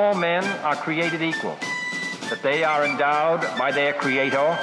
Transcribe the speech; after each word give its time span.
All 0.00 0.14
men 0.14 0.44
are 0.64 0.76
created 0.76 1.20
equal, 1.20 1.58
that 2.30 2.40
they 2.42 2.64
are 2.64 2.86
endowed 2.86 3.42
by 3.58 3.70
their 3.70 3.92
Creator 3.92 4.58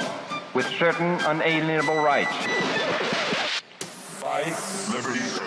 with 0.52 0.66
certain 0.66 1.14
unalienable 1.20 2.02
rights. 2.02 2.34
Life, 4.20 4.92
liberty, 4.92 5.37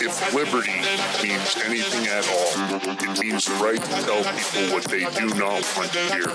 if 0.00 0.34
liberty 0.34 0.80
means 1.22 1.56
anything 1.64 2.06
at 2.08 2.26
all, 2.28 2.52
it 2.88 3.20
means 3.20 3.44
the 3.44 3.54
right 3.62 3.82
to 3.82 3.90
tell 4.04 4.22
people 4.24 4.74
what 4.74 4.84
they 4.84 5.04
do 5.18 5.28
not 5.34 5.62
want 5.76 5.92
to 5.92 6.00
hear. 6.12 6.28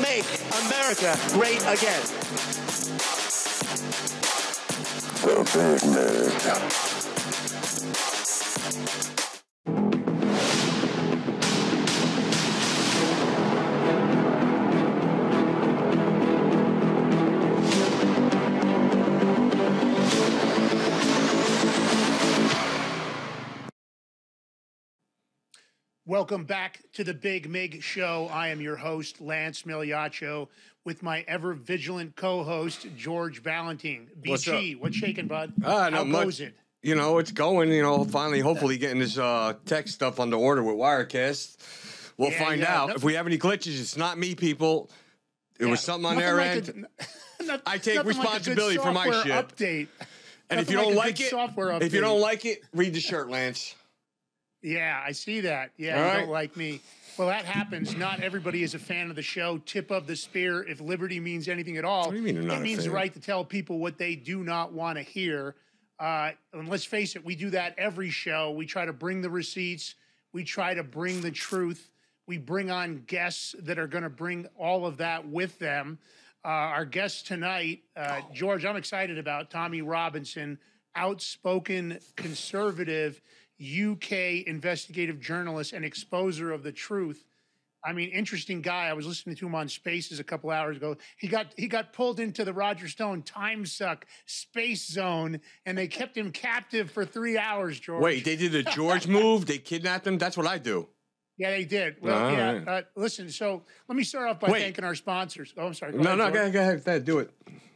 Make 0.00 0.26
America 0.66 1.16
great 1.32 1.62
again. 1.62 2.02
The 5.22 5.36
Big 5.54 5.80
Nerd. 5.94 6.93
Welcome 26.14 26.44
back 26.44 26.78
to 26.92 27.02
the 27.02 27.12
Big 27.12 27.50
Mig 27.50 27.82
Show. 27.82 28.30
I 28.32 28.46
am 28.50 28.60
your 28.60 28.76
host, 28.76 29.20
Lance 29.20 29.62
Migliaccio, 29.62 30.46
with 30.84 31.02
my 31.02 31.24
ever 31.26 31.54
vigilant 31.54 32.14
co 32.14 32.44
host, 32.44 32.86
George 32.96 33.42
Valentine. 33.42 34.06
What's 34.24 34.44
BG, 34.44 34.78
what's 34.78 34.94
shaking, 34.94 35.26
bud? 35.26 35.52
Ah, 35.64 35.90
How 35.90 36.04
not 36.04 36.04
goes 36.04 36.38
much. 36.38 36.40
it? 36.50 36.54
You 36.84 36.94
know, 36.94 37.18
it's 37.18 37.32
going. 37.32 37.72
You 37.72 37.82
know, 37.82 38.04
finally, 38.04 38.38
hopefully, 38.38 38.78
getting 38.78 39.00
this 39.00 39.18
uh, 39.18 39.54
tech 39.66 39.88
stuff 39.88 40.20
under 40.20 40.36
order 40.36 40.62
with 40.62 40.76
Wirecast. 40.76 42.12
We'll 42.16 42.30
Yeah, 42.30 42.44
find 42.44 42.60
yeah, 42.60 42.80
out 42.82 42.88
no- 42.90 42.94
if 42.94 43.02
we 43.02 43.14
have 43.14 43.26
any 43.26 43.36
glitches. 43.36 43.80
It's 43.80 43.96
not 43.96 44.16
me, 44.16 44.36
people. 44.36 44.90
It 45.58 45.66
was 45.66 45.80
something 45.80 46.06
on 46.08 46.16
their 46.16 46.36
like 46.36 46.68
end. 46.68 46.86
a- 47.40 47.42
not- 47.44 47.62
I 47.66 47.78
take 47.78 47.96
nothing 47.96 48.12
like 48.12 48.24
responsibility 48.24 48.76
for 48.76 48.92
my 48.92 49.10
shit. 49.24 49.32
Update. 49.32 49.88
and 50.48 50.60
if 50.60 50.70
you 50.70 50.76
don't 50.76 50.94
like 50.94 51.06
a 51.06 51.08
like 51.08 51.20
it, 51.22 51.30
software 51.30 51.82
if 51.82 51.92
you 51.92 52.00
don't 52.00 52.20
like 52.20 52.44
it, 52.44 52.60
read 52.72 52.94
the 52.94 53.00
shirt, 53.00 53.28
Lance. 53.28 53.74
Yeah, 54.64 54.98
I 55.06 55.12
see 55.12 55.42
that. 55.42 55.72
Yeah, 55.76 55.92
All 55.92 55.98
you 55.98 56.04
right. 56.08 56.20
don't 56.20 56.30
like 56.30 56.56
me. 56.56 56.80
Well, 57.18 57.28
that 57.28 57.44
happens. 57.44 57.94
Not 57.94 58.20
everybody 58.20 58.62
is 58.62 58.74
a 58.74 58.78
fan 58.78 59.10
of 59.10 59.14
the 59.14 59.22
show. 59.22 59.58
Tip 59.58 59.90
of 59.90 60.06
the 60.06 60.16
spear. 60.16 60.62
If 60.66 60.80
liberty 60.80 61.20
means 61.20 61.48
anything 61.48 61.76
at 61.76 61.84
all, 61.84 62.06
What 62.06 62.12
do 62.12 62.16
you 62.16 62.22
mean 62.22 62.50
it 62.50 62.60
means 62.62 62.84
the 62.84 62.90
right 62.90 63.12
to 63.12 63.20
tell 63.20 63.44
people 63.44 63.78
what 63.78 63.98
they 63.98 64.16
do 64.16 64.42
not 64.42 64.72
want 64.72 64.96
to 64.96 65.02
hear. 65.02 65.54
Uh, 66.00 66.30
and 66.54 66.68
let's 66.68 66.84
face 66.86 67.14
it, 67.14 67.24
we 67.24 67.36
do 67.36 67.50
that 67.50 67.74
every 67.78 68.08
show. 68.08 68.52
We 68.52 68.64
try 68.64 68.86
to 68.86 68.92
bring 68.92 69.20
the 69.20 69.30
receipts. 69.30 69.94
We 70.32 70.44
try 70.44 70.74
to 70.74 70.82
bring 70.82 71.20
the 71.20 71.30
truth. 71.30 71.90
We 72.26 72.38
bring 72.38 72.70
on 72.70 73.04
guests 73.06 73.54
that 73.60 73.78
are 73.78 73.86
going 73.86 74.02
to 74.02 74.10
bring 74.10 74.46
all 74.58 74.86
of 74.86 74.96
that 74.96 75.28
with 75.28 75.58
them. 75.58 75.98
Uh, 76.42 76.48
our 76.48 76.84
guest 76.86 77.26
tonight, 77.26 77.82
uh, 77.96 78.22
George, 78.32 78.64
I'm 78.64 78.76
excited 78.76 79.18
about 79.18 79.50
Tommy 79.50 79.82
Robinson, 79.82 80.58
outspoken 80.96 81.98
conservative 82.16 83.20
UK 83.64 84.46
investigative 84.46 85.20
journalist 85.20 85.72
and 85.72 85.84
exposer 85.84 86.54
of 86.54 86.62
the 86.62 86.72
truth. 86.72 87.24
I 87.86 87.92
mean, 87.92 88.08
interesting 88.10 88.62
guy. 88.62 88.86
I 88.88 88.94
was 88.94 89.06
listening 89.06 89.36
to 89.36 89.46
him 89.46 89.54
on 89.54 89.68
Spaces 89.68 90.18
a 90.18 90.24
couple 90.24 90.50
hours 90.50 90.78
ago. 90.78 90.96
He 91.18 91.28
got 91.28 91.48
he 91.56 91.68
got 91.68 91.92
pulled 91.92 92.18
into 92.18 92.42
the 92.44 92.52
Roger 92.52 92.88
Stone 92.88 93.22
time 93.22 93.66
suck 93.66 94.06
space 94.24 94.86
zone, 94.88 95.38
and 95.66 95.76
they 95.76 95.86
kept 95.86 96.16
him 96.16 96.30
captive 96.32 96.90
for 96.90 97.04
three 97.04 97.36
hours. 97.36 97.78
George. 97.78 98.02
Wait, 98.02 98.24
they 98.24 98.36
did 98.36 98.54
a 98.54 98.62
George 98.72 99.06
move. 99.06 99.44
They 99.44 99.58
kidnapped 99.58 100.06
him. 100.06 100.16
That's 100.16 100.36
what 100.36 100.46
I 100.46 100.56
do. 100.56 100.88
yeah, 101.36 101.50
they 101.50 101.66
did. 101.66 101.96
Well, 102.00 102.24
All 102.24 102.32
yeah. 102.32 102.52
right. 102.52 102.68
Uh, 102.68 102.82
listen, 102.96 103.28
so 103.28 103.62
let 103.86 103.96
me 103.96 104.02
start 104.04 104.30
off 104.30 104.40
by 104.40 104.48
Wait. 104.50 104.62
thanking 104.62 104.84
our 104.84 104.94
sponsors. 104.94 105.52
Oh, 105.58 105.66
I'm 105.66 105.74
sorry. 105.74 105.92
Go 105.92 105.98
No, 105.98 106.04
ahead, 106.14 106.18
no, 106.18 106.24
George. 106.24 106.32
go 106.34 106.40
ahead, 106.40 106.52
go 106.54 106.60
ahead, 106.60 106.84
go 106.84 106.90
ahead, 106.92 107.04
do 107.04 107.18
it. 107.18 107.30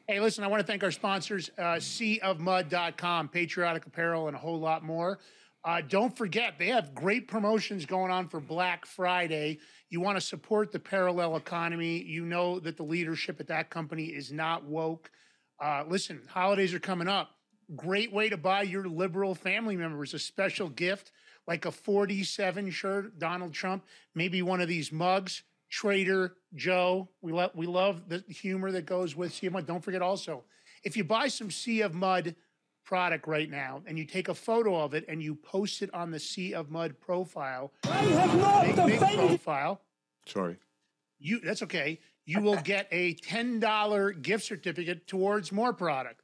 Hey, 0.07 0.21
listen, 0.21 0.43
I 0.43 0.47
want 0.47 0.61
to 0.63 0.67
thank 0.67 0.83
our 0.83 0.91
sponsors, 0.91 1.51
uh, 1.59 1.75
seaofmud.com, 1.75 3.29
patriotic 3.29 3.85
apparel, 3.85 4.27
and 4.29 4.35
a 4.37 4.39
whole 4.39 4.59
lot 4.59 4.83
more. 4.83 5.19
Uh, 5.65 5.81
don't 5.81 6.17
forget, 6.17 6.55
they 6.59 6.69
have 6.69 6.95
great 6.95 7.29
promotions 7.29 7.85
going 7.85 8.11
on 8.13 8.29
for 8.29 8.41
Black 8.41 8.87
Friday. 8.87 9.59
You 9.91 10.01
want 10.01 10.17
to 10.17 10.21
support 10.21 10.71
the 10.71 10.79
parallel 10.79 11.37
economy. 11.37 12.03
You 12.03 12.25
know 12.25 12.61
that 12.61 12.77
the 12.77 12.85
leadership 12.85 13.41
at 13.41 13.49
that 13.49 13.69
company 13.69 14.07
is 14.07 14.33
not 14.33 14.65
woke. 14.65 15.11
Uh, 15.61 15.85
listen, 15.89 16.23
holidays 16.29 16.73
are 16.73 16.79
coming 16.79 17.09
up. 17.09 17.31
Great 17.77 18.13
way 18.13 18.29
to 18.29 18.37
buy 18.37 18.63
your 18.63 18.89
liberal 18.89 19.35
family 19.35 19.77
members 19.77 20.15
a 20.15 20.19
special 20.19 20.69
gift 20.69 21.13
like 21.49 21.65
a 21.65 21.73
47 21.73 22.71
shirt, 22.71 23.19
Donald 23.19 23.55
Trump, 23.55 23.85
maybe 24.15 24.43
one 24.43 24.61
of 24.61 24.69
these 24.69 24.93
mugs. 24.93 25.43
Trader 25.71 26.35
Joe, 26.55 27.11
we 27.21 27.31
love 27.33 27.51
we 27.55 27.67
love 27.67 28.09
the 28.09 28.25
humor 28.29 28.73
that 28.73 28.87
goes 28.87 29.15
with 29.15 29.35
Sea 29.35 29.49
of 29.49 29.53
Mud. 29.53 29.67
Don't 29.67 29.85
forget 29.85 30.01
also, 30.01 30.45
if 30.83 30.97
you 30.97 31.05
buy 31.05 31.29
some 31.29 31.51
Sea 31.51 31.83
of 31.83 31.95
Mud 31.95 32.35
product 32.89 33.29
right 33.29 33.51
now 33.51 33.83
and 33.87 33.99
you 33.99 34.05
take 34.07 34.29
a 34.29 34.35
photo 34.35 34.83
of 34.83 34.95
it 34.95 35.05
and 35.09 35.23
you 35.23 35.35
post 35.35 35.83
it 35.83 35.93
on 35.93 36.11
the 36.11 36.19
Sea 36.19 36.55
of 36.55 36.71
Mud 36.71 36.99
profile, 36.99 37.71
big, 37.83 38.77
big 38.77 38.99
profile, 38.99 39.83
Sorry. 40.25 40.57
you 41.19 41.39
that's 41.41 41.63
okay. 41.65 42.01
You 42.25 42.41
will 42.41 42.57
get 42.57 42.89
a 42.91 43.15
$10 43.17 44.23
gift 44.23 44.45
certificate 44.45 45.07
towards 45.07 45.53
more 45.53 45.75
product. 45.75 46.23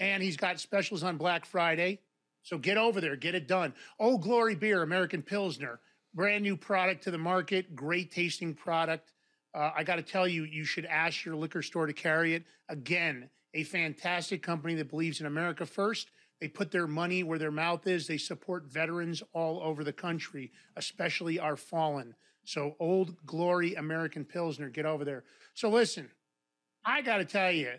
And 0.00 0.22
he's 0.22 0.36
got 0.36 0.60
specials 0.60 1.02
on 1.02 1.16
Black 1.16 1.46
Friday. 1.46 2.00
So 2.42 2.58
get 2.58 2.76
over 2.76 3.00
there, 3.00 3.16
get 3.16 3.34
it 3.34 3.48
done. 3.48 3.72
Oh, 3.98 4.18
Glory 4.18 4.54
Beer, 4.54 4.82
American 4.82 5.22
Pilsner, 5.22 5.80
brand 6.12 6.42
new 6.42 6.58
product 6.58 7.04
to 7.04 7.10
the 7.10 7.18
market, 7.18 7.74
great 7.74 8.10
tasting 8.10 8.52
product. 8.52 9.12
Uh, 9.54 9.70
I 9.74 9.84
got 9.84 9.96
to 9.96 10.02
tell 10.02 10.28
you, 10.28 10.44
you 10.44 10.64
should 10.64 10.84
ask 10.84 11.24
your 11.24 11.36
liquor 11.36 11.62
store 11.62 11.86
to 11.86 11.92
carry 11.94 12.34
it. 12.34 12.44
Again, 12.68 13.30
a 13.54 13.64
fantastic 13.64 14.42
company 14.42 14.74
that 14.74 14.90
believes 14.90 15.20
in 15.20 15.26
America 15.26 15.66
first. 15.66 16.10
They 16.40 16.48
put 16.48 16.70
their 16.70 16.86
money 16.86 17.22
where 17.22 17.38
their 17.38 17.50
mouth 17.50 17.86
is. 17.86 18.06
They 18.06 18.18
support 18.18 18.64
veterans 18.66 19.22
all 19.32 19.62
over 19.62 19.84
the 19.84 19.92
country, 19.92 20.50
especially 20.76 21.38
our 21.38 21.56
fallen. 21.56 22.14
So, 22.44 22.74
Old 22.80 23.24
Glory 23.24 23.74
American 23.74 24.24
Pilsner, 24.24 24.68
get 24.68 24.84
over 24.84 25.04
there. 25.04 25.22
So, 25.54 25.70
listen, 25.70 26.10
I 26.84 27.02
got 27.02 27.18
to 27.18 27.24
tell 27.24 27.52
you, 27.52 27.74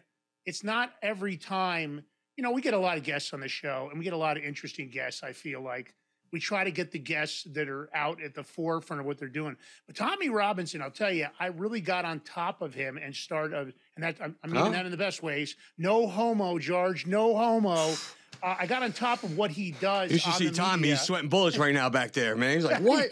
it's 0.45 0.63
not 0.63 0.93
every 1.01 1.35
time, 1.35 2.03
you 2.37 2.43
know, 2.43 2.51
we 2.51 2.61
get 2.61 2.73
a 2.73 2.79
lot 2.79 2.97
of 2.97 3.03
guests 3.03 3.33
on 3.33 3.41
the 3.41 3.49
show 3.49 3.89
and 3.89 3.99
we 3.99 4.05
get 4.05 4.13
a 4.13 4.17
lot 4.17 4.37
of 4.37 4.43
interesting 4.43 4.89
guests, 4.89 5.23
I 5.23 5.33
feel 5.33 5.61
like. 5.61 5.93
We 6.33 6.39
try 6.39 6.63
to 6.63 6.71
get 6.71 6.91
the 6.91 6.97
guests 6.99 7.43
that 7.53 7.69
are 7.69 7.89
out 7.93 8.19
at 8.21 8.33
the 8.33 8.43
forefront 8.43 8.99
of 8.99 9.05
what 9.05 9.19
they're 9.19 9.27
doing. 9.29 9.55
But 9.85 9.95
Tommy 9.95 10.29
Robinson, 10.29 10.81
I'll 10.81 10.89
tell 10.89 11.13
you, 11.13 11.27
I 11.39 11.45
really 11.47 11.79
got 11.79 12.05
on 12.05 12.19
top 12.21 12.63
of 12.63 12.73
him 12.73 12.97
and 12.97 13.15
started, 13.15 13.73
and 13.95 14.03
that 14.03 14.17
I'm, 14.19 14.35
I'm 14.43 14.51
meaning 14.51 14.71
that 14.71 14.85
in 14.85 14.91
the 14.91 14.97
best 14.97 15.21
ways. 15.21 15.55
No 15.77 16.07
homo, 16.07 16.57
George, 16.57 17.05
no 17.05 17.37
homo. 17.37 17.93
Uh, 18.41 18.55
I 18.59 18.65
got 18.65 18.81
on 18.81 18.91
top 18.91 19.23
of 19.23 19.37
what 19.37 19.51
he 19.51 19.71
does. 19.79 20.11
You 20.11 20.17
should 20.17 20.33
see 20.33 20.49
Tommy. 20.49 20.81
media. 20.81 20.95
He's 20.95 21.03
sweating 21.05 21.29
bullets 21.29 21.57
right 21.57 21.73
now 21.73 21.89
back 21.89 22.11
there, 22.13 22.35
man. 22.35 22.55
He's 22.55 22.65
like, 22.65 22.81
what? 22.81 23.09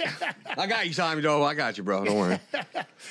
I 0.57 0.65
got 0.67 0.87
you, 0.87 0.93
Tommy, 0.93 1.21
though. 1.21 1.43
I 1.43 1.53
got 1.53 1.77
you, 1.77 1.83
bro. 1.83 2.03
Don't 2.03 2.17
worry. 2.17 2.39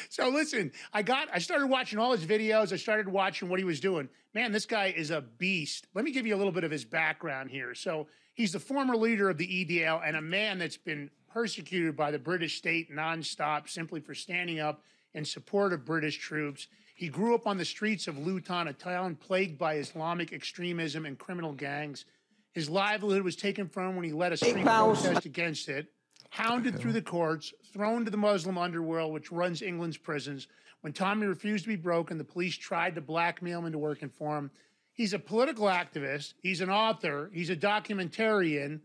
So 0.09 0.29
listen, 0.29 0.71
I 0.93 1.03
got 1.03 1.29
I 1.33 1.39
started 1.39 1.67
watching 1.67 1.99
all 1.99 2.13
his 2.13 2.25
videos. 2.25 2.73
I 2.73 2.77
started 2.77 3.09
watching 3.09 3.49
what 3.49 3.59
he 3.59 3.65
was 3.65 3.81
doing. 3.81 4.09
Man, 4.35 4.53
this 4.53 4.67
guy 4.67 4.95
is 4.97 5.11
a 5.11 5.21
beast. 5.21 5.87
Let 5.95 6.05
me 6.05 6.13
give 6.13 6.27
you 6.27 6.35
a 6.35 6.39
little 6.39 6.53
bit 6.53 6.63
of 6.65 6.71
his 6.71 6.85
background 6.85 7.51
here. 7.51 7.75
So 7.75 8.07
he's 8.41 8.53
the 8.53 8.59
former 8.59 8.97
leader 8.97 9.29
of 9.29 9.37
the 9.37 9.47
EDL 9.47 10.01
and 10.03 10.17
a 10.17 10.23
man 10.23 10.59
that's 10.59 10.79
been 10.79 11.11
persecuted 11.31 11.95
by 11.95 12.11
the 12.11 12.19
British 12.19 12.57
state 12.57 12.91
nonstop 12.91 13.69
simply 13.69 14.01
for 14.01 14.15
standing 14.15 14.59
up 14.59 14.83
in 15.13 15.27
support 15.27 15.75
of 15.75 15.85
British 15.85 16.19
troops. 16.19 16.67
He 16.95 17.09
grew 17.09 17.35
up 17.35 17.47
on 17.47 17.59
the 17.59 17.67
streets 17.67 18.09
of 18.09 18.17
Luton, 18.17 18.69
a 18.69 18.73
town 18.73 19.15
plagued 19.17 19.59
by 19.59 19.77
Islamic 19.77 20.33
extremism 20.33 21.05
and 21.05 21.19
criminal 21.19 21.53
gangs. 21.53 22.07
His 22.53 22.71
livelihood 22.71 23.23
was 23.23 23.37
taken 23.37 23.69
from 23.69 23.91
him 23.91 23.97
when 23.97 24.07
he 24.07 24.13
led 24.13 24.33
a 24.33 24.39
street 24.39 24.65
protest 24.65 25.27
against 25.27 25.69
it 25.69 25.89
hounded 26.31 26.79
through 26.79 26.93
the 26.93 27.03
courts, 27.03 27.53
thrown 27.73 28.05
to 28.05 28.11
the 28.11 28.17
Muslim 28.17 28.57
underworld, 28.57 29.13
which 29.13 29.33
runs 29.33 29.63
England's 29.63 29.97
prisons. 29.97 30.47
When 30.81 30.93
Tommy 30.93 31.27
refused 31.27 31.65
to 31.65 31.69
be 31.69 31.77
broken, 31.77 32.17
the 32.17 32.25
police 32.25 32.57
tried 32.57 32.95
to 32.95 33.01
blackmail 33.01 33.59
him 33.59 33.67
into 33.67 33.79
working 33.79 34.09
for 34.09 34.39
him. 34.39 34.51
He's 35.01 35.15
a 35.15 35.19
political 35.19 35.65
activist. 35.65 36.35
He's 36.43 36.61
an 36.61 36.69
author. 36.69 37.31
He's 37.33 37.49
a 37.49 37.57
documentarian. 37.57 38.81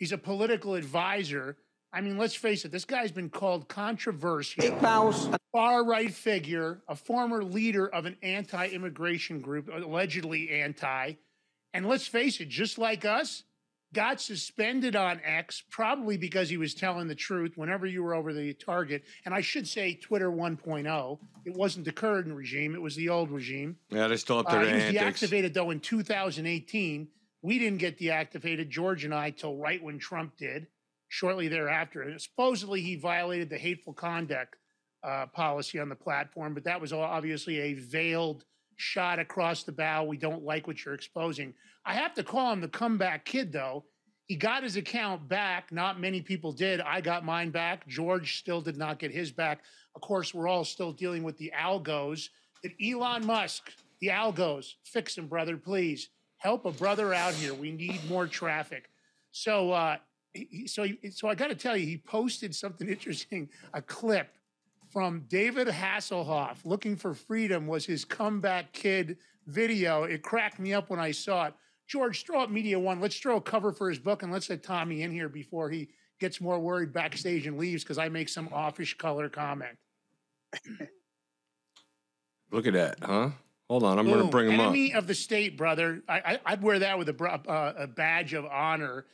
He's 0.00 0.10
a 0.10 0.18
political 0.18 0.74
advisor. 0.74 1.58
I 1.92 2.00
mean, 2.00 2.18
let's 2.18 2.34
face 2.34 2.64
it, 2.64 2.72
this 2.72 2.84
guy's 2.84 3.12
been 3.12 3.30
called 3.30 3.68
controversial, 3.68 4.64
far 5.52 5.84
right 5.84 6.12
figure, 6.12 6.80
a 6.88 6.96
former 6.96 7.44
leader 7.44 7.86
of 7.86 8.04
an 8.04 8.16
anti 8.20 8.66
immigration 8.66 9.40
group, 9.40 9.70
allegedly 9.72 10.50
anti. 10.50 11.12
And 11.72 11.86
let's 11.86 12.08
face 12.08 12.40
it, 12.40 12.48
just 12.48 12.76
like 12.76 13.04
us, 13.04 13.44
got 13.92 14.20
suspended 14.20 14.94
on 14.94 15.20
X, 15.24 15.62
probably 15.70 16.16
because 16.16 16.48
he 16.48 16.56
was 16.56 16.74
telling 16.74 17.08
the 17.08 17.14
truth 17.14 17.52
whenever 17.56 17.86
you 17.86 18.02
were 18.02 18.14
over 18.14 18.32
the 18.32 18.54
target. 18.54 19.02
And 19.24 19.34
I 19.34 19.40
should 19.40 19.66
say 19.66 19.94
Twitter 19.94 20.30
1.0. 20.30 21.18
It 21.44 21.54
wasn't 21.54 21.84
the 21.84 21.92
current 21.92 22.32
regime, 22.32 22.74
it 22.74 22.82
was 22.82 22.94
the 22.96 23.08
old 23.08 23.30
regime. 23.30 23.76
Yeah, 23.90 24.06
they 24.08 24.16
still 24.16 24.38
up 24.38 24.46
Uh, 24.48 24.62
their 24.62 24.68
he 24.68 24.74
was 24.74 24.94
deactivated 24.94 25.54
though 25.54 25.70
in 25.70 25.80
2018. 25.80 27.08
We 27.42 27.58
didn't 27.58 27.78
get 27.78 27.98
deactivated, 27.98 28.68
George 28.68 29.04
and 29.04 29.14
I, 29.14 29.30
till 29.30 29.56
right 29.56 29.82
when 29.82 29.98
Trump 29.98 30.36
did, 30.36 30.66
shortly 31.08 31.48
thereafter. 31.48 32.02
And 32.02 32.20
supposedly 32.20 32.82
he 32.82 32.96
violated 32.96 33.48
the 33.48 33.58
hateful 33.58 33.94
conduct 33.94 34.56
uh, 35.02 35.26
policy 35.26 35.78
on 35.80 35.88
the 35.88 35.96
platform, 35.96 36.52
but 36.52 36.64
that 36.64 36.80
was 36.80 36.92
all 36.92 37.02
obviously 37.02 37.58
a 37.60 37.74
veiled 37.74 38.44
shot 38.80 39.18
across 39.18 39.62
the 39.62 39.72
bow. 39.72 40.04
We 40.04 40.16
don't 40.16 40.42
like 40.42 40.66
what 40.66 40.84
you're 40.84 40.94
exposing. 40.94 41.54
I 41.84 41.94
have 41.94 42.14
to 42.14 42.24
call 42.24 42.52
him 42.52 42.60
the 42.60 42.68
comeback 42.68 43.24
kid, 43.24 43.52
though. 43.52 43.84
He 44.26 44.36
got 44.36 44.62
his 44.62 44.76
account 44.76 45.28
back. 45.28 45.70
Not 45.72 46.00
many 46.00 46.20
people 46.22 46.52
did. 46.52 46.80
I 46.80 47.00
got 47.00 47.24
mine 47.24 47.50
back. 47.50 47.86
George 47.88 48.38
still 48.38 48.60
did 48.60 48.76
not 48.76 48.98
get 48.98 49.10
his 49.12 49.30
back. 49.30 49.62
Of 49.94 50.00
course, 50.02 50.32
we're 50.32 50.48
all 50.48 50.64
still 50.64 50.92
dealing 50.92 51.22
with 51.22 51.36
the 51.36 51.52
algos 51.56 52.28
that 52.62 52.72
Elon 52.82 53.26
Musk, 53.26 53.72
the 54.00 54.08
algos, 54.08 54.74
fix 54.84 55.14
them, 55.14 55.26
brother, 55.26 55.56
please. 55.56 56.08
Help 56.38 56.64
a 56.64 56.70
brother 56.72 57.12
out 57.12 57.34
here. 57.34 57.52
We 57.52 57.70
need 57.70 58.00
more 58.08 58.26
traffic. 58.26 58.88
So, 59.32 59.72
uh, 59.72 59.96
he- 60.32 60.66
so, 60.66 60.86
so 61.10 61.28
I 61.28 61.34
got 61.34 61.48
to 61.48 61.54
tell 61.54 61.76
you, 61.76 61.86
he 61.86 61.98
posted 61.98 62.54
something 62.54 62.88
interesting, 62.96 63.48
a 63.74 63.82
clip 63.82 64.28
from 64.90 65.24
David 65.28 65.68
Hasselhoff. 65.68 66.58
Looking 66.64 66.96
for 66.96 67.14
Freedom 67.14 67.66
was 67.66 67.86
his 67.86 68.04
comeback 68.04 68.72
kid 68.72 69.18
video. 69.46 70.04
It 70.04 70.22
cracked 70.22 70.58
me 70.58 70.74
up 70.74 70.90
when 70.90 71.00
I 71.00 71.12
saw 71.12 71.46
it. 71.46 71.54
George, 71.86 72.24
throw 72.24 72.40
up 72.40 72.50
Media 72.50 72.78
One. 72.78 73.00
Let's 73.00 73.18
throw 73.18 73.36
a 73.36 73.40
cover 73.40 73.72
for 73.72 73.88
his 73.88 73.98
book 73.98 74.22
and 74.22 74.32
let's 74.32 74.48
let 74.50 74.62
Tommy 74.62 75.02
in 75.02 75.10
here 75.10 75.28
before 75.28 75.70
he 75.70 75.88
gets 76.20 76.40
more 76.40 76.60
worried 76.60 76.92
backstage 76.92 77.46
and 77.46 77.58
leaves 77.58 77.82
because 77.82 77.98
I 77.98 78.08
make 78.08 78.28
some 78.28 78.48
offish 78.52 78.96
color 78.96 79.28
comment. 79.28 79.76
Look 82.52 82.66
at 82.66 82.74
that, 82.74 82.98
huh? 83.02 83.30
Hold 83.68 83.84
on, 83.84 83.98
I'm 84.00 84.06
going 84.06 84.24
to 84.24 84.30
bring 84.30 84.50
him 84.50 84.58
up. 84.58 84.66
Enemy 84.66 84.94
of 84.94 85.06
the 85.06 85.14
state, 85.14 85.56
brother. 85.56 86.02
I, 86.08 86.40
I'd 86.44 86.60
wear 86.60 86.80
that 86.80 86.98
with 86.98 87.08
a, 87.08 87.24
uh, 87.24 87.74
a 87.78 87.86
badge 87.86 88.34
of 88.34 88.44
honor. 88.44 89.06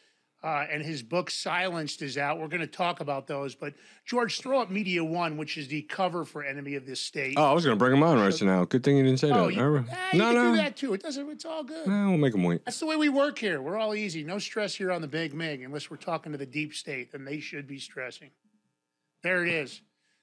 Uh, 0.44 0.64
and 0.70 0.82
his 0.82 1.02
book 1.02 1.30
Silenced 1.30 2.02
is 2.02 2.16
out. 2.18 2.38
We're 2.38 2.46
going 2.48 2.60
to 2.60 2.66
talk 2.68 3.00
about 3.00 3.26
those. 3.26 3.54
But 3.54 3.72
George, 4.04 4.40
throw 4.40 4.60
up 4.60 4.70
Media 4.70 5.02
One, 5.02 5.36
which 5.38 5.56
is 5.58 5.66
the 5.66 5.82
cover 5.82 6.24
for 6.24 6.44
Enemy 6.44 6.74
of 6.76 6.86
the 6.86 6.94
State. 6.94 7.34
Oh, 7.36 7.44
I 7.44 7.52
was 7.52 7.64
going 7.64 7.76
to 7.76 7.78
bring 7.78 7.92
him 7.94 8.02
on 8.02 8.18
right 8.20 8.42
now. 8.42 8.64
Good 8.64 8.84
thing 8.84 8.96
you 8.98 9.02
didn't 9.02 9.18
say 9.18 9.30
Oh, 9.32 9.46
that. 9.46 9.54
you, 9.54 9.84
ah, 9.90 10.08
you 10.12 10.18
no, 10.18 10.24
can 10.26 10.34
no. 10.34 10.50
do 10.52 10.56
that 10.58 10.76
too. 10.76 10.94
It 10.94 11.02
doesn't. 11.02 11.28
It's 11.30 11.44
all 11.44 11.64
good. 11.64 11.88
Eh, 11.88 11.90
we'll 12.06 12.18
make 12.18 12.34
him 12.34 12.44
wait. 12.44 12.64
That's 12.64 12.78
the 12.78 12.86
way 12.86 12.96
we 12.96 13.08
work 13.08 13.38
here. 13.38 13.60
We're 13.60 13.78
all 13.78 13.94
easy. 13.94 14.22
No 14.22 14.38
stress 14.38 14.74
here 14.74 14.92
on 14.92 15.00
the 15.00 15.08
Big 15.08 15.34
Mig, 15.34 15.62
unless 15.62 15.90
we're 15.90 15.96
talking 15.96 16.30
to 16.32 16.38
the 16.38 16.46
deep 16.46 16.74
state. 16.74 17.12
and 17.14 17.26
they 17.26 17.40
should 17.40 17.66
be 17.66 17.78
stressing. 17.78 18.30
There 19.22 19.44
it 19.44 19.52
is. 19.52 19.80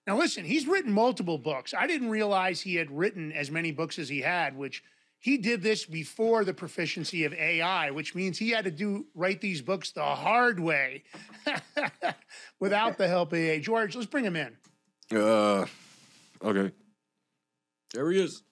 Now 0.07 0.17
listen, 0.17 0.45
he's 0.45 0.67
written 0.67 0.91
multiple 0.93 1.37
books. 1.37 1.73
I 1.73 1.87
didn't 1.87 2.09
realize 2.09 2.61
he 2.61 2.75
had 2.75 2.91
written 2.91 3.31
as 3.31 3.49
many 3.49 3.71
books 3.71 3.97
as 3.99 4.07
he 4.09 4.21
had, 4.21 4.55
which 4.55 4.83
he 5.23 5.37
did 5.37 5.63
this 5.63 5.85
before 5.85 6.43
the 6.43 6.53
proficiency 6.53 7.23
of 7.23 7.33
AI, 7.33 7.91
which 7.91 8.13
means 8.13 8.37
he 8.37 8.49
had 8.49 8.65
to 8.65 8.71
do 8.71 9.05
write 9.15 9.39
these 9.39 9.61
books 9.61 9.91
the 9.91 10.03
hard 10.03 10.59
way 10.59 11.03
without 12.59 12.97
the 12.97 13.07
help 13.07 13.31
of 13.31 13.39
AI. 13.39 13.59
George, 13.59 13.95
let's 13.95 14.05
bring 14.05 14.25
him 14.25 14.35
in. 14.35 14.57
Uh, 15.17 15.65
okay. 16.43 16.73
There 17.93 18.11
he 18.11 18.21
is. 18.21 18.43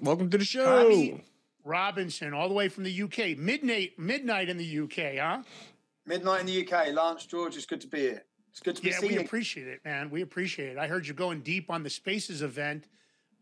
Welcome 0.00 0.30
to 0.30 0.38
the 0.38 0.46
show. 0.46 0.64
Tommy 0.64 1.22
Robinson, 1.62 2.32
all 2.32 2.48
the 2.48 2.54
way 2.54 2.70
from 2.70 2.84
the 2.84 3.02
UK. 3.02 3.36
Midnight, 3.36 3.98
midnight 3.98 4.48
in 4.48 4.56
the 4.56 4.78
UK, 4.78 5.18
huh? 5.20 5.42
Midnight 6.06 6.40
in 6.40 6.46
the 6.46 6.66
UK. 6.66 6.94
Lance 6.94 7.26
George, 7.26 7.54
it's 7.54 7.66
good 7.66 7.82
to 7.82 7.86
be 7.86 7.98
here. 8.00 8.24
It's 8.50 8.60
good 8.60 8.76
to 8.76 8.82
be 8.82 8.88
Yeah, 8.88 8.96
seen. 8.96 9.10
we 9.10 9.18
appreciate 9.18 9.66
it, 9.68 9.84
man. 9.84 10.08
We 10.08 10.22
appreciate 10.22 10.70
it. 10.70 10.78
I 10.78 10.86
heard 10.86 11.06
you 11.06 11.12
going 11.12 11.42
deep 11.42 11.70
on 11.70 11.82
the 11.82 11.90
Spaces 11.90 12.40
event. 12.40 12.88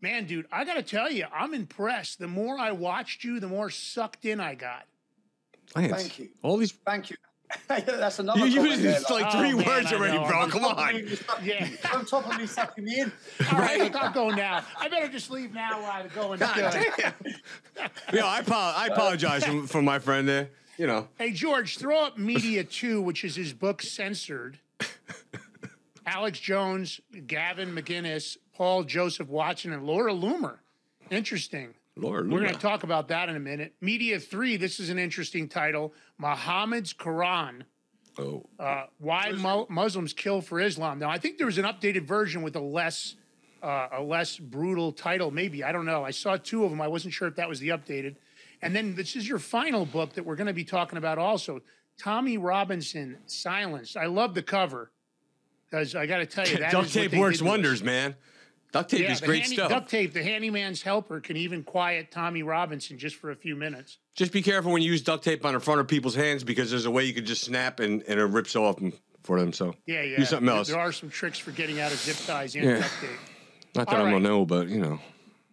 Man, 0.01 0.25
dude, 0.25 0.47
I 0.51 0.65
got 0.65 0.75
to 0.75 0.83
tell 0.83 1.11
you, 1.11 1.25
I'm 1.33 1.53
impressed. 1.53 2.17
The 2.19 2.27
more 2.27 2.57
I 2.57 2.71
watched 2.71 3.23
you, 3.23 3.39
the 3.39 3.47
more 3.47 3.69
sucked 3.69 4.25
in 4.25 4.39
I 4.39 4.55
got. 4.55 4.85
Lance, 5.75 5.91
Thank 5.93 6.19
you. 6.19 6.29
All 6.41 6.57
these. 6.57 6.71
Thank 6.71 7.11
you. 7.11 7.17
That's 7.67 8.17
another. 8.19 8.45
You 8.47 8.55
comment 8.55 8.71
used 8.71 8.83
there, 8.83 8.97
it's 8.97 9.09
like 9.09 9.23
Lance. 9.25 9.35
Oh, 9.35 9.39
three 9.39 9.53
man, 9.53 9.65
words 9.67 9.91
I 9.91 9.95
already, 9.95 10.17
know. 10.17 10.27
bro. 10.27 10.39
I'm- 10.39 10.49
Come 10.49 10.65
on. 10.65 11.03
Yeah. 11.43 11.67
on 11.93 12.05
top 12.05 12.27
of 12.33 12.37
me 12.39 12.47
sucking 12.47 12.83
me 12.83 13.01
in. 13.01 13.11
All 13.51 13.59
right, 13.59 13.79
look, 13.79 13.95
I'll 13.95 14.11
go 14.11 14.29
now. 14.29 14.63
I 14.79 14.87
better 14.87 15.07
just 15.07 15.29
leave 15.29 15.53
now 15.53 15.81
while 15.81 16.01
I'm 16.01 16.09
going. 16.15 16.39
God 16.39 16.55
damn. 16.55 17.13
yeah, 18.13 18.25
I, 18.25 18.39
apo- 18.39 18.53
I 18.53 18.87
apologize 18.91 19.45
for, 19.45 19.67
for 19.67 19.81
my 19.81 19.99
friend 19.99 20.27
there. 20.27 20.49
You 20.77 20.87
know, 20.87 21.09
Hey, 21.19 21.31
George, 21.31 21.77
throw 21.77 22.05
up 22.05 22.17
Media 22.17 22.63
2, 22.63 23.01
which 23.01 23.23
is 23.23 23.35
his 23.35 23.53
book 23.53 23.81
Censored. 23.83 24.57
Alex 26.07 26.39
Jones, 26.39 26.99
Gavin 27.27 27.75
McInnes, 27.75 28.37
Paul 28.61 28.83
Joseph 28.83 29.27
Watson, 29.27 29.73
and 29.73 29.87
Laura 29.87 30.13
Loomer. 30.13 30.59
Interesting. 31.09 31.73
Lord. 31.95 32.31
We're 32.31 32.41
going 32.41 32.53
to 32.53 32.59
talk 32.59 32.83
about 32.83 33.07
that 33.07 33.27
in 33.27 33.35
a 33.35 33.39
minute. 33.39 33.73
Media 33.81 34.19
3, 34.19 34.55
this 34.57 34.79
is 34.79 34.91
an 34.91 34.99
interesting 34.99 35.49
title 35.49 35.95
Muhammad's 36.19 36.93
Quran. 36.93 37.63
Oh. 38.19 38.45
Uh, 38.59 38.83
why 38.99 39.31
Mu- 39.31 39.65
Muslims 39.67 40.13
kill 40.13 40.41
for 40.41 40.59
Islam. 40.59 40.99
Now, 40.99 41.09
I 41.09 41.17
think 41.17 41.39
there 41.39 41.47
was 41.47 41.57
an 41.57 41.65
updated 41.65 42.03
version 42.03 42.43
with 42.43 42.55
a 42.55 42.59
less 42.59 43.15
uh, 43.63 43.87
a 43.93 44.03
less 44.03 44.37
brutal 44.37 44.91
title. 44.91 45.31
Maybe 45.31 45.63
I 45.63 45.71
don't 45.71 45.87
know. 45.87 46.05
I 46.05 46.11
saw 46.11 46.37
two 46.37 46.63
of 46.63 46.69
them. 46.69 46.81
I 46.81 46.87
wasn't 46.87 47.15
sure 47.15 47.27
if 47.27 47.37
that 47.37 47.49
was 47.49 47.59
the 47.59 47.69
updated. 47.69 48.17
And 48.61 48.75
then 48.75 48.93
this 48.93 49.15
is 49.15 49.27
your 49.27 49.39
final 49.39 49.87
book 49.87 50.13
that 50.13 50.23
we're 50.23 50.35
going 50.35 50.45
to 50.45 50.53
be 50.53 50.65
talking 50.65 50.99
about 50.99 51.17
also. 51.17 51.61
Tommy 51.97 52.37
Robinson, 52.37 53.17
Silence. 53.25 53.95
I 53.95 54.05
love 54.05 54.35
the 54.35 54.43
cover 54.43 54.91
because 55.67 55.95
I 55.95 56.05
got 56.05 56.19
to 56.19 56.27
tell 56.27 56.47
you 56.47 56.59
that 56.59 56.71
Duct 56.71 56.89
is 56.89 56.95
what 56.95 57.01
tape 57.01 57.11
they 57.11 57.19
works 57.19 57.39
did 57.39 57.47
wonders, 57.47 57.81
man. 57.81 58.15
Duct 58.71 58.89
tape 58.89 59.01
Yeah, 59.01 59.11
is 59.11 59.19
great 59.21 59.41
handy- 59.41 59.55
stuff. 59.55 59.69
Duct 59.69 59.89
tape, 59.89 60.13
the 60.13 60.23
handyman's 60.23 60.81
helper, 60.81 61.19
can 61.19 61.35
even 61.35 61.63
quiet 61.63 62.09
Tommy 62.11 62.41
Robinson 62.43 62.97
just 62.97 63.17
for 63.17 63.31
a 63.31 63.35
few 63.35 63.55
minutes. 63.55 63.97
Just 64.15 64.31
be 64.31 64.41
careful 64.41 64.71
when 64.71 64.81
you 64.81 64.91
use 64.91 65.01
duct 65.01 65.23
tape 65.23 65.45
on 65.45 65.53
the 65.53 65.59
front 65.59 65.81
of 65.81 65.87
people's 65.87 66.15
hands 66.15 66.43
because 66.43 66.69
there's 66.71 66.85
a 66.85 66.91
way 66.91 67.03
you 67.03 67.13
could 67.13 67.25
just 67.25 67.43
snap 67.43 67.79
and, 67.81 68.01
and 68.07 68.19
it 68.19 68.25
rips 68.25 68.55
off 68.55 68.77
them 68.77 68.93
for 69.23 69.39
them. 69.39 69.51
So 69.51 69.75
Yeah, 69.85 70.03
yeah. 70.03 70.19
use 70.19 70.29
something 70.29 70.47
else. 70.49 70.69
There 70.69 70.79
are 70.79 70.91
some 70.93 71.09
tricks 71.09 71.37
for 71.37 71.51
getting 71.51 71.79
out 71.81 71.91
of 71.91 71.97
zip 71.99 72.15
ties 72.25 72.55
and 72.55 72.63
Yeah. 72.63 72.79
duct 72.79 72.93
tape. 73.01 73.09
Not 73.75 73.87
that 73.87 73.95
All 73.95 74.01
I'm 74.01 74.05
right. 74.07 74.11
gonna 74.13 74.27
know, 74.29 74.45
but 74.45 74.69
you 74.69 74.79
know. 74.79 74.99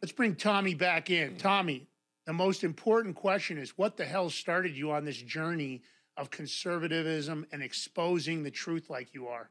Let's 0.00 0.12
bring 0.12 0.36
Tommy 0.36 0.74
back 0.74 1.10
in. 1.10 1.36
Tommy, 1.38 1.88
the 2.24 2.32
most 2.32 2.62
important 2.62 3.16
question 3.16 3.58
is 3.58 3.70
what 3.76 3.96
the 3.96 4.04
hell 4.04 4.30
started 4.30 4.76
you 4.76 4.92
on 4.92 5.04
this 5.04 5.20
journey 5.20 5.82
of 6.16 6.30
conservatism 6.30 7.46
and 7.52 7.62
exposing 7.62 8.42
the 8.44 8.50
truth 8.50 8.90
like 8.90 9.12
you 9.12 9.26
are? 9.28 9.50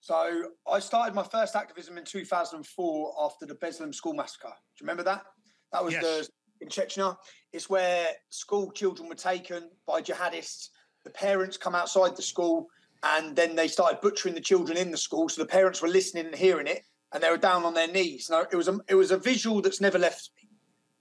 So 0.00 0.50
I 0.70 0.78
started 0.80 1.14
my 1.14 1.22
first 1.22 1.54
activism 1.54 1.98
in 1.98 2.04
2004 2.04 3.14
after 3.20 3.46
the 3.46 3.54
Beslan 3.54 3.94
school 3.94 4.14
massacre. 4.14 4.48
Do 4.48 4.54
you 4.80 4.84
remember 4.84 5.02
that? 5.04 5.24
That 5.72 5.84
was 5.84 5.94
Yes. 5.94 6.02
the 6.02 6.28
in 6.62 6.68
Chechnya. 6.68 7.16
It's 7.52 7.70
where 7.70 8.08
school 8.28 8.70
children 8.72 9.08
were 9.08 9.14
taken 9.14 9.70
by 9.86 10.02
jihadists. 10.02 10.68
The 11.04 11.10
parents 11.10 11.56
come 11.56 11.74
outside 11.74 12.16
the 12.16 12.22
school 12.22 12.68
and 13.02 13.34
then 13.34 13.56
they 13.56 13.68
started 13.68 14.00
butchering 14.00 14.34
the 14.34 14.40
children 14.40 14.76
in 14.76 14.90
the 14.90 14.96
school. 14.96 15.28
So 15.28 15.42
the 15.42 15.48
parents 15.48 15.80
were 15.80 15.88
listening 15.88 16.26
and 16.26 16.34
hearing 16.34 16.66
it, 16.66 16.82
and 17.12 17.22
they 17.22 17.30
were 17.30 17.38
down 17.38 17.64
on 17.64 17.74
their 17.74 17.88
knees. 17.88 18.28
Now 18.30 18.46
it 18.50 18.56
was 18.56 18.68
a 18.68 18.78
it 18.88 18.94
was 18.94 19.10
a 19.10 19.18
visual 19.18 19.62
that's 19.62 19.80
never 19.80 19.98
left 19.98 20.30
me. 20.36 20.48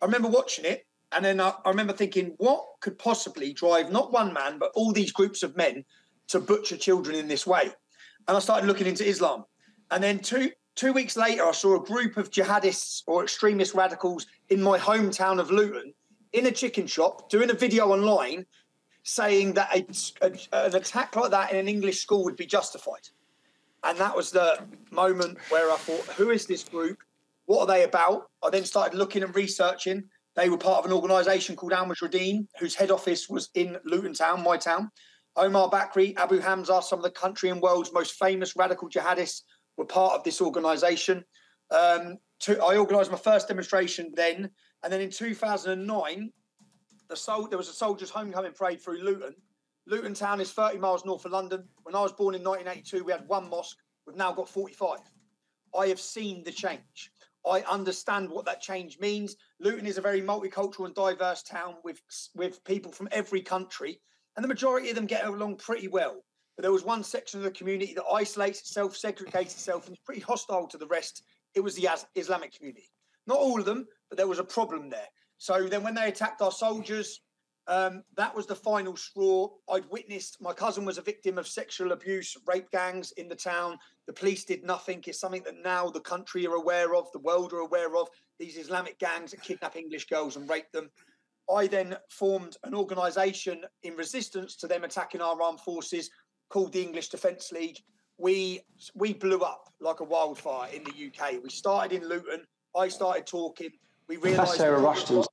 I 0.01 0.06
remember 0.06 0.29
watching 0.29 0.65
it, 0.65 0.86
and 1.12 1.24
then 1.24 1.41
I, 1.41 1.53
I 1.65 1.70
remember 1.70 1.94
thinking, 1.94 2.36
what 2.38 2.65
could 2.79 2.98
possibly 2.98 3.53
drive 3.53 3.91
not 3.91 4.13
one 4.13 4.34
man 4.34 4.60
but 4.60 4.72
all 4.75 4.94
these 4.94 5.12
groups 5.12 5.44
of 5.44 5.58
men 5.58 5.84
to 6.29 6.39
butcher 6.39 6.77
children 6.77 7.15
in 7.15 7.27
this 7.27 7.46
way? 7.46 7.72
And 8.30 8.38
I 8.38 8.42
started 8.42 8.68
looking 8.68 8.86
into 8.86 9.04
Islam. 9.04 9.44
And 9.90 10.04
then 10.04 10.20
two 10.20 10.52
two 10.76 10.94
weeks 10.94 11.18
later, 11.18 11.44
I 11.46 11.52
saw 11.52 11.82
a 11.82 11.84
group 11.84 12.16
of 12.16 12.30
jihadists 12.30 13.02
or 13.08 13.24
extremist 13.24 13.74
radicals 13.74 14.28
in 14.50 14.62
my 14.62 14.78
hometown 14.78 15.40
of 15.40 15.50
Luton 15.50 15.96
in 16.34 16.46
a 16.46 16.52
chicken 16.52 16.86
shop 16.86 17.28
doing 17.32 17.50
a 17.50 17.56
video 17.56 17.92
online 17.92 18.46
saying 19.02 19.54
that 19.54 19.76
a, 19.76 19.84
a- 20.28 20.66
an 20.68 20.76
attack 20.76 21.16
like 21.16 21.32
that 21.32 21.52
in 21.52 21.58
an 21.58 21.68
English 21.68 22.02
school 22.02 22.24
would 22.24 22.36
be 22.36 22.46
justified. 22.46 23.10
And 23.84 23.98
that 23.98 24.16
was 24.16 24.30
the 24.30 24.60
moment 24.92 25.40
where 25.50 25.72
I 25.72 25.78
thought, 25.78 26.06
who 26.16 26.30
is 26.30 26.46
this 26.46 26.64
group? 26.64 27.00
What 27.48 27.62
are 27.62 27.66
they 27.68 27.84
about? 27.84 28.30
I 28.44 28.52
then 28.52 28.64
started 28.64 28.96
looking 28.96 29.24
and 29.24 29.36
researching. 29.36 30.04
They 30.36 30.50
were 30.50 30.58
part 30.60 30.78
of 30.78 30.86
an 30.86 30.92
organisation 30.92 31.56
called 31.56 31.74
Al-Muhajiroun, 31.74 32.46
whose 32.60 32.76
head 32.76 32.92
office 32.92 33.28
was 33.28 33.50
in 33.56 33.78
Luton 33.86 34.14
Town, 34.14 34.44
my 34.44 34.58
town. 34.58 34.92
Omar 35.36 35.70
Bakri, 35.70 36.16
Abu 36.18 36.40
Hamza, 36.40 36.82
some 36.82 37.00
of 37.00 37.04
the 37.04 37.12
country 37.12 37.50
and 37.50 37.62
world's 37.62 37.94
most 37.94 38.14
famous 38.14 38.56
radical 38.56 38.90
jihadists 38.90 39.44
were 39.78 39.86
part 39.86 40.14
of 40.14 40.24
this 40.24 40.42
organisation. 40.42 41.24
Um, 41.72 42.18
to, 42.42 42.62
I 42.64 42.78
organised 42.78 43.12
my 43.12 43.18
first 43.18 43.48
demonstration 43.48 44.12
then, 44.16 44.50
and 44.84 44.92
then 44.92 45.02
in 45.02 45.10
2009, 45.10 46.32
the 47.08 47.16
sol- 47.16 47.48
there 47.48 47.58
was 47.58 47.70
a 47.70 47.74
soldiers' 47.74 48.10
homecoming 48.10 48.54
parade 48.54 48.82
through 48.82 49.02
Luton. 49.02 49.36
Luton 49.88 50.14
town 50.14 50.40
is 50.40 50.52
30 50.52 50.78
miles 50.78 51.06
north 51.06 51.26
of 51.26 51.32
London. 51.32 51.68
When 51.84 51.96
I 51.96 52.02
was 52.02 52.12
born 52.12 52.36
in 52.36 52.44
1982, 52.44 53.04
we 53.04 53.12
had 53.12 53.28
one 53.28 53.50
mosque. 53.50 53.78
We've 54.06 54.16
now 54.16 54.32
got 54.32 54.50
45. 54.50 55.00
I 55.78 55.88
have 55.88 56.00
seen 56.00 56.44
the 56.44 56.52
change. 56.52 57.12
I 57.46 57.62
understand 57.62 58.30
what 58.30 58.46
that 58.46 58.62
change 58.62 59.00
means. 59.00 59.36
Luton 59.60 59.86
is 59.86 59.98
a 59.98 60.02
very 60.02 60.22
multicultural 60.22 60.86
and 60.86 60.96
diverse 60.96 61.44
town 61.44 61.76
with 61.84 62.02
with 62.36 62.64
people 62.64 62.92
from 62.92 63.08
every 63.12 63.42
country, 63.42 64.02
and 64.39 64.43
the 64.46 64.48
majority 64.48 64.89
of 64.89 64.96
them 64.96 65.05
get 65.05 65.25
along 65.25 65.58
pretty 65.58 65.89
well. 65.89 66.24
But 66.55 66.62
there 66.62 66.72
was 66.72 66.86
one 66.86 67.03
section 67.03 67.41
of 67.41 67.43
the 67.43 67.51
community 67.51 67.93
that 67.93 68.05
isolates 68.05 68.62
itself, 68.62 68.96
segregates 68.96 69.51
itself, 69.51 69.86
and 69.86 69.98
is 69.98 70.01
pretty 70.05 70.22
hostile 70.22 70.65
to 70.67 70.77
the 70.77 70.88
rest. 70.88 71.24
It 71.55 71.60
was 71.60 71.75
the 71.75 71.89
Islamic 72.15 72.55
community. 72.55 72.89
Not 73.27 73.38
all 73.38 73.60
of 73.60 73.65
them, 73.65 73.86
but 74.10 74.17
there 74.17 74.29
was 74.29 74.39
a 74.39 74.46
problem 74.46 74.89
there. 74.89 75.10
So 75.39 75.67
then, 75.67 75.84
when 75.84 75.93
they 75.93 76.08
attacked 76.08 76.41
our 76.41 76.53
soldiers, 76.53 77.19
um, 77.67 78.01
that 78.15 78.34
was 78.34 78.46
the 78.46 78.55
final 78.55 78.96
straw. 78.96 79.50
I'd 79.69 79.89
witnessed 79.89 80.38
my 80.39 80.53
cousin 80.53 80.86
was 80.86 80.98
a 80.98 81.01
victim 81.01 81.38
of 81.38 81.46
sexual 81.46 81.91
abuse, 81.91 82.38
rape 82.48 82.72
gangs 82.72 83.12
in 83.17 83.27
the 83.27 83.36
town. 83.36 83.77
The 84.08 84.13
police 84.13 84.46
did 84.46 84.63
nothing. 84.63 85.03
It's 85.05 85.19
something 85.19 85.43
that 85.43 85.62
now 85.62 85.89
the 85.89 86.00
country 86.00 86.48
are 86.48 86.55
aware 86.55 86.96
of, 86.96 87.12
the 87.12 87.19
world 87.19 87.51
are 87.51 87.60
aware 87.60 87.98
of. 87.98 88.08
These 88.39 88.58
Islamic 88.58 89.00
gangs 89.00 89.31
that 89.31 89.43
kidnap 89.43 89.75
English 89.75 90.08
girls 90.08 90.38
and 90.38 90.50
rape 90.50 90.72
them. 90.72 90.89
I 91.51 91.68
then 91.68 91.98
formed 92.10 92.58
an 92.63 92.75
organisation 92.75 93.63
in 93.84 93.96
resistance 93.96 94.56
to 94.58 94.68
them 94.68 94.84
attacking 94.84 95.22
our 95.22 95.41
armed 95.41 95.62
forces 95.62 96.10
called 96.50 96.74
the 96.74 96.82
English 96.82 97.10
Defence 97.10 97.51
League. 97.51 97.77
We 98.18 98.62
we 98.96 99.13
blew 99.13 99.41
up 99.41 99.70
like 99.79 100.01
a 100.01 100.03
wildfire 100.03 100.70
in 100.74 100.84
the 100.84 100.91
UK. 100.91 101.41
We 101.41 101.50
started 101.50 102.01
in 102.01 102.08
Luton. 102.08 102.46
I 102.75 102.88
started 102.89 103.25
talking. 103.25 103.70
We 104.08 104.18
realised 104.18 104.56
Sarah 104.56 104.79
Rushton. 104.79 105.24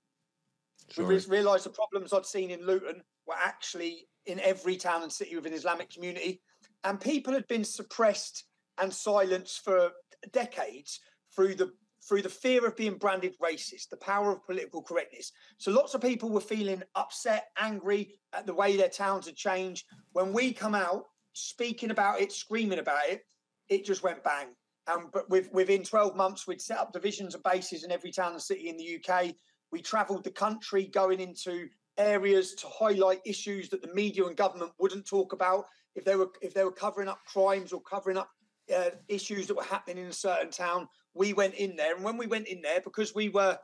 We 0.96 1.04
re- 1.04 1.24
realised 1.28 1.64
the 1.64 1.70
problems 1.70 2.12
I'd 2.12 2.24
seen 2.24 2.50
in 2.50 2.64
Luton 2.64 3.02
were 3.26 3.34
actually 3.34 4.06
in 4.26 4.40
every 4.40 4.76
town 4.76 5.02
and 5.02 5.12
city 5.12 5.34
with 5.34 5.46
an 5.46 5.52
Islamic 5.52 5.90
community, 5.90 6.40
and 6.84 7.00
people 7.00 7.32
had 7.32 7.46
been 7.48 7.64
suppressed 7.64 8.44
and 8.78 8.92
silenced 8.92 9.64
for 9.64 9.90
decades 10.32 11.00
through 11.34 11.54
the 11.54 11.72
through 12.06 12.22
the 12.22 12.28
fear 12.28 12.64
of 12.66 12.76
being 12.76 12.96
branded 12.96 13.34
racist, 13.42 13.88
the 13.90 13.96
power 13.96 14.30
of 14.30 14.44
political 14.44 14.82
correctness. 14.82 15.32
So 15.58 15.72
lots 15.72 15.94
of 15.94 16.00
people 16.00 16.28
were 16.28 16.40
feeling 16.40 16.82
upset, 16.94 17.48
angry 17.58 18.14
at 18.32 18.46
the 18.46 18.54
way 18.54 18.76
their 18.76 18.88
towns 18.88 19.26
had 19.26 19.36
changed. 19.36 19.86
When 20.12 20.32
we 20.32 20.52
come 20.52 20.74
out 20.74 21.06
speaking 21.32 21.90
about 21.90 22.20
it, 22.20 22.32
screaming 22.32 22.78
about 22.78 23.08
it, 23.08 23.22
it 23.68 23.84
just 23.84 24.02
went 24.02 24.22
bang. 24.22 24.48
And 24.86 25.10
but 25.12 25.28
with, 25.28 25.52
within 25.52 25.82
12 25.82 26.14
months, 26.14 26.46
we'd 26.46 26.60
set 26.60 26.78
up 26.78 26.92
divisions 26.92 27.34
and 27.34 27.42
bases 27.42 27.82
in 27.82 27.90
every 27.90 28.12
town 28.12 28.32
and 28.32 28.42
city 28.42 28.68
in 28.68 28.76
the 28.76 29.00
UK. 29.00 29.34
We 29.72 29.82
travelled 29.82 30.22
the 30.22 30.30
country 30.30 30.86
going 30.86 31.18
into 31.18 31.68
areas 31.98 32.54
to 32.54 32.68
highlight 32.68 33.20
issues 33.24 33.68
that 33.70 33.82
the 33.82 33.92
media 33.94 34.24
and 34.24 34.36
government 34.36 34.72
wouldn't 34.78 35.06
talk 35.06 35.32
about. 35.32 35.64
If 35.96 36.04
they 36.04 36.14
were 36.14 36.30
if 36.40 36.54
they 36.54 36.62
were 36.62 36.72
covering 36.72 37.08
up 37.08 37.18
crimes 37.26 37.72
or 37.72 37.80
covering 37.80 38.16
up 38.16 38.30
uh, 38.74 38.90
issues 39.08 39.46
that 39.46 39.56
were 39.56 39.64
happening 39.64 40.04
in 40.04 40.10
a 40.10 40.12
certain 40.12 40.50
town, 40.50 40.88
we 41.16 41.32
went 41.32 41.54
in 41.54 41.76
there. 41.76 41.94
And 41.94 42.04
when 42.04 42.18
we 42.18 42.26
went 42.26 42.46
in 42.46 42.60
there, 42.62 42.80
because 42.80 43.14
we 43.14 43.28
were 43.28 43.58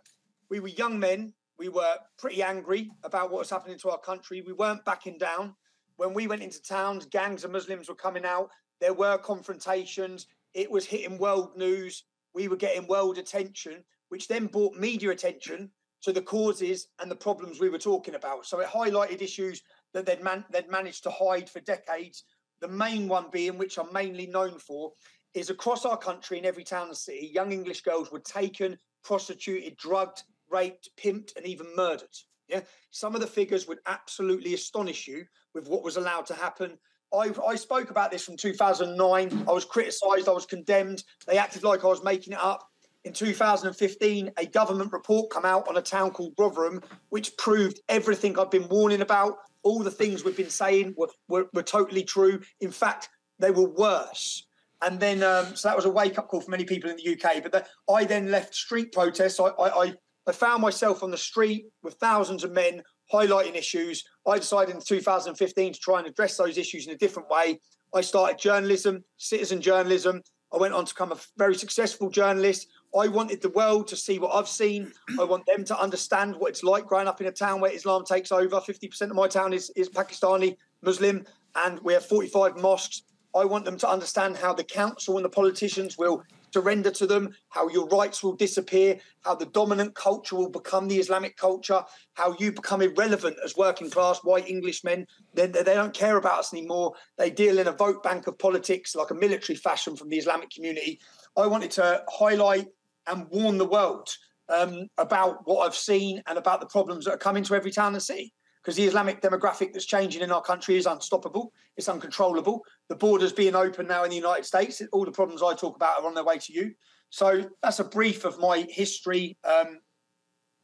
we 0.50 0.60
were 0.60 0.68
young 0.68 0.98
men, 0.98 1.32
we 1.58 1.68
were 1.68 1.96
pretty 2.18 2.42
angry 2.42 2.90
about 3.04 3.30
what 3.30 3.38
was 3.38 3.50
happening 3.50 3.78
to 3.78 3.90
our 3.90 3.98
country. 3.98 4.42
We 4.42 4.52
weren't 4.52 4.84
backing 4.84 5.18
down. 5.18 5.54
When 5.96 6.14
we 6.14 6.26
went 6.26 6.42
into 6.42 6.62
towns, 6.62 7.06
gangs 7.06 7.44
of 7.44 7.52
Muslims 7.52 7.88
were 7.88 7.94
coming 7.94 8.24
out. 8.24 8.50
There 8.80 8.94
were 8.94 9.18
confrontations. 9.18 10.26
It 10.54 10.70
was 10.70 10.84
hitting 10.84 11.18
world 11.18 11.56
news. 11.56 12.04
We 12.34 12.48
were 12.48 12.56
getting 12.56 12.86
world 12.86 13.18
attention, 13.18 13.84
which 14.08 14.28
then 14.28 14.46
brought 14.46 14.74
media 14.74 15.10
attention 15.10 15.70
to 16.02 16.12
the 16.12 16.22
causes 16.22 16.88
and 17.00 17.10
the 17.10 17.16
problems 17.16 17.60
we 17.60 17.68
were 17.68 17.78
talking 17.78 18.14
about. 18.14 18.46
So 18.46 18.60
it 18.60 18.68
highlighted 18.68 19.22
issues 19.22 19.62
that 19.94 20.04
they'd, 20.04 20.22
man- 20.22 20.44
they'd 20.50 20.70
managed 20.70 21.04
to 21.04 21.10
hide 21.10 21.48
for 21.48 21.60
decades. 21.60 22.24
The 22.60 22.68
main 22.68 23.08
one 23.08 23.26
being, 23.30 23.58
which 23.58 23.78
I'm 23.78 23.92
mainly 23.92 24.26
known 24.26 24.58
for, 24.58 24.92
is 25.34 25.50
across 25.50 25.84
our 25.84 25.96
country 25.96 26.38
in 26.38 26.44
every 26.44 26.64
town 26.64 26.88
and 26.88 26.96
city, 26.96 27.30
young 27.32 27.52
English 27.52 27.82
girls 27.82 28.10
were 28.10 28.20
taken, 28.20 28.76
prostituted, 29.02 29.76
drugged, 29.76 30.24
raped, 30.50 30.90
pimped, 30.96 31.36
and 31.36 31.46
even 31.46 31.66
murdered. 31.76 32.14
Yeah, 32.48 32.60
some 32.90 33.14
of 33.14 33.20
the 33.20 33.26
figures 33.26 33.66
would 33.66 33.78
absolutely 33.86 34.54
astonish 34.54 35.08
you 35.08 35.24
with 35.54 35.68
what 35.68 35.82
was 35.82 35.96
allowed 35.96 36.26
to 36.26 36.34
happen. 36.34 36.76
I, 37.14 37.32
I 37.46 37.54
spoke 37.54 37.90
about 37.90 38.10
this 38.10 38.24
from 38.24 38.36
2009. 38.36 39.44
I 39.48 39.52
was 39.52 39.64
criticised. 39.64 40.28
I 40.28 40.32
was 40.32 40.46
condemned. 40.46 41.04
They 41.26 41.38
acted 41.38 41.62
like 41.62 41.84
I 41.84 41.88
was 41.88 42.04
making 42.04 42.32
it 42.32 42.40
up 42.40 42.68
in 43.04 43.12
2015, 43.12 44.30
a 44.36 44.46
government 44.46 44.92
report 44.92 45.30
come 45.30 45.44
out 45.44 45.66
on 45.68 45.76
a 45.76 45.82
town 45.82 46.10
called 46.10 46.34
Rotherham, 46.38 46.80
which 47.08 47.36
proved 47.36 47.80
everything 47.88 48.38
I've 48.38 48.50
been 48.50 48.68
warning 48.68 49.00
about. 49.00 49.38
All 49.64 49.82
the 49.82 49.90
things 49.90 50.24
we've 50.24 50.36
been 50.36 50.50
saying 50.50 50.94
were, 50.96 51.08
were, 51.28 51.48
were 51.52 51.62
totally 51.62 52.04
true. 52.04 52.40
In 52.60 52.70
fact, 52.70 53.08
they 53.38 53.50
were 53.50 53.68
worse. 53.68 54.46
And 54.82 54.98
then, 54.98 55.22
um, 55.22 55.54
so 55.54 55.68
that 55.68 55.76
was 55.76 55.84
a 55.84 55.90
wake 55.90 56.18
up 56.18 56.28
call 56.28 56.40
for 56.40 56.50
many 56.50 56.64
people 56.64 56.90
in 56.90 56.96
the 56.96 57.12
UK. 57.12 57.42
But 57.42 57.52
the, 57.52 57.66
I 57.92 58.04
then 58.04 58.30
left 58.30 58.54
street 58.54 58.92
protests. 58.92 59.38
I, 59.38 59.46
I, 59.58 59.94
I 60.26 60.32
found 60.32 60.60
myself 60.60 61.02
on 61.02 61.10
the 61.10 61.16
street 61.16 61.66
with 61.82 61.94
thousands 61.94 62.44
of 62.44 62.52
men 62.52 62.82
highlighting 63.12 63.54
issues. 63.54 64.04
I 64.26 64.38
decided 64.38 64.74
in 64.74 64.80
2015 64.80 65.72
to 65.72 65.78
try 65.78 65.98
and 65.98 66.08
address 66.08 66.36
those 66.36 66.58
issues 66.58 66.86
in 66.86 66.94
a 66.94 66.98
different 66.98 67.28
way. 67.28 67.60
I 67.94 68.00
started 68.00 68.38
journalism, 68.38 69.04
citizen 69.18 69.60
journalism. 69.60 70.22
I 70.52 70.58
went 70.58 70.74
on 70.74 70.84
to 70.84 70.94
become 70.94 71.12
a 71.12 71.18
very 71.36 71.54
successful 71.54 72.10
journalist. 72.10 72.68
I 72.98 73.08
wanted 73.08 73.40
the 73.40 73.48
world 73.50 73.88
to 73.88 73.96
see 73.96 74.18
what 74.18 74.34
I've 74.34 74.48
seen. 74.48 74.92
I 75.18 75.24
want 75.24 75.46
them 75.46 75.64
to 75.64 75.80
understand 75.80 76.36
what 76.36 76.50
it's 76.50 76.62
like 76.62 76.86
growing 76.86 77.08
up 77.08 77.20
in 77.20 77.26
a 77.26 77.32
town 77.32 77.60
where 77.60 77.72
Islam 77.72 78.04
takes 78.04 78.32
over. 78.32 78.56
50% 78.56 79.02
of 79.02 79.14
my 79.14 79.28
town 79.28 79.52
is, 79.52 79.70
is 79.76 79.88
Pakistani 79.88 80.56
Muslim, 80.82 81.24
and 81.56 81.80
we 81.80 81.94
have 81.94 82.04
45 82.04 82.58
mosques. 82.58 83.02
I 83.34 83.44
want 83.44 83.64
them 83.64 83.78
to 83.78 83.88
understand 83.88 84.36
how 84.36 84.52
the 84.52 84.64
council 84.64 85.16
and 85.16 85.24
the 85.24 85.30
politicians 85.30 85.96
will 85.96 86.22
surrender 86.52 86.90
to 86.90 87.06
them, 87.06 87.34
how 87.48 87.68
your 87.68 87.88
rights 87.88 88.22
will 88.22 88.34
disappear, 88.34 88.98
how 89.22 89.34
the 89.34 89.46
dominant 89.46 89.94
culture 89.94 90.36
will 90.36 90.50
become 90.50 90.86
the 90.86 90.98
Islamic 90.98 91.36
culture, 91.36 91.82
how 92.14 92.36
you 92.38 92.52
become 92.52 92.82
irrelevant 92.82 93.36
as 93.44 93.56
working 93.56 93.90
class 93.90 94.20
white 94.22 94.48
Englishmen. 94.48 95.06
They, 95.34 95.46
they 95.46 95.62
don't 95.62 95.94
care 95.94 96.18
about 96.18 96.40
us 96.40 96.52
anymore. 96.52 96.92
They 97.16 97.30
deal 97.30 97.58
in 97.58 97.68
a 97.68 97.72
vote 97.72 98.02
bank 98.02 98.26
of 98.26 98.38
politics 98.38 98.94
like 98.94 99.10
a 99.10 99.14
military 99.14 99.56
fashion 99.56 99.96
from 99.96 100.10
the 100.10 100.18
Islamic 100.18 100.50
community. 100.50 101.00
I 101.36 101.46
wanted 101.46 101.70
to 101.72 102.04
highlight 102.08 102.66
and 103.06 103.26
warn 103.30 103.58
the 103.58 103.66
world 103.66 104.08
um, 104.48 104.88
about 104.98 105.46
what 105.46 105.66
I've 105.66 105.74
seen 105.74 106.22
and 106.26 106.36
about 106.36 106.60
the 106.60 106.66
problems 106.66 107.06
that 107.06 107.14
are 107.14 107.18
coming 107.18 107.44
to 107.44 107.54
every 107.54 107.70
town 107.70 107.94
and 107.94 108.02
city. 108.02 108.34
Because 108.62 108.76
the 108.76 108.84
Islamic 108.84 109.20
demographic 109.20 109.72
that's 109.72 109.86
changing 109.86 110.22
in 110.22 110.30
our 110.30 110.40
country 110.40 110.76
is 110.76 110.86
unstoppable, 110.86 111.52
it's 111.76 111.88
uncontrollable. 111.88 112.62
The 112.88 112.94
borders 112.94 113.32
being 113.32 113.56
open 113.56 113.88
now 113.88 114.04
in 114.04 114.10
the 114.10 114.16
United 114.16 114.44
States, 114.44 114.80
all 114.92 115.04
the 115.04 115.10
problems 115.10 115.42
I 115.42 115.54
talk 115.54 115.74
about 115.74 116.00
are 116.00 116.06
on 116.06 116.14
their 116.14 116.24
way 116.24 116.38
to 116.38 116.52
you. 116.52 116.72
So 117.10 117.50
that's 117.62 117.80
a 117.80 117.84
brief 117.84 118.24
of 118.24 118.38
my 118.38 118.66
history. 118.70 119.36
Um, 119.44 119.80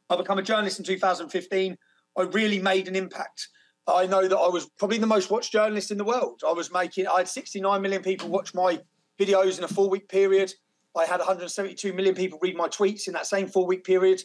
I 0.09 0.15
became 0.15 0.37
a 0.37 0.43
journalist 0.43 0.79
in 0.79 0.85
2015. 0.85 1.77
I 2.17 2.21
really 2.21 2.59
made 2.59 2.87
an 2.87 2.95
impact. 2.95 3.49
I 3.85 4.05
know 4.05 4.27
that 4.27 4.37
I 4.37 4.47
was 4.47 4.69
probably 4.77 4.97
the 4.97 5.07
most 5.07 5.29
watched 5.29 5.51
journalist 5.51 5.91
in 5.91 5.97
the 5.97 6.03
world. 6.03 6.41
I 6.47 6.53
was 6.53 6.71
making, 6.71 7.07
I 7.07 7.17
had 7.17 7.27
69 7.27 7.81
million 7.81 8.01
people 8.01 8.29
watch 8.29 8.53
my 8.53 8.79
videos 9.19 9.57
in 9.57 9.63
a 9.63 9.67
four 9.67 9.89
week 9.89 10.07
period. 10.07 10.53
I 10.95 11.05
had 11.05 11.19
172 11.19 11.93
million 11.93 12.15
people 12.15 12.39
read 12.41 12.55
my 12.55 12.67
tweets 12.67 13.07
in 13.07 13.13
that 13.13 13.27
same 13.27 13.47
four 13.47 13.65
week 13.65 13.83
period. 13.83 14.21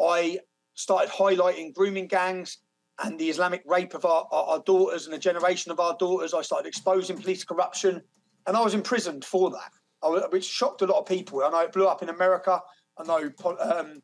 I 0.00 0.38
started 0.74 1.10
highlighting 1.10 1.74
grooming 1.74 2.06
gangs 2.06 2.58
and 3.02 3.18
the 3.18 3.30
Islamic 3.30 3.62
rape 3.66 3.94
of 3.94 4.04
our, 4.04 4.26
our, 4.30 4.44
our, 4.44 4.58
daughters 4.60 5.06
and 5.06 5.14
a 5.14 5.18
generation 5.18 5.72
of 5.72 5.80
our 5.80 5.96
daughters. 5.98 6.34
I 6.34 6.42
started 6.42 6.68
exposing 6.68 7.18
police 7.18 7.44
corruption, 7.44 8.02
and 8.46 8.56
I 8.56 8.60
was 8.62 8.74
imprisoned 8.74 9.24
for 9.24 9.50
that, 9.50 10.30
which 10.30 10.44
shocked 10.44 10.82
a 10.82 10.86
lot 10.86 10.98
of 10.98 11.06
people. 11.06 11.42
I 11.42 11.50
know 11.50 11.60
it 11.60 11.72
blew 11.72 11.86
up 11.86 12.02
in 12.02 12.08
America. 12.08 12.60
I 12.98 13.04
know 13.04 13.30
um, 13.60 14.00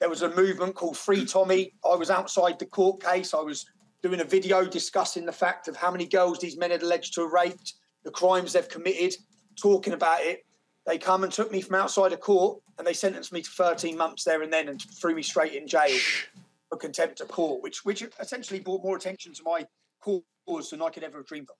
there 0.00 0.08
was 0.08 0.22
a 0.22 0.34
movement 0.34 0.74
called 0.74 0.96
Free 0.96 1.24
Tommy. 1.24 1.74
I 1.84 1.94
was 1.94 2.10
outside 2.10 2.58
the 2.58 2.66
court 2.66 3.02
case. 3.02 3.34
I 3.34 3.40
was 3.40 3.66
doing 4.02 4.20
a 4.20 4.24
video 4.24 4.64
discussing 4.64 5.24
the 5.24 5.32
fact 5.32 5.68
of 5.68 5.76
how 5.76 5.90
many 5.90 6.06
girls 6.06 6.40
these 6.40 6.56
men 6.56 6.72
had 6.72 6.82
alleged 6.82 7.14
to 7.14 7.22
have 7.22 7.32
raped, 7.32 7.74
the 8.04 8.10
crimes 8.10 8.52
they've 8.52 8.68
committed, 8.68 9.14
talking 9.56 9.92
about 9.92 10.20
it. 10.22 10.44
They 10.84 10.98
come 10.98 11.22
and 11.22 11.32
took 11.32 11.52
me 11.52 11.60
from 11.60 11.76
outside 11.76 12.12
a 12.12 12.16
court 12.16 12.60
and 12.76 12.84
they 12.84 12.92
sentenced 12.92 13.32
me 13.32 13.42
to 13.42 13.50
13 13.50 13.96
months 13.96 14.24
there 14.24 14.42
and 14.42 14.52
then 14.52 14.68
and 14.68 14.82
threw 14.82 15.14
me 15.14 15.22
straight 15.22 15.54
in 15.54 15.68
jail 15.68 15.96
for 16.72 16.78
contempt 16.78 17.20
of 17.20 17.28
court, 17.28 17.62
which 17.62 17.84
which 17.84 18.02
essentially 18.18 18.58
brought 18.58 18.82
more 18.82 18.96
attention 18.96 19.34
to 19.34 19.42
my 19.44 19.66
cause 20.00 20.70
than 20.70 20.80
I 20.80 20.88
could 20.88 21.04
ever 21.04 21.22
dreamed 21.22 21.48
of. 21.50 21.56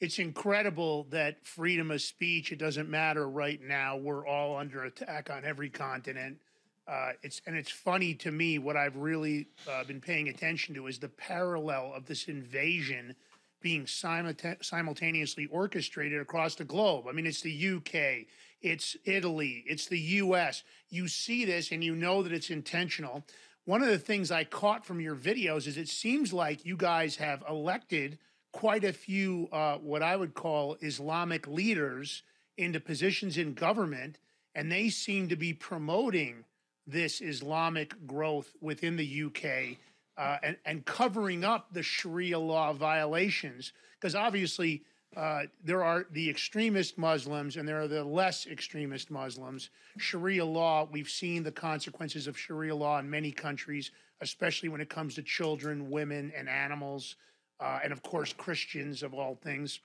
It's 0.00 0.18
incredible 0.18 1.06
that 1.10 1.44
freedom 1.44 1.90
of 1.90 2.00
speech, 2.00 2.52
it 2.52 2.58
doesn't 2.58 2.88
matter 2.88 3.28
right 3.28 3.60
now. 3.60 3.96
We're 3.96 4.26
all 4.26 4.56
under 4.56 4.84
attack 4.84 5.30
on 5.30 5.44
every 5.44 5.70
continent. 5.70 6.38
Uh, 6.86 7.12
it's 7.22 7.42
and 7.46 7.56
it's 7.56 7.70
funny 7.70 8.14
to 8.14 8.30
me 8.30 8.58
what 8.58 8.76
I've 8.76 8.96
really 8.96 9.48
uh, 9.68 9.82
been 9.82 10.00
paying 10.00 10.28
attention 10.28 10.74
to 10.76 10.86
is 10.86 11.00
the 11.00 11.08
parallel 11.08 11.92
of 11.94 12.06
this 12.06 12.28
invasion 12.28 13.16
being 13.60 13.86
simultaneously 13.86 15.46
orchestrated 15.46 16.20
across 16.20 16.54
the 16.54 16.64
globe. 16.64 17.06
I 17.08 17.12
mean, 17.12 17.26
it's 17.26 17.40
the 17.40 17.76
UK, 17.76 18.28
it's 18.62 18.96
Italy, 19.04 19.64
it's 19.66 19.86
the 19.86 19.98
US. 19.98 20.62
You 20.90 21.08
see 21.08 21.44
this 21.44 21.72
and 21.72 21.82
you 21.82 21.96
know 21.96 22.22
that 22.22 22.32
it's 22.32 22.50
intentional. 22.50 23.24
One 23.66 23.82
of 23.82 23.88
the 23.88 23.98
things 23.98 24.30
I 24.30 24.44
caught 24.44 24.86
from 24.86 25.00
your 25.00 25.16
videos 25.16 25.66
is 25.66 25.76
it 25.76 25.88
seems 25.88 26.32
like 26.32 26.64
you 26.64 26.76
guys 26.76 27.16
have 27.16 27.42
elected 27.48 28.18
quite 28.52 28.84
a 28.84 28.92
few, 28.92 29.48
uh, 29.52 29.76
what 29.78 30.02
I 30.02 30.16
would 30.16 30.34
call 30.34 30.76
Islamic 30.80 31.46
leaders 31.46 32.22
into 32.56 32.80
positions 32.80 33.36
in 33.36 33.54
government, 33.54 34.18
and 34.54 34.70
they 34.70 34.88
seem 34.88 35.28
to 35.28 35.36
be 35.36 35.52
promoting 35.52 36.44
this 36.86 37.20
Islamic 37.20 38.06
growth 38.06 38.54
within 38.60 38.96
the 38.96 39.24
UK. 39.24 39.76
uh, 40.16 40.38
and, 40.42 40.56
and 40.64 40.84
covering 40.84 41.44
up 41.44 41.72
the 41.72 41.82
Sharia 41.82 42.38
law 42.38 42.72
violations, 42.72 43.72
because 44.00 44.14
obviously 44.14 44.82
uh, 45.14 45.42
there 45.64 45.82
are 45.82 46.06
the 46.10 46.28
extremist 46.28 46.98
Muslims 46.98 47.56
and 47.56 47.66
there 47.66 47.80
are 47.80 47.88
the 47.88 48.04
less 48.04 48.46
extremist 48.46 49.10
Muslims. 49.10 49.70
Sharia 49.98 50.44
law, 50.44 50.88
we've 50.90 51.08
seen 51.08 51.42
the 51.42 51.52
consequences 51.52 52.26
of 52.26 52.38
Sharia 52.38 52.74
law 52.74 52.98
in 52.98 53.08
many 53.08 53.32
countries, 53.32 53.92
especially 54.20 54.68
when 54.68 54.80
it 54.80 54.90
comes 54.90 55.14
to 55.14 55.22
children, 55.22 55.90
women, 55.90 56.32
and 56.36 56.48
animals, 56.48 57.16
uh, 57.60 57.78
and 57.82 57.92
of 57.92 58.02
course, 58.02 58.32
Christians 58.32 59.02
of 59.02 59.14
all 59.14 59.36
things. 59.36 59.80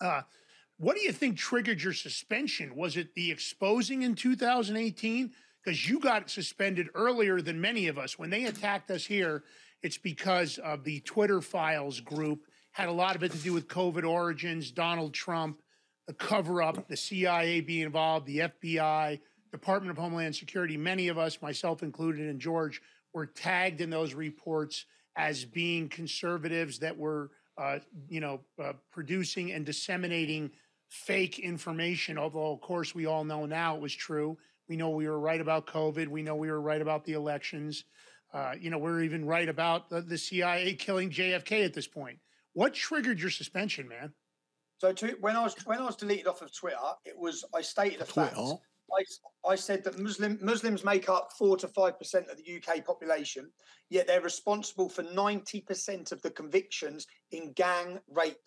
Uh, 0.00 0.22
what 0.78 0.96
do 0.96 1.02
you 1.02 1.12
think 1.12 1.38
triggered 1.38 1.82
your 1.82 1.92
suspension? 1.92 2.74
Was 2.74 2.96
it 2.96 3.14
the 3.14 3.30
exposing 3.30 4.02
in 4.02 4.14
2018? 4.14 5.32
Because 5.62 5.88
you 5.88 6.00
got 6.00 6.28
suspended 6.28 6.88
earlier 6.94 7.40
than 7.40 7.60
many 7.60 7.86
of 7.86 7.98
us. 7.98 8.18
When 8.18 8.30
they 8.30 8.44
attacked 8.44 8.90
us 8.90 9.04
here, 9.04 9.44
it's 9.82 9.98
because 9.98 10.58
of 10.58 10.84
the 10.84 11.00
Twitter 11.00 11.40
files 11.40 12.00
group 12.00 12.46
had 12.72 12.88
a 12.88 12.92
lot 12.92 13.16
of 13.16 13.22
it 13.22 13.32
to 13.32 13.38
do 13.38 13.52
with 13.52 13.68
COVID 13.68 14.08
origins, 14.08 14.70
Donald 14.70 15.14
Trump, 15.14 15.60
the 16.06 16.14
cover 16.14 16.62
up, 16.62 16.88
the 16.88 16.96
CIA 16.96 17.60
being 17.60 17.82
involved, 17.82 18.26
the 18.26 18.38
FBI, 18.38 19.20
Department 19.52 19.90
of 19.90 19.98
Homeland 19.98 20.34
Security. 20.34 20.76
Many 20.76 21.08
of 21.08 21.18
us, 21.18 21.40
myself 21.42 21.82
included, 21.82 22.28
and 22.28 22.40
George, 22.40 22.80
were 23.12 23.26
tagged 23.26 23.82
in 23.82 23.90
those 23.90 24.14
reports 24.14 24.86
as 25.16 25.44
being 25.44 25.88
conservatives 25.90 26.78
that 26.78 26.96
were, 26.96 27.30
uh, 27.58 27.78
you 28.08 28.20
know, 28.20 28.40
uh, 28.62 28.72
producing 28.90 29.52
and 29.52 29.66
disseminating 29.66 30.50
fake 30.88 31.38
information. 31.38 32.16
Although, 32.16 32.52
of 32.52 32.62
course, 32.62 32.94
we 32.94 33.04
all 33.04 33.24
know 33.24 33.44
now 33.44 33.76
it 33.76 33.82
was 33.82 33.94
true. 33.94 34.38
We 34.68 34.76
know 34.76 34.90
we 34.90 35.06
were 35.06 35.20
right 35.20 35.40
about 35.40 35.66
COVID. 35.66 36.08
We 36.08 36.22
know 36.22 36.36
we 36.36 36.50
were 36.50 36.60
right 36.60 36.80
about 36.80 37.04
the 37.04 37.12
elections. 37.12 37.84
Uh, 38.32 38.54
you 38.58 38.70
know, 38.70 38.78
we're 38.78 39.02
even 39.02 39.26
right 39.26 39.48
about 39.48 39.90
the, 39.90 40.00
the 40.00 40.16
CIA 40.16 40.72
killing 40.72 41.10
JFK 41.10 41.66
at 41.66 41.74
this 41.74 41.86
point. 41.86 42.18
What 42.54 42.74
triggered 42.74 43.20
your 43.20 43.30
suspension, 43.30 43.88
man? 43.88 44.12
So 44.78 44.92
to, 44.92 45.16
when 45.20 45.36
I 45.36 45.42
was 45.42 45.54
when 45.64 45.78
I 45.78 45.84
was 45.84 45.96
deleted 45.96 46.26
off 46.26 46.42
of 46.42 46.52
Twitter, 46.54 46.76
it 47.04 47.16
was 47.16 47.44
I 47.54 47.62
stated 47.62 48.00
a 48.00 48.04
fact. 48.04 48.36
I, 48.36 49.50
I 49.50 49.54
said 49.54 49.84
that 49.84 49.98
Muslim 49.98 50.38
Muslims 50.42 50.84
make 50.84 51.08
up 51.08 51.32
four 51.38 51.56
to 51.58 51.68
five 51.68 51.98
percent 51.98 52.28
of 52.28 52.36
the 52.36 52.56
UK 52.56 52.84
population, 52.84 53.50
yet 53.90 54.06
they're 54.06 54.20
responsible 54.20 54.88
for 54.88 55.04
ninety 55.04 55.60
percent 55.60 56.12
of 56.12 56.20
the 56.22 56.30
convictions 56.30 57.06
in 57.30 57.52
gang 57.52 58.00
rape, 58.08 58.40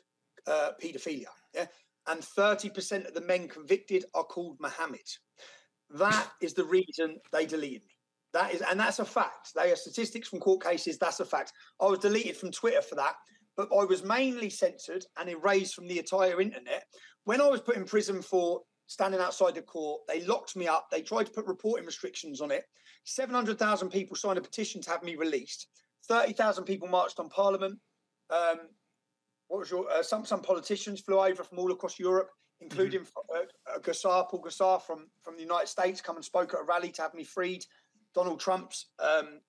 uh, 0.46 0.72
paedophilia. 0.84 1.28
Yeah, 1.54 1.68
and 2.08 2.24
thirty 2.24 2.70
percent 2.70 3.08
of 3.08 3.14
the 3.14 3.22
men 3.22 3.48
convicted 3.48 4.06
are 4.14 4.26
called 4.26 4.58
Muhammad. 4.60 5.08
That 5.92 6.30
is 6.42 6.54
the 6.54 6.66
reason 6.66 7.18
they 7.32 7.46
deleted 7.46 7.84
me. 7.84 7.96
That 8.34 8.54
is, 8.54 8.62
and 8.62 8.78
that's 8.78 9.00
a 9.00 9.06
fact. 9.06 9.54
They 9.56 9.72
are 9.72 9.78
statistics 9.78 10.28
from 10.28 10.40
court 10.40 10.62
cases. 10.62 10.98
That's 10.98 11.22
a 11.22 11.26
fact. 11.26 11.54
I 11.80 11.86
was 11.86 12.00
deleted 12.00 12.36
from 12.36 12.52
Twitter 12.52 12.82
for 12.82 12.96
that 12.96 13.16
but 13.58 13.70
I 13.72 13.86
was 13.86 14.04
mainly 14.04 14.50
censored 14.50 15.06
and 15.18 15.30
erased 15.30 15.76
from 15.76 15.88
the 15.88 16.00
entire 16.00 16.42
internet. 16.42 16.86
When 17.24 17.42
I 17.42 17.48
was 17.48 17.62
put 17.62 17.78
in 17.78 17.86
prison 17.86 18.22
for 18.22 18.62
standing 18.88 19.20
outside 19.20 19.56
the 19.56 19.62
court, 19.62 20.02
they 20.08 20.22
locked 20.26 20.56
me 20.56 20.68
up. 20.68 20.88
They 20.92 21.02
tried 21.02 21.26
to 21.26 21.32
put 21.32 21.46
reporting 21.48 21.86
restrictions 21.86 22.42
on 22.42 22.52
it. 22.52 22.66
700,000 23.06 23.90
people 23.90 24.16
signed 24.16 24.38
a 24.38 24.42
petition 24.42 24.82
to 24.82 24.90
have 24.90 25.04
me 25.04 25.16
released. 25.16 25.68
30,000 26.08 26.66
people 26.66 26.88
marched 26.88 27.20
on 27.20 27.30
Parliament. 27.30 27.80
Um, 28.30 28.60
what 29.48 29.60
was 29.60 29.72
your 29.72 29.90
uh, 29.90 30.02
some 30.02 30.26
some 30.26 30.42
politicians 30.42 31.02
flew 31.02 31.20
over 31.20 31.44
from 31.44 31.60
all 31.60 31.72
across 31.72 32.00
Europe, 32.00 32.32
including 32.62 33.02
mm-hmm. 33.02 33.38
uh, 33.38 33.76
uh, 33.76 33.80
Gosar, 33.80 34.28
Paul 34.30 34.42
Gosar 34.42 34.82
from 34.82 35.08
from 35.22 35.36
the 35.36 35.44
United 35.44 35.68
States, 35.68 36.02
come 36.02 36.16
and 36.16 36.26
spoke 36.26 36.54
at 36.54 36.62
a 36.62 36.64
rally 36.64 36.92
to 36.94 37.02
have 37.04 37.14
me 37.14 37.24
freed. 37.24 37.64
Donald 38.16 38.40
Trump's 38.40 38.88
um, 39.00 39.40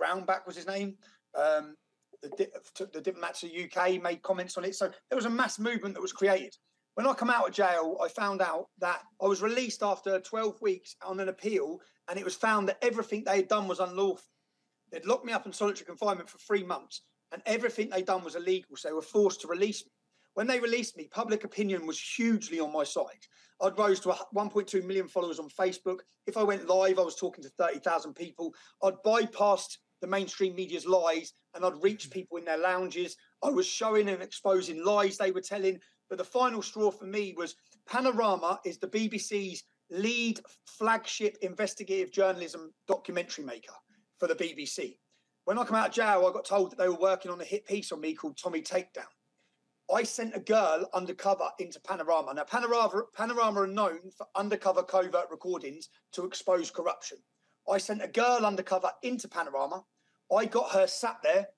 Brownback 0.00 0.46
was 0.46 0.56
his 0.56 0.66
name. 0.66 0.96
Um, 1.34 1.76
the, 2.22 2.88
the 2.92 3.00
diplomats 3.00 3.42
of 3.42 3.50
the 3.50 3.64
UK 3.64 4.02
made 4.02 4.22
comments 4.22 4.56
on 4.56 4.64
it. 4.64 4.74
So 4.74 4.90
there 5.08 5.16
was 5.16 5.26
a 5.26 5.30
mass 5.30 5.58
movement 5.58 5.94
that 5.94 6.00
was 6.00 6.12
created. 6.12 6.54
When 6.94 7.06
I 7.06 7.14
come 7.14 7.30
out 7.30 7.48
of 7.48 7.54
jail, 7.54 7.96
I 8.02 8.08
found 8.08 8.42
out 8.42 8.66
that 8.78 9.00
I 9.20 9.26
was 9.26 9.42
released 9.42 9.82
after 9.82 10.20
12 10.20 10.60
weeks 10.60 10.94
on 11.02 11.20
an 11.20 11.28
appeal, 11.28 11.78
and 12.08 12.18
it 12.18 12.24
was 12.24 12.34
found 12.34 12.68
that 12.68 12.78
everything 12.82 13.24
they 13.24 13.36
had 13.36 13.48
done 13.48 13.66
was 13.66 13.80
unlawful. 13.80 14.28
They'd 14.90 15.06
locked 15.06 15.24
me 15.24 15.32
up 15.32 15.46
in 15.46 15.52
solitary 15.54 15.86
confinement 15.86 16.28
for 16.28 16.38
three 16.38 16.62
months, 16.62 17.02
and 17.32 17.40
everything 17.46 17.88
they'd 17.88 18.04
done 18.04 18.22
was 18.22 18.36
illegal. 18.36 18.76
So 18.76 18.88
they 18.88 18.94
were 18.94 19.00
forced 19.00 19.40
to 19.40 19.48
release 19.48 19.84
me. 19.84 19.92
When 20.34 20.46
they 20.46 20.60
released 20.60 20.96
me, 20.96 21.08
public 21.10 21.44
opinion 21.44 21.86
was 21.86 22.00
hugely 22.00 22.60
on 22.60 22.72
my 22.72 22.84
side. 22.84 23.26
I'd 23.62 23.78
rose 23.78 24.00
to 24.00 24.14
1.2 24.34 24.84
million 24.84 25.08
followers 25.08 25.38
on 25.38 25.48
Facebook. 25.48 26.00
If 26.26 26.36
I 26.36 26.42
went 26.42 26.68
live, 26.68 26.98
I 26.98 27.02
was 27.02 27.16
talking 27.16 27.42
to 27.44 27.50
30,000 27.50 28.14
people. 28.14 28.54
I'd 28.82 28.94
bypassed 29.04 29.78
the 30.02 30.06
mainstream 30.06 30.54
media's 30.54 30.84
lies 30.84 31.32
and 31.54 31.64
I'd 31.64 31.82
reach 31.82 32.10
mm. 32.10 32.12
people 32.12 32.36
in 32.36 32.44
their 32.44 32.58
lounges. 32.58 33.16
I 33.42 33.48
was 33.48 33.66
showing 33.66 34.10
and 34.10 34.22
exposing 34.22 34.84
lies 34.84 35.16
they 35.16 35.30
were 35.30 35.40
telling. 35.40 35.78
But 36.10 36.18
the 36.18 36.24
final 36.24 36.60
straw 36.60 36.90
for 36.90 37.06
me 37.06 37.34
was 37.34 37.54
Panorama 37.88 38.60
is 38.66 38.76
the 38.76 38.88
BBC's 38.88 39.62
lead 39.90 40.40
flagship 40.66 41.38
investigative 41.40 42.12
journalism 42.12 42.72
documentary 42.86 43.44
maker 43.44 43.72
for 44.18 44.28
the 44.28 44.34
BBC. 44.34 44.98
When 45.44 45.58
I 45.58 45.64
come 45.64 45.76
out 45.76 45.88
of 45.88 45.94
jail, 45.94 46.26
I 46.26 46.32
got 46.32 46.44
told 46.44 46.70
that 46.70 46.78
they 46.78 46.88
were 46.88 46.94
working 46.94 47.30
on 47.30 47.40
a 47.40 47.44
hit 47.44 47.66
piece 47.66 47.92
on 47.92 48.00
me 48.00 48.14
called 48.14 48.36
Tommy 48.36 48.62
Takedown. 48.62 49.10
I 49.92 50.04
sent 50.04 50.36
a 50.36 50.40
girl 50.40 50.88
undercover 50.94 51.48
into 51.58 51.80
Panorama. 51.80 52.32
Now, 52.34 52.44
Panorama, 52.44 53.02
Panorama 53.14 53.62
are 53.62 53.66
known 53.66 54.10
for 54.16 54.26
undercover 54.34 54.82
covert 54.82 55.30
recordings 55.30 55.88
to 56.12 56.24
expose 56.24 56.70
corruption. 56.70 57.18
I 57.70 57.78
sent 57.78 58.02
a 58.02 58.08
girl 58.08 58.46
undercover 58.46 58.90
into 59.02 59.28
Panorama. 59.28 59.84
I 60.34 60.46
got 60.46 60.70
her 60.70 60.86
sat 60.86 61.18
there. 61.22 61.48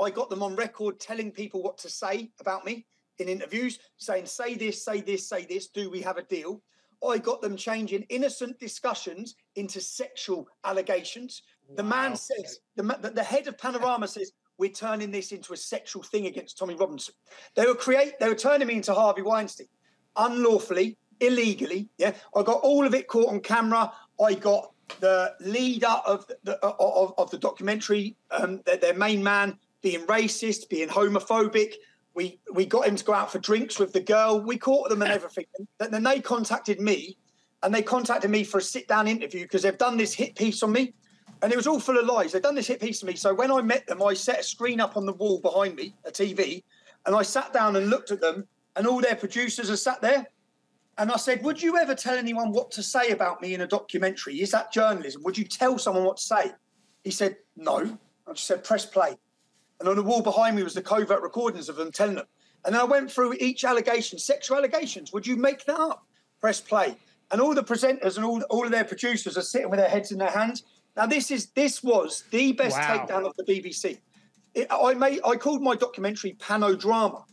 I 0.00 0.10
got 0.10 0.28
them 0.30 0.42
on 0.42 0.56
record 0.56 0.98
telling 0.98 1.30
people 1.30 1.62
what 1.62 1.78
to 1.78 1.88
say 1.88 2.30
about 2.40 2.64
me 2.64 2.86
in 3.18 3.28
interviews, 3.28 3.78
saying, 3.96 4.26
say 4.26 4.54
this, 4.54 4.84
say 4.84 5.00
this, 5.00 5.28
say 5.28 5.46
this. 5.46 5.68
Do 5.68 5.90
we 5.90 6.00
have 6.02 6.18
a 6.18 6.22
deal? 6.22 6.62
I 7.06 7.18
got 7.18 7.42
them 7.42 7.56
changing 7.56 8.06
innocent 8.08 8.58
discussions 8.58 9.36
into 9.56 9.80
sexual 9.80 10.48
allegations. 10.64 11.42
Wow. 11.68 11.76
The 11.76 11.82
man 11.82 12.16
says, 12.16 12.60
the, 12.76 12.82
the 13.14 13.22
head 13.22 13.46
of 13.46 13.58
Panorama 13.58 14.08
says, 14.08 14.32
we're 14.58 14.70
turning 14.70 15.10
this 15.10 15.32
into 15.32 15.52
a 15.52 15.56
sexual 15.56 16.02
thing 16.02 16.26
against 16.26 16.58
Tommy 16.58 16.74
Robinson. 16.74 17.14
They 17.54 17.66
were 17.66 17.74
create, 17.74 18.18
they 18.20 18.28
were 18.28 18.34
turning 18.34 18.68
me 18.68 18.74
into 18.74 18.94
Harvey 18.94 19.22
Weinstein, 19.22 19.68
unlawfully, 20.16 20.96
illegally. 21.20 21.88
Yeah, 21.98 22.12
I 22.36 22.42
got 22.42 22.60
all 22.62 22.86
of 22.86 22.94
it 22.94 23.08
caught 23.08 23.32
on 23.32 23.40
camera. 23.40 23.92
I 24.24 24.34
got 24.34 24.72
the 25.00 25.34
leader 25.40 25.94
of 26.06 26.26
the, 26.44 26.58
of, 26.64 27.14
of 27.18 27.30
the 27.30 27.38
documentary, 27.38 28.16
um, 28.30 28.60
their, 28.64 28.76
their 28.76 28.94
main 28.94 29.22
man 29.22 29.58
being 29.82 30.06
racist, 30.06 30.68
being 30.68 30.88
homophobic. 30.88 31.74
We 32.14 32.40
we 32.52 32.64
got 32.64 32.86
him 32.86 32.96
to 32.96 33.04
go 33.04 33.12
out 33.12 33.30
for 33.30 33.38
drinks 33.38 33.78
with 33.78 33.92
the 33.92 34.00
girl. 34.00 34.40
We 34.40 34.56
caught 34.56 34.88
them 34.88 35.02
and 35.02 35.12
everything. 35.18 35.46
And 35.80 35.92
then 35.92 36.02
they 36.02 36.20
contacted 36.20 36.80
me, 36.80 37.16
and 37.62 37.74
they 37.74 37.82
contacted 37.82 38.30
me 38.30 38.44
for 38.44 38.58
a 38.58 38.62
sit 38.62 38.88
down 38.88 39.08
interview 39.08 39.42
because 39.42 39.62
they've 39.62 39.78
done 39.78 39.96
this 39.96 40.14
hit 40.14 40.36
piece 40.36 40.62
on 40.62 40.72
me, 40.72 40.94
and 41.42 41.52
it 41.52 41.56
was 41.56 41.66
all 41.66 41.80
full 41.80 41.98
of 41.98 42.06
lies. 42.06 42.32
They've 42.32 42.42
done 42.42 42.54
this 42.54 42.68
hit 42.68 42.80
piece 42.80 43.02
on 43.02 43.08
me. 43.08 43.16
So 43.16 43.34
when 43.34 43.50
I 43.50 43.60
met 43.62 43.86
them, 43.86 44.02
I 44.02 44.14
set 44.14 44.40
a 44.40 44.42
screen 44.42 44.80
up 44.80 44.96
on 44.96 45.06
the 45.06 45.12
wall 45.12 45.40
behind 45.40 45.76
me, 45.76 45.94
a 46.04 46.10
TV, 46.10 46.62
and 47.06 47.14
I 47.14 47.22
sat 47.22 47.52
down 47.52 47.76
and 47.76 47.90
looked 47.90 48.10
at 48.10 48.20
them, 48.20 48.46
and 48.76 48.86
all 48.86 49.00
their 49.00 49.16
producers 49.16 49.70
are 49.70 49.76
sat 49.76 50.00
there, 50.00 50.26
and 50.98 51.10
I 51.10 51.16
said, 51.16 51.42
Would 51.42 51.62
you 51.62 51.76
ever 51.76 51.94
tell 51.94 52.16
anyone 52.16 52.52
what 52.52 52.70
to 52.72 52.82
say 52.82 53.10
about 53.10 53.42
me 53.42 53.54
in 53.54 53.60
a 53.60 53.66
documentary? 53.66 54.40
Is 54.40 54.50
that 54.52 54.72
journalism? 54.72 55.22
Would 55.24 55.36
you 55.36 55.44
tell 55.44 55.78
someone 55.78 56.04
what 56.04 56.18
to 56.18 56.22
say? 56.22 56.52
He 57.02 57.10
said, 57.10 57.36
No. 57.56 57.98
I 58.26 58.32
just 58.32 58.46
said, 58.46 58.64
Press 58.64 58.86
play. 58.86 59.16
And 59.80 59.88
on 59.88 59.96
the 59.96 60.02
wall 60.02 60.22
behind 60.22 60.56
me 60.56 60.62
was 60.62 60.74
the 60.74 60.82
covert 60.82 61.22
recordings 61.22 61.68
of 61.68 61.76
them 61.76 61.90
telling 61.90 62.14
them. 62.14 62.26
And 62.64 62.76
I 62.76 62.84
went 62.84 63.10
through 63.10 63.34
each 63.34 63.64
allegation, 63.64 64.18
sexual 64.18 64.56
allegations. 64.56 65.12
Would 65.12 65.26
you 65.26 65.36
make 65.36 65.64
that 65.66 65.78
up? 65.78 66.06
Press 66.40 66.60
play. 66.60 66.96
And 67.30 67.40
all 67.40 67.54
the 67.54 67.64
presenters 67.64 68.16
and 68.16 68.24
all, 68.24 68.40
all 68.42 68.64
of 68.64 68.70
their 68.70 68.84
producers 68.84 69.36
are 69.36 69.42
sitting 69.42 69.70
with 69.70 69.80
their 69.80 69.88
heads 69.88 70.12
in 70.12 70.18
their 70.18 70.30
hands. 70.30 70.62
Now, 70.96 71.06
this 71.06 71.30
is 71.30 71.46
this 71.50 71.82
was 71.82 72.24
the 72.30 72.52
best 72.52 72.76
wow. 72.76 73.04
takedown 73.06 73.26
of 73.26 73.34
the 73.36 73.44
BBC. 73.44 73.98
It, 74.54 74.68
I 74.70 74.94
made 74.94 75.20
I 75.26 75.34
called 75.36 75.60
my 75.60 75.74
documentary 75.74 76.34
Panodrama. 76.34 77.24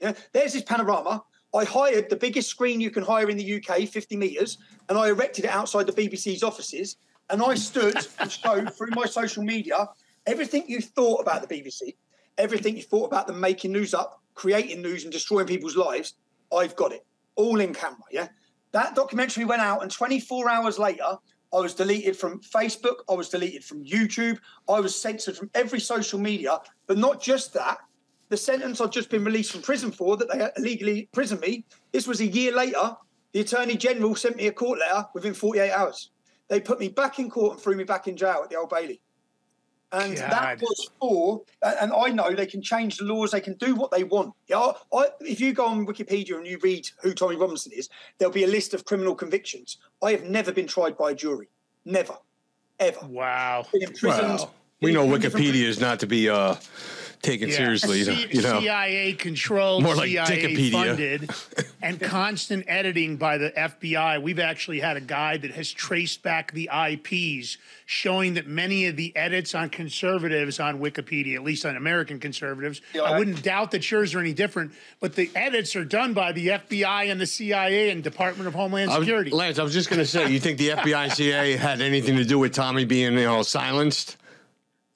Yeah, 0.00 0.12
there's 0.32 0.52
this 0.52 0.62
panorama. 0.62 1.24
I 1.56 1.64
hired 1.64 2.10
the 2.10 2.16
biggest 2.16 2.50
screen 2.50 2.82
you 2.82 2.90
can 2.90 3.02
hire 3.02 3.30
in 3.30 3.38
the 3.38 3.56
UK, 3.56 3.88
50 3.88 4.16
metres, 4.16 4.58
and 4.90 4.98
I 4.98 5.08
erected 5.08 5.46
it 5.46 5.50
outside 5.50 5.86
the 5.86 5.92
BBC's 5.92 6.42
offices. 6.42 6.96
And 7.30 7.42
I 7.42 7.54
stood 7.54 7.96
and 8.20 8.30
showed 8.30 8.74
through 8.74 8.90
my 8.90 9.06
social 9.06 9.42
media 9.42 9.88
everything 10.26 10.64
you 10.68 10.80
thought 10.80 11.20
about 11.20 11.48
the 11.48 11.54
BBC, 11.54 11.96
everything 12.36 12.76
you 12.76 12.82
thought 12.82 13.06
about 13.06 13.26
them 13.26 13.40
making 13.40 13.72
news 13.72 13.94
up, 13.94 14.20
creating 14.34 14.82
news, 14.82 15.04
and 15.04 15.12
destroying 15.12 15.46
people's 15.46 15.76
lives. 15.76 16.14
I've 16.54 16.76
got 16.76 16.92
it 16.92 17.06
all 17.36 17.60
in 17.60 17.72
camera. 17.72 18.04
Yeah. 18.12 18.28
That 18.72 18.94
documentary 18.94 19.46
went 19.46 19.62
out, 19.62 19.82
and 19.82 19.90
24 19.90 20.50
hours 20.50 20.78
later, 20.78 21.16
I 21.54 21.60
was 21.60 21.74
deleted 21.74 22.16
from 22.16 22.40
Facebook. 22.42 22.96
I 23.08 23.14
was 23.14 23.30
deleted 23.30 23.64
from 23.64 23.82
YouTube. 23.82 24.38
I 24.68 24.80
was 24.80 25.00
censored 25.00 25.38
from 25.38 25.50
every 25.54 25.80
social 25.80 26.18
media. 26.18 26.58
But 26.86 26.98
not 26.98 27.22
just 27.22 27.54
that, 27.54 27.78
the 28.28 28.36
sentence 28.36 28.80
I'd 28.80 28.92
just 28.92 29.10
been 29.10 29.24
released 29.24 29.52
from 29.52 29.62
prison 29.62 29.92
for, 29.92 30.16
that 30.16 30.28
they 30.28 30.50
illegally 30.60 31.00
imprisoned 31.00 31.40
me, 31.40 31.64
this 31.92 32.06
was 32.06 32.20
a 32.20 32.26
year 32.26 32.54
later. 32.54 32.96
The 33.32 33.40
Attorney 33.40 33.76
General 33.76 34.14
sent 34.14 34.36
me 34.36 34.46
a 34.46 34.52
court 34.52 34.78
letter 34.78 35.06
within 35.14 35.34
48 35.34 35.70
hours. 35.70 36.10
They 36.48 36.60
put 36.60 36.80
me 36.80 36.88
back 36.88 37.18
in 37.18 37.28
court 37.28 37.54
and 37.54 37.62
threw 37.62 37.76
me 37.76 37.84
back 37.84 38.08
in 38.08 38.16
jail 38.16 38.40
at 38.42 38.50
the 38.50 38.56
Old 38.56 38.70
Bailey. 38.70 39.00
And 39.92 40.16
God. 40.16 40.32
that 40.32 40.60
was 40.60 40.90
for, 41.00 41.42
and 41.62 41.92
I 41.92 42.08
know 42.08 42.34
they 42.34 42.46
can 42.46 42.60
change 42.60 42.96
the 42.96 43.04
laws, 43.04 43.30
they 43.30 43.40
can 43.40 43.54
do 43.54 43.74
what 43.74 43.90
they 43.92 44.02
want. 44.04 44.34
Yeah, 44.48 44.72
I, 44.92 45.06
if 45.20 45.40
you 45.40 45.52
go 45.52 45.64
on 45.66 45.86
Wikipedia 45.86 46.34
and 46.34 46.46
you 46.46 46.58
read 46.60 46.88
who 47.02 47.14
Tommy 47.14 47.36
Robinson 47.36 47.72
is, 47.72 47.88
there'll 48.18 48.34
be 48.34 48.44
a 48.44 48.48
list 48.48 48.74
of 48.74 48.84
criminal 48.84 49.14
convictions. 49.14 49.78
I 50.02 50.10
have 50.10 50.24
never 50.24 50.52
been 50.52 50.66
tried 50.66 50.98
by 50.98 51.12
a 51.12 51.14
jury. 51.14 51.48
Never. 51.84 52.16
Ever. 52.80 53.06
Wow. 53.06 53.64
Been 53.72 53.84
imprisoned. 53.84 54.38
Well, 54.38 54.54
we 54.82 54.92
know 54.92 55.06
Wikipedia 55.06 55.64
is 55.64 55.80
not 55.80 56.00
to 56.00 56.06
be 56.06 56.28
uh, 56.28 56.56
taken 57.22 57.50
seriously. 57.50 58.04
C- 58.04 58.26
you 58.30 58.42
know, 58.42 58.60
CIA 58.60 59.12
controlled, 59.14 59.82
More 59.82 59.94
like 59.94 60.08
CIA 60.08 60.26
Dickopedia. 60.26 60.72
funded, 60.72 61.30
and 61.82 62.00
constant 62.00 62.64
editing 62.68 63.16
by 63.16 63.38
the 63.38 63.50
FBI. 63.50 64.22
We've 64.22 64.38
actually 64.38 64.80
had 64.80 64.96
a 64.96 65.00
guy 65.00 65.36
that 65.36 65.50
has 65.52 65.72
traced 65.72 66.22
back 66.22 66.52
the 66.52 66.68
IPs, 66.72 67.58
showing 67.86 68.34
that 68.34 68.46
many 68.46 68.86
of 68.86 68.96
the 68.96 69.14
edits 69.16 69.54
on 69.54 69.70
conservatives 69.70 70.58
on 70.60 70.78
Wikipedia, 70.80 71.34
at 71.36 71.42
least 71.42 71.64
on 71.66 71.76
American 71.76 72.18
conservatives, 72.20 72.80
Yeah, 72.94 73.02
I 73.02 73.12
I- 73.12 73.18
wouldn't 73.18 73.42
doubt 73.42 73.70
that 73.72 73.88
yours 73.90 74.14
are 74.14 74.20
any 74.20 74.32
different, 74.32 74.72
but 75.00 75.14
the 75.14 75.30
edits 75.34 75.74
are 75.76 75.84
done 75.84 76.12
by 76.14 76.32
the 76.32 76.48
FBI 76.48 77.10
and 77.10 77.20
the 77.20 77.26
CIA 77.26 77.90
and 77.90 78.02
Department 78.02 78.46
of 78.48 78.54
Homeland 78.54 78.90
I 78.90 78.98
was, 78.98 79.06
Security. 79.06 79.30
Lance, 79.30 79.58
I 79.58 79.62
was 79.62 79.72
just 79.72 79.88
going 79.90 79.98
to 80.00 80.06
say, 80.06 80.30
you 80.30 80.40
think 80.40 80.58
the 80.58 80.70
FBI 80.70 81.04
and 81.04 81.12
CIA 81.12 81.56
had 81.56 81.80
anything 81.80 82.16
to 82.16 82.24
do 82.24 82.38
with 82.38 82.52
Tommy 82.54 82.84
being, 82.84 83.12
you 83.14 83.24
know, 83.24 83.42
silenced? 83.42 84.16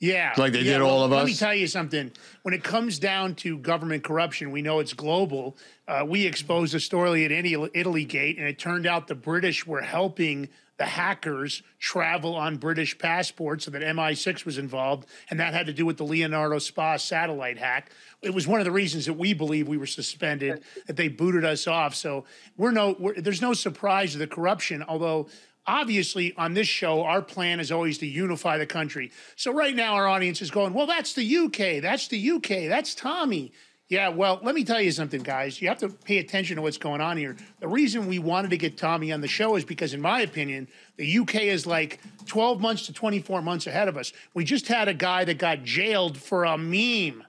Yeah. 0.00 0.32
Like 0.36 0.54
they 0.54 0.62
yeah, 0.62 0.78
did 0.78 0.80
all 0.82 1.04
of 1.04 1.12
us. 1.12 1.18
Let 1.18 1.26
me 1.26 1.34
tell 1.34 1.54
you 1.54 1.66
something. 1.66 2.10
When 2.42 2.54
it 2.54 2.64
comes 2.64 2.98
down 2.98 3.34
to 3.36 3.58
government 3.58 4.02
corruption, 4.02 4.50
we 4.50 4.62
know 4.62 4.80
it's 4.80 4.94
global. 4.94 5.58
Uh, 5.86 6.04
we 6.08 6.26
exposed 6.26 6.74
a 6.74 6.80
story 6.80 7.26
at 7.26 7.30
Italy, 7.30 7.70
Italy 7.74 8.04
Gate, 8.06 8.38
and 8.38 8.48
it 8.48 8.58
turned 8.58 8.86
out 8.86 9.06
the 9.06 9.14
British 9.14 9.66
were 9.66 9.82
helping 9.82 10.48
the 10.78 10.86
hackers 10.86 11.62
travel 11.78 12.34
on 12.34 12.56
British 12.56 12.96
passports 12.96 13.66
so 13.66 13.70
that 13.70 13.82
MI6 13.82 14.46
was 14.46 14.56
involved. 14.56 15.06
And 15.28 15.38
that 15.38 15.52
had 15.52 15.66
to 15.66 15.74
do 15.74 15.84
with 15.84 15.98
the 15.98 16.04
Leonardo 16.04 16.58
Spa 16.58 16.96
satellite 16.96 17.58
hack. 17.58 17.90
It 18.22 18.32
was 18.32 18.46
one 18.46 18.60
of 18.60 18.64
the 18.64 18.70
reasons 18.70 19.04
that 19.04 19.12
we 19.12 19.34
believe 19.34 19.68
we 19.68 19.76
were 19.76 19.84
suspended, 19.84 20.62
that 20.86 20.96
they 20.96 21.08
booted 21.08 21.44
us 21.44 21.66
off. 21.66 21.94
So 21.94 22.24
we're 22.56 22.70
no, 22.70 22.96
we're, 22.98 23.20
there's 23.20 23.42
no 23.42 23.52
surprise 23.52 24.12
to 24.12 24.18
the 24.18 24.26
corruption, 24.26 24.82
although 24.88 25.28
obviously 25.70 26.34
on 26.36 26.52
this 26.52 26.66
show 26.66 27.04
our 27.04 27.22
plan 27.22 27.60
is 27.60 27.70
always 27.70 27.98
to 27.98 28.06
unify 28.06 28.58
the 28.58 28.66
country. 28.66 29.12
So 29.36 29.52
right 29.52 29.74
now 29.74 29.94
our 29.94 30.08
audience 30.08 30.42
is 30.42 30.50
going 30.50 30.74
well 30.74 30.86
that's 30.86 31.12
the 31.14 31.36
uk 31.36 31.82
that's 31.82 32.08
the 32.08 32.30
uk 32.32 32.48
that's 32.48 32.94
tommy. 32.94 33.52
Yeah 33.88 34.08
well 34.08 34.40
let 34.42 34.54
me 34.56 34.64
tell 34.64 34.80
you 34.80 34.90
something 34.90 35.22
guys. 35.22 35.62
You 35.62 35.68
have 35.68 35.78
to 35.78 35.88
pay 35.88 36.18
attention 36.18 36.56
to 36.56 36.62
what's 36.62 36.76
going 36.76 37.00
on 37.00 37.16
here. 37.16 37.36
The 37.60 37.68
reason 37.68 38.08
we 38.08 38.18
wanted 38.18 38.50
to 38.50 38.56
get 38.56 38.76
tommy 38.76 39.12
on 39.12 39.20
the 39.20 39.28
show 39.28 39.54
is 39.54 39.64
because 39.64 39.94
in 39.94 40.00
my 40.00 40.22
opinion 40.22 40.66
the 40.96 41.18
uk 41.20 41.34
is 41.36 41.66
like 41.66 42.00
12 42.26 42.60
months 42.60 42.86
to 42.86 42.92
24 42.92 43.40
months 43.40 43.68
ahead 43.68 43.86
of 43.86 43.96
us. 43.96 44.12
We 44.34 44.44
just 44.44 44.66
had 44.66 44.88
a 44.88 44.94
guy 44.94 45.24
that 45.24 45.38
got 45.38 45.62
jailed 45.62 46.18
for 46.18 46.44
a 46.44 46.58
meme. 46.58 47.24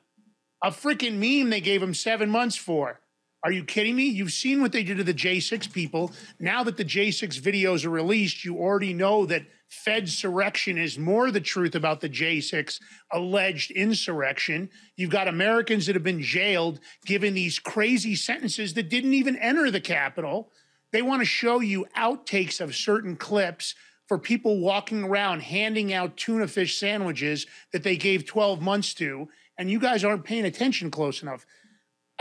A 0.63 0.69
freaking 0.69 1.17
meme 1.17 1.51
they 1.51 1.61
gave 1.61 1.81
him 1.81 1.93
seven 1.93 2.29
months 2.29 2.55
for. 2.55 2.99
Are 3.43 3.51
you 3.51 3.63
kidding 3.63 3.95
me? 3.95 4.03
You've 4.03 4.33
seen 4.33 4.61
what 4.61 4.71
they 4.71 4.83
did 4.83 4.97
to 4.97 5.03
the 5.03 5.15
J6 5.15 5.73
people. 5.73 6.11
Now 6.39 6.63
that 6.63 6.77
the 6.77 6.85
J6 6.85 7.41
videos 7.41 7.85
are 7.85 7.89
released, 7.89 8.45
you 8.45 8.57
already 8.57 8.93
know 8.93 9.25
that 9.25 9.47
Fed 9.67 10.03
surrection 10.03 10.77
is 10.77 10.99
more 10.99 11.31
the 11.31 11.41
truth 11.41 11.73
about 11.73 12.01
the 12.01 12.09
J6 12.09 12.79
alleged 13.11 13.71
insurrection. 13.71 14.69
You've 14.95 15.09
got 15.09 15.27
Americans 15.27 15.87
that 15.87 15.95
have 15.95 16.03
been 16.03 16.21
jailed 16.21 16.79
given 17.05 17.33
these 17.33 17.57
crazy 17.57 18.15
sentences 18.15 18.75
that 18.75 18.89
didn't 18.89 19.15
even 19.15 19.37
enter 19.37 19.71
the 19.71 19.81
Capitol. 19.81 20.51
They 20.91 21.01
want 21.01 21.21
to 21.21 21.25
show 21.25 21.61
you 21.61 21.87
outtakes 21.97 22.61
of 22.61 22.75
certain 22.75 23.15
clips 23.15 23.73
for 24.07 24.19
people 24.19 24.59
walking 24.59 25.05
around 25.05 25.41
handing 25.41 25.93
out 25.93 26.17
tuna 26.17 26.47
fish 26.47 26.77
sandwiches 26.77 27.47
that 27.71 27.81
they 27.81 27.95
gave 27.95 28.25
12 28.25 28.61
months 28.61 28.93
to, 28.95 29.29
and 29.57 29.71
you 29.71 29.79
guys 29.79 30.03
aren't 30.03 30.25
paying 30.25 30.45
attention 30.45 30.91
close 30.91 31.23
enough. 31.23 31.45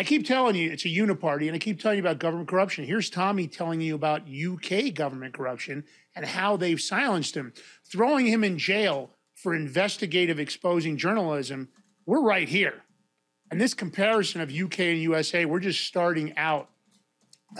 I 0.01 0.03
keep 0.03 0.27
telling 0.27 0.57
you 0.57 0.71
it's 0.71 0.87
a 0.87 0.89
uniparty, 0.89 1.47
and 1.47 1.55
I 1.55 1.59
keep 1.59 1.79
telling 1.79 1.99
you 1.99 2.03
about 2.03 2.19
government 2.19 2.49
corruption. 2.49 2.87
Here's 2.87 3.11
Tommy 3.11 3.47
telling 3.47 3.83
you 3.83 3.95
about 3.95 4.23
UK 4.23 4.95
government 4.95 5.35
corruption 5.35 5.85
and 6.17 6.25
how 6.25 6.57
they've 6.57 6.81
silenced 6.81 7.37
him, 7.37 7.53
throwing 7.85 8.25
him 8.25 8.43
in 8.43 8.57
jail 8.57 9.11
for 9.35 9.55
investigative 9.55 10.41
exposing 10.41 10.97
journalism. 10.97 11.69
We're 12.07 12.23
right 12.23 12.49
here. 12.49 12.83
And 13.51 13.61
this 13.61 13.75
comparison 13.75 14.41
of 14.41 14.51
UK 14.51 14.81
and 14.81 15.03
USA, 15.03 15.45
we're 15.45 15.61
just 15.61 15.85
starting 15.87 16.35
out. 16.39 16.71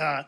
Uh, 0.01 0.23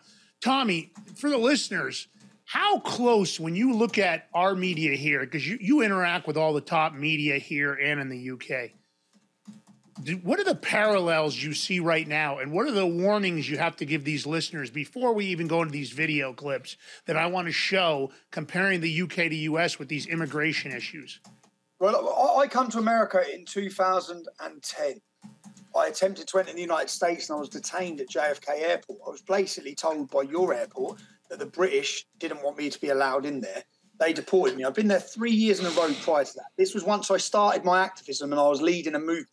Tommy, 0.44 0.92
for 1.14 1.31
the 1.31 1.38
listeners, 1.38 2.09
how 2.44 2.81
close, 2.81 3.40
when 3.40 3.57
you 3.57 3.72
look 3.72 3.96
at 3.96 4.29
our 4.35 4.55
media 4.55 4.96
here, 4.96 5.20
because 5.20 5.48
you, 5.48 5.57
you 5.62 5.81
interact 5.81 6.27
with 6.27 6.37
all 6.37 6.53
the 6.53 6.61
top 6.61 6.92
media 6.92 7.38
here 7.38 7.72
and 7.72 7.98
in 7.98 8.11
the 8.11 8.33
UK, 8.33 8.72
what 10.22 10.40
are 10.40 10.44
the 10.44 10.55
parallels 10.55 11.37
you 11.37 11.52
see 11.52 11.81
right 11.81 12.07
now? 12.07 12.38
And 12.38 12.52
what 12.52 12.66
are 12.66 12.72
the 12.72 12.87
warnings 12.87 13.48
you 13.48 13.59
have 13.59 13.76
to 13.76 13.85
give 13.85 14.05
these 14.05 14.26
listeners 14.26 14.70
before 14.70 15.12
we 15.12 15.26
even 15.26 15.46
go 15.46 15.62
into 15.62 15.72
these 15.72 15.90
video 15.90 16.33
clips 16.33 16.76
that 17.07 17.16
I 17.16 17.26
want 17.26 17.46
to 17.48 17.52
show 17.52 18.11
comparing 18.31 18.81
the 18.81 19.02
UK 19.02 19.14
to 19.14 19.35
US 19.35 19.78
with 19.78 19.88
these 19.88 20.07
immigration 20.07 20.72
issues? 20.72 21.20
Well, 21.78 22.37
I 22.38 22.46
come 22.46 22.68
to 22.70 22.78
America 22.78 23.22
in 23.33 23.44
2010. 23.44 25.00
I 25.74 25.87
attempted 25.87 26.28
to 26.28 26.38
enter 26.38 26.52
the 26.52 26.61
United 26.61 26.90
States 26.90 27.28
and 27.28 27.37
I 27.37 27.40
was 27.40 27.48
detained 27.48 28.00
at 28.00 28.09
JFK 28.09 28.61
Airport. 28.61 29.00
I 29.07 29.11
was 29.11 29.22
basically 29.22 29.74
told 29.74 30.11
by 30.11 30.22
your 30.22 30.55
airport 30.55 31.00
that 31.28 31.38
the 31.38 31.46
British 31.46 32.05
didn't 32.18 32.42
want 32.42 32.59
me 32.59 32.70
to 32.70 32.81
be 32.81 32.90
allowed 32.90 33.24
in 33.24 33.40
there. 33.40 33.64
They 33.98 34.12
deported 34.12 34.57
me. 34.57 34.64
I've 34.64 34.74
been 34.74 34.88
there 34.88 35.00
three 35.00 35.33
years 35.33 35.61
in 35.61 35.66
a 35.66 35.70
row 35.70 35.92
prior 36.02 36.24
to 36.24 36.33
that. 36.35 36.50
This 36.57 36.74
was 36.74 36.85
once 36.85 37.11
I 37.11 37.16
started 37.16 37.64
my 37.64 37.83
activism 37.83 38.33
and 38.33 38.40
I 38.40 38.48
was 38.48 38.61
leading 38.61 38.94
a 38.94 38.98
movement. 38.98 39.28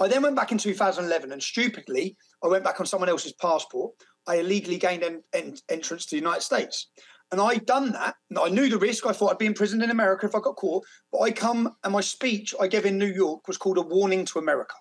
I 0.00 0.08
then 0.08 0.22
went 0.22 0.36
back 0.36 0.52
in 0.52 0.58
2011 0.58 1.32
and 1.32 1.42
stupidly, 1.42 2.16
I 2.42 2.48
went 2.48 2.64
back 2.64 2.80
on 2.80 2.86
someone 2.86 3.08
else's 3.08 3.32
passport. 3.34 3.92
I 4.26 4.36
illegally 4.36 4.78
gained 4.78 5.04
en- 5.04 5.22
en- 5.32 5.56
entrance 5.68 6.06
to 6.06 6.16
the 6.16 6.20
United 6.20 6.42
States. 6.42 6.88
And 7.30 7.40
I'd 7.40 7.66
done 7.66 7.92
that. 7.92 8.16
I 8.40 8.48
knew 8.48 8.68
the 8.68 8.78
risk. 8.78 9.06
I 9.06 9.12
thought 9.12 9.30
I'd 9.30 9.38
be 9.38 9.46
imprisoned 9.46 9.82
in 9.82 9.90
America 9.90 10.26
if 10.26 10.34
I 10.34 10.40
got 10.40 10.56
caught. 10.56 10.84
But 11.12 11.20
I 11.20 11.30
come 11.30 11.74
and 11.82 11.92
my 11.92 12.00
speech 12.00 12.54
I 12.60 12.66
gave 12.66 12.86
in 12.86 12.98
New 12.98 13.12
York 13.12 13.46
was 13.48 13.56
called 13.58 13.78
A 13.78 13.82
Warning 13.82 14.24
to 14.26 14.38
America. 14.38 14.74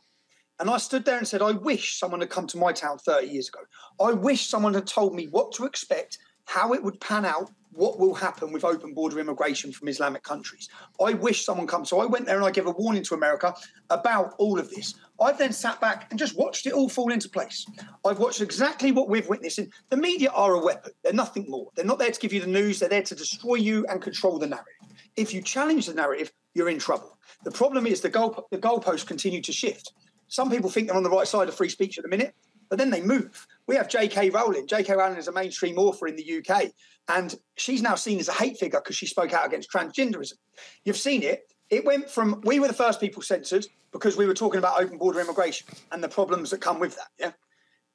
And 0.59 0.69
I 0.69 0.77
stood 0.77 1.03
there 1.03 1.17
and 1.17 1.27
said, 1.27 1.41
I 1.41 1.51
wish 1.51 1.97
someone 1.97 2.19
had 2.19 2.29
come 2.29 2.47
to 2.47 2.57
my 2.57 2.71
town 2.71 2.97
30 2.99 3.27
years 3.27 3.49
ago. 3.49 3.59
I 3.99 4.13
wish 4.13 4.47
someone 4.47 4.73
had 4.73 4.87
told 4.87 5.15
me 5.15 5.27
what 5.27 5.51
to 5.53 5.65
expect, 5.65 6.17
how 6.45 6.73
it 6.73 6.83
would 6.83 7.01
pan 7.01 7.25
out, 7.25 7.49
what 7.75 7.99
will 7.99 8.13
happen 8.13 8.51
with 8.51 8.63
open 8.63 8.93
border 8.93 9.19
immigration 9.19 9.71
from 9.71 9.87
Islamic 9.87 10.23
countries. 10.23 10.69
I 11.03 11.13
wish 11.13 11.45
someone 11.45 11.67
come. 11.67 11.85
So 11.85 11.99
I 11.99 12.05
went 12.05 12.25
there 12.25 12.37
and 12.37 12.45
I 12.45 12.51
gave 12.51 12.67
a 12.67 12.71
warning 12.71 13.03
to 13.03 13.15
America 13.15 13.53
about 13.89 14.35
all 14.37 14.59
of 14.59 14.69
this. 14.69 14.95
I've 15.19 15.37
then 15.37 15.53
sat 15.53 15.79
back 15.79 16.07
and 16.09 16.19
just 16.19 16.37
watched 16.37 16.65
it 16.65 16.73
all 16.73 16.89
fall 16.89 17.11
into 17.11 17.29
place. 17.29 17.65
I've 18.05 18.19
watched 18.19 18.41
exactly 18.41 18.91
what 18.91 19.09
we've 19.09 19.27
witnessed. 19.27 19.59
And 19.59 19.71
the 19.89 19.97
media 19.97 20.29
are 20.31 20.53
a 20.53 20.63
weapon. 20.63 20.91
They're 21.03 21.13
nothing 21.13 21.45
more. 21.47 21.69
They're 21.75 21.85
not 21.85 21.99
there 21.99 22.11
to 22.11 22.19
give 22.19 22.33
you 22.33 22.41
the 22.41 22.47
news. 22.47 22.79
They're 22.79 22.89
there 22.89 23.03
to 23.03 23.15
destroy 23.15 23.55
you 23.55 23.85
and 23.87 24.01
control 24.01 24.39
the 24.39 24.47
narrative. 24.47 24.73
If 25.15 25.33
you 25.33 25.41
challenge 25.41 25.85
the 25.85 25.93
narrative, 25.93 26.31
you're 26.53 26.69
in 26.69 26.79
trouble. 26.79 27.17
The 27.43 27.51
problem 27.51 27.85
is 27.85 28.01
the 28.01 28.09
goal 28.09 28.47
the 28.51 28.57
goalposts 28.57 29.05
continue 29.05 29.41
to 29.41 29.51
shift. 29.51 29.93
Some 30.27 30.49
people 30.49 30.69
think 30.69 30.87
they're 30.87 30.97
on 30.97 31.03
the 31.03 31.09
right 31.09 31.27
side 31.27 31.47
of 31.47 31.55
free 31.55 31.69
speech 31.69 31.97
at 31.97 32.03
the 32.03 32.09
minute, 32.09 32.33
but 32.73 32.79
then 32.79 32.89
they 32.89 33.03
move. 33.03 33.45
We 33.67 33.75
have 33.75 33.87
J.K. 33.87 34.31
Rowling. 34.31 34.65
J.K. 34.65 34.95
Rowling 34.95 35.19
is 35.19 35.27
a 35.27 35.31
mainstream 35.31 35.77
author 35.77 36.07
in 36.07 36.15
the 36.15 36.39
UK, 36.39 36.71
and 37.07 37.35
she's 37.55 37.83
now 37.83 37.93
seen 37.93 38.19
as 38.19 38.29
a 38.29 38.33
hate 38.33 38.57
figure 38.57 38.81
because 38.83 38.95
she 38.95 39.05
spoke 39.05 39.31
out 39.31 39.45
against 39.45 39.71
transgenderism. 39.71 40.33
You've 40.83 40.97
seen 40.97 41.21
it. 41.21 41.43
It 41.69 41.85
went 41.85 42.09
from 42.09 42.41
we 42.45 42.59
were 42.59 42.67
the 42.67 42.73
first 42.73 42.99
people 42.99 43.21
censored 43.21 43.67
because 43.91 44.17
we 44.17 44.25
were 44.25 44.33
talking 44.33 44.57
about 44.57 44.81
open 44.81 44.97
border 44.97 45.19
immigration 45.19 45.67
and 45.91 46.03
the 46.03 46.09
problems 46.09 46.49
that 46.49 46.61
come 46.61 46.79
with 46.79 46.95
that. 46.95 47.09
Yeah. 47.19 47.31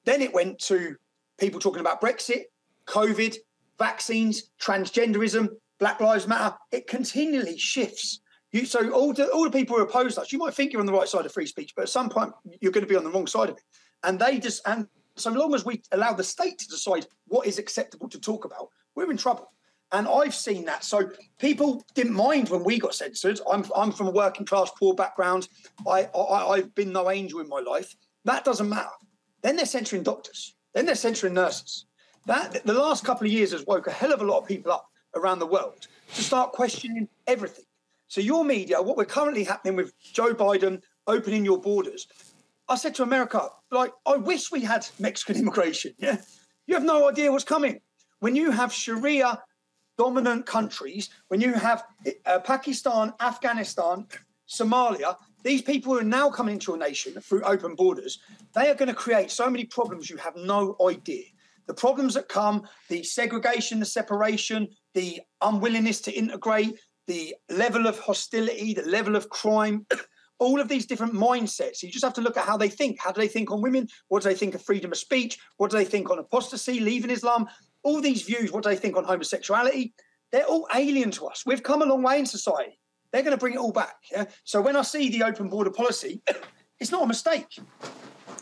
Then 0.04 0.22
it 0.22 0.32
went 0.32 0.60
to 0.60 0.94
people 1.40 1.58
talking 1.58 1.80
about 1.80 2.00
Brexit, 2.00 2.44
COVID, 2.86 3.34
vaccines, 3.80 4.50
transgenderism, 4.62 5.48
Black 5.80 6.00
Lives 6.00 6.28
Matter. 6.28 6.54
It 6.70 6.86
continually 6.86 7.58
shifts. 7.58 8.20
You, 8.52 8.64
so 8.64 8.92
all 8.92 9.12
the, 9.12 9.26
all 9.30 9.42
the 9.42 9.50
people 9.50 9.76
who 9.76 9.82
oppose 9.82 10.16
us, 10.18 10.32
you 10.32 10.38
might 10.38 10.54
think 10.54 10.72
you're 10.72 10.80
on 10.80 10.86
the 10.86 10.92
right 10.92 11.08
side 11.08 11.26
of 11.26 11.32
free 11.32 11.46
speech, 11.46 11.72
but 11.74 11.82
at 11.82 11.88
some 11.88 12.08
point 12.08 12.32
you're 12.60 12.70
going 12.70 12.84
to 12.84 12.88
be 12.88 12.96
on 12.96 13.02
the 13.02 13.10
wrong 13.10 13.26
side 13.26 13.48
of 13.48 13.56
it. 13.56 13.62
And 14.02 14.18
they 14.18 14.38
just 14.38 14.66
and 14.66 14.86
so 15.16 15.30
long 15.30 15.54
as 15.54 15.64
we 15.64 15.82
allow 15.92 16.12
the 16.12 16.24
state 16.24 16.58
to 16.58 16.68
decide 16.68 17.06
what 17.26 17.46
is 17.46 17.58
acceptable 17.58 18.08
to 18.08 18.20
talk 18.20 18.44
about, 18.44 18.68
we're 18.94 19.10
in 19.10 19.16
trouble. 19.16 19.52
And 19.90 20.06
I've 20.06 20.34
seen 20.34 20.66
that. 20.66 20.84
So 20.84 21.10
people 21.38 21.84
didn't 21.94 22.14
mind 22.14 22.50
when 22.50 22.62
we 22.62 22.78
got 22.78 22.94
censored. 22.94 23.40
I'm, 23.50 23.64
I'm 23.74 23.90
from 23.90 24.08
a 24.08 24.12
working 24.12 24.44
class 24.44 24.70
poor 24.78 24.94
background. 24.94 25.48
I, 25.86 26.04
I, 26.14 26.46
I've 26.50 26.74
been 26.74 26.92
no 26.92 27.10
angel 27.10 27.40
in 27.40 27.48
my 27.48 27.60
life. 27.60 27.96
That 28.24 28.44
doesn't 28.44 28.68
matter. 28.68 28.90
Then 29.42 29.56
they're 29.56 29.64
censoring 29.64 30.02
doctors. 30.02 30.54
Then 30.74 30.84
they're 30.84 30.94
censoring 30.94 31.34
nurses. 31.34 31.86
That 32.26 32.64
the 32.66 32.74
last 32.74 33.04
couple 33.04 33.26
of 33.26 33.32
years 33.32 33.52
has 33.52 33.64
woke 33.64 33.86
a 33.86 33.90
hell 33.90 34.12
of 34.12 34.20
a 34.20 34.26
lot 34.26 34.40
of 34.40 34.46
people 34.46 34.72
up 34.72 34.86
around 35.14 35.38
the 35.38 35.46
world 35.46 35.86
to 36.14 36.22
start 36.22 36.52
questioning 36.52 37.08
everything. 37.26 37.64
So 38.08 38.20
your 38.20 38.44
media, 38.44 38.82
what 38.82 38.96
we're 38.96 39.06
currently 39.06 39.44
happening 39.44 39.76
with 39.76 39.98
Joe 40.00 40.34
Biden 40.34 40.82
opening 41.06 41.44
your 41.44 41.60
borders, 41.60 42.06
I 42.68 42.76
said 42.76 42.94
to 42.96 43.02
America, 43.02 43.48
like, 43.70 43.92
I 44.06 44.16
wish 44.16 44.50
we 44.50 44.60
had 44.60 44.86
Mexican 44.98 45.36
immigration. 45.36 45.94
Yeah, 45.98 46.18
you 46.66 46.74
have 46.74 46.84
no 46.84 47.08
idea 47.08 47.30
what's 47.30 47.44
coming 47.44 47.80
when 48.20 48.34
you 48.34 48.50
have 48.50 48.72
Sharia 48.72 49.40
dominant 49.96 50.46
countries, 50.46 51.10
when 51.28 51.40
you 51.40 51.52
have 51.54 51.84
uh, 52.24 52.38
Pakistan, 52.40 53.12
Afghanistan, 53.20 54.06
Somalia. 54.48 55.16
These 55.44 55.62
people 55.62 55.92
who 55.92 56.00
are 56.00 56.04
now 56.04 56.30
coming 56.30 56.54
into 56.54 56.72
your 56.72 56.78
nation 56.78 57.14
through 57.20 57.42
open 57.42 57.74
borders, 57.74 58.18
they 58.54 58.70
are 58.70 58.74
going 58.74 58.88
to 58.88 58.94
create 58.94 59.30
so 59.30 59.50
many 59.50 59.64
problems 59.64 60.08
you 60.08 60.16
have 60.16 60.36
no 60.36 60.76
idea. 60.86 61.24
The 61.66 61.74
problems 61.74 62.14
that 62.14 62.28
come, 62.28 62.66
the 62.88 63.02
segregation, 63.02 63.78
the 63.78 63.86
separation, 63.86 64.68
the 64.94 65.20
unwillingness 65.42 66.00
to 66.02 66.12
integrate, 66.12 66.78
the 67.06 67.34
level 67.50 67.86
of 67.86 67.98
hostility, 67.98 68.74
the 68.74 68.88
level 68.88 69.16
of 69.16 69.28
crime, 69.28 69.86
all 70.38 70.60
of 70.60 70.68
these 70.68 70.86
different 70.86 71.14
mindsets. 71.14 71.82
You 71.82 71.90
just 71.90 72.04
have 72.04 72.14
to 72.14 72.20
look 72.20 72.36
at 72.36 72.46
how 72.46 72.56
they 72.56 72.68
think. 72.68 73.00
How 73.00 73.12
do 73.12 73.20
they 73.20 73.28
think 73.28 73.50
on 73.50 73.60
women? 73.60 73.88
What 74.08 74.22
do 74.22 74.28
they 74.28 74.34
think 74.34 74.54
of 74.54 74.62
freedom 74.62 74.92
of 74.92 74.98
speech? 74.98 75.38
What 75.56 75.70
do 75.70 75.76
they 75.76 75.84
think 75.84 76.10
on 76.10 76.18
apostasy, 76.18 76.80
leaving 76.80 77.10
Islam? 77.10 77.48
All 77.82 78.00
these 78.00 78.22
views, 78.22 78.52
what 78.52 78.62
do 78.62 78.70
they 78.70 78.76
think 78.76 78.96
on 78.96 79.04
homosexuality? 79.04 79.94
They're 80.30 80.44
all 80.44 80.68
alien 80.74 81.10
to 81.12 81.26
us. 81.26 81.44
We've 81.46 81.62
come 81.62 81.82
a 81.82 81.86
long 81.86 82.02
way 82.02 82.18
in 82.18 82.26
society. 82.26 82.78
They're 83.12 83.22
going 83.22 83.36
to 83.36 83.40
bring 83.40 83.54
it 83.54 83.58
all 83.58 83.72
back. 83.72 83.96
Yeah? 84.12 84.26
So 84.44 84.60
when 84.60 84.76
I 84.76 84.82
see 84.82 85.08
the 85.08 85.22
open 85.22 85.48
border 85.48 85.70
policy, 85.70 86.22
it's 86.80 86.90
not 86.90 87.02
a 87.02 87.06
mistake. 87.06 87.58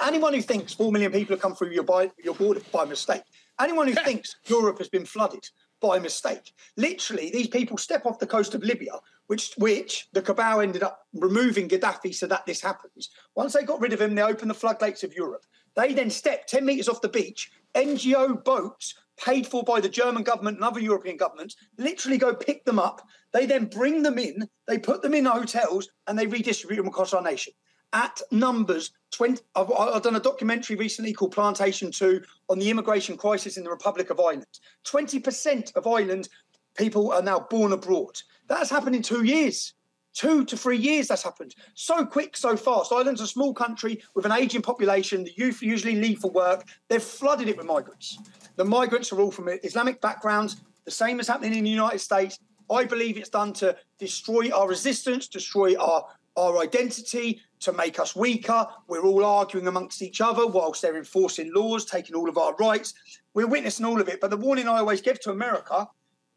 Anyone 0.05 0.35
who 0.35 0.43
thinks 0.43 0.75
four 0.75 0.93
million 0.93 1.13
people 1.13 1.35
have 1.35 1.41
come 1.41 1.55
through 1.55 1.71
your, 1.71 1.85
by, 1.85 2.11
your 2.23 2.35
border 2.35 2.61
by 2.73 2.85
mistake, 2.85 3.23
anyone 3.61 3.89
who 3.89 3.95
thinks 3.95 4.37
Europe 4.47 4.79
has 4.79 4.89
been 4.89 5.07
flooded 5.07 5.49
by 5.81 5.99
mistake, 5.99 6.53
literally, 6.77 7.31
these 7.31 7.49
people 7.49 7.79
step 7.79 8.05
off 8.05 8.19
the 8.19 8.27
coast 8.27 8.55
of 8.55 8.63
Libya, 8.63 8.93
which 9.27 9.55
which 9.59 10.09
the 10.13 10.23
cabal 10.23 10.61
ended 10.61 10.83
up 10.83 11.07
removing 11.15 11.69
Gaddafi 11.69 12.15
so 12.15 12.27
that 12.27 12.47
this 12.47 12.61
happens. 12.61 13.11
Once 13.35 13.53
they 13.53 13.63
got 13.63 13.81
rid 13.81 13.93
of 13.93 14.01
him, 14.01 14.15
they 14.15 14.23
opened 14.23 14.51
the 14.51 14.55
floodgates 14.55 15.05
of 15.05 15.15
Europe. 15.15 15.45
They 15.75 15.93
then 15.93 16.11
step 16.11 16.47
10 16.47 16.65
metres 16.65 16.89
off 16.89 17.03
the 17.03 17.09
beach, 17.09 17.51
NGO 17.75 18.43
boats 18.43 18.95
paid 19.19 19.47
for 19.47 19.63
by 19.63 19.81
the 19.81 19.89
German 19.89 20.23
government 20.23 20.57
and 20.57 20.65
other 20.65 20.81
European 20.81 21.17
governments, 21.17 21.57
literally 21.79 22.19
go 22.19 22.35
pick 22.35 22.65
them 22.65 22.79
up. 22.79 23.07
They 23.33 23.47
then 23.47 23.67
bring 23.67 24.03
them 24.03 24.19
in, 24.19 24.49
they 24.67 24.79
put 24.79 25.03
them 25.03 25.15
in 25.15 25.25
hotels, 25.25 25.89
and 26.07 26.19
they 26.19 26.27
redistribute 26.27 26.79
them 26.79 26.89
across 26.89 27.15
our 27.15 27.23
nation. 27.23 27.53
At 27.93 28.21
numbers 28.31 28.91
20, 29.13 29.43
I've, 29.55 29.71
I've 29.71 30.03
done 30.03 30.17
a 30.17 30.21
documentary 30.21 30.77
recently 30.77 31.13
called 31.13 31.33
Plantation 31.33 31.91
2 31.91 32.21
on 32.49 32.59
the 32.59 32.69
immigration 32.69 33.17
crisis 33.17 33.57
in 33.57 33.65
the 33.65 33.71
Republic 33.71 34.11
of 34.11 34.21
Ireland. 34.21 34.47
20% 34.87 35.75
of 35.77 35.87
Ireland 35.87 36.29
people 36.77 37.13
are 37.13 37.23
now 37.23 37.47
born 37.51 37.73
abroad. 37.73 38.21
That 38.49 38.59
has 38.59 38.71
happened 38.71 38.97
in 38.97 39.03
two 39.03 39.25
years. 39.25 39.75
Two 40.15 40.47
to 40.47 40.57
three 40.57 40.79
years 40.79 41.09
that's 41.09 41.23
happened. 41.23 41.55
So 41.75 42.07
quick, 42.07 42.37
so 42.37 42.57
fast. 42.57 42.91
Ireland's 42.91 43.21
a 43.21 43.27
small 43.27 43.53
country 43.53 44.03
with 44.15 44.25
an 44.25 44.33
aging 44.33 44.63
population. 44.63 45.25
The 45.25 45.35
youth 45.37 45.63
usually 45.63 45.97
leave 45.97 46.21
for 46.21 46.31
work. 46.31 46.67
They've 46.89 47.03
flooded 47.03 47.49
it 47.49 47.57
with 47.59 47.67
migrants. 47.67 48.19
The 48.57 48.65
migrants 48.65 49.13
are 49.13 49.21
all 49.21 49.31
from 49.31 49.51
Islamic 49.63 50.01
backgrounds, 50.01 50.57
the 50.87 50.93
same 50.93 51.19
is 51.19 51.27
happening 51.27 51.59
in 51.59 51.65
the 51.65 51.71
United 51.71 51.99
States. 51.99 52.39
I 52.71 52.85
believe 52.85 53.19
it's 53.19 53.29
done 53.29 53.53
to 53.55 53.77
destroy 53.99 54.51
our 54.51 54.69
resistance, 54.69 55.27
destroy 55.27 55.77
our, 55.77 56.07
our 56.37 56.59
identity, 56.59 57.43
to 57.61 57.73
make 57.73 57.99
us 57.99 58.15
weaker. 58.15 58.67
We're 58.87 59.03
all 59.03 59.25
arguing 59.25 59.67
amongst 59.67 60.01
each 60.01 60.21
other 60.21 60.47
whilst 60.47 60.83
they're 60.83 60.97
enforcing 60.97 61.53
laws, 61.53 61.85
taking 61.85 62.15
all 62.15 62.29
of 62.29 62.39
our 62.39 62.55
rights. 62.55 62.95
We're 63.35 63.49
witnessing 63.49 63.85
all 63.85 64.01
of 64.01 64.09
it. 64.09 64.21
But 64.21 64.31
the 64.31 64.37
warning 64.37 64.69
I 64.69 64.79
always 64.79 65.01
give 65.01 65.21
to 65.21 65.33
America, 65.33 65.89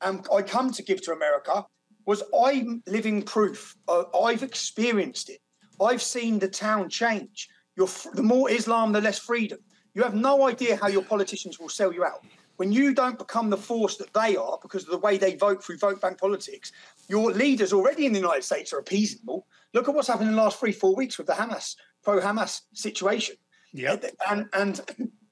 and 0.02 0.26
I 0.34 0.42
come 0.42 0.72
to 0.72 0.84
give 0.84 1.02
to 1.04 1.14
America, 1.14 1.66
was 2.06 2.24
I'm 2.46 2.82
living 2.88 3.22
proof. 3.22 3.76
Uh, 3.88 4.04
I've 4.24 4.44
experienced 4.44 5.30
it. 5.30 5.40
I've 5.82 6.02
seen 6.02 6.40
the 6.40 6.48
town 6.48 6.90
change. 6.90 7.48
You're, 7.76 7.90
the 8.14 8.24
more 8.24 8.50
Islam, 8.50 8.92
the 8.92 9.02
less 9.02 9.20
freedom. 9.20 9.60
You 9.94 10.04
have 10.04 10.16
no 10.16 10.48
idea 10.48 10.76
how 10.76 10.88
your 10.88 11.04
politicians 11.04 11.60
will 11.60 11.70
sell 11.70 11.94
you 11.94 12.04
out. 12.04 12.24
When 12.58 12.72
you 12.72 12.94
don't 12.94 13.18
become 13.18 13.50
the 13.50 13.58
force 13.58 13.96
that 13.98 14.14
they 14.14 14.36
are 14.36 14.60
because 14.62 14.84
of 14.84 14.90
the 14.90 14.98
way 14.98 15.18
they 15.18 15.36
vote 15.36 15.64
through 15.64 15.78
vote 15.78 16.02
bank 16.02 16.20
politics, 16.20 16.72
your 17.08 17.32
leaders 17.32 17.72
already 17.72 18.06
in 18.06 18.12
the 18.12 18.20
United 18.20 18.44
States 18.44 18.74
are 18.74 18.80
appeasing 18.80 19.22
them. 19.26 19.42
Look 19.74 19.88
at 19.88 19.96
what's 19.96 20.10
happened 20.10 20.30
in 20.30 20.36
the 20.36 20.42
last 20.42 20.60
three, 20.60 20.74
four 20.74 20.96
weeks 20.96 21.18
with 21.18 21.28
the 21.28 21.34
Hamas, 21.34 21.76
pro 22.04 22.20
Hamas 22.20 22.62
situation. 22.74 23.36
Yeah. 23.72 23.96
And, 24.30 24.50
and, 24.54 24.82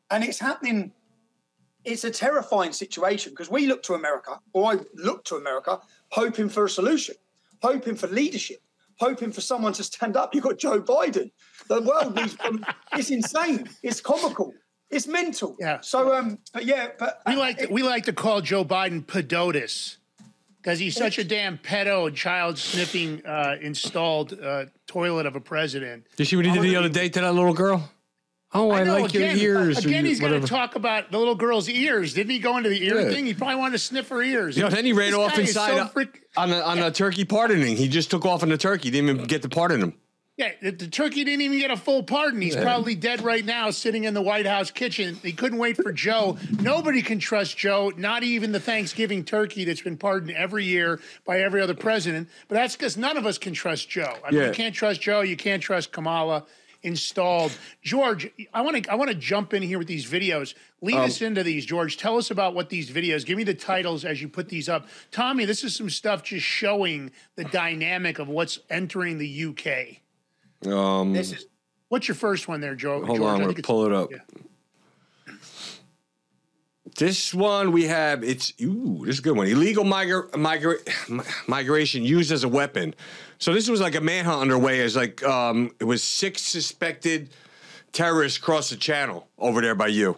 and 0.10 0.23
it's 0.23 0.39
happening. 0.39 0.93
It's 1.88 2.04
a 2.04 2.12
terrifying 2.12 2.73
situation 2.73 3.32
because 3.32 3.50
we 3.50 3.65
look 3.65 3.82
to 3.84 3.93
America, 3.93 4.41
or 4.52 4.73
I 4.73 4.80
look 4.95 5.23
to 5.26 5.36
America, 5.36 5.80
hoping 6.10 6.50
for 6.50 6.65
a 6.65 6.69
solution, 6.69 7.15
hoping 7.62 7.95
for 7.95 8.08
leadership, 8.08 8.62
hoping 9.00 9.32
for 9.32 9.39
someone 9.39 9.71
to 9.73 9.84
stand 9.86 10.17
up. 10.17 10.36
You've 10.36 10.43
got 10.43 10.58
Joe 10.58 10.82
Biden. 10.82 11.32
The 11.69 11.82
world 11.82 12.13
needs. 12.15 12.36
it's 12.91 13.10
insane. 13.10 13.69
It's 13.84 14.02
comical. 14.02 14.54
It's 14.89 15.08
mental. 15.08 15.56
Yeah. 15.62 15.80
So, 15.80 16.13
um, 16.13 16.39
but 16.54 16.65
yeah, 16.65 16.89
but 17.00 17.21
we 17.26 17.38
like 17.38 17.58
to, 17.60 17.67
we 17.67 17.84
like 17.84 18.04
to 18.06 18.13
call 18.13 18.41
Joe 18.41 18.65
Biden 18.65 19.06
pedotus 19.06 19.97
because 20.58 20.80
he's 20.80 20.95
such 20.95 21.17
a 21.17 21.23
damn 21.23 21.58
pedo, 21.58 22.13
child 22.13 22.58
sniffing, 22.58 23.26
uh, 23.26 23.56
installed 23.62 24.38
uh, 24.38 24.65
toilet 24.88 25.26
of 25.26 25.38
a 25.38 25.41
president. 25.41 26.04
Did 26.17 26.19
you 26.19 26.26
see 26.26 26.36
what 26.36 26.45
he 26.45 26.52
did 26.52 26.63
the 26.63 26.76
other 26.76 26.89
day 26.89 27.08
to 27.08 27.21
that 27.21 27.34
little 27.34 27.54
girl? 27.54 27.89
Oh, 28.57 28.71
I, 28.71 28.81
I 28.81 28.83
know, 28.83 29.01
like 29.01 29.13
again, 29.13 29.37
your 29.37 29.61
ears. 29.61 29.85
Again, 29.85 30.03
he's 30.03 30.19
going 30.19 30.41
to 30.41 30.47
talk 30.47 30.75
about 30.75 31.11
the 31.11 31.19
little 31.19 31.35
girl's 31.35 31.69
ears. 31.69 32.13
Didn't 32.13 32.31
he 32.31 32.39
go 32.39 32.57
into 32.57 32.69
the 32.69 32.83
ear 32.83 33.01
yeah. 33.01 33.09
thing? 33.09 33.25
He 33.27 33.35
probably 33.35 33.57
wanted 33.57 33.73
to 33.73 33.79
sniff 33.79 34.09
her 34.09 34.21
ears. 34.21 34.57
You 34.57 34.63
know, 34.63 34.69
then 34.69 34.83
he 34.83 34.93
ran 34.93 35.11
this 35.11 35.19
off 35.19 35.37
inside 35.37 35.75
so 35.75 35.77
uh, 35.83 35.87
frick- 35.89 36.23
on 36.35 36.51
a, 36.51 36.59
on 36.61 36.79
the 36.79 36.89
turkey 36.89 37.23
pardoning. 37.23 37.77
He 37.77 37.87
just 37.87 38.09
took 38.09 38.25
off 38.25 38.41
on 38.41 38.49
the 38.49 38.57
turkey. 38.57 38.89
Didn't 38.89 39.09
even 39.09 39.27
get 39.27 39.43
to 39.43 39.49
pardon 39.49 39.81
him. 39.81 39.93
Yeah, 40.37 40.51
the, 40.61 40.69
the 40.69 40.87
turkey 40.87 41.23
didn't 41.23 41.41
even 41.41 41.57
get 41.57 41.71
a 41.71 41.77
full 41.77 42.03
pardon. 42.03 42.41
He's 42.41 42.53
yeah. 42.53 42.61
probably 42.61 42.93
dead 42.93 43.21
right 43.21 43.43
now, 43.43 43.71
sitting 43.71 44.03
in 44.03 44.13
the 44.13 44.21
White 44.21 44.45
House 44.45 44.69
kitchen. 44.69 45.19
He 45.23 45.33
couldn't 45.33 45.57
wait 45.57 45.77
for 45.77 45.91
Joe. 45.91 46.37
Nobody 46.61 47.01
can 47.01 47.17
trust 47.17 47.57
Joe, 47.57 47.91
not 47.97 48.21
even 48.21 48.51
the 48.51 48.59
Thanksgiving 48.59 49.23
turkey 49.23 49.65
that's 49.65 49.81
been 49.81 49.97
pardoned 49.97 50.31
every 50.31 50.63
year 50.63 50.99
by 51.25 51.41
every 51.41 51.59
other 51.59 51.73
president. 51.73 52.29
But 52.47 52.55
that's 52.55 52.75
because 52.75 52.97
none 52.97 53.17
of 53.17 53.25
us 53.25 53.39
can 53.39 53.53
trust 53.53 53.89
Joe. 53.89 54.13
I 54.23 54.29
mean, 54.29 54.41
yeah. 54.41 54.47
you 54.47 54.53
can't 54.53 54.75
trust 54.75 55.01
Joe. 55.01 55.21
You 55.21 55.37
can't 55.37 55.61
trust 55.61 55.91
Kamala 55.91 56.45
installed. 56.83 57.57
George, 57.81 58.29
I 58.53 58.61
want 58.61 58.83
to 58.83 58.91
I 58.91 58.95
want 58.95 59.09
to 59.09 59.15
jump 59.15 59.53
in 59.53 59.61
here 59.63 59.77
with 59.77 59.87
these 59.87 60.05
videos. 60.05 60.53
Lead 60.81 60.95
um, 60.95 61.01
us 61.01 61.21
into 61.21 61.43
these, 61.43 61.65
George. 61.65 61.97
Tell 61.97 62.17
us 62.17 62.31
about 62.31 62.53
what 62.53 62.69
these 62.69 62.89
videos. 62.89 63.25
Give 63.25 63.37
me 63.37 63.43
the 63.43 63.53
titles 63.53 64.05
as 64.05 64.21
you 64.21 64.29
put 64.29 64.49
these 64.49 64.69
up. 64.69 64.87
Tommy, 65.11 65.45
this 65.45 65.63
is 65.63 65.75
some 65.75 65.89
stuff 65.89 66.23
just 66.23 66.45
showing 66.45 67.11
the 67.35 67.45
dynamic 67.45 68.19
of 68.19 68.27
what's 68.27 68.59
entering 68.69 69.17
the 69.17 69.45
UK. 69.45 70.71
Um, 70.71 71.13
this 71.13 71.31
is 71.31 71.45
what's 71.89 72.07
your 72.07 72.15
first 72.15 72.47
one 72.47 72.61
there, 72.61 72.75
Joe? 72.75 73.05
Hold 73.05 73.19
George? 73.19 73.21
on, 73.21 73.41
I'm 73.41 73.47
gonna 73.47 73.61
pull 73.61 73.85
it 73.85 73.93
up. 73.93 74.11
Yeah. 74.11 74.17
This 76.97 77.31
one 77.31 77.71
we 77.71 77.83
have 77.86 78.23
it's 78.23 78.53
ooh, 78.60 79.03
this 79.05 79.15
is 79.15 79.19
a 79.19 79.21
good 79.21 79.38
one. 79.38 79.45
Illegal 79.47 79.83
migra- 79.83 80.29
migra- 80.31 81.47
migration 81.47 82.03
used 82.03 82.31
as 82.31 82.43
a 82.43 82.47
weapon. 82.47 82.95
So 83.38 83.53
this 83.53 83.69
was 83.69 83.79
like 83.79 83.93
a 83.93 84.01
manhunt 84.01 84.41
underway 84.41 84.81
as 84.81 84.95
like 84.95 85.23
um, 85.23 85.71
it 85.79 85.83
was 85.83 86.01
six 86.01 86.41
suspected 86.41 87.29
terrorists 87.91 88.39
crossed 88.39 88.71
the 88.71 88.77
channel 88.77 89.27
over 89.38 89.62
there 89.62 89.75
by 89.75 89.88
you. 89.88 90.17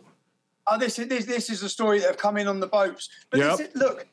Oh, 0.67 0.77
this 0.77 0.97
is 0.99 1.09
this, 1.09 1.25
this 1.25 1.49
is 1.49 1.61
a 1.63 1.69
story 1.69 1.99
that 1.99 2.07
have 2.07 2.17
come 2.17 2.37
in 2.37 2.47
on 2.47 2.61
the 2.61 2.67
boats. 2.67 3.09
But 3.29 3.41
yep. 3.41 3.59
is, 3.59 3.69
look, 3.75 4.07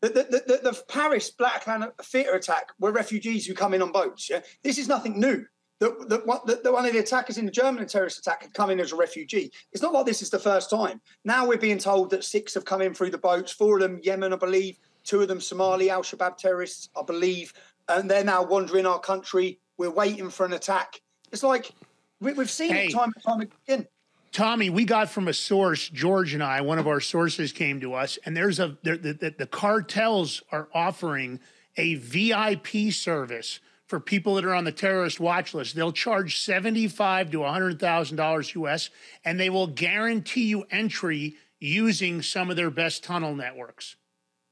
the, 0.00 0.08
the, 0.08 0.22
the, 0.46 0.70
the 0.70 0.82
Paris 0.88 1.28
Bataclan 1.36 1.90
Theatre 2.04 2.34
attack 2.34 2.68
were 2.78 2.92
refugees 2.92 3.46
who 3.46 3.54
come 3.54 3.74
in 3.74 3.82
on 3.82 3.90
boats. 3.90 4.30
Yeah, 4.30 4.42
this 4.62 4.78
is 4.78 4.86
nothing 4.86 5.18
new 5.18 5.44
that, 5.82 6.08
that, 6.08 6.46
that, 6.46 6.62
that 6.62 6.72
one 6.72 6.86
of 6.86 6.92
the 6.92 7.00
attackers 7.00 7.38
in 7.38 7.44
the 7.44 7.50
German 7.50 7.86
terrorist 7.86 8.18
attack 8.18 8.42
had 8.42 8.54
come 8.54 8.70
in 8.70 8.78
as 8.78 8.92
a 8.92 8.96
refugee. 8.96 9.50
It's 9.72 9.82
not 9.82 9.92
like 9.92 10.06
this 10.06 10.22
is 10.22 10.30
the 10.30 10.38
first 10.38 10.70
time. 10.70 11.00
Now 11.24 11.46
we're 11.46 11.58
being 11.58 11.78
told 11.78 12.10
that 12.10 12.24
six 12.24 12.54
have 12.54 12.64
come 12.64 12.82
in 12.82 12.94
through 12.94 13.10
the 13.10 13.18
boats, 13.18 13.52
four 13.52 13.76
of 13.76 13.82
them 13.82 14.00
Yemen, 14.02 14.32
I 14.32 14.36
believe, 14.36 14.78
two 15.04 15.20
of 15.20 15.28
them 15.28 15.40
Somali 15.40 15.90
Al 15.90 16.02
Shabaab 16.02 16.36
terrorists, 16.36 16.88
I 16.96 17.02
believe, 17.02 17.52
and 17.88 18.08
they're 18.08 18.24
now 18.24 18.44
wandering 18.44 18.86
our 18.86 19.00
country. 19.00 19.58
We're 19.76 19.90
waiting 19.90 20.30
for 20.30 20.46
an 20.46 20.52
attack. 20.52 21.00
It's 21.32 21.42
like 21.42 21.72
we, 22.20 22.34
have 22.34 22.50
seen 22.50 22.70
hey. 22.70 22.86
it 22.86 22.92
time 22.92 23.10
and 23.14 23.24
time 23.24 23.50
again. 23.66 23.86
Tommy, 24.30 24.70
we 24.70 24.84
got 24.84 25.10
from 25.10 25.28
a 25.28 25.34
source, 25.34 25.88
George 25.88 26.32
and 26.32 26.42
I, 26.42 26.60
one 26.62 26.78
of 26.78 26.86
our 26.86 27.00
sources 27.00 27.52
came 27.52 27.80
to 27.80 27.92
us, 27.94 28.18
and 28.24 28.36
there's 28.36 28.60
a 28.60 28.78
the, 28.82 28.96
the, 28.96 29.34
the 29.36 29.46
cartels 29.46 30.42
are 30.52 30.68
offering 30.72 31.40
a 31.76 31.96
VIP 31.96 32.92
service 32.92 33.60
for 33.92 34.00
people 34.00 34.36
that 34.36 34.46
are 34.46 34.54
on 34.54 34.64
the 34.64 34.72
terrorist 34.72 35.20
watch 35.20 35.52
list. 35.52 35.76
They'll 35.76 35.92
charge 35.92 36.40
seventy-five 36.40 37.30
to 37.32 37.42
hundred 37.42 37.78
thousand 37.78 38.16
dollars 38.16 38.54
US, 38.54 38.88
and 39.22 39.38
they 39.38 39.50
will 39.50 39.66
guarantee 39.66 40.44
you 40.44 40.64
entry 40.70 41.36
using 41.60 42.22
some 42.22 42.48
of 42.48 42.56
their 42.56 42.70
best 42.70 43.04
tunnel 43.04 43.36
networks. 43.36 43.96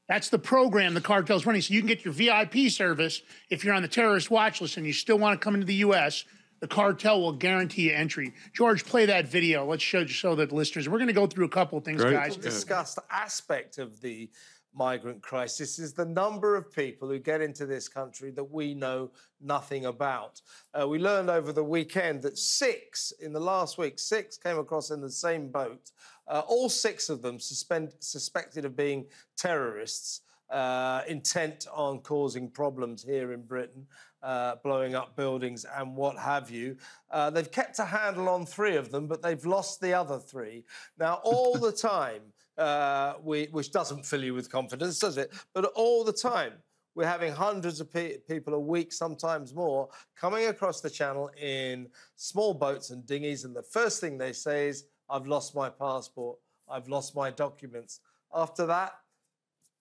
That's 0.07 0.29
the 0.29 0.37
program 0.37 0.93
the 0.93 1.01
cartel's 1.01 1.47
running. 1.47 1.63
So 1.63 1.73
you 1.73 1.79
can 1.79 1.87
get 1.87 2.05
your 2.05 2.13
VIP 2.13 2.69
service 2.69 3.23
if 3.49 3.63
you're 3.63 3.73
on 3.73 3.81
the 3.81 3.87
terrorist 3.87 4.29
watch 4.29 4.61
list 4.61 4.77
and 4.77 4.85
you 4.85 4.93
still 4.93 5.17
want 5.17 5.41
to 5.41 5.43
come 5.43 5.55
into 5.55 5.65
the 5.65 5.81
U.S. 5.85 6.23
The 6.59 6.67
cartel 6.67 7.19
will 7.19 7.33
guarantee 7.33 7.89
you 7.89 7.95
entry. 7.95 8.35
George, 8.53 8.85
play 8.85 9.07
that 9.07 9.27
video. 9.27 9.65
Let's 9.65 9.81
show 9.81 10.05
show 10.05 10.35
the 10.35 10.45
listeners. 10.53 10.87
We're 10.87 10.99
going 10.99 11.07
to 11.07 11.13
go 11.13 11.25
through 11.25 11.45
a 11.45 11.49
couple 11.49 11.79
of 11.79 11.83
things, 11.83 12.03
Great. 12.03 12.13
guys. 12.13 12.37
Discussed 12.37 12.99
aspect 13.09 13.79
of 13.79 14.01
the 14.01 14.29
migrant 14.73 15.21
crisis 15.21 15.79
is 15.79 15.93
the 15.93 16.05
number 16.05 16.55
of 16.55 16.71
people 16.71 17.07
who 17.09 17.19
get 17.19 17.41
into 17.41 17.65
this 17.65 17.87
country 17.87 18.31
that 18.31 18.51
we 18.51 18.73
know 18.73 19.11
nothing 19.39 19.85
about. 19.85 20.41
Uh, 20.73 20.87
we 20.87 20.99
learned 20.99 21.29
over 21.29 21.51
the 21.51 21.63
weekend 21.63 22.21
that 22.21 22.37
six, 22.37 23.11
in 23.21 23.33
the 23.33 23.39
last 23.39 23.77
week, 23.77 23.99
six 23.99 24.37
came 24.37 24.57
across 24.57 24.91
in 24.91 25.01
the 25.01 25.09
same 25.09 25.49
boat. 25.49 25.91
Uh, 26.27 26.41
all 26.47 26.69
six 26.69 27.09
of 27.09 27.21
them 27.21 27.39
suspend, 27.39 27.93
suspected 27.99 28.65
of 28.65 28.75
being 28.75 29.05
terrorists. 29.35 30.21
Uh, 30.49 31.01
intent 31.07 31.65
on 31.73 31.99
causing 31.99 32.49
problems 32.49 33.01
here 33.03 33.31
in 33.31 33.41
Britain. 33.41 33.87
uh, 34.23 34.55
blowing 34.63 34.95
up 34.95 35.15
buildings 35.15 35.65
and 35.77 35.95
what 35.95 36.17
have 36.17 36.49
you. 36.49 36.77
Uh, 37.09 37.29
they've 37.29 37.51
kept 37.51 37.79
a 37.79 37.85
handle 37.85 38.29
on 38.29 38.45
three 38.45 38.75
of 38.75 38.91
them, 38.91 39.07
but 39.07 39.21
they've 39.21 39.45
lost 39.45 39.81
the 39.81 39.93
other 39.93 40.19
three. 40.19 40.63
Now, 40.99 41.19
all 41.23 41.57
the 41.57 41.71
time, 41.71 42.21
uh, 42.57 43.13
we, 43.23 43.45
which 43.51 43.71
doesn't 43.71 44.05
fill 44.05 44.23
you 44.23 44.33
with 44.33 44.51
confidence, 44.51 44.99
does 44.99 45.17
it? 45.17 45.31
But 45.53 45.65
all 45.75 46.03
the 46.03 46.13
time, 46.13 46.53
we're 46.95 47.07
having 47.07 47.31
hundreds 47.31 47.79
of 47.79 47.91
pe- 47.91 48.17
people 48.17 48.53
a 48.53 48.59
week, 48.59 48.91
sometimes 48.91 49.53
more, 49.53 49.89
coming 50.15 50.47
across 50.47 50.81
the 50.81 50.89
channel 50.89 51.29
in 51.41 51.87
small 52.15 52.53
boats 52.53 52.89
and 52.89 53.05
dinghies. 53.05 53.45
And 53.45 53.55
the 53.55 53.63
first 53.63 54.01
thing 54.01 54.17
they 54.17 54.33
say 54.33 54.67
is, 54.67 54.85
I've 55.09 55.27
lost 55.27 55.55
my 55.55 55.69
passport, 55.69 56.37
I've 56.69 56.87
lost 56.87 57.15
my 57.15 57.31
documents. 57.31 57.99
After 58.33 58.65
that, 58.67 58.93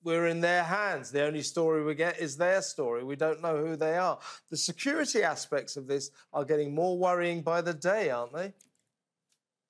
we're 0.02 0.28
in 0.28 0.40
their 0.40 0.64
hands. 0.64 1.10
The 1.10 1.24
only 1.24 1.42
story 1.42 1.84
we 1.84 1.94
get 1.94 2.18
is 2.18 2.36
their 2.36 2.62
story. 2.62 3.04
We 3.04 3.16
don't 3.16 3.42
know 3.42 3.58
who 3.58 3.76
they 3.76 3.96
are. 3.96 4.18
The 4.48 4.56
security 4.56 5.22
aspects 5.22 5.76
of 5.76 5.86
this 5.86 6.10
are 6.32 6.44
getting 6.44 6.74
more 6.74 6.96
worrying 6.98 7.42
by 7.42 7.60
the 7.60 7.74
day, 7.74 8.10
aren't 8.10 8.32
they? 8.32 8.54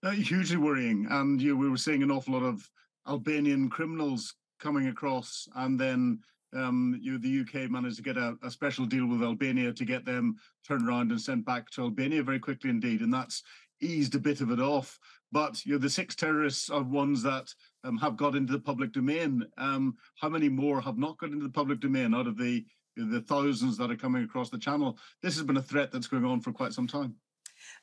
Uh, 0.03 0.13
hugely 0.13 0.57
worrying. 0.57 1.07
And 1.11 1.43
you 1.43 1.55
know, 1.55 1.61
we 1.61 1.69
were 1.69 1.77
seeing 1.77 2.03
an 2.03 2.11
awful 2.11 2.35
lot 2.35 2.45
of 2.45 2.71
Albanian 3.09 3.69
criminals 3.69 4.35
coming 4.61 4.89
across, 4.89 5.49
and 5.57 5.79
then 5.79 6.21
um, 6.55 6.99
you 7.01 7.13
know, 7.13 7.19
the 7.19 7.41
UK 7.41 7.71
managed 7.71 7.97
to 7.97 8.03
get 8.03 8.17
a, 8.17 8.37
a, 8.43 8.51
special 8.51 8.85
deal 8.85 9.07
with 9.07 9.23
Albania 9.23 9.73
to 9.73 9.85
get 9.85 10.05
them 10.05 10.37
turned 10.67 10.87
around 10.87 11.13
and 11.13 11.21
sent 11.21 11.45
back 11.45 11.71
to 11.71 11.83
Albania 11.83 12.25
very 12.25 12.41
quickly 12.41 12.71
indeed, 12.71 13.03
and 13.03 13.15
that's 13.15 13.45
eased 13.81 14.15
a 14.15 14.19
bit 14.19 14.41
of 14.41 14.51
it 14.51 14.61
off. 14.61 14.99
But 15.33 15.65
you 15.65 15.73
know, 15.73 15.79
the 15.79 15.91
six 15.91 16.15
terrorists 16.17 16.69
are 16.69 16.83
ones 16.83 17.23
that 17.23 17.55
um, 17.85 17.97
have 17.99 18.17
got 18.17 18.35
into 18.35 18.53
the 18.53 18.59
public 18.59 18.93
domain. 18.93 19.45
Um, 19.59 19.97
how 20.17 20.29
many 20.29 20.49
more 20.49 20.81
have 20.81 20.99
not 20.99 21.19
got 21.19 21.31
into 21.31 21.45
the 21.45 21.53
public 21.53 21.81
domain 21.81 22.15
out 22.15 22.27
of 22.27 22.37
the 22.37 22.65
the 22.97 23.21
thousands 23.21 23.79
that 23.79 23.91
are 23.91 23.97
coming 23.97 24.25
across 24.25 24.51
the 24.51 24.59
channel? 24.59 24.99
This 25.23 25.37
has 25.37 25.45
been 25.45 25.57
a 25.57 25.63
threat 25.63 25.93
that's 25.93 26.09
going 26.09 26.25
on 26.25 26.41
for 26.41 26.53
quite 26.53 26.73
some 26.73 26.89
time. 26.89 27.15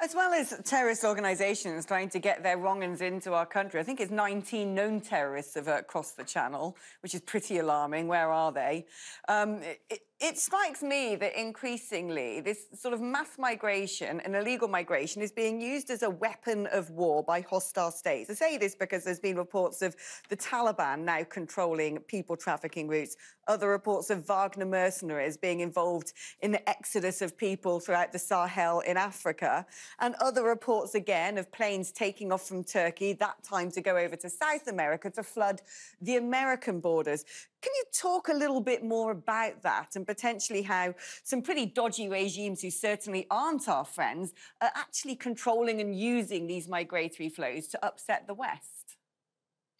As 0.01 0.15
well 0.15 0.33
as 0.33 0.59
terrorist 0.65 1.03
organisations 1.03 1.85
trying 1.85 2.09
to 2.09 2.19
get 2.19 2.43
their 2.43 2.57
wrong'uns 2.57 3.01
into 3.01 3.33
our 3.33 3.45
country. 3.45 3.79
I 3.79 3.83
think 3.83 3.99
it's 3.99 4.11
19 4.11 4.73
known 4.73 5.01
terrorists 5.01 5.55
have 5.55 5.67
uh, 5.67 5.81
crossed 5.83 6.17
the 6.17 6.23
channel, 6.23 6.77
which 7.01 7.13
is 7.13 7.21
pretty 7.21 7.57
alarming. 7.59 8.07
Where 8.07 8.31
are 8.31 8.51
they? 8.51 8.85
Um, 9.27 9.61
it, 9.89 10.01
it 10.19 10.35
strikes 10.39 10.81
me 10.81 11.15
that 11.15 11.39
increasingly 11.39 12.41
this 12.41 12.65
sort 12.73 12.91
of 12.91 13.01
mass 13.01 13.37
migration 13.37 14.19
and 14.21 14.35
illegal 14.35 14.67
migration 14.67 15.21
is 15.21 15.31
being 15.31 15.61
used 15.61 15.91
as 15.91 16.01
a 16.01 16.09
weapon 16.09 16.65
of 16.71 16.89
war 16.89 17.21
by 17.23 17.41
hostile 17.41 17.91
states. 17.91 18.27
I 18.31 18.33
say 18.33 18.57
this 18.57 18.73
because 18.73 19.03
there's 19.03 19.19
been 19.19 19.37
reports 19.37 19.83
of 19.83 19.95
the 20.29 20.35
Taliban 20.35 21.01
now 21.01 21.23
controlling 21.23 21.99
people 21.99 22.35
trafficking 22.35 22.87
routes, 22.87 23.15
other 23.47 23.69
reports 23.69 24.09
of 24.09 24.25
Wagner 24.25 24.65
mercenaries 24.65 25.37
being 25.37 25.59
involved 25.59 26.13
in 26.41 26.51
the 26.51 26.67
exodus 26.67 27.21
of 27.21 27.37
people 27.37 27.79
throughout 27.79 28.11
the 28.11 28.19
Sahel 28.19 28.79
in 28.79 28.97
Africa, 28.97 29.67
and 29.99 30.15
other 30.15 30.43
reports 30.43 30.95
again 30.95 31.37
of 31.37 31.51
planes 31.51 31.91
taking 31.91 32.31
off 32.31 32.47
from 32.47 32.63
Turkey, 32.63 33.13
that 33.13 33.43
time 33.43 33.69
to 33.69 33.81
go 33.81 33.95
over 33.95 34.15
to 34.15 34.29
South 34.31 34.67
America 34.67 35.11
to 35.11 35.21
flood 35.21 35.61
the 36.01 36.15
American 36.15 36.79
borders. 36.79 37.23
Can 37.61 37.71
you 37.75 37.83
talk 37.93 38.29
a 38.29 38.33
little 38.33 38.61
bit 38.61 38.83
more 38.83 39.11
about 39.11 39.63
that 39.63 39.95
and 39.95 40.05
potentially 40.05 40.61
how 40.61 40.93
some 41.23 41.41
pretty 41.41 41.65
dodgy 41.65 42.07
regimes 42.07 42.61
who 42.61 42.69
certainly 42.69 43.25
aren't 43.31 43.67
our 43.67 43.85
friends 43.85 44.33
are 44.61 44.71
actually 44.75 45.15
controlling 45.15 45.81
and 45.81 45.95
using 45.97 46.45
these 46.45 46.67
migratory 46.67 47.29
flows 47.29 47.67
to 47.69 47.85
upset 47.85 48.27
the 48.27 48.35
West? 48.35 48.97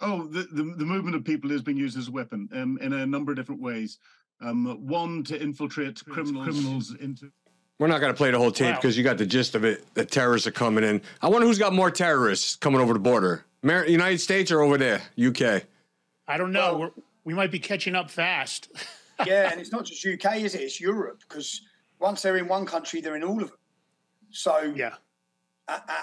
Oh, 0.02 0.26
the, 0.26 0.44
the, 0.52 0.64
the 0.78 0.86
movement 0.86 1.16
of 1.16 1.24
people 1.24 1.52
is 1.52 1.62
being 1.62 1.78
used 1.78 1.98
as 1.98 2.08
a 2.08 2.12
weapon 2.12 2.50
um, 2.54 2.80
in 2.82 2.94
a 2.94 3.06
number 3.06 3.32
of 3.32 3.38
different 3.38 3.62
ways. 3.62 4.00
Um, 4.42 4.88
one, 4.88 5.24
to 5.26 5.40
infiltrate 5.40 6.04
criminals, 6.06 6.46
criminals 6.46 6.96
into. 7.00 7.32
We're 7.80 7.88
not 7.88 8.02
going 8.02 8.14
to 8.14 8.18
play 8.18 8.32
the 8.32 8.38
whole 8.40 8.52
tape 8.52 8.76
because 8.76 8.96
wow. 8.96 8.98
you 8.98 9.04
got 9.04 9.18
the 9.18 9.26
gist 9.26 9.56
of 9.56 9.64
it. 9.64 9.86
The 9.94 10.06
terrorists 10.06 10.48
are 10.48 10.52
coming 10.52 10.84
in. 10.84 11.02
I 11.22 11.30
wonder 11.30 11.48
who's 11.48 11.60
got 11.60 11.74
more 11.74 11.92
terrorists 11.92 12.56
coming 12.56 12.82
over 12.82 12.94
the 12.94 13.00
border. 13.00 13.46
United 13.64 14.20
States 14.20 14.52
or 14.52 14.62
over 14.62 14.78
there, 14.78 15.02
UK? 15.20 15.64
I 16.28 16.38
don't 16.38 16.52
know. 16.52 16.78
Well, 16.78 16.94
we 17.28 17.34
might 17.34 17.52
be 17.52 17.60
catching 17.60 17.94
up 17.94 18.10
fast. 18.10 18.70
yeah, 19.26 19.52
and 19.52 19.60
it's 19.60 19.74
not 19.74 19.84
just 19.84 20.06
UK, 20.06 20.38
is 20.38 20.56
it? 20.56 20.62
It's 20.62 20.80
Europe 20.80 21.20
because 21.28 21.62
once 22.00 22.22
they're 22.22 22.38
in 22.38 22.48
one 22.48 22.66
country, 22.66 23.02
they're 23.02 23.18
in 23.18 23.24
all 23.24 23.44
of 23.44 23.50
them. 23.50 23.58
So 24.30 24.74
yeah, 24.74 24.94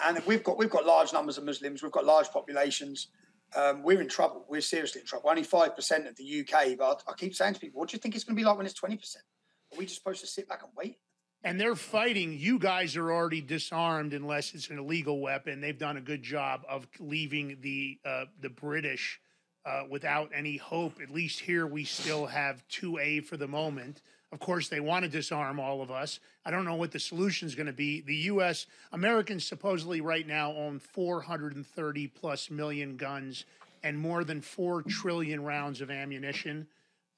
and 0.05 0.23
we've 0.27 0.45
got 0.45 0.59
we've 0.59 0.69
got 0.69 0.85
large 0.85 1.15
numbers 1.15 1.39
of 1.39 1.45
Muslims. 1.45 1.83
We've 1.83 1.91
got 1.91 2.05
large 2.05 2.29
populations. 2.29 3.09
Um, 3.57 3.83
we're 3.83 4.03
in 4.03 4.09
trouble. 4.09 4.45
We're 4.51 4.61
seriously 4.61 5.01
in 5.01 5.07
trouble. 5.07 5.31
Only 5.31 5.45
five 5.45 5.75
percent 5.75 6.07
of 6.07 6.15
the 6.17 6.41
UK, 6.41 6.77
but 6.77 7.03
I 7.09 7.15
keep 7.17 7.35
saying 7.35 7.55
to 7.55 7.61
people, 7.61 7.81
"What 7.81 7.89
do 7.89 7.95
you 7.95 8.01
think 8.01 8.15
it's 8.15 8.25
going 8.25 8.37
to 8.37 8.41
be 8.41 8.45
like 8.45 8.59
when 8.59 8.67
it's 8.67 8.75
twenty 8.75 8.99
percent? 8.99 9.25
Are 9.73 9.79
we 9.79 9.87
just 9.87 9.97
supposed 9.97 10.21
to 10.21 10.27
sit 10.27 10.47
back 10.47 10.63
and 10.63 10.73
wait?" 10.77 10.99
And 11.43 11.59
they're 11.59 11.75
fighting. 11.75 12.37
You 12.39 12.59
guys 12.59 12.97
are 12.97 13.11
already 13.11 13.41
disarmed 13.41 14.13
unless 14.13 14.53
it's 14.53 14.69
an 14.69 14.79
illegal 14.79 15.23
weapon. 15.23 15.63
They've 15.63 15.79
done 15.79 15.97
a 15.97 16.03
good 16.03 16.23
job 16.23 16.65
of 16.69 16.87
leaving 17.01 17.57
the 17.63 17.99
uh, 18.05 18.25
the 18.43 18.51
British 18.51 19.21
uh, 19.67 19.85
without 19.89 20.31
any 20.35 20.57
hope. 20.57 21.01
At 21.03 21.11
least 21.11 21.41
here 21.41 21.67
we 21.67 21.85
still 21.85 22.27
have 22.27 22.67
2A 22.69 23.25
for 23.25 23.37
the 23.37 23.49
moment. 23.49 24.01
Of 24.33 24.41
course, 24.41 24.69
they 24.69 24.81
want 24.81 25.05
to 25.05 25.09
disarm 25.09 25.61
all 25.61 25.81
of 25.81 25.91
us. 25.91 26.19
I 26.45 26.51
don't 26.51 26.65
know 26.65 26.75
what 26.75 26.91
the 26.91 26.99
solution 26.99 27.47
is 27.47 27.55
going 27.55 27.69
to 27.69 27.73
be. 27.73 28.01
The 28.01 28.17
U.S. 28.17 28.67
Americans 28.93 29.47
supposedly 29.47 30.01
right 30.01 30.27
now 30.27 30.53
own 30.53 30.81
430 30.81 32.07
plus 32.09 32.51
million 32.51 32.97
guns 32.97 33.45
and 33.85 33.99
more 33.99 34.25
than 34.25 34.41
4 34.41 34.83
trillion 34.83 35.45
rounds 35.45 35.81
of 35.81 35.91
ammunition. 35.91 36.67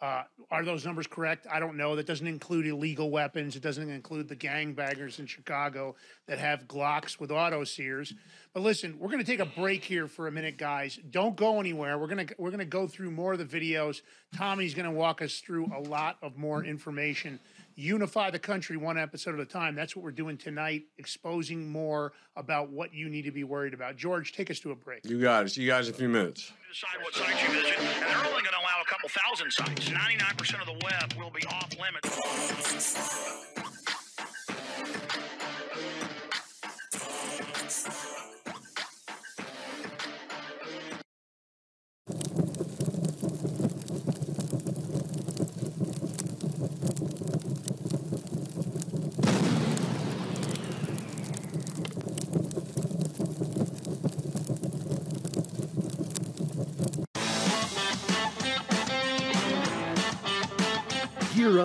Uh, 0.01 0.25
are 0.51 0.63
those 0.63 0.85
numbers 0.85 1.07
correct? 1.07 1.47
I 1.51 1.59
don't 1.59 1.77
know. 1.77 1.97
That 1.97 2.07
doesn't 2.07 2.27
include 2.27 2.67
illegal 2.67 3.11
weapons. 3.11 3.57
It 3.57 3.63
doesn't 3.63 3.89
include 3.89 4.29
the 4.29 4.37
gangbangers 4.37 5.19
in 5.19 5.27
Chicago 5.27 5.97
that 6.27 6.39
have 6.39 6.69
Glocks 6.69 7.19
with 7.19 7.31
auto 7.31 7.65
sears. 7.65 8.13
But 8.53 8.63
listen, 8.63 8.99
we're 8.99 9.09
going 9.09 9.25
to 9.25 9.31
take 9.31 9.41
a 9.41 9.47
break 9.47 9.85
here 9.85 10.07
for 10.07 10.29
a 10.29 10.33
minute, 10.33 10.59
guys. 10.59 10.99
Don't 11.11 11.35
go 11.35 11.61
anywhere. 11.61 11.99
We're 11.99 12.09
going 12.09 12.27
to 12.27 12.35
we're 12.37 12.51
going 12.51 12.59
to 12.59 12.67
go 12.67 12.87
through 12.87 13.11
more 13.11 13.33
of 13.33 13.39
the 13.39 13.45
videos. 13.47 14.03
Tommy's 14.37 14.75
going 14.75 14.89
to 14.89 14.95
walk 14.95 15.23
us 15.23 15.41
through 15.41 15.73
a 15.75 15.81
lot 15.81 16.19
of 16.21 16.37
more 16.37 16.63
information 16.63 17.41
unify 17.77 18.31
the 18.31 18.39
country 18.39 18.77
one 18.77 18.99
episode 18.99 19.35
at 19.35 19.41
a 19.41 19.45
time. 19.45 19.75
That's 19.75 19.95
what 19.95 20.03
we're 20.03 20.11
doing 20.11 20.37
tonight, 20.37 20.85
exposing 20.99 21.71
more 21.71 22.13
about 22.35 22.71
what 22.71 22.93
you 22.93 23.09
need 23.09 23.23
to 23.23 23.31
be 23.31 23.45
worried 23.45 23.75
about. 23.75 23.97
George, 23.97 24.33
take 24.33 24.51
us 24.51 24.59
to 24.61 24.73
a 24.73 24.75
break. 24.75 25.05
You 25.05 25.21
got 25.21 25.47
it. 25.47 25.57
You 25.57 25.69
guys 25.69 25.89
in 25.89 25.95
a 25.95 25.97
few 25.97 26.09
minutes. 26.09 26.53
Decide 26.69 27.03
what 27.03 27.15
sites 27.15 27.43
you 27.43 27.49
visit, 27.51 27.79
and 27.79 27.87
they're 28.03 28.19
only 28.19 28.43
going 28.43 28.45
to 28.45 28.59
allow 28.59 28.83
a 28.83 28.87
couple 28.89 29.09
thousand 29.11 29.53
sites. 29.53 29.89
99% 29.89 30.61
of 30.61 30.67
the 30.67 30.85
web 30.85 31.13
will 31.19 31.31
be 31.31 31.47
off 31.47 31.71
limits. 31.79 33.76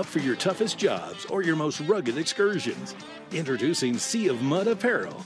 Up 0.01 0.07
for 0.07 0.19
your 0.19 0.35
toughest 0.35 0.79
jobs 0.79 1.27
or 1.27 1.43
your 1.43 1.55
most 1.55 1.79
rugged 1.81 2.17
excursions. 2.17 2.95
Introducing 3.33 3.99
Sea 3.99 4.29
of 4.29 4.41
Mud 4.41 4.65
Apparel. 4.65 5.23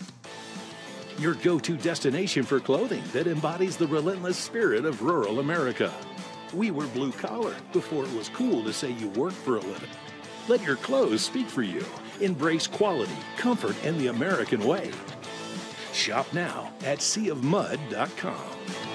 Your 1.17 1.35
go 1.35 1.57
to 1.59 1.77
destination 1.77 2.43
for 2.43 2.59
clothing 2.59 3.03
that 3.13 3.25
embodies 3.25 3.77
the 3.77 3.87
relentless 3.87 4.37
spirit 4.37 4.83
of 4.83 5.01
rural 5.01 5.39
America. 5.39 5.93
We 6.53 6.71
were 6.71 6.87
blue 6.87 7.13
collar 7.13 7.55
before 7.71 8.03
it 8.03 8.13
was 8.13 8.27
cool 8.27 8.65
to 8.65 8.73
say 8.73 8.91
you 8.91 9.07
work 9.11 9.31
for 9.31 9.55
a 9.55 9.61
living. 9.61 9.89
Let 10.49 10.61
your 10.63 10.75
clothes 10.75 11.23
speak 11.23 11.47
for 11.47 11.63
you. 11.63 11.85
Embrace 12.19 12.67
quality, 12.67 13.15
comfort, 13.37 13.77
and 13.85 13.97
the 13.97 14.07
American 14.07 14.65
way. 14.65 14.91
Shop 15.93 16.27
now 16.33 16.73
at 16.83 16.99
seaofmud.com. 16.99 18.94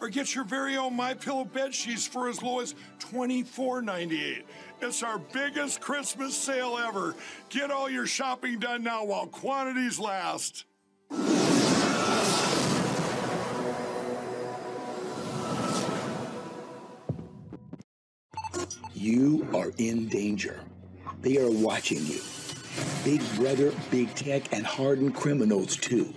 or 0.00 0.08
get 0.08 0.34
your 0.34 0.44
very 0.44 0.76
own 0.76 0.94
My 0.94 1.14
Pillow 1.14 1.44
bed 1.44 1.74
sheets 1.74 2.06
for 2.06 2.28
as 2.28 2.42
low 2.42 2.60
as 2.60 2.74
$24.98. 3.00 4.42
It's 4.80 5.02
our 5.02 5.18
biggest 5.18 5.80
Christmas 5.80 6.36
sale 6.36 6.78
ever. 6.78 7.14
Get 7.48 7.70
all 7.70 7.90
your 7.90 8.06
shopping 8.06 8.58
done 8.58 8.84
now 8.84 9.04
while 9.04 9.26
quantities 9.26 9.98
last. 9.98 10.64
You 18.94 19.46
are 19.54 19.70
in 19.78 20.08
danger. 20.08 20.60
They 21.22 21.38
are 21.38 21.50
watching 21.50 22.04
you. 22.06 22.20
Big 23.08 23.36
Brother, 23.36 23.72
Big 23.90 24.14
Tech, 24.14 24.52
and 24.52 24.66
hardened 24.66 25.14
criminals, 25.14 25.76
too. 25.76 26.12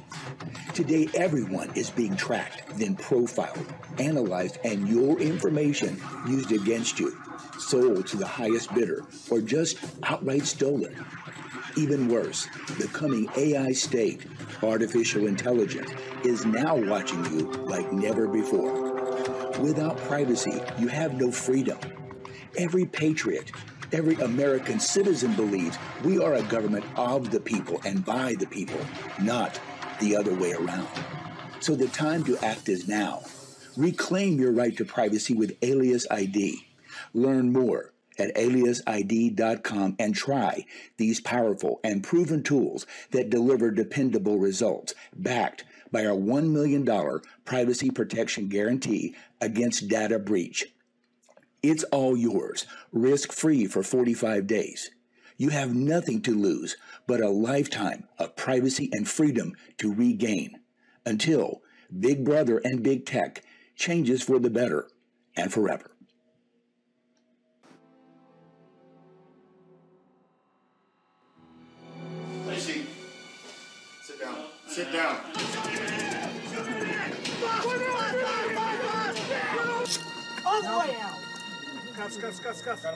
Today, 0.73 1.07
everyone 1.13 1.71
is 1.73 1.89
being 1.89 2.17
tracked, 2.17 2.77
then 2.77 2.97
profiled, 2.97 3.65
analyzed, 3.97 4.57
and 4.65 4.89
your 4.89 5.17
information 5.21 6.01
used 6.27 6.51
against 6.51 6.99
you, 6.99 7.17
sold 7.57 8.07
to 8.07 8.17
the 8.17 8.27
highest 8.27 8.75
bidder, 8.75 9.05
or 9.29 9.39
just 9.39 9.77
outright 10.03 10.45
stolen. 10.45 10.93
Even 11.77 12.09
worse, 12.09 12.49
the 12.77 12.89
coming 12.89 13.29
AI 13.37 13.71
state, 13.71 14.25
artificial 14.61 15.27
intelligence, 15.27 15.89
is 16.25 16.45
now 16.45 16.75
watching 16.75 17.23
you 17.27 17.49
like 17.53 17.89
never 17.93 18.27
before. 18.27 18.91
Without 19.61 19.95
privacy, 19.99 20.61
you 20.77 20.89
have 20.89 21.13
no 21.13 21.31
freedom. 21.31 21.79
Every 22.57 22.85
patriot, 22.85 23.49
every 23.93 24.15
American 24.15 24.79
citizen 24.79 25.33
believes 25.33 25.77
we 26.03 26.19
are 26.19 26.35
a 26.35 26.43
government 26.43 26.85
of 26.95 27.31
the 27.31 27.39
people 27.39 27.79
and 27.85 28.05
by 28.05 28.35
the 28.35 28.47
people, 28.47 28.79
not 29.21 29.59
the 29.99 30.15
other 30.15 30.33
way 30.33 30.53
around. 30.53 30.87
So 31.59 31.75
the 31.75 31.87
time 31.87 32.23
to 32.25 32.37
act 32.39 32.69
is 32.69 32.87
now. 32.87 33.23
Reclaim 33.77 34.39
your 34.39 34.51
right 34.51 34.75
to 34.77 34.85
privacy 34.85 35.33
with 35.33 35.57
Alias 35.61 36.05
ID. 36.09 36.67
Learn 37.13 37.53
more 37.53 37.93
at 38.17 38.35
aliasid.com 38.35 39.95
and 39.97 40.15
try 40.15 40.65
these 40.97 41.19
powerful 41.19 41.79
and 41.83 42.03
proven 42.03 42.43
tools 42.43 42.85
that 43.11 43.29
deliver 43.29 43.71
dependable 43.71 44.37
results, 44.37 44.93
backed 45.15 45.63
by 45.91 46.05
our 46.05 46.15
$1 46.15 46.51
million 46.51 46.87
privacy 47.45 47.89
protection 47.89 48.47
guarantee 48.47 49.15
against 49.39 49.87
data 49.87 50.19
breach. 50.19 50.65
It's 51.64 51.84
all 51.86 52.18
yours, 52.18 52.66
risk 52.91 53.32
free 53.32 53.68
for 53.68 53.84
45 53.84 54.47
days. 54.47 54.89
You 55.38 55.49
have 55.49 55.76
nothing 55.76 56.22
to 56.24 56.36
lose 56.36 56.76
but 57.05 57.22
a 57.22 57.30
lifetime 57.30 58.07
of 58.18 58.36
privacy 58.36 58.89
and 58.91 59.07
freedom 59.07 59.53
to 59.78 59.93
regain 59.93 60.59
until 61.05 61.62
Big 61.99 62.26
Brother 62.26 62.59
and 62.64 62.82
Big 62.82 63.05
Tech 63.05 63.43
changes 63.76 64.24
for 64.24 64.39
the 64.39 64.49
better 64.49 64.88
and 65.36 65.53
forever. 65.53 65.91
Lacey, 72.47 72.88
sit 74.01 74.20
down. 74.20 74.36
Sit 74.68 74.91
down. 74.91 75.18
All 80.43 80.62
the 80.62 80.68
way 80.68 80.95
out. 81.01 81.11
Cuffs, 81.95 82.17
cuffs, 82.17 82.39
cuffs, 82.39 82.61
cuffs. 82.61 82.95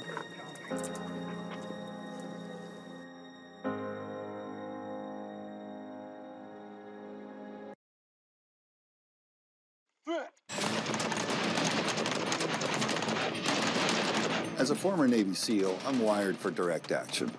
As 14.58 14.72
a 14.72 14.76
former 14.76 15.08
Navy 15.08 15.34
SEAL, 15.34 15.78
I'm 15.86 16.00
wired 16.00 16.38
for 16.38 16.50
direct 16.50 16.92
action. 16.92 17.30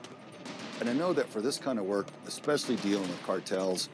And 0.81 0.91
I 0.91 0.93
know 0.93 1.13
that 1.15 1.29
for 1.29 1.41
this 1.41 1.59
kind 1.59 1.79
of 1.79 1.87
work, 1.87 2.07
especially 2.27 2.77
dealing 2.77 3.09
with 3.09 3.23
cartels, 3.25 3.89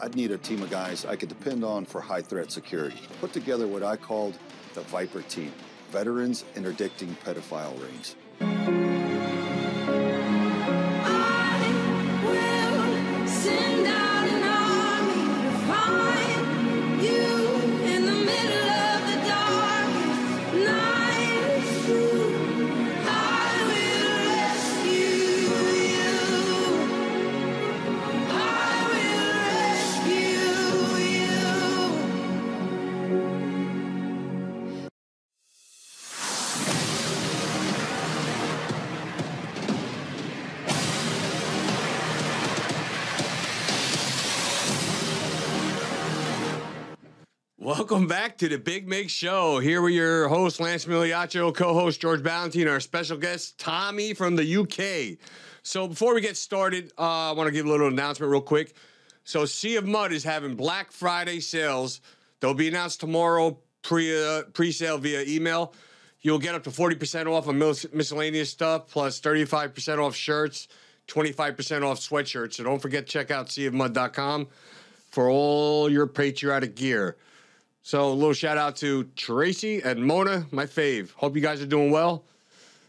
I'd 0.00 0.14
need 0.14 0.30
a 0.30 0.38
team 0.38 0.62
of 0.62 0.70
guys 0.70 1.04
I 1.04 1.16
could 1.16 1.28
depend 1.28 1.64
on 1.64 1.84
for 1.84 2.00
high 2.00 2.22
threat 2.22 2.52
security. 2.52 3.00
Put 3.20 3.32
together 3.32 3.66
what 3.66 3.82
I 3.82 3.96
called 3.96 4.38
the 4.74 4.82
Viper 4.82 5.22
Team 5.22 5.52
Veterans 5.90 6.44
Interdicting 6.54 7.16
Pedophile 7.24 7.74
Rings. 7.80 8.77
Welcome 47.78 48.08
back 48.08 48.36
to 48.38 48.48
the 48.48 48.58
Big 48.58 48.88
Mig 48.88 49.08
Show. 49.08 49.60
Here 49.60 49.80
with 49.80 49.92
your 49.92 50.26
host, 50.26 50.58
Lance 50.58 50.84
Migliaccio, 50.86 51.54
co 51.54 51.74
host 51.74 52.00
George 52.00 52.24
Ballantyne, 52.24 52.66
our 52.66 52.80
special 52.80 53.16
guest, 53.16 53.56
Tommy 53.56 54.14
from 54.14 54.34
the 54.34 54.56
UK. 54.56 55.16
So, 55.62 55.86
before 55.86 56.12
we 56.12 56.20
get 56.20 56.36
started, 56.36 56.90
uh, 56.98 57.30
I 57.30 57.32
want 57.32 57.46
to 57.46 57.52
give 57.52 57.66
a 57.66 57.68
little 57.68 57.86
announcement 57.86 58.32
real 58.32 58.40
quick. 58.40 58.74
So, 59.22 59.44
Sea 59.44 59.76
of 59.76 59.86
Mud 59.86 60.12
is 60.12 60.24
having 60.24 60.56
Black 60.56 60.90
Friday 60.90 61.38
sales. 61.38 62.00
They'll 62.40 62.52
be 62.52 62.66
announced 62.66 62.98
tomorrow, 62.98 63.56
pre 63.82 64.12
uh, 64.12 64.42
pre 64.52 64.72
sale 64.72 64.98
via 64.98 65.22
email. 65.22 65.72
You'll 66.20 66.40
get 66.40 66.56
up 66.56 66.64
to 66.64 66.70
40% 66.70 67.32
off 67.32 67.46
on 67.46 67.60
mis- 67.60 67.86
miscellaneous 67.92 68.50
stuff, 68.50 68.88
plus 68.88 69.20
35% 69.20 70.04
off 70.04 70.16
shirts, 70.16 70.66
25% 71.06 71.84
off 71.84 72.00
sweatshirts. 72.00 72.54
So, 72.54 72.64
don't 72.64 72.82
forget 72.82 73.06
to 73.06 73.12
check 73.12 73.30
out 73.30 73.46
seaofmud.com 73.46 74.48
for 75.12 75.30
all 75.30 75.88
your 75.88 76.08
patriotic 76.08 76.74
gear. 76.74 77.16
So 77.82 78.10
a 78.10 78.12
little 78.12 78.34
shout 78.34 78.58
out 78.58 78.76
to 78.76 79.04
Tracy 79.16 79.80
and 79.80 80.04
Mona, 80.04 80.46
my 80.50 80.66
fave. 80.66 81.12
Hope 81.12 81.34
you 81.34 81.40
guys 81.40 81.62
are 81.62 81.66
doing 81.66 81.90
well. 81.90 82.24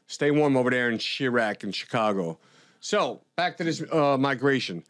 Stay 0.08 0.32
warm 0.32 0.58
over 0.58 0.70
there 0.70 0.90
in 0.90 0.98
Chiraq 0.98 1.64
in 1.64 1.72
Chicago. 1.72 2.38
So 2.80 3.22
back 3.36 3.58
to 3.58 3.64
this 3.64 3.82
uh, 3.92 4.18
migration. 4.18 4.84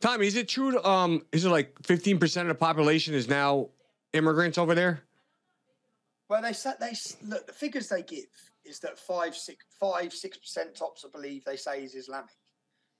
Tommy, 0.00 0.26
is 0.26 0.34
it 0.34 0.48
true? 0.48 0.72
To, 0.72 0.88
um, 0.88 1.24
is 1.30 1.44
it 1.44 1.50
like 1.50 1.76
fifteen 1.82 2.18
percent 2.18 2.48
of 2.48 2.56
the 2.56 2.58
population 2.58 3.14
is 3.14 3.28
now 3.28 3.68
immigrants 4.12 4.58
over 4.58 4.74
there? 4.74 5.02
Well, 6.28 6.42
they 6.42 6.54
said 6.54 6.74
they 6.80 6.94
look. 7.24 7.46
The 7.46 7.52
figures 7.52 7.88
they 7.88 8.02
give 8.02 8.24
is 8.64 8.80
that 8.80 8.98
five, 8.98 9.36
six, 9.36 9.64
five, 9.78 10.12
six 10.12 10.38
percent 10.38 10.74
tops. 10.74 11.04
I 11.04 11.10
believe 11.10 11.44
they 11.44 11.56
say 11.56 11.84
is 11.84 11.94
Islamic. 11.94 12.30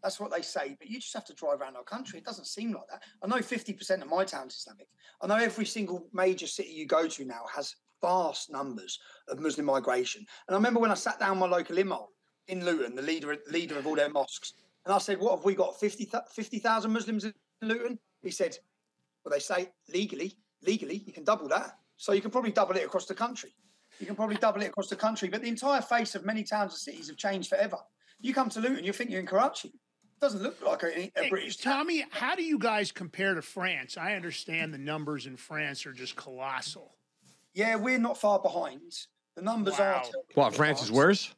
That's 0.02 0.18
what 0.18 0.32
they 0.32 0.42
say. 0.42 0.76
But 0.78 0.88
you 0.88 0.98
just 0.98 1.14
have 1.14 1.24
to 1.26 1.34
drive 1.34 1.60
around 1.60 1.76
our 1.76 1.84
country. 1.84 2.18
It 2.18 2.24
doesn't 2.24 2.46
seem 2.46 2.72
like 2.72 2.88
that. 2.90 3.02
I 3.22 3.26
know 3.26 3.40
fifty 3.40 3.72
percent 3.72 4.02
of 4.02 4.08
my 4.08 4.24
town's 4.24 4.56
Islamic. 4.56 4.88
I 5.20 5.26
know 5.26 5.36
every 5.36 5.66
single 5.66 6.08
major 6.12 6.46
city 6.46 6.70
you 6.70 6.86
go 6.86 7.06
to 7.06 7.24
now 7.24 7.44
has 7.54 7.76
vast 8.00 8.50
numbers 8.50 8.98
of 9.28 9.38
Muslim 9.38 9.66
migration. 9.66 10.26
And 10.48 10.54
I 10.54 10.58
remember 10.58 10.80
when 10.80 10.90
I 10.90 10.94
sat 10.94 11.20
down 11.20 11.38
my 11.38 11.46
local 11.46 11.78
imam 11.78 12.06
in 12.48 12.64
Luton, 12.64 12.96
the 12.96 13.02
leader 13.02 13.36
leader 13.50 13.78
of 13.78 13.86
all 13.86 13.94
their 13.94 14.10
mosques, 14.10 14.54
and 14.84 14.92
I 14.92 14.98
said, 14.98 15.20
"What 15.20 15.36
have 15.36 15.44
we 15.44 15.54
got? 15.54 15.78
50 15.78 16.10
50,000 16.30 16.92
Muslims 16.92 17.24
in 17.24 17.34
Luton?" 17.62 17.98
He 18.22 18.30
said, 18.30 18.58
"Well, 19.24 19.32
they 19.32 19.40
say 19.40 19.70
legally, 19.88 20.36
legally, 20.62 20.96
you 21.06 21.12
can 21.12 21.24
double 21.24 21.48
that. 21.48 21.78
So 21.96 22.12
you 22.12 22.20
can 22.20 22.32
probably 22.32 22.50
double 22.50 22.76
it 22.76 22.84
across 22.84 23.06
the 23.06 23.14
country. 23.14 23.54
You 24.00 24.06
can 24.06 24.16
probably 24.16 24.36
double 24.36 24.62
it 24.62 24.68
across 24.68 24.88
the 24.88 24.96
country. 24.96 25.28
But 25.28 25.42
the 25.42 25.48
entire 25.48 25.82
face 25.82 26.16
of 26.16 26.24
many 26.24 26.42
towns 26.42 26.72
and 26.72 26.80
cities 26.80 27.08
have 27.08 27.16
changed 27.16 27.48
forever. 27.48 27.78
You 28.20 28.34
come 28.34 28.48
to 28.50 28.60
Luton, 28.60 28.84
you 28.84 28.92
think 28.92 29.10
you're 29.10 29.20
in 29.20 29.26
Karachi. 29.26 29.72
It 30.22 30.26
doesn't 30.26 30.42
look 30.44 30.62
like 30.64 30.84
a, 30.84 30.86
a 30.86 31.12
Hey, 31.16 31.28
British 31.30 31.56
Tommy, 31.56 32.04
how 32.12 32.36
do 32.36 32.44
you 32.44 32.56
guys 32.56 32.92
compare 32.92 33.34
to 33.34 33.42
France? 33.42 33.98
I 33.98 34.14
understand 34.14 34.72
the 34.72 34.78
numbers 34.78 35.26
in 35.26 35.36
France 35.36 35.84
are 35.84 35.92
just 35.92 36.14
colossal. 36.14 36.94
Yeah, 37.54 37.74
we're 37.74 37.98
not 37.98 38.16
far 38.16 38.38
behind. 38.38 38.82
The 39.34 39.42
numbers 39.42 39.80
Wow. 39.80 39.94
are. 39.96 40.02
terrible. 40.02 40.24
What, 40.34 40.54
France 40.54 40.80
is 40.80 40.92
worse? 40.92 41.34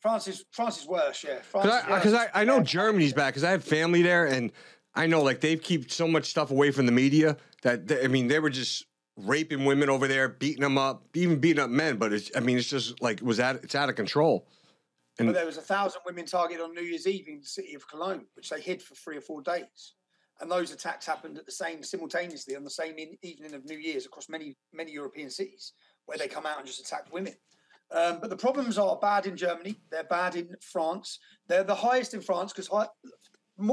France 0.00 0.26
is 0.26 0.46
France 0.52 0.80
is 0.80 0.86
worse. 0.88 1.22
Yeah, 1.22 1.40
Because 1.52 1.66
I, 1.84 1.90
worse. 1.90 2.02
'cause 2.02 2.14
I, 2.14 2.28
I 2.32 2.44
know 2.44 2.60
Germany's 2.62 3.12
bad 3.12 3.26
because 3.26 3.44
I 3.44 3.50
have 3.50 3.62
family 3.62 4.00
there, 4.00 4.24
and 4.26 4.52
I 4.94 5.06
know 5.06 5.22
like 5.22 5.40
they've 5.42 5.60
keep 5.62 5.90
so 5.90 6.08
much 6.08 6.24
stuff 6.30 6.50
away 6.50 6.70
from 6.70 6.86
the 6.86 6.92
media 6.92 7.36
that 7.60 7.88
they, 7.88 8.04
I 8.04 8.08
mean 8.08 8.28
they 8.28 8.38
were 8.40 8.48
just 8.48 8.86
raping 9.18 9.66
women 9.66 9.90
over 9.90 10.08
there, 10.08 10.30
beating 10.30 10.62
them 10.62 10.78
up, 10.78 11.02
even 11.12 11.40
beating 11.40 11.62
up 11.62 11.68
men. 11.68 11.98
But 11.98 12.14
it's 12.14 12.30
I 12.34 12.40
mean 12.40 12.56
it's 12.56 12.70
just 12.70 13.02
like 13.02 13.18
it 13.18 13.24
was 13.24 13.38
at 13.38 13.56
it's 13.56 13.74
out 13.74 13.90
of 13.90 13.96
control. 13.96 14.46
But 15.18 15.26
And 15.26 15.36
there 15.36 15.46
was 15.46 15.58
a 15.58 15.62
thousand 15.62 16.02
women 16.06 16.26
targeted 16.26 16.62
on 16.62 16.74
New 16.74 16.82
Year's 16.82 17.06
Eve 17.06 17.26
in 17.28 17.40
the 17.40 17.46
city 17.46 17.74
of 17.74 17.88
Cologne, 17.88 18.26
which 18.34 18.50
they 18.50 18.60
hid 18.60 18.80
for 18.80 18.94
three 18.94 19.16
or 19.16 19.20
four 19.20 19.42
days. 19.42 19.94
And 20.40 20.50
those 20.50 20.70
attacks 20.70 21.04
happened 21.04 21.36
at 21.36 21.44
the 21.44 21.52
same 21.52 21.82
simultaneously 21.82 22.54
on 22.54 22.62
the 22.62 22.70
same 22.70 22.96
in, 22.98 23.18
evening 23.22 23.54
of 23.54 23.64
New 23.64 23.76
Year's 23.76 24.06
across 24.06 24.28
many 24.28 24.56
many 24.72 24.92
European 24.92 25.28
cities, 25.30 25.72
where 26.06 26.16
they 26.16 26.28
come 26.28 26.46
out 26.46 26.58
and 26.58 26.66
just 26.66 26.80
attack 26.80 27.12
women. 27.12 27.34
Um, 27.90 28.18
but 28.20 28.30
the 28.30 28.36
problems 28.36 28.78
are 28.78 28.96
bad 28.96 29.26
in 29.26 29.36
Germany. 29.36 29.76
They're 29.90 30.04
bad 30.04 30.36
in 30.36 30.54
France. 30.60 31.18
They're 31.48 31.64
the 31.64 31.74
highest 31.74 32.14
in 32.14 32.20
France 32.20 32.52
because 32.52 32.68
high, 32.68 32.86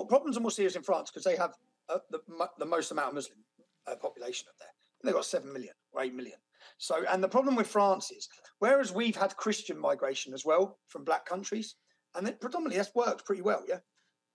problems 0.07 0.37
are 0.37 0.41
more 0.41 0.51
serious 0.51 0.75
in 0.75 0.83
France 0.83 1.11
because 1.11 1.25
they 1.25 1.35
have 1.35 1.53
uh, 1.89 1.99
the, 2.09 2.19
the 2.57 2.65
most 2.65 2.91
amount 2.91 3.09
of 3.09 3.13
Muslim 3.15 3.37
uh, 3.85 3.95
population 3.95 4.47
up 4.49 4.55
there. 4.57 4.69
They've 5.03 5.13
got 5.13 5.25
seven 5.25 5.53
million 5.53 5.73
or 5.91 6.01
eight 6.01 6.15
million. 6.15 6.37
So, 6.77 7.03
and 7.09 7.23
the 7.23 7.29
problem 7.29 7.55
with 7.55 7.67
France 7.67 8.11
is, 8.11 8.27
whereas 8.59 8.91
we've 8.91 9.15
had 9.15 9.35
Christian 9.37 9.79
migration 9.79 10.33
as 10.33 10.45
well 10.45 10.77
from 10.87 11.03
black 11.03 11.25
countries, 11.25 11.75
and 12.15 12.27
it 12.27 12.41
predominantly 12.41 12.77
that's 12.77 12.95
worked 12.95 13.25
pretty 13.25 13.41
well, 13.41 13.63
yeah. 13.67 13.79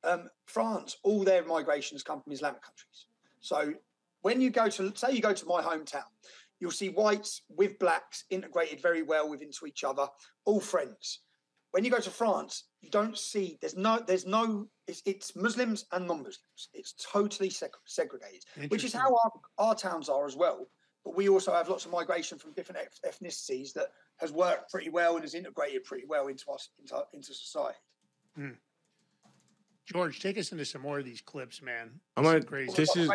Um, 0.03 0.31
France, 0.47 0.97
all 1.05 1.25
their 1.25 1.45
migrations 1.45 2.03
come 2.03 2.23
from 2.23 2.33
Islamic 2.33 2.63
countries. 2.63 3.07
So, 3.41 3.75
when 4.23 4.41
you 4.41 4.51
go 4.51 4.69
to, 4.69 4.93
say, 4.95 5.13
you 5.13 5.21
go 5.21 5.33
to 5.33 5.47
my 5.47 5.63
hometown, 5.63 6.05
you'll 6.61 6.71
see 6.71 6.89
whites 6.89 7.43
with 7.49 7.79
blacks 7.79 8.25
integrated 8.31 8.81
very 8.81 9.03
well 9.03 9.33
into 9.33 9.67
each 9.67 9.83
other, 9.85 10.07
all 10.45 10.61
friends. 10.61 11.21
When 11.73 11.85
you 11.85 11.91
go 11.91 12.01
to 12.01 12.11
France, 12.11 12.65
you 12.81 12.91
don't 12.91 13.17
see 13.17 13.57
there's 13.61 13.77
no 13.77 14.03
there's 14.05 14.27
no 14.27 14.67
it's, 14.89 15.03
it's 15.07 15.37
Muslims 15.37 15.87
and 15.93 16.07
non-Muslims. 16.07 16.69
It's 16.75 16.95
totally 16.95 17.49
seg- 17.49 17.69
segregated, 17.85 18.43
which 18.69 18.83
is 18.85 18.93
how 18.93 19.15
our, 19.15 19.31
our 19.59 19.75
towns 19.77 20.09
are 20.09 20.27
as 20.27 20.35
well. 20.37 20.67
But 21.05 21.17
we 21.17 21.29
also 21.29 21.53
have 21.53 21.69
lots 21.69 21.87
of 21.87 21.93
migration 21.93 22.39
from 22.39 22.53
different 22.53 22.83
eth- 22.83 23.15
ethnicities 23.15 23.73
that 23.73 23.89
has 24.19 24.33
worked 24.33 24.71
pretty 24.71 24.91
well 24.91 25.15
and 25.15 25.23
has 25.25 25.35
integrated 25.35 25.85
pretty 25.85 26.05
well 26.07 26.27
into 26.29 26.51
us 26.51 26.69
into, 26.79 27.03
into 27.15 27.33
society. 27.35 27.79
Hmm. 28.37 28.51
George, 29.87 30.21
take 30.21 30.39
us 30.39 30.53
into 30.53 30.65
some 30.65 30.83
more 30.83 30.99
of 30.99 31.05
these 31.05 31.21
clips, 31.21 31.63
man. 31.63 31.91
I'm 32.17 32.25
gonna. 32.25 32.43
crazy. 32.43 32.73
This 32.75 32.95
is 32.97 33.11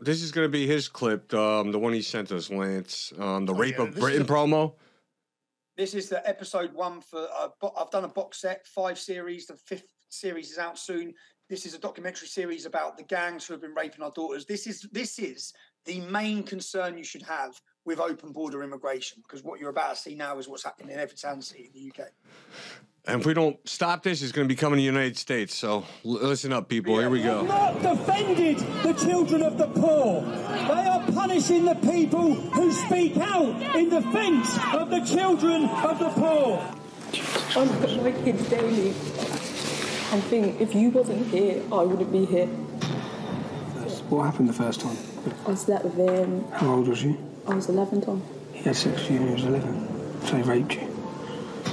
this 0.00 0.22
is 0.22 0.32
gonna 0.32 0.48
be 0.48 0.66
his 0.66 0.88
clip, 0.88 1.32
um, 1.34 1.72
the 1.72 1.78
one 1.78 1.92
he 1.92 2.02
sent 2.02 2.30
us, 2.32 2.50
Lance, 2.50 3.12
um, 3.18 3.44
the 3.44 3.52
Oh, 3.52 3.56
rape 3.58 3.76
yeah, 3.76 3.84
of 3.84 3.94
this 3.94 4.00
Britain 4.02 4.22
a- 4.22 4.24
promo. 4.24 4.74
This 5.76 5.94
is 5.94 6.08
the 6.08 6.26
episode 6.28 6.72
one 6.72 7.00
for 7.00 7.26
uh, 7.36 7.48
bo- 7.60 7.74
I've 7.76 7.90
done 7.90 8.04
a 8.04 8.08
box 8.08 8.40
set, 8.40 8.64
five 8.68 8.98
series. 8.98 9.46
The 9.46 9.56
fifth 9.56 9.88
series 10.08 10.52
is 10.52 10.58
out 10.58 10.78
soon. 10.78 11.12
This 11.50 11.66
is 11.66 11.74
a 11.74 11.78
documentary 11.78 12.28
series 12.28 12.64
about 12.64 12.96
the 12.96 13.02
gangs 13.02 13.44
who 13.44 13.52
have 13.54 13.60
been 13.60 13.74
raping 13.74 14.02
our 14.02 14.12
daughters. 14.12 14.46
This 14.46 14.66
is 14.68 14.82
this 14.92 15.18
is 15.18 15.52
the 15.84 16.00
main 16.00 16.42
concern 16.42 16.96
you 16.96 17.04
should 17.04 17.22
have 17.22 17.60
with 17.84 18.00
open 18.00 18.32
border 18.32 18.62
immigration 18.62 19.22
because 19.22 19.42
what 19.44 19.60
you're 19.60 19.70
about 19.70 19.96
to 19.96 20.00
see 20.00 20.14
now 20.14 20.38
is 20.38 20.48
what's 20.48 20.64
happening 20.64 20.94
in 20.94 21.00
every 21.00 21.16
town 21.16 21.34
and 21.34 21.44
city 21.44 21.70
in 21.74 21.80
the 21.80 22.02
UK. 22.02 22.10
And 23.06 23.20
if 23.20 23.26
we 23.26 23.34
don't 23.34 23.58
stop 23.68 24.02
this, 24.02 24.22
it's 24.22 24.32
gonna 24.32 24.48
be 24.48 24.54
coming 24.54 24.78
to 24.78 24.80
the 24.80 24.86
United 24.86 25.18
States. 25.18 25.54
So 25.54 25.84
listen 26.04 26.54
up, 26.54 26.68
people. 26.70 26.98
Here 26.98 27.10
we 27.10 27.22
go. 27.22 27.42
not 27.44 27.82
defended 27.82 28.58
the 28.82 28.94
children 28.94 29.42
of 29.42 29.58
the 29.58 29.66
poor. 29.66 30.22
They 30.22 30.86
are 30.86 31.12
punishing 31.12 31.66
the 31.66 31.74
people 31.74 32.32
who 32.34 32.72
speak 32.72 33.18
out 33.18 33.76
in 33.76 33.90
defence 33.90 34.58
of 34.72 34.88
the 34.88 35.00
children 35.00 35.66
of 35.66 35.98
the 35.98 36.08
poor. 36.10 36.64
I 37.56 37.64
look 37.64 37.90
at 37.90 38.02
my 38.02 38.12
kids 38.24 38.48
daily 38.48 38.88
and 40.12 40.24
think 40.24 40.60
if 40.60 40.74
you 40.74 40.88
wasn't 40.90 41.26
here, 41.26 41.62
I 41.70 41.82
wouldn't 41.82 42.10
be 42.10 42.24
here. 42.24 42.48
What 44.14 44.26
happened 44.26 44.48
the 44.48 44.52
first 44.52 44.80
time? 44.80 44.96
I 45.44 45.56
slept 45.56 45.84
with 45.84 45.96
him. 45.96 46.44
How 46.52 46.74
old 46.74 46.86
was 46.86 47.02
you? 47.02 47.18
I 47.48 47.54
was 47.56 47.68
11, 47.68 48.02
Tom. 48.02 48.22
He 48.52 48.62
had 48.62 48.76
sex 48.76 49.00
with 49.00 49.10
you 49.10 49.18
when 49.18 49.28
he 49.30 49.34
was 49.34 49.44
11. 49.44 50.26
So 50.26 50.36
he 50.36 50.42
raped 50.42 50.76
you. 50.76 50.82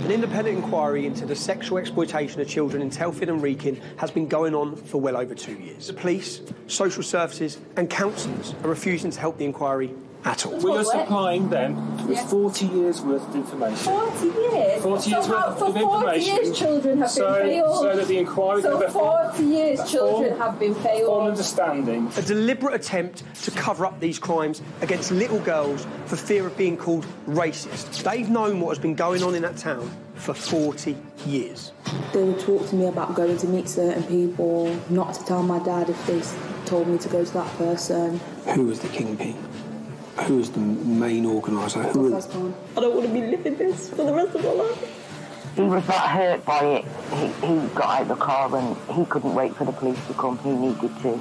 An 0.05 0.09
independent 0.11 0.57
inquiry 0.57 1.05
into 1.05 1.27
the 1.27 1.35
sexual 1.35 1.77
exploitation 1.77 2.41
of 2.41 2.47
children 2.47 2.81
in 2.81 2.89
Telford 2.89 3.29
and 3.29 3.43
Wrekin 3.43 3.79
has 3.97 4.09
been 4.09 4.27
going 4.27 4.55
on 4.55 4.75
for 4.75 4.99
well 4.99 5.17
over 5.17 5.35
two 5.35 5.53
years. 5.53 5.85
The 5.85 5.93
police, 5.93 6.41
social 6.65 7.03
services, 7.03 7.59
and 7.77 7.87
councillors 7.91 8.55
are 8.63 8.69
refusing 8.69 9.11
to 9.11 9.19
help 9.19 9.37
the 9.37 9.45
inquiry 9.45 9.93
at 10.24 10.45
all. 10.45 10.57
We 10.59 10.72
are 10.78 10.84
supplying 10.84 11.49
them 11.49 12.07
with 12.07 12.19
40 12.30 12.67
years 12.67 13.01
worth 13.01 13.28
of 13.28 13.36
information. 13.36 13.76
40 13.76 14.26
years? 14.28 14.84
40 14.84 15.09
years 15.09 15.26
So 15.26 15.32
worth 15.32 15.39
how- 15.39 15.47
of 15.47 15.59
for 15.59 15.65
40 15.72 15.80
information. 15.82 16.36
years 16.45 16.57
children 16.59 16.97
have 16.99 17.11
so, 17.11 17.34
been 17.34 17.43
failed. 17.49 17.80
So 17.80 17.95
that 17.95 18.07
the 18.07 18.17
inquiry 18.19 18.61
So 18.61 18.78
can 18.78 18.88
be 18.88 18.93
40 18.93 19.43
years 19.43 19.91
children 19.91 20.30
full- 20.32 20.39
have 20.39 20.59
been 20.59 20.76
failed. 20.76 21.05
full 21.05 21.22
understanding. 21.22 22.11
A 22.17 22.22
deliberate 22.22 22.74
attempt 22.76 23.24
to 23.43 23.51
cover 23.51 23.86
up 23.86 23.99
these 23.99 24.19
crimes 24.19 24.61
against 24.82 25.11
little 25.11 25.39
girls 25.39 25.86
for 26.05 26.15
fear 26.15 26.45
of 26.45 26.55
being 26.57 26.78
called 26.78 27.05
racist. 27.28 28.03
They've 28.03 28.30
known 28.30 28.59
what 28.61 28.69
has 28.69 28.80
been 28.80 28.95
going 28.95 29.24
on 29.24 29.34
in 29.36 29.41
that 29.41 29.57
town 29.57 29.89
for 30.15 30.34
40 30.36 30.97
years. 31.26 31.72
They 32.13 32.24
would 32.24 32.39
talk 32.39 32.67
to 32.69 32.76
me 32.76 32.86
about 32.86 33.15
going 33.15 33.38
to 33.38 33.47
meet 33.47 33.67
certain 33.67 34.03
people, 34.03 34.76
not 34.89 35.13
to 35.15 35.26
tell 35.26 35.41
my 35.41 35.57
dad 35.59 35.89
if 35.89 36.05
they 36.05 36.22
told 36.65 36.88
me 36.88 36.97
to 36.99 37.09
go 37.09 37.24
to 37.26 37.34
that 37.34 37.57
person. 37.57 38.19
Who 38.53 38.67
was 38.67 38.80
the 38.82 38.88
kingpin? 38.89 39.36
Who 40.26 40.38
was 40.38 40.51
the 40.51 40.59
main 40.59 41.26
organiser? 41.26 41.84
Who 41.84 42.12
was... 42.12 42.28
I 42.28 42.82
don't 42.82 42.95
want 42.95 43.07
to 43.07 43.14
be 43.14 43.22
living 43.22 43.57
this 43.57 43.89
for 43.89 44.03
the 44.03 44.14
rest 44.14 44.36
of 44.36 44.43
my 44.43 44.51
life. 44.51 45.55
He 45.55 45.62
was 45.62 45.86
that 45.88 46.09
hurt 46.09 46.45
by 46.45 46.64
it. 46.64 46.86
He, 47.14 47.47
he 47.47 47.68
got 47.70 48.01
out 48.01 48.07
the 48.07 48.16
car 48.16 48.55
and 48.55 48.78
he 48.95 49.05
couldn't 49.05 49.34
wait 49.34 49.55
for 49.55 49.66
the 49.66 49.72
police 49.74 49.99
to 50.07 50.14
come. 50.14 50.38
He 50.39 50.51
needed 50.51 50.91
to 51.01 51.20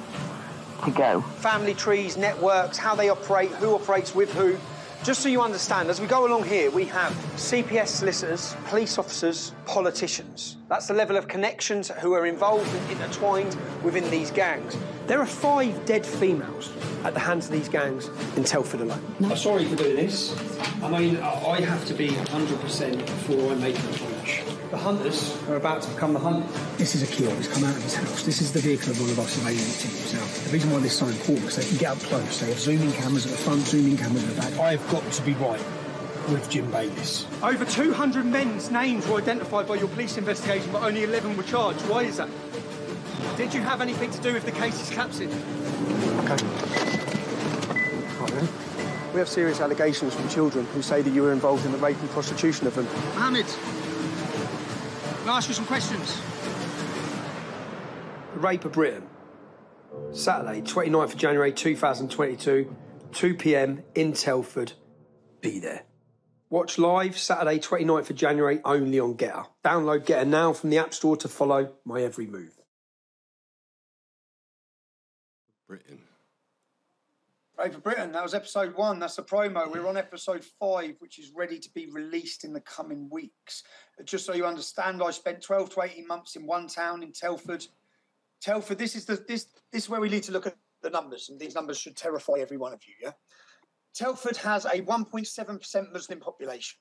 to 0.84 0.90
go. 0.90 1.20
family 1.20 1.74
trees, 1.74 2.16
networks, 2.16 2.78
how 2.78 2.94
they 2.94 3.10
operate, 3.10 3.50
who 3.50 3.74
operates 3.74 4.14
with 4.14 4.32
who. 4.32 4.56
Just 5.02 5.22
so 5.22 5.30
you 5.30 5.40
understand, 5.40 5.88
as 5.88 5.98
we 5.98 6.06
go 6.06 6.26
along 6.26 6.44
here, 6.44 6.70
we 6.70 6.84
have 6.84 7.12
CPS 7.36 7.86
solicitors, 7.86 8.54
police 8.66 8.98
officers, 8.98 9.54
politicians. 9.64 10.58
That's 10.68 10.88
the 10.88 10.94
level 10.94 11.16
of 11.16 11.26
connections 11.26 11.88
who 11.88 12.12
are 12.12 12.26
involved 12.26 12.68
and 12.74 12.90
intertwined 12.90 13.56
within 13.82 14.10
these 14.10 14.30
gangs. 14.30 14.76
There 15.06 15.18
are 15.18 15.26
five 15.26 15.86
dead 15.86 16.04
females 16.04 16.70
at 17.02 17.14
the 17.14 17.20
hands 17.20 17.46
of 17.46 17.52
these 17.52 17.68
gangs 17.68 18.10
in 18.36 18.44
Telford 18.44 18.82
alone. 18.82 19.02
I'm 19.24 19.38
sorry 19.38 19.64
for 19.64 19.76
doing 19.76 19.96
this. 19.96 20.36
I 20.82 20.90
mean, 20.90 21.16
I 21.16 21.62
have 21.62 21.86
to 21.86 21.94
be 21.94 22.10
100% 22.10 22.98
before 22.98 23.52
I 23.52 23.54
make 23.54 23.78
an 23.78 23.88
approach. 24.30 24.70
The 24.70 24.76
hunters 24.76 25.36
are 25.48 25.56
about 25.56 25.82
to 25.82 25.90
become 25.90 26.12
the 26.12 26.18
hunt. 26.18 26.46
This 26.78 26.94
is 26.94 27.02
a 27.02 27.06
kill. 27.06 27.34
He's 27.36 27.48
come 27.48 27.64
out 27.64 27.76
of 27.76 27.82
his 27.82 27.94
house. 27.94 28.22
This 28.22 28.40
is 28.40 28.52
the 28.52 28.60
vehicle 28.60 28.90
of 28.90 29.00
one 29.00 29.10
of 29.10 29.18
our 29.18 29.26
surveillance 29.26 29.82
teams. 29.82 30.14
Now, 30.14 30.24
the 30.44 30.52
reason 30.52 30.70
why 30.70 30.78
this 30.80 30.92
is 30.92 30.98
so 30.98 31.06
important 31.06 31.48
is 31.48 31.56
they 31.56 31.64
can 31.64 31.76
get 31.78 31.90
up 31.92 31.98
close. 31.98 32.40
They 32.40 32.48
have 32.48 32.58
zooming 32.58 32.92
cameras 32.92 33.26
at 33.26 33.32
the 33.32 33.38
front, 33.38 33.66
zooming 33.66 33.96
cameras 33.96 34.24
at 34.24 34.34
the 34.34 34.40
back. 34.40 34.58
I've 34.58 34.90
got 34.90 35.10
to 35.10 35.22
be 35.22 35.34
right 35.34 35.62
with 36.28 36.48
Jim 36.48 36.70
Bayliss. 36.70 37.26
Over 37.42 37.64
200 37.64 38.24
men's 38.24 38.70
names 38.70 39.06
were 39.08 39.18
identified 39.18 39.66
by 39.66 39.76
your 39.76 39.88
police 39.88 40.16
investigation, 40.16 40.70
but 40.72 40.82
only 40.82 41.02
11 41.04 41.36
were 41.36 41.42
charged. 41.42 41.80
Why 41.88 42.02
is 42.02 42.18
that? 42.18 42.28
Did 43.36 43.54
you 43.54 43.62
have 43.62 43.80
anything 43.80 44.10
to 44.10 44.20
do 44.20 44.32
with 44.32 44.44
the 44.44 44.52
case's 44.52 44.90
collapsing? 44.90 45.28
Okay. 46.20 46.46
We 49.12 49.18
have 49.18 49.28
serious 49.28 49.60
allegations 49.60 50.14
from 50.14 50.28
children 50.28 50.66
who 50.66 50.82
say 50.82 51.02
that 51.02 51.10
you 51.10 51.22
were 51.22 51.32
involved 51.32 51.66
in 51.66 51.72
the 51.72 51.78
rape 51.78 51.98
and 52.00 52.08
prostitution 52.10 52.68
of 52.68 52.76
them. 52.76 52.84
Mohammed, 53.14 53.46
can 55.30 55.36
I 55.36 55.38
ask 55.38 55.48
you 55.48 55.54
some 55.54 55.66
questions? 55.66 56.20
The 58.34 58.40
rape 58.40 58.64
of 58.64 58.72
Britain. 58.72 59.06
Saturday, 60.10 60.60
29th 60.60 61.12
of 61.12 61.16
January 61.16 61.52
2022, 61.52 62.76
2 63.12 63.34
pm 63.36 63.84
in 63.94 64.12
Telford. 64.12 64.72
Be 65.40 65.60
there. 65.60 65.84
Watch 66.48 66.78
live 66.78 67.16
Saturday, 67.16 67.60
29th 67.60 68.10
of 68.10 68.16
January 68.16 68.60
only 68.64 68.98
on 68.98 69.14
Gettr. 69.14 69.46
Download 69.64 70.04
Gettr 70.04 70.26
now 70.26 70.52
from 70.52 70.70
the 70.70 70.78
App 70.78 70.92
Store 70.92 71.16
to 71.18 71.28
follow 71.28 71.74
my 71.84 72.02
every 72.02 72.26
move. 72.26 72.58
Britain. 75.68 76.00
Rape 77.60 77.74
of 77.74 77.82
Britain, 77.82 78.10
that 78.12 78.22
was 78.22 78.32
episode 78.32 78.74
one. 78.74 78.98
That's 78.98 79.16
the 79.16 79.22
promo. 79.22 79.70
We're 79.70 79.86
on 79.86 79.98
episode 79.98 80.42
five, 80.58 80.94
which 81.00 81.18
is 81.18 81.32
ready 81.36 81.58
to 81.58 81.70
be 81.74 81.90
released 81.92 82.44
in 82.44 82.54
the 82.54 82.60
coming 82.62 83.06
weeks. 83.10 83.64
Uh, 83.98 84.02
Just 84.02 84.24
so 84.24 84.32
you 84.32 84.46
understand, 84.46 85.02
I 85.02 85.10
spent 85.10 85.42
12 85.42 85.68
to 85.74 85.82
18 85.82 86.06
months 86.06 86.36
in 86.36 86.46
one 86.46 86.68
town 86.68 87.02
in 87.02 87.12
Telford. 87.12 87.66
Telford, 88.40 88.78
this 88.78 88.96
is 88.96 89.04
the 89.04 89.22
this 89.28 89.48
this 89.72 89.84
is 89.84 89.90
where 89.90 90.00
we 90.00 90.08
need 90.08 90.22
to 90.22 90.32
look 90.32 90.46
at 90.46 90.56
the 90.80 90.88
numbers, 90.88 91.28
and 91.28 91.38
these 91.38 91.54
numbers 91.54 91.76
should 91.76 91.98
terrify 91.98 92.38
every 92.38 92.56
one 92.56 92.72
of 92.72 92.80
you, 92.86 92.94
yeah? 93.02 93.12
Telford 93.94 94.38
has 94.38 94.64
a 94.64 94.80
1.7% 94.80 95.92
Muslim 95.92 96.18
population. 96.18 96.78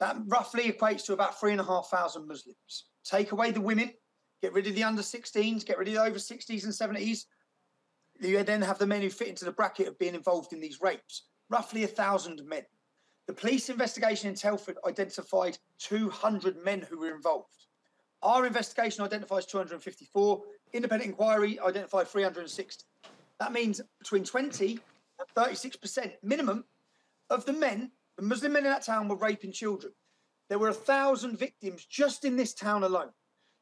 That 0.00 0.18
roughly 0.26 0.70
equates 0.70 1.06
to 1.06 1.14
about 1.14 1.40
three 1.40 1.52
and 1.52 1.60
a 1.60 1.64
half 1.64 1.88
thousand 1.88 2.28
Muslims. 2.28 2.90
Take 3.02 3.32
away 3.32 3.50
the 3.50 3.62
women, 3.62 3.92
get 4.42 4.52
rid 4.52 4.66
of 4.66 4.74
the 4.74 4.84
under 4.84 5.00
16s, 5.00 5.64
get 5.64 5.78
rid 5.78 5.88
of 5.88 5.94
the 5.94 6.02
over 6.02 6.18
60s 6.18 6.64
and 6.64 6.72
70s. 6.74 7.24
You 8.20 8.42
then 8.42 8.62
have 8.62 8.78
the 8.78 8.86
men 8.86 9.02
who 9.02 9.10
fit 9.10 9.28
into 9.28 9.44
the 9.44 9.52
bracket 9.52 9.88
of 9.88 9.98
being 9.98 10.14
involved 10.14 10.52
in 10.52 10.60
these 10.60 10.80
rapes. 10.80 11.24
Roughly 11.50 11.84
a 11.84 11.88
thousand 11.88 12.42
men. 12.46 12.62
The 13.26 13.32
police 13.32 13.68
investigation 13.68 14.28
in 14.28 14.36
Telford 14.36 14.76
identified 14.86 15.58
200 15.78 16.64
men 16.64 16.86
who 16.88 17.00
were 17.00 17.14
involved. 17.14 17.66
Our 18.22 18.46
investigation 18.46 19.04
identifies 19.04 19.46
254. 19.46 20.42
Independent 20.72 21.10
inquiry 21.10 21.58
identified 21.60 22.08
360. 22.08 22.84
That 23.38 23.52
means 23.52 23.80
between 23.98 24.24
20 24.24 24.78
and 25.18 25.28
36% 25.36 26.12
minimum 26.22 26.64
of 27.30 27.44
the 27.44 27.52
men, 27.52 27.90
the 28.16 28.22
Muslim 28.22 28.52
men 28.52 28.64
in 28.64 28.70
that 28.70 28.84
town, 28.84 29.08
were 29.08 29.16
raping 29.16 29.52
children. 29.52 29.92
There 30.48 30.58
were 30.58 30.68
a 30.68 30.74
thousand 30.74 31.38
victims 31.38 31.84
just 31.84 32.24
in 32.24 32.36
this 32.36 32.54
town 32.54 32.84
alone. 32.84 33.10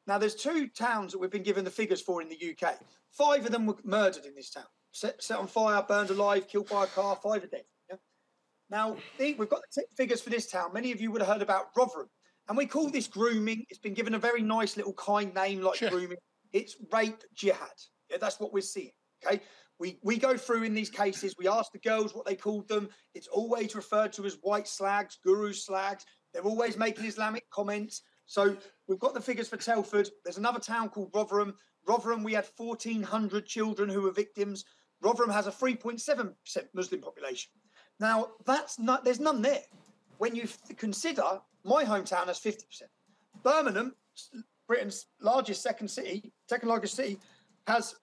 Now, 0.06 0.18
there's 0.18 0.34
two 0.34 0.68
towns 0.68 1.12
that 1.12 1.18
we've 1.18 1.30
been 1.30 1.42
given 1.42 1.64
the 1.64 1.70
figures 1.70 2.00
for 2.00 2.20
in 2.20 2.28
the 2.28 2.36
UK. 2.36 2.76
Five 3.10 3.46
of 3.46 3.52
them 3.52 3.66
were 3.66 3.76
murdered 3.84 4.26
in 4.26 4.34
this 4.34 4.50
town, 4.50 4.64
set, 4.92 5.22
set 5.22 5.38
on 5.38 5.46
fire, 5.46 5.82
burned 5.86 6.10
alive, 6.10 6.48
killed 6.48 6.68
by 6.68 6.84
a 6.84 6.88
car. 6.88 7.18
Five 7.22 7.44
are 7.44 7.48
dead. 7.48 7.64
yeah? 7.88 7.96
Now, 8.70 8.96
we've 9.18 9.48
got 9.48 9.62
the 9.74 9.84
figures 9.96 10.20
for 10.20 10.30
this 10.30 10.50
town. 10.50 10.72
Many 10.72 10.92
of 10.92 11.00
you 11.00 11.10
would 11.10 11.22
have 11.22 11.32
heard 11.32 11.42
about 11.42 11.66
Rotherham. 11.76 12.08
And 12.48 12.58
we 12.58 12.66
call 12.66 12.90
this 12.90 13.06
grooming. 13.06 13.64
It's 13.70 13.78
been 13.78 13.94
given 13.94 14.14
a 14.14 14.18
very 14.18 14.42
nice 14.42 14.76
little 14.76 14.92
kind 14.94 15.34
name 15.34 15.62
like 15.62 15.80
grooming. 15.80 16.18
It's 16.52 16.76
rape 16.92 17.22
jihad. 17.34 17.68
Yeah, 18.10 18.18
that's 18.20 18.38
what 18.38 18.52
we're 18.52 18.60
seeing. 18.60 18.92
Okay. 19.24 19.40
We, 19.80 19.98
we 20.02 20.18
go 20.18 20.36
through 20.36 20.62
in 20.62 20.74
these 20.74 20.90
cases, 20.90 21.34
we 21.36 21.48
ask 21.48 21.72
the 21.72 21.80
girls 21.80 22.14
what 22.14 22.26
they 22.26 22.36
called 22.36 22.68
them. 22.68 22.88
It's 23.14 23.26
always 23.26 23.74
referred 23.74 24.12
to 24.14 24.24
as 24.24 24.38
white 24.42 24.68
slags, 24.68 25.18
guru 25.24 25.52
slags. 25.52 26.04
They're 26.32 26.42
always 26.42 26.76
making 26.76 27.06
Islamic 27.06 27.48
comments. 27.50 28.02
So 28.26 28.56
we've 28.88 28.98
got 28.98 29.14
the 29.14 29.20
figures 29.20 29.48
for 29.48 29.56
Telford. 29.56 30.08
There's 30.24 30.38
another 30.38 30.60
town 30.60 30.88
called 30.88 31.10
Rotherham. 31.14 31.54
Rotherham, 31.86 32.22
we 32.22 32.32
had 32.32 32.48
1,400 32.56 33.46
children 33.46 33.88
who 33.88 34.02
were 34.02 34.12
victims. 34.12 34.64
Rotherham 35.02 35.30
has 35.30 35.46
a 35.46 35.52
3.7% 35.52 36.32
Muslim 36.72 37.00
population. 37.00 37.50
Now, 38.00 38.28
that's 38.46 38.78
not, 38.78 39.04
there's 39.04 39.20
none 39.20 39.42
there. 39.42 39.62
When 40.18 40.34
you 40.34 40.48
consider 40.76 41.40
my 41.64 41.84
hometown 41.84 42.26
has 42.26 42.40
50%. 42.40 42.82
Birmingham, 43.42 43.94
Britain's 44.66 45.06
largest 45.20 45.62
second 45.62 45.88
city, 45.88 46.32
second 46.48 46.68
largest 46.68 46.94
city, 46.94 47.18
has 47.66 47.94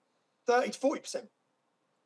30 0.48 0.72
to 0.72 0.80
40%. 0.80 1.28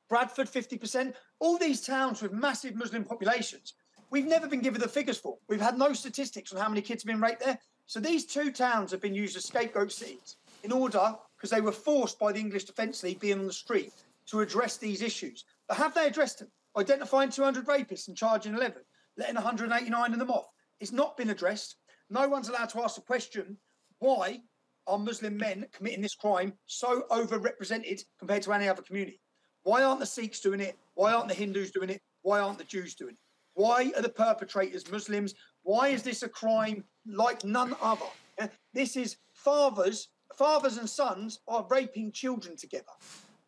Bradford, 0.10 0.48
50%. 0.48 1.14
All 1.40 1.58
these 1.58 1.82
towns 1.82 2.22
with 2.22 2.32
massive 2.32 2.76
Muslim 2.76 3.04
populations, 3.04 3.74
we've 4.12 4.28
never 4.28 4.48
been 4.48 4.62
given 4.62 4.82
the 4.82 4.88
figures 4.88 5.18
for. 5.18 5.38
We've 5.50 5.62
had 5.62 5.78
no 5.78 5.94
statistics 5.94 6.54
on 6.54 6.60
how 6.60 6.70
many 6.70 6.82
kids 6.82 7.04
have 7.04 7.08
been 7.08 7.22
raped 7.22 7.44
there. 7.44 7.60
So 7.88 8.00
these 8.00 8.26
two 8.26 8.52
towns 8.52 8.92
have 8.92 9.02
been 9.02 9.14
used 9.14 9.38
as 9.38 9.46
scapegoat 9.46 9.92
cities 9.92 10.38
in 10.64 10.72
order, 10.72 11.16
because 11.38 11.52
they 11.52 11.62
were 11.62 11.72
forced 11.72 12.18
by 12.18 12.32
the 12.32 12.40
English 12.40 12.64
Defence 12.64 13.04
League 13.04 13.20
being 13.20 13.40
on 13.40 13.46
the 13.46 13.54
street 13.54 13.94
to 14.28 14.42
address 14.42 14.78
these 14.78 15.02
issues. 15.02 15.46
But 15.68 15.78
have 15.78 15.94
they 15.94 16.08
addressed 16.08 16.40
them? 16.40 16.50
Identifying 16.78 17.30
200 17.30 17.68
rapists 17.68 18.08
and 18.08 18.18
charging 18.18 18.56
11, 18.56 18.82
letting 19.18 19.36
189 19.36 20.14
of 20.14 20.20
them 20.20 20.32
off. 20.32 20.48
It's 20.80 20.92
not 20.92 21.16
been 21.16 21.30
addressed. 21.30 21.76
No 22.10 22.28
one's 22.28 22.50
allowed 22.50 22.70
to 22.70 22.82
ask 22.82 22.96
the 22.96 23.02
question 23.02 23.58
why 24.00 24.42
are 24.88 24.98
Muslim 24.98 25.38
men 25.38 25.66
committing 25.72 26.02
this 26.02 26.16
crime 26.16 26.54
so 26.66 27.04
overrepresented 27.12 28.04
compared 28.20 28.44
to 28.44 28.54
any 28.54 28.68
other 28.68 28.82
community? 28.82 29.22
Why 29.64 29.84
aren't 29.84 30.00
the 30.00 30.06
Sikhs 30.06 30.42
doing 30.42 30.60
it? 30.60 30.78
Why 30.96 31.14
aren't 31.14 31.30
the 31.30 31.34
Hindus 31.34 31.72
doing 31.72 31.90
it? 31.90 32.02
Why 32.24 32.40
aren't 32.40 32.58
the 32.58 32.66
Jews 32.66 32.94
doing 32.96 33.14
it? 33.14 33.20
Why 33.54 33.92
are 33.96 34.02
the 34.02 34.10
perpetrators 34.10 34.92
Muslims? 34.92 35.34
Why 35.64 35.88
is 35.88 36.04
this 36.04 36.24
a 36.24 36.30
crime 36.30 36.84
like 37.08 37.44
none 37.44 37.76
other? 37.82 38.06
Eh, 38.38 38.48
this 38.74 38.96
is 38.96 39.18
fathers, 39.34 40.10
fathers 40.38 40.78
and 40.78 40.90
sons 40.90 41.40
are 41.48 41.66
raping 41.70 42.12
children 42.12 42.56
together. 42.56 42.92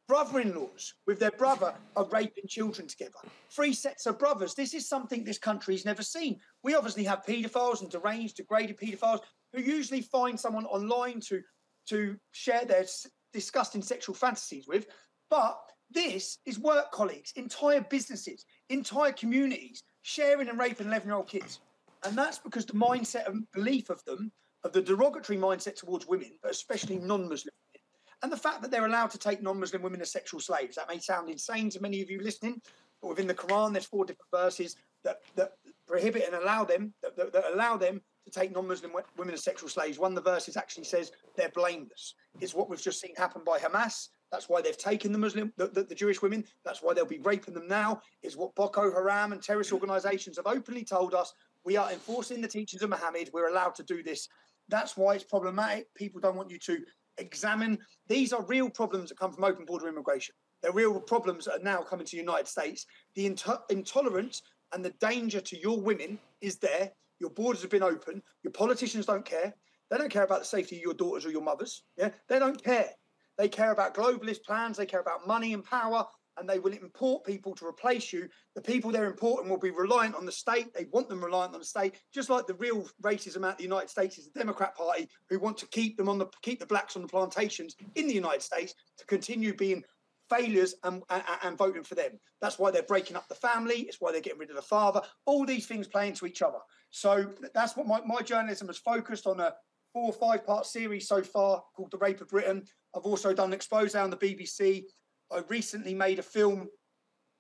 Brother-in-laws 0.08 0.94
with 1.06 1.20
their 1.20 1.32
brother 1.32 1.74
are 1.98 2.06
raping 2.06 2.48
children 2.48 2.88
together. 2.88 3.20
Three 3.50 3.74
sets 3.74 4.06
of 4.06 4.18
brothers. 4.18 4.54
This 4.54 4.74
is 4.74 4.88
something 4.88 5.24
this 5.24 5.38
country's 5.38 5.84
never 5.84 6.02
seen. 6.02 6.40
We 6.64 6.76
obviously 6.76 7.04
have 7.04 7.26
paedophiles 7.26 7.82
and 7.82 7.92
deranged, 7.92 8.38
degraded 8.38 8.78
paedophiles 8.78 9.20
who 9.54 9.62
usually 9.62 10.02
find 10.02 10.40
someone 10.40 10.66
online 10.66 11.20
to 11.22 11.42
to 11.90 12.18
share 12.32 12.66
their 12.66 12.86
disgusting 13.34 13.82
sexual 13.82 14.16
fantasies 14.16 14.68
with. 14.68 14.88
But 15.30 15.58
this 15.90 16.40
is 16.46 16.60
work 16.60 16.92
colleagues, 16.92 17.34
entire 17.36 17.82
businesses, 17.82 18.46
entire 18.70 19.14
communities 19.14 19.84
sharing 20.02 20.50
and 20.50 20.60
raping 20.60 20.88
11 20.88 21.08
year 21.08 21.18
old 21.18 21.28
kids. 21.28 21.60
And 22.04 22.18
that's 22.18 22.40
because 22.40 22.66
the 22.66 22.74
mindset 22.74 23.28
and 23.28 23.50
belief 23.54 23.90
of 23.90 24.04
them, 24.06 24.32
of 24.64 24.74
the 24.74 24.82
derogatory 24.82 25.38
mindset 25.38 25.76
towards 25.76 26.08
women, 26.08 26.32
but 26.42 26.52
especially 26.52 26.98
non 26.98 27.30
Muslim 27.30 27.54
women, 27.74 27.84
and 28.24 28.32
the 28.32 28.38
fact 28.38 28.62
that 28.62 28.72
they're 28.72 28.86
allowed 28.86 29.12
to 29.12 29.18
take 29.18 29.42
non 29.42 29.60
Muslim 29.60 29.82
women 29.82 30.02
as 30.02 30.12
sexual 30.12 30.40
slaves. 30.40 30.76
That 30.76 30.90
may 30.90 31.00
sound 31.00 31.30
insane 31.30 31.70
to 31.72 31.82
many 31.82 32.02
of 32.02 32.10
you 32.10 32.22
listening, 32.22 32.62
but 33.02 33.10
within 33.10 33.28
the 33.28 33.34
Quran, 33.34 33.74
there's 33.74 33.86
four 33.86 34.06
different 34.06 34.32
verses 34.32 34.76
that, 35.04 35.22
that 35.36 35.54
prohibit 35.88 36.24
and 36.26 36.36
allow 36.36 36.64
them, 36.64 36.94
that, 37.02 37.16
that, 37.16 37.34
that 37.34 37.54
allow 37.54 37.78
them 37.78 38.02
to 38.26 38.32
take 38.40 38.54
non-Muslim 38.54 38.92
women 39.18 39.34
as 39.34 39.44
sexual 39.44 39.70
slaves. 39.70 39.98
One 39.98 40.12
of 40.12 40.24
the 40.24 40.30
verses 40.30 40.58
actually 40.58 40.84
says 40.84 41.12
they're 41.36 41.50
blameless. 41.50 42.14
It's 42.42 42.54
what 42.54 42.70
we've 42.70 42.82
just 42.82 43.00
seen 43.00 43.16
happen 43.16 43.42
by 43.46 43.58
Hamas. 43.58 44.10
That's 44.32 44.50
why 44.50 44.62
they've 44.62 44.78
taken 44.78 45.14
the 45.14 45.18
Muslim, 45.18 45.54
the, 45.56 45.68
the, 45.68 45.84
the 45.84 45.96
Jewish 45.96 46.22
women. 46.22 46.44
That's 46.66 46.82
why 46.82 46.94
they'll 46.94 47.06
be 47.06 47.20
raping 47.20 47.54
them 47.54 47.68
now. 47.68 48.02
Is 48.22 48.36
what 48.36 48.54
Boko 48.56 48.92
Haram 48.92 49.32
and 49.32 49.42
terrorist 49.42 49.72
organisations 49.72 50.36
have 50.36 50.48
openly 50.48 50.84
told 50.84 51.14
us. 51.14 51.34
We 51.66 51.78
are 51.78 51.92
enforcing 51.92 52.42
the 52.42 52.48
teachings 52.48 52.82
of 52.82 52.90
Muhammad. 52.90 53.30
We're 53.34 53.50
allowed 53.50 53.76
to 53.76 53.84
do 53.84 54.04
this. 54.04 54.28
That's 54.70 54.98
why 54.98 55.16
it's 55.16 55.24
problematic. 55.24 55.88
People 55.96 56.20
don't 56.22 56.36
want 56.36 56.52
you 56.52 56.60
to 56.60 56.80
examine. 57.18 57.80
These 58.08 58.34
are 58.34 58.44
real 58.46 58.70
problems 58.70 59.10
that 59.10 59.20
come 59.20 59.34
from 59.34 59.44
open 59.44 59.66
border 59.66 59.88
immigration. 59.88 60.36
They're 60.62 60.72
real 60.72 61.00
problems 61.00 61.46
that 61.46 61.60
are 61.60 61.64
now 61.64 61.82
coming 61.82 62.06
to 62.06 62.12
the 62.12 62.22
United 62.22 62.48
States. 62.48 62.86
The 63.16 63.26
into- 63.26 63.62
intolerance 63.70 64.42
and 64.74 64.84
the 64.84 64.94
danger 65.00 65.40
to 65.40 65.58
your 65.58 65.80
women 65.80 66.20
is 66.42 66.58
there. 66.58 66.92
Your 67.20 67.30
borders 67.32 67.62
have 67.62 67.72
been 67.72 67.84
open. 67.84 68.22
Your 68.44 68.52
politicians 68.52 69.06
don't 69.06 69.26
care. 69.26 69.54
They 69.90 69.98
don't 69.98 70.12
care 70.12 70.24
about 70.24 70.40
the 70.40 70.46
safety 70.46 70.78
of 70.78 70.82
your 70.82 70.94
daughters 70.94 71.26
or 71.26 71.32
your 71.32 71.42
mothers. 71.42 71.84
Yeah, 71.98 72.10
they 72.28 72.40
don't 72.40 72.62
care. 72.62 72.90
They 73.38 73.48
care 73.48 73.72
about 73.72 73.96
globalist 73.96 74.44
plans. 74.44 74.78
They 74.78 74.86
care 74.86 75.00
about 75.00 75.28
money 75.28 75.54
and 75.54 75.64
power, 75.64 76.06
and 76.38 76.48
they 76.48 76.60
will 76.60 76.74
import 76.74 77.24
people 77.24 77.56
to 77.56 77.66
replace 77.66 78.14
you. 78.14 78.28
The 78.56 78.62
people 78.62 78.92
they're 78.92 79.06
importing 79.10 79.50
will 79.50 79.58
be 79.58 79.72
reliant 79.72 80.16
on 80.16 80.26
the 80.26 80.32
state. 80.32 80.74
They 80.74 80.86
want 80.92 81.10
them 81.10 81.24
reliant 81.24 81.54
on 81.54 81.60
the 81.60 81.66
state, 81.66 81.96
just 82.14 82.30
like 82.30 82.48
the 82.48 82.54
real 82.56 82.88
racism 83.02 83.46
out 83.46 83.58
the 83.58 83.64
United 83.64 83.90
States 83.90 84.18
is 84.18 84.30
the 84.30 84.40
Democrat 84.40 84.76
Party, 84.76 85.10
who 85.30 85.40
want 85.40 85.58
to 85.58 85.68
keep 85.68 85.98
them 85.98 86.10
on 86.10 86.18
the 86.18 86.28
keep 86.42 86.60
the 86.60 86.66
blacks 86.66 86.96
on 86.96 87.02
the 87.02 87.08
plantations 87.08 87.76
in 87.96 88.08
the 88.08 88.14
United 88.14 88.42
States 88.42 88.74
to 88.98 89.06
continue 89.06 89.54
being 89.54 89.84
failures 90.30 90.76
and, 90.84 91.04
and, 91.10 91.24
and 91.44 91.58
voting 91.58 91.84
for 91.84 91.96
them. 91.96 92.20
That's 92.42 92.60
why 92.60 92.72
they're 92.72 92.84
breaking 92.84 93.16
up 93.16 93.28
the 93.28 93.36
family. 93.36 93.82
It's 93.82 94.02
why 94.02 94.12
they're 94.12 94.22
getting 94.22 94.40
rid 94.40 94.50
of 94.50 94.56
the 94.56 94.62
father. 94.62 95.02
All 95.26 95.46
these 95.46 95.66
things 95.66 95.88
play 95.88 96.08
into 96.08 96.26
each 96.26 96.42
other. 96.42 96.60
So 96.90 97.30
that's 97.54 97.76
what 97.76 97.88
my, 97.88 98.02
my 98.06 98.22
journalism 98.22 98.68
has 98.68 98.78
focused 98.78 99.28
on 99.28 99.40
a 99.40 99.54
four 99.94 100.10
or 100.10 100.14
five 100.14 100.46
part 100.46 100.66
series 100.66 101.08
so 101.08 101.24
far 101.24 101.64
called 101.76 101.92
The 101.92 101.98
Rape 101.98 102.22
of 102.22 102.30
Britain. 102.30 102.64
I've 102.96 103.04
also 103.04 103.34
done 103.34 103.50
an 103.50 103.54
expose 103.54 103.96
on 103.96 104.10
the 104.10 104.18
BBC. 104.18 104.84
I 105.32 105.42
recently 105.50 105.94
made 105.94 106.20
a 106.20 106.24
film. 106.24 106.68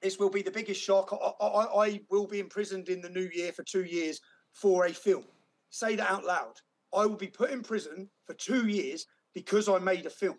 This 0.01 0.19
will 0.19 0.29
be 0.29 0.41
the 0.41 0.51
biggest 0.51 0.81
shock. 0.81 1.11
I, 1.11 1.45
I, 1.45 1.85
I 1.85 2.01
will 2.09 2.27
be 2.27 2.39
imprisoned 2.39 2.89
in 2.89 3.01
the 3.01 3.09
new 3.09 3.29
year 3.33 3.51
for 3.51 3.63
two 3.63 3.83
years 3.83 4.19
for 4.53 4.85
a 4.85 4.93
film. 4.93 5.25
Say 5.69 5.95
that 5.95 6.11
out 6.11 6.25
loud. 6.25 6.53
I 6.93 7.05
will 7.05 7.15
be 7.15 7.27
put 7.27 7.51
in 7.51 7.61
prison 7.61 8.09
for 8.25 8.33
two 8.33 8.67
years 8.67 9.05
because 9.33 9.67
I 9.69 9.79
made 9.79 10.05
a 10.05 10.09
film. 10.09 10.38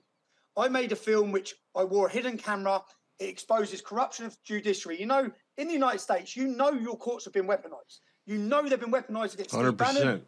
I 0.57 0.68
made 0.68 0.92
a 0.92 0.96
film 0.96 1.30
which 1.30 1.55
I 1.76 1.84
wore 1.84 2.09
a 2.09 2.11
hidden 2.11 2.36
camera. 2.36 2.82
It 3.18 3.28
exposes 3.28 3.80
corruption 3.80 4.26
of 4.26 4.32
the 4.32 4.38
judiciary. 4.44 4.99
You 4.99 5.07
know, 5.07 5.30
in 5.57 5.68
the 5.68 5.74
United 5.74 6.01
States, 6.01 6.36
you 6.36 6.49
know 6.49 6.70
your 6.70 6.96
courts 6.96 7.24
have 7.24 7.34
been 7.34 7.46
weaponized. 7.46 8.01
You 8.26 8.38
know 8.38 8.62
they've 8.68 8.78
been 8.78 8.92
weaponized 8.92 9.34
against 9.34 9.53
Steve 9.53 9.76
Bannon. 9.76 10.22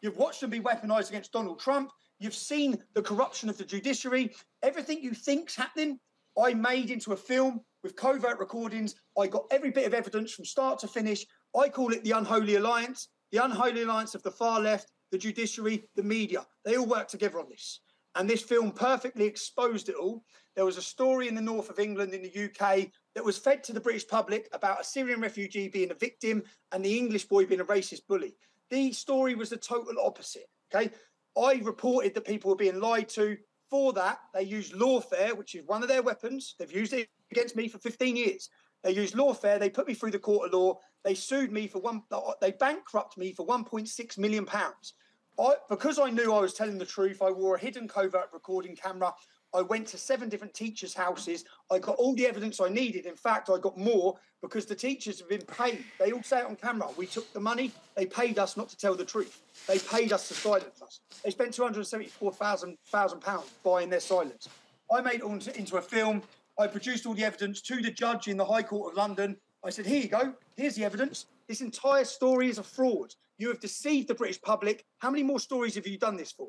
You've 0.00 0.16
watched 0.16 0.40
them 0.40 0.50
be 0.50 0.60
weaponized 0.60 1.08
against 1.08 1.32
Donald 1.32 1.58
Trump. 1.58 1.90
You've 2.20 2.34
seen 2.34 2.78
the 2.94 3.02
corruption 3.02 3.48
of 3.48 3.58
the 3.58 3.64
judiciary. 3.64 4.32
Everything 4.62 5.02
you 5.02 5.12
think's 5.12 5.56
happening, 5.56 5.98
I 6.38 6.54
made 6.54 6.90
into 6.90 7.12
a 7.12 7.16
film 7.16 7.60
with 7.82 7.96
covert 7.96 8.38
recordings. 8.38 8.94
I 9.18 9.26
got 9.26 9.46
every 9.50 9.70
bit 9.70 9.86
of 9.86 9.94
evidence 9.94 10.32
from 10.32 10.44
start 10.44 10.78
to 10.80 10.88
finish. 10.88 11.26
I 11.58 11.68
call 11.68 11.92
it 11.92 12.04
the 12.04 12.12
unholy 12.12 12.56
alliance, 12.56 13.08
the 13.32 13.44
unholy 13.44 13.82
alliance 13.82 14.14
of 14.14 14.22
the 14.22 14.30
far 14.30 14.60
left, 14.60 14.92
the 15.10 15.18
judiciary, 15.18 15.84
the 15.96 16.02
media. 16.02 16.46
They 16.64 16.76
all 16.76 16.86
work 16.86 17.08
together 17.08 17.38
on 17.40 17.48
this. 17.48 17.80
And 18.14 18.28
this 18.28 18.42
film 18.42 18.72
perfectly 18.72 19.26
exposed 19.26 19.88
it 19.88 19.94
all. 19.94 20.24
There 20.56 20.64
was 20.64 20.76
a 20.76 20.82
story 20.82 21.28
in 21.28 21.34
the 21.34 21.40
north 21.40 21.70
of 21.70 21.78
England, 21.78 22.14
in 22.14 22.22
the 22.22 22.44
UK, 22.44 22.88
that 23.14 23.24
was 23.24 23.38
fed 23.38 23.62
to 23.64 23.72
the 23.72 23.80
British 23.80 24.06
public 24.06 24.48
about 24.52 24.80
a 24.80 24.84
Syrian 24.84 25.20
refugee 25.20 25.68
being 25.68 25.90
a 25.90 25.94
victim 25.94 26.42
and 26.72 26.84
the 26.84 26.98
English 26.98 27.26
boy 27.26 27.46
being 27.46 27.60
a 27.60 27.64
racist 27.64 28.06
bully. 28.08 28.34
The 28.70 28.92
story 28.92 29.34
was 29.34 29.50
the 29.50 29.56
total 29.56 29.94
opposite. 30.04 30.46
Okay. 30.74 30.90
I 31.36 31.60
reported 31.62 32.14
that 32.14 32.26
people 32.26 32.50
were 32.50 32.56
being 32.56 32.80
lied 32.80 33.08
to. 33.10 33.36
For 33.70 33.92
that, 33.92 34.20
they 34.32 34.42
used 34.42 34.72
lawfare, 34.72 35.36
which 35.36 35.54
is 35.54 35.66
one 35.66 35.82
of 35.82 35.88
their 35.88 36.02
weapons. 36.02 36.54
They've 36.58 36.72
used 36.72 36.92
it 36.94 37.08
against 37.30 37.54
me 37.54 37.68
for 37.68 37.78
15 37.78 38.16
years. 38.16 38.48
They 38.82 38.92
used 38.92 39.14
lawfare. 39.14 39.58
They 39.58 39.68
put 39.68 39.86
me 39.86 39.94
through 39.94 40.12
the 40.12 40.18
court 40.18 40.46
of 40.46 40.52
law. 40.54 40.78
They 41.04 41.14
sued 41.14 41.52
me 41.52 41.66
for 41.66 41.80
one. 41.80 42.02
They 42.40 42.52
bankrupt 42.52 43.18
me 43.18 43.32
for 43.32 43.46
1.6 43.46 44.18
million 44.18 44.46
pounds. 44.46 44.94
I, 45.38 45.54
because 45.68 45.98
I 45.98 46.10
knew 46.10 46.32
I 46.32 46.40
was 46.40 46.54
telling 46.54 46.78
the 46.78 46.86
truth, 46.86 47.22
I 47.22 47.30
wore 47.30 47.56
a 47.56 47.60
hidden 47.60 47.86
covert 47.86 48.30
recording 48.32 48.74
camera. 48.74 49.12
I 49.54 49.62
went 49.62 49.86
to 49.88 49.98
seven 49.98 50.28
different 50.28 50.54
teachers' 50.54 50.94
houses. 50.94 51.44
I 51.70 51.78
got 51.78 51.96
all 51.96 52.14
the 52.14 52.26
evidence 52.26 52.60
I 52.60 52.68
needed. 52.68 53.06
In 53.06 53.16
fact, 53.16 53.48
I 53.48 53.58
got 53.58 53.78
more 53.78 54.18
because 54.42 54.66
the 54.66 54.74
teachers 54.74 55.18
have 55.20 55.28
been 55.28 55.42
paid. 55.42 55.84
They 55.98 56.12
all 56.12 56.22
say 56.22 56.40
it 56.40 56.46
on 56.46 56.56
camera. 56.56 56.88
We 56.96 57.06
took 57.06 57.32
the 57.32 57.40
money. 57.40 57.72
They 57.96 58.06
paid 58.06 58.38
us 58.38 58.56
not 58.56 58.68
to 58.68 58.76
tell 58.76 58.94
the 58.94 59.04
truth. 59.04 59.40
They 59.66 59.78
paid 59.78 60.12
us 60.12 60.28
to 60.28 60.34
silence 60.34 60.82
us. 60.82 61.00
They 61.24 61.30
spent 61.30 61.54
two 61.54 61.62
hundred 61.62 61.86
seventy-four 61.86 62.32
thousand 62.32 62.76
thousand 62.86 63.20
pounds 63.20 63.50
buying 63.64 63.88
their 63.88 64.00
silence. 64.00 64.48
I 64.92 65.00
made 65.00 65.22
it 65.22 65.56
into 65.56 65.76
a 65.76 65.82
film. 65.82 66.22
I 66.58 66.66
produced 66.66 67.06
all 67.06 67.14
the 67.14 67.24
evidence 67.24 67.60
to 67.62 67.80
the 67.80 67.90
judge 67.90 68.28
in 68.28 68.36
the 68.36 68.44
High 68.44 68.62
Court 68.62 68.92
of 68.92 68.96
London. 68.96 69.36
I 69.64 69.70
said, 69.70 69.86
"Here 69.86 70.02
you 70.02 70.08
go. 70.08 70.34
Here's 70.56 70.74
the 70.74 70.84
evidence. 70.84 71.26
This 71.48 71.62
entire 71.62 72.04
story 72.04 72.48
is 72.50 72.58
a 72.58 72.62
fraud. 72.62 73.14
You 73.38 73.48
have 73.48 73.60
deceived 73.60 74.08
the 74.08 74.14
British 74.14 74.40
public. 74.42 74.84
How 74.98 75.10
many 75.10 75.22
more 75.22 75.40
stories 75.40 75.74
have 75.74 75.86
you 75.86 75.98
done 75.98 76.16
this 76.16 76.32
for?" 76.32 76.48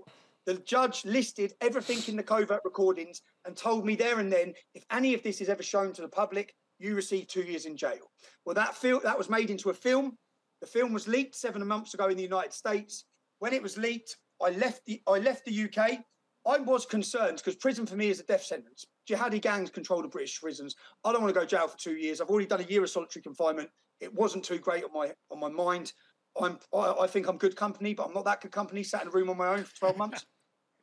The 0.50 0.56
judge 0.56 1.06
listed 1.06 1.54
everything 1.62 2.00
in 2.08 2.16
the 2.16 2.24
covert 2.24 2.62
recordings 2.66 3.22
and 3.46 3.56
told 3.56 3.86
me 3.86 3.96
there 3.96 4.18
and 4.18 4.34
then, 4.34 4.56
if 4.74 4.84
any 4.92 5.14
of 5.14 5.22
this 5.22 5.42
is 5.42 5.48
ever 5.48 5.62
shown 5.62 5.94
to 5.94 6.02
the 6.02 6.08
public, 6.08 6.56
you 6.80 6.96
receive 6.96 7.28
two 7.28 7.44
years 7.44 7.68
in 7.68 7.78
jail. 7.78 8.10
Well, 8.46 8.56
that 8.56 8.74
fil- 8.74 9.02
that 9.02 9.16
was 9.16 9.30
made 9.30 9.52
into 9.52 9.70
a 9.70 9.76
film. 9.76 10.18
The 10.62 10.66
film 10.66 10.92
was 10.92 11.08
leaked 11.08 11.36
seven 11.36 11.68
months 11.68 11.94
ago 11.94 12.08
in 12.08 12.18
the 12.18 12.24
United 12.24 12.54
States. 12.54 13.06
When 13.38 13.54
it 13.54 13.62
was 13.62 13.78
leaked, 13.78 14.18
I 14.42 14.50
left 14.50 14.84
the 14.88 15.00
I 15.06 15.20
left 15.20 15.46
the 15.46 15.66
UK. 15.66 16.00
I 16.48 16.58
was 16.58 16.84
concerned 16.84 17.38
because 17.38 17.56
prison 17.56 17.86
for 17.86 17.96
me 17.96 18.10
is 18.10 18.20
a 18.20 18.24
death 18.24 18.44
sentence. 18.44 18.88
Jihadi 19.08 19.40
gangs 19.40 19.70
control 19.70 20.02
the 20.02 20.08
British 20.08 20.42
prisons. 20.42 20.76
I 21.06 21.12
don't 21.12 21.22
want 21.22 21.32
to 21.32 21.40
go 21.40 21.46
jail 21.46 21.68
for 21.68 21.78
two 21.78 21.96
years. 21.96 22.22
I've 22.22 22.30
already 22.32 22.48
done 22.48 22.62
a 22.62 22.64
year 22.64 22.84
of 22.84 22.90
solitary 22.90 23.22
confinement. 23.22 23.70
It 24.02 24.12
wasn't 24.16 24.46
too 24.46 24.58
great 24.58 24.84
on 24.84 24.94
my 24.96 25.14
on 25.30 25.40
my 25.40 25.50
mind. 25.50 25.94
I'm 26.42 26.58
I, 26.74 26.96
I 27.02 27.06
think 27.06 27.28
I'm 27.28 27.38
good 27.38 27.56
company, 27.56 27.94
but 27.94 28.08
I'm 28.08 28.16
not 28.16 28.26
that 28.26 28.42
good 28.42 28.52
company. 28.52 28.82
Sat 28.82 29.04
in 29.04 29.10
a 29.10 29.12
room 29.12 29.30
on 29.30 29.38
my 29.38 29.50
own 29.50 29.64
for 29.64 29.76
12 29.76 29.96
months. 29.96 30.26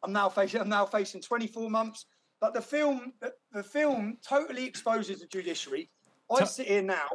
I'm 0.07 0.13
now 0.13 0.29
facing 0.29 0.61
I'm 0.61 0.69
now 0.69 0.87
facing 0.87 1.21
24 1.21 1.69
months. 1.69 2.07
But 2.41 2.55
the 2.55 2.61
film 2.61 3.13
the, 3.21 3.33
the 3.53 3.63
film 3.63 4.19
totally 4.27 4.65
exposes 4.65 5.21
the 5.21 5.27
judiciary. 5.27 5.91
I 6.31 6.45
sit 6.45 6.69
here 6.69 6.83
now. 6.83 7.09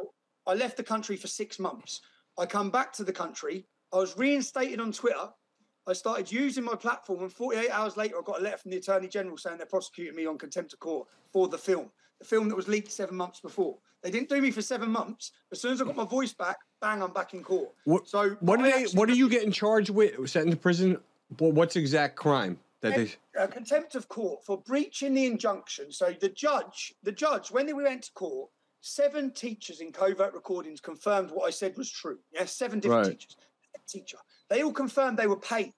I 0.46 0.54
left 0.54 0.76
the 0.76 0.82
country 0.82 1.16
for 1.16 1.26
six 1.26 1.58
months. 1.58 2.02
I 2.38 2.44
come 2.46 2.70
back 2.70 2.92
to 2.94 3.04
the 3.04 3.12
country. 3.12 3.66
I 3.92 3.96
was 3.96 4.16
reinstated 4.16 4.80
on 4.80 4.92
Twitter. 4.92 5.28
I 5.86 5.92
started 5.94 6.30
using 6.30 6.64
my 6.64 6.76
platform, 6.76 7.22
and 7.22 7.32
48 7.32 7.70
hours 7.70 7.96
later, 7.96 8.16
I 8.18 8.22
got 8.24 8.40
a 8.40 8.42
letter 8.42 8.56
from 8.56 8.70
the 8.70 8.76
Attorney 8.76 9.08
General 9.08 9.36
saying 9.36 9.56
they're 9.56 9.66
prosecuting 9.66 10.14
me 10.14 10.26
on 10.26 10.38
contempt 10.38 10.72
of 10.72 10.78
court 10.78 11.08
for 11.32 11.48
the 11.48 11.58
film, 11.58 11.90
the 12.20 12.24
film 12.24 12.48
that 12.48 12.54
was 12.54 12.68
leaked 12.68 12.90
seven 12.90 13.16
months 13.16 13.40
before. 13.40 13.78
They 14.02 14.10
didn't 14.10 14.28
do 14.28 14.40
me 14.40 14.50
for 14.50 14.62
seven 14.62 14.90
months. 14.90 15.32
As 15.50 15.60
soon 15.60 15.72
as 15.72 15.82
I 15.82 15.84
got 15.84 15.96
my 15.96 16.04
voice 16.04 16.32
back, 16.32 16.56
bang, 16.80 17.02
I'm 17.02 17.12
back 17.12 17.34
in 17.34 17.42
court. 17.42 17.70
What, 17.84 18.08
So 18.08 18.30
what 18.40 18.62
they? 18.62 18.84
What 18.94 19.08
are 19.08 19.14
you 19.14 19.28
getting 19.28 19.52
charged 19.52 19.90
with? 19.90 20.28
Sent 20.28 20.50
to 20.50 20.56
prison? 20.56 20.98
What's 21.38 21.76
exact 21.76 22.16
crime 22.16 22.58
that 22.82 22.96
they? 22.96 23.12
uh, 23.40 23.46
contempt 23.46 23.94
of 23.94 24.08
court 24.08 24.44
for 24.44 24.58
breaching 24.58 25.14
the 25.14 25.24
injunction. 25.26 25.90
So 25.92 26.12
the 26.20 26.28
judge, 26.28 26.94
the 27.02 27.12
judge, 27.12 27.50
when 27.50 27.66
we 27.66 27.82
went 27.82 28.02
to 28.04 28.12
court, 28.12 28.50
seven 28.80 29.30
teachers 29.30 29.80
in 29.80 29.92
covert 29.92 30.34
recordings 30.34 30.80
confirmed 30.80 31.30
what 31.30 31.46
I 31.46 31.50
said 31.50 31.76
was 31.78 31.90
true. 31.90 32.18
Yes, 32.32 32.54
seven 32.56 32.80
different 32.80 33.06
Right. 33.06 33.18
teachers. 33.18 33.36
Teacher, 33.88 34.18
they 34.48 34.62
all 34.62 34.72
confirmed 34.72 35.18
they 35.18 35.26
were 35.26 35.36
paid 35.38 35.72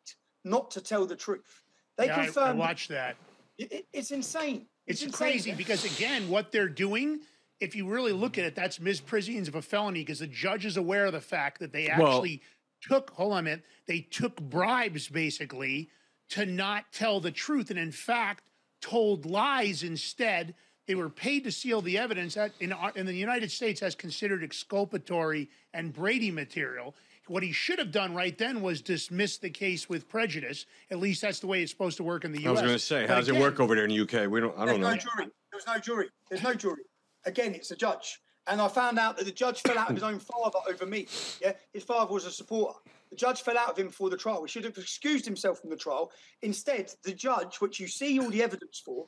not 0.45 0.71
to 0.73 0.81
tell 0.81 1.07
the 1.07 1.17
truth. 1.17 1.63
They 1.97 2.07
Yeah, 2.07 2.17
I- 2.17 2.21
I, 2.21 2.25
confirmed. 2.27 2.59
watched 2.59 2.89
that. 2.91 3.17
It- 3.57 3.73
it- 3.73 3.87
it's 3.93 4.11
insane. 4.11 4.67
It's, 4.87 5.03
insane. 5.03 5.13
crazy 5.17 5.53
because 5.55 5.85
again, 5.97 6.29
what 6.29 6.53
they're 6.53 6.69
doing, 6.69 7.21
if 7.61 7.75
you 7.75 7.89
really 7.89 8.13
look 8.13 8.37
at 8.37 8.45
it, 8.45 8.55
that's 8.55 8.79
misprisions 8.79 9.49
of 9.49 9.55
a 9.55 9.63
felony 9.63 10.01
because 10.01 10.19
the 10.19 10.27
judge 10.27 10.67
is 10.67 10.77
aware 10.77 11.07
of 11.07 11.13
the 11.13 11.21
fact 11.21 11.61
that 11.61 11.73
they 11.73 11.89
Well- 11.99 12.09
actually 12.17 12.43
took. 12.83 13.11
Hold 13.13 13.33
on 13.33 13.39
a 13.39 13.43
minute. 13.43 13.65
They 13.87 14.01
took 14.01 14.37
bribes 14.41 15.09
basically 15.09 15.91
to 16.35 16.45
not 16.47 16.85
tell 16.93 17.21
the 17.21 17.31
truth, 17.31 17.71
and 17.71 17.79
in 17.79 17.93
fact, 17.93 18.43
told 18.81 19.25
lies 19.25 19.83
instead. 19.85 20.55
They 20.89 20.97
were 20.97 21.09
paid 21.09 21.45
to 21.45 21.53
seal 21.53 21.81
the 21.81 21.97
evidence 21.97 22.35
that 22.35 22.51
in, 22.61 22.73
our- 22.73 22.93
in 22.97 23.07
the 23.07 23.15
United 23.15 23.51
States 23.53 23.83
as 23.83 23.95
considered 23.95 24.43
exculpatory 24.43 25.49
and 25.73 25.93
Brady 25.93 26.31
material. 26.33 26.95
What 27.29 27.43
he 27.45 27.53
should 27.53 27.79
have 27.79 27.91
done 27.93 28.15
right 28.15 28.37
then 28.37 28.61
was 28.61 28.83
dismiss 28.83 29.39
the 29.39 29.49
case 29.49 29.89
with 29.89 30.09
prejudice. 30.09 30.67
At 30.91 30.99
least 30.99 31.23
that's 31.23 31.39
the 31.39 31.47
way 31.47 31.63
it's 31.63 31.71
supposed 31.71 31.97
to 31.99 32.03
work 32.05 32.25
in 32.25 32.33
the 32.33 32.43
U.S. 32.43 32.49
I 32.49 32.51
was 32.51 32.61
going 32.61 32.73
to 32.75 32.79
say, 32.79 33.07
how 33.07 33.15
does 33.15 33.29
it 33.29 33.37
work 33.37 33.61
over 33.61 33.75
there 33.77 33.85
in 33.85 33.91
the 33.91 34.01
UK? 34.01 34.29
We 34.29 34.41
don't. 34.41 34.53
I 34.59 34.67
don't 34.67 34.81
There's 34.81 34.81
know. 34.81 34.91
no 34.91 34.97
jury. 34.97 35.31
There's 35.53 35.67
no 35.67 35.79
jury. 35.79 36.09
There's 36.29 36.43
no 36.43 36.53
jury. 36.53 36.83
Again, 37.25 37.55
it's 37.55 37.71
a 37.71 37.77
judge. 37.77 38.19
And 38.47 38.61
I 38.61 38.69
found 38.69 38.99
out 38.99 39.17
that 39.17 39.25
the 39.25 39.33
judge 39.33 39.63
fell 39.63 39.79
out 39.79 39.89
of 39.89 39.95
his 39.97 40.03
own 40.03 40.19
father 40.19 40.59
over 40.69 40.85
me. 40.85 41.07
Yeah, 41.41 41.53
his 41.73 41.83
father 41.85 42.13
was 42.13 42.27
a 42.27 42.31
supporter. 42.31 42.79
The 43.15 43.19
judge 43.19 43.43
fell 43.43 43.57
out 43.57 43.71
of 43.71 43.79
him 43.79 43.87
before 43.87 44.11
the 44.11 44.17
trial. 44.17 44.43
He 44.43 44.49
should 44.49 44.65
have 44.65 44.77
excused 44.77 45.25
himself 45.25 45.61
from 45.61 45.71
the 45.71 45.77
trial. 45.77 46.11
Instead, 46.43 46.93
the 47.05 47.13
judge, 47.13 47.61
which 47.61 47.79
you 47.79 47.87
see 47.87 48.19
all 48.19 48.29
the 48.29 48.43
evidence 48.43 48.83
for, 48.85 49.07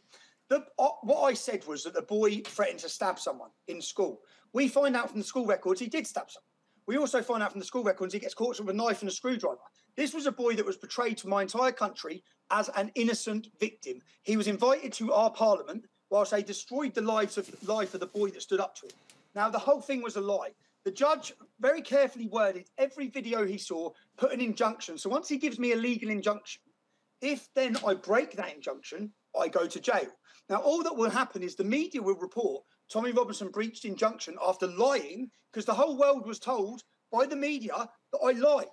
the, 0.49 0.65
uh, 0.79 0.91
what 1.03 1.23
I 1.23 1.35
said 1.35 1.67
was 1.67 1.83
that 1.83 1.95
the 1.95 2.03
boy 2.03 2.41
threatened 2.43 2.79
to 2.81 2.89
stab 2.89 3.19
someone 3.19 3.51
in 3.67 3.83
school. 3.83 4.21
We 4.53 4.69
find 4.69 4.95
out 4.95 5.11
from 5.11 5.19
the 5.19 5.27
school 5.27 5.45
records 5.45 5.81
he 5.81 5.89
did 5.89 6.07
stab 6.07 6.31
someone. 6.31 6.47
We 6.87 6.99
also 6.99 7.21
find 7.21 7.43
out 7.43 7.51
from 7.51 7.59
the 7.59 7.67
school 7.67 7.83
records 7.83 8.15
he 8.15 8.21
gets 8.21 8.33
caught 8.33 8.61
with 8.61 8.69
a 8.69 8.73
knife 8.73 9.01
and 9.01 9.11
a 9.11 9.13
screwdriver. 9.13 9.59
This 9.97 10.15
was 10.15 10.27
a 10.27 10.31
boy 10.33 10.55
that 10.55 10.65
was 10.65 10.77
portrayed 10.77 11.19
to 11.19 11.29
my 11.29 11.43
entire 11.43 11.73
country 11.73 12.23
as 12.53 12.71
an 12.77 12.93
innocent 12.95 13.49
victim. 13.59 14.01
He 14.23 14.37
was 14.37 14.47
invited 14.47 14.93
to 14.93 15.13
our 15.15 15.33
parliament 15.33 15.87
whilst 16.11 16.31
they 16.31 16.45
destroyed 16.45 16.95
the 16.95 17.01
lives 17.01 17.39
of 17.39 17.51
life 17.67 17.93
of 17.95 17.99
the 17.99 18.07
boy 18.07 18.29
that 18.29 18.43
stood 18.43 18.61
up 18.61 18.77
to 18.77 18.87
him. 18.87 18.93
Now 19.35 19.51
the 19.51 19.59
whole 19.59 19.81
thing 19.81 20.01
was 20.01 20.15
a 20.15 20.21
lie. 20.21 20.53
The 20.87 20.93
judge 20.93 21.33
very 21.59 21.83
carefully 21.83 22.29
worded 22.29 22.71
every 22.79 23.09
video 23.09 23.45
he 23.45 23.59
saw, 23.59 23.91
put 24.17 24.33
an 24.33 24.41
injunction. 24.41 24.97
So 24.97 25.11
once 25.11 25.29
he 25.29 25.37
gives 25.37 25.59
me 25.59 25.73
a 25.73 25.77
legal 25.77 26.11
injunction, 26.11 26.63
if 27.21 27.49
then 27.57 27.77
I 27.85 27.95
break 27.95 28.37
that 28.37 28.55
injunction, 28.55 29.11
I 29.37 29.49
go 29.49 29.67
to 29.67 29.81
jail. 29.81 30.07
Now, 30.49 30.59
all 30.59 30.85
that 30.85 30.95
will 30.97 31.11
happen 31.11 31.43
is 31.43 31.57
the 31.57 31.65
media 31.65 32.01
will 32.01 32.15
report 32.15 32.63
Tommy 32.89 33.11
Robinson 33.11 33.49
breached 33.49 33.85
injunction 33.85 34.37
after 34.41 34.69
lying 34.69 35.29
because 35.53 35.65
the 35.65 35.75
whole 35.75 35.99
world 35.99 36.25
was 36.25 36.39
told 36.39 36.83
by 37.11 37.27
the 37.27 37.35
media 37.35 37.75
that 38.13 38.19
I 38.25 38.31
lied. 38.31 38.67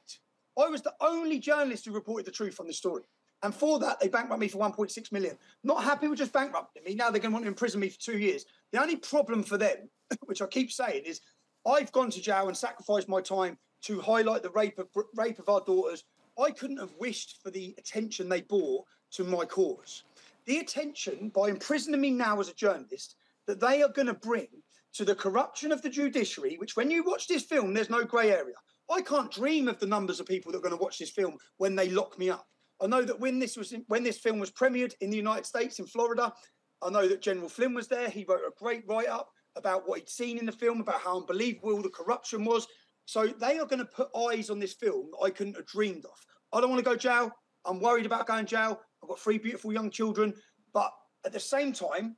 I 0.56 0.70
was 0.70 0.84
the 0.84 0.94
only 1.02 1.40
journalist 1.40 1.88
who 1.88 1.94
reported 1.94 2.28
the 2.28 2.32
truth 2.32 2.60
on 2.60 2.68
the 2.68 2.74
story. 2.74 3.06
And 3.42 3.56
for 3.56 3.80
that, 3.80 4.00
they 4.00 4.08
bankrupted 4.08 4.40
me 4.40 4.48
for 4.50 4.60
1.6 4.60 5.12
million. 5.12 5.36
Not 5.64 5.84
happy 5.84 6.08
with 6.08 6.20
just 6.20 6.32
bankrupting 6.32 6.84
me. 6.84 6.94
Now 6.94 7.10
they're 7.10 7.20
going 7.20 7.32
to 7.32 7.34
want 7.34 7.46
to 7.46 7.50
imprison 7.50 7.80
me 7.80 7.90
for 7.90 8.00
two 8.00 8.20
years. 8.20 8.46
The 8.72 8.80
only 8.80 8.98
problem 8.98 9.42
for 9.42 9.58
them, 9.58 9.90
which 10.26 10.44
I 10.44 10.46
keep 10.46 10.72
saying, 10.72 11.04
is 11.06 11.20
I've 11.66 11.92
gone 11.92 12.10
to 12.12 12.22
jail 12.22 12.48
and 12.48 12.58
sacrificed 12.58 13.08
my 13.08 13.22
time 13.22 13.58
to 13.84 14.02
highlight 14.02 14.44
the 14.44 14.50
rape 14.50 14.80
of 14.80 14.88
rape 15.16 15.40
of 15.40 15.50
our 15.50 15.62
daughters. 15.66 16.04
I 16.40 16.52
couldn't 16.52 16.80
have 16.80 16.94
wished 17.00 17.42
for 17.44 17.52
the 17.52 17.76
attention 17.78 18.28
they 18.28 18.42
bore 18.42 18.84
to 19.12 19.24
my 19.24 19.46
cause. 19.46 20.04
The 20.46 20.60
attention 20.60 21.30
by 21.30 21.50
imprisoning 21.50 22.02
me 22.02 22.12
now 22.12 22.40
as 22.40 22.50
a 22.50 22.54
journalist 22.54 23.16
that 23.46 23.60
they 23.60 23.82
are 23.82 23.90
going 23.90 24.08
to 24.08 24.14
bring 24.14 24.48
to 24.94 25.06
the 25.06 25.16
corruption 25.16 25.72
of 25.72 25.82
the 25.82 25.90
judiciary, 25.90 26.56
which 26.58 26.76
when 26.76 26.92
you 26.92 27.04
watch 27.04 27.28
this 27.28 27.44
film, 27.44 27.74
there's 27.74 27.90
no 27.90 28.04
grey 28.04 28.32
area. 28.32 28.56
I 28.92 29.02
can't 29.02 29.32
dream 29.32 29.68
of 29.68 29.80
the 29.80 29.88
numbers 29.88 30.20
of 30.20 30.26
people 30.26 30.52
that 30.52 30.60
are 30.60 30.62
going 30.62 30.78
to 30.78 30.84
watch 30.84 31.00
this 31.00 31.10
film 31.10 31.38
when 31.58 31.76
they 31.76 31.90
lock 31.90 32.20
me 32.20 32.30
up. 32.30 32.48
I 32.82 32.88
know 32.88 33.04
that 33.04 33.20
when 33.20 33.40
this 33.40 33.56
was 33.56 33.74
when 33.88 34.04
this 34.04 34.18
film 34.18 34.40
was 34.40 34.52
premiered 34.52 34.94
in 35.00 35.10
the 35.10 35.18
United 35.18 35.46
States 35.46 35.80
in 35.80 35.86
Florida, 35.86 36.34
I 36.82 36.90
know 36.90 37.08
that 37.08 37.22
General 37.22 37.48
Flynn 37.48 37.74
was 37.74 37.88
there. 37.88 38.10
He 38.10 38.26
wrote 38.28 38.42
a 38.46 38.52
great 38.62 38.84
write-up 38.88 39.30
about 39.56 39.88
what 39.88 40.00
he'd 40.00 40.10
seen 40.10 40.38
in 40.38 40.46
the 40.46 40.52
film, 40.52 40.82
about 40.82 41.02
how 41.02 41.20
unbelievable 41.20 41.82
the 41.82 41.90
corruption 41.90 42.46
was. 42.46 42.68
So 43.06 43.28
they 43.28 43.60
are 43.60 43.66
going 43.66 43.80
to 43.80 43.86
put 43.86 44.10
eyes 44.30 44.50
on 44.50 44.60
this 44.60 44.74
film 44.74 45.10
that 45.12 45.26
I 45.26 45.30
couldn't 45.30 45.56
have 45.56 45.66
dreamed 45.66 46.06
of. 46.06 46.18
I 46.54 46.62
don't 46.62 46.70
want 46.70 46.84
to 46.84 46.90
go 46.90 46.96
jail. 46.96 47.32
I'm 47.66 47.80
worried 47.80 48.06
about 48.06 48.28
going 48.28 48.46
jail. 48.46 48.80
I've 49.02 49.10
got 49.10 49.20
three 49.20 49.38
beautiful 49.38 49.74
young 49.74 49.90
children, 49.90 50.34
but 50.74 50.92
at 51.26 51.34
the 51.34 51.40
same 51.40 51.74
time, 51.74 52.16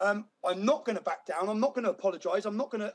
um, 0.00 0.26
I'm 0.44 0.64
not 0.64 0.84
going 0.84 0.96
to 0.96 1.02
back 1.02 1.24
down. 1.26 1.48
I'm 1.48 1.60
not 1.60 1.74
going 1.74 1.84
to 1.84 1.90
apologise. 1.90 2.44
I'm 2.44 2.56
not 2.56 2.70
going 2.70 2.80
to. 2.80 2.92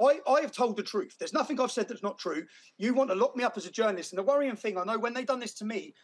I, 0.00 0.20
I 0.28 0.40
have 0.40 0.52
told 0.52 0.76
the 0.76 0.82
truth. 0.82 1.16
There's 1.18 1.32
nothing 1.32 1.60
I've 1.60 1.72
said 1.72 1.88
that's 1.88 2.02
not 2.02 2.18
true. 2.18 2.44
You 2.78 2.94
want 2.94 3.10
to 3.10 3.16
lock 3.16 3.36
me 3.36 3.44
up 3.44 3.56
as 3.56 3.66
a 3.66 3.70
journalist, 3.70 4.12
and 4.12 4.18
the 4.18 4.22
worrying 4.22 4.56
thing, 4.56 4.78
I 4.78 4.84
know 4.84 4.98
when 4.98 5.14
they 5.14 5.24
done 5.24 5.40
this 5.40 5.54
to 5.54 5.64
me, 5.64 5.94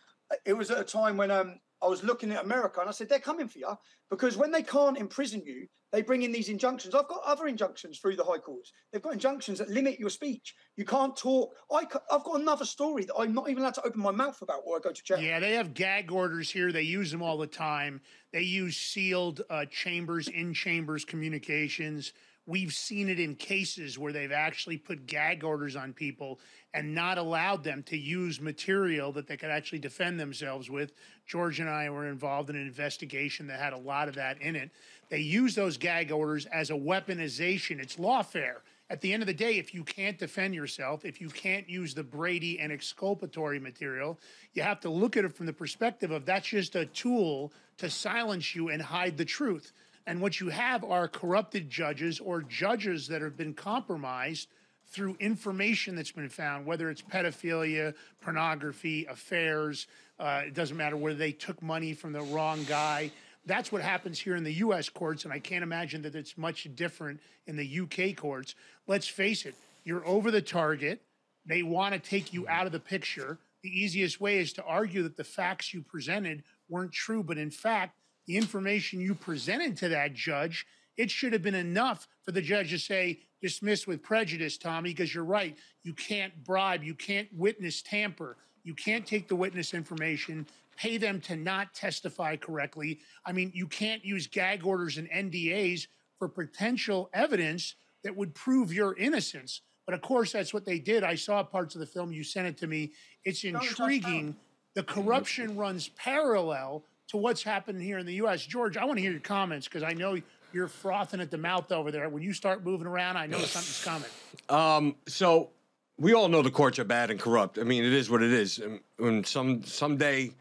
it 0.44 0.52
was 0.52 0.70
at 0.70 0.80
a 0.80 0.84
time 0.84 1.16
when 1.16 1.30
um, 1.30 1.60
I 1.82 1.86
was 1.86 2.04
looking 2.04 2.30
at 2.32 2.44
America, 2.44 2.80
and 2.80 2.88
I 2.88 2.92
said 2.92 3.08
they're 3.08 3.18
coming 3.18 3.48
for 3.48 3.58
you 3.58 3.78
because 4.10 4.36
when 4.36 4.50
they 4.50 4.62
can't 4.62 4.98
imprison 4.98 5.42
you, 5.44 5.66
they 5.92 6.02
bring 6.02 6.22
in 6.22 6.30
these 6.30 6.48
injunctions. 6.48 6.94
I've 6.94 7.08
got 7.08 7.22
other 7.24 7.48
injunctions 7.48 7.98
through 7.98 8.16
the 8.16 8.24
high 8.24 8.38
courts. 8.38 8.72
They've 8.92 9.02
got 9.02 9.12
injunctions 9.12 9.58
that 9.58 9.70
limit 9.70 9.98
your 9.98 10.10
speech. 10.10 10.54
You 10.76 10.84
can't 10.84 11.16
talk. 11.16 11.52
I, 11.70 11.84
I've 12.12 12.22
got 12.22 12.40
another 12.40 12.64
story 12.64 13.04
that 13.06 13.14
I'm 13.18 13.34
not 13.34 13.50
even 13.50 13.62
allowed 13.62 13.74
to 13.74 13.86
open 13.86 14.00
my 14.00 14.12
mouth 14.12 14.40
about, 14.40 14.62
or 14.64 14.76
I 14.76 14.80
go 14.80 14.92
to 14.92 15.02
jail. 15.02 15.18
Yeah, 15.18 15.40
they 15.40 15.54
have 15.54 15.74
gag 15.74 16.12
orders 16.12 16.50
here. 16.50 16.70
They 16.70 16.82
use 16.82 17.10
them 17.10 17.22
all 17.22 17.38
the 17.38 17.46
time. 17.46 18.00
They 18.32 18.42
use 18.42 18.76
sealed 18.76 19.42
uh, 19.50 19.64
chambers, 19.66 20.28
in 20.28 20.54
chambers 20.54 21.04
communications. 21.04 22.12
We've 22.46 22.72
seen 22.72 23.08
it 23.08 23.20
in 23.20 23.36
cases 23.36 23.98
where 23.98 24.12
they've 24.12 24.32
actually 24.32 24.78
put 24.78 25.06
gag 25.06 25.44
orders 25.44 25.76
on 25.76 25.92
people 25.92 26.40
and 26.74 26.94
not 26.94 27.18
allowed 27.18 27.62
them 27.62 27.82
to 27.84 27.96
use 27.96 28.40
material 28.40 29.12
that 29.12 29.26
they 29.26 29.36
could 29.36 29.50
actually 29.50 29.78
defend 29.78 30.18
themselves 30.18 30.70
with. 30.70 30.92
George 31.26 31.60
and 31.60 31.68
I 31.68 31.90
were 31.90 32.08
involved 32.08 32.50
in 32.50 32.56
an 32.56 32.66
investigation 32.66 33.46
that 33.48 33.60
had 33.60 33.72
a 33.72 33.78
lot 33.78 34.08
of 34.08 34.14
that 34.16 34.40
in 34.40 34.56
it. 34.56 34.70
They 35.10 35.18
use 35.18 35.54
those 35.54 35.76
gag 35.76 36.10
orders 36.10 36.46
as 36.46 36.70
a 36.70 36.74
weaponization. 36.74 37.80
It's 37.80 37.96
lawfare. 37.96 38.60
At 38.88 39.00
the 39.00 39.12
end 39.12 39.22
of 39.22 39.28
the 39.28 39.34
day, 39.34 39.56
if 39.58 39.72
you 39.72 39.84
can't 39.84 40.18
defend 40.18 40.52
yourself, 40.52 41.04
if 41.04 41.20
you 41.20 41.28
can't 41.28 41.68
use 41.68 41.94
the 41.94 42.02
Brady 42.02 42.58
and 42.58 42.72
exculpatory 42.72 43.60
material, 43.60 44.18
you 44.54 44.62
have 44.62 44.80
to 44.80 44.90
look 44.90 45.16
at 45.16 45.24
it 45.24 45.32
from 45.32 45.46
the 45.46 45.52
perspective 45.52 46.10
of 46.10 46.26
that's 46.26 46.48
just 46.48 46.74
a 46.74 46.86
tool 46.86 47.52
to 47.78 47.88
silence 47.88 48.54
you 48.56 48.68
and 48.70 48.82
hide 48.82 49.16
the 49.16 49.24
truth. 49.24 49.72
And 50.06 50.20
what 50.20 50.40
you 50.40 50.48
have 50.48 50.82
are 50.84 51.08
corrupted 51.08 51.70
judges 51.70 52.20
or 52.20 52.42
judges 52.42 53.08
that 53.08 53.22
have 53.22 53.36
been 53.36 53.54
compromised 53.54 54.48
through 54.88 55.16
information 55.20 55.94
that's 55.94 56.10
been 56.10 56.28
found, 56.28 56.66
whether 56.66 56.90
it's 56.90 57.02
pedophilia, 57.02 57.94
pornography, 58.20 59.06
affairs, 59.06 59.86
uh, 60.18 60.42
it 60.46 60.54
doesn't 60.54 60.76
matter 60.76 60.96
whether 60.96 61.16
they 61.16 61.32
took 61.32 61.62
money 61.62 61.94
from 61.94 62.12
the 62.12 62.20
wrong 62.20 62.64
guy. 62.64 63.10
That's 63.46 63.72
what 63.72 63.82
happens 63.82 64.18
here 64.18 64.36
in 64.36 64.44
the 64.44 64.54
US 64.54 64.88
courts, 64.88 65.24
and 65.24 65.32
I 65.32 65.38
can't 65.38 65.62
imagine 65.62 66.02
that 66.02 66.14
it's 66.14 66.36
much 66.36 66.68
different 66.74 67.20
in 67.46 67.56
the 67.56 67.80
UK 67.80 68.16
courts. 68.16 68.54
Let's 68.86 69.06
face 69.06 69.46
it, 69.46 69.54
you're 69.84 70.06
over 70.06 70.30
the 70.30 70.42
target. 70.42 71.02
They 71.46 71.62
want 71.62 71.94
to 71.94 72.00
take 72.00 72.32
you 72.34 72.46
out 72.48 72.66
of 72.66 72.72
the 72.72 72.80
picture. 72.80 73.38
The 73.62 73.70
easiest 73.70 74.20
way 74.20 74.40
is 74.40 74.52
to 74.54 74.64
argue 74.64 75.02
that 75.04 75.16
the 75.16 75.24
facts 75.24 75.72
you 75.72 75.82
presented 75.82 76.42
weren't 76.68 76.92
true, 76.92 77.22
but 77.22 77.38
in 77.38 77.50
fact, 77.50 77.96
the 78.30 78.36
information 78.36 79.00
you 79.00 79.12
presented 79.12 79.76
to 79.76 79.88
that 79.88 80.14
judge, 80.14 80.64
it 80.96 81.10
should 81.10 81.32
have 81.32 81.42
been 81.42 81.56
enough 81.56 82.06
for 82.22 82.30
the 82.30 82.40
judge 82.40 82.70
to 82.70 82.78
say, 82.78 83.18
dismiss 83.42 83.88
with 83.88 84.04
prejudice, 84.04 84.56
Tommy, 84.56 84.90
because 84.90 85.12
you're 85.12 85.24
right. 85.24 85.58
You 85.82 85.94
can't 85.94 86.32
bribe, 86.44 86.84
you 86.84 86.94
can't 86.94 87.26
witness 87.34 87.82
tamper, 87.82 88.36
you 88.62 88.72
can't 88.72 89.04
take 89.04 89.26
the 89.26 89.34
witness 89.34 89.74
information, 89.74 90.46
pay 90.76 90.96
them 90.96 91.20
to 91.22 91.34
not 91.34 91.74
testify 91.74 92.36
correctly. 92.36 93.00
I 93.26 93.32
mean, 93.32 93.50
you 93.52 93.66
can't 93.66 94.04
use 94.04 94.28
gag 94.28 94.64
orders 94.64 94.96
and 94.96 95.10
NDAs 95.10 95.88
for 96.16 96.28
potential 96.28 97.10
evidence 97.12 97.74
that 98.04 98.14
would 98.14 98.32
prove 98.32 98.72
your 98.72 98.96
innocence. 98.96 99.62
But 99.86 99.94
of 99.94 100.02
course, 100.02 100.30
that's 100.30 100.54
what 100.54 100.64
they 100.64 100.78
did. 100.78 101.02
I 101.02 101.16
saw 101.16 101.42
parts 101.42 101.74
of 101.74 101.80
the 101.80 101.86
film. 101.86 102.12
You 102.12 102.22
sent 102.22 102.46
it 102.46 102.56
to 102.58 102.68
me. 102.68 102.92
It's 103.24 103.42
intriguing. 103.42 104.36
The 104.74 104.84
corruption 104.84 105.56
runs 105.56 105.88
parallel 105.96 106.84
to 107.10 107.16
what's 107.16 107.42
happening 107.42 107.82
here 107.82 107.98
in 107.98 108.06
the 108.06 108.14
U.S. 108.14 108.44
George, 108.46 108.76
I 108.76 108.84
want 108.84 108.98
to 108.98 109.02
hear 109.02 109.10
your 109.10 109.20
comments 109.20 109.66
because 109.66 109.82
I 109.82 109.92
know 109.92 110.16
you're 110.52 110.68
frothing 110.68 111.20
at 111.20 111.30
the 111.30 111.38
mouth 111.38 111.70
over 111.72 111.90
there. 111.90 112.08
When 112.08 112.22
you 112.22 112.32
start 112.32 112.64
moving 112.64 112.86
around, 112.86 113.16
I 113.16 113.26
know 113.26 113.38
something's 113.38 113.84
coming. 113.84 114.08
Um, 114.48 114.96
so 115.08 115.50
we 115.98 116.14
all 116.14 116.28
know 116.28 116.42
the 116.42 116.50
courts 116.50 116.78
are 116.78 116.84
bad 116.84 117.10
and 117.10 117.18
corrupt. 117.18 117.58
I 117.58 117.64
mean, 117.64 117.84
it 117.84 117.92
is 117.92 118.08
what 118.08 118.22
it 118.22 118.32
is. 118.32 118.58
And 118.58 118.80
when 118.96 119.24
some 119.24 119.64
someday, 119.64 120.32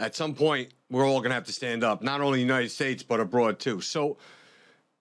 at 0.00 0.16
some 0.16 0.34
point, 0.34 0.70
we're 0.90 1.06
all 1.06 1.20
gonna 1.20 1.34
have 1.34 1.46
to 1.46 1.52
stand 1.52 1.84
up, 1.84 2.02
not 2.02 2.20
only 2.20 2.40
in 2.42 2.48
the 2.48 2.52
United 2.52 2.70
States 2.70 3.04
but 3.04 3.20
abroad 3.20 3.60
too. 3.60 3.80
So 3.80 4.16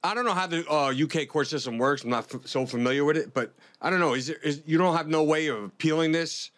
I 0.03 0.13
don't 0.13 0.25
know 0.25 0.33
how 0.33 0.45
the 0.45 0.69
uh, 0.69 0.93
UK 0.93 1.27
court 1.27 1.47
system 1.47 1.79
works. 1.79 2.03
I'm 2.03 2.11
not 2.11 2.31
f- 2.31 2.45
so 2.45 2.67
familiar 2.67 3.03
with 3.03 3.17
it, 3.17 3.33
but 3.33 3.51
I 3.81 3.89
don't 3.89 3.99
know. 3.99 4.13
Is 4.13 4.27
there 4.27 4.37
is 4.37 4.61
you 4.67 4.77
don't 4.77 4.95
have 4.95 5.07
no 5.07 5.23
way 5.23 5.47
of 5.47 5.63
appealing 5.63 6.11
this, 6.11 6.51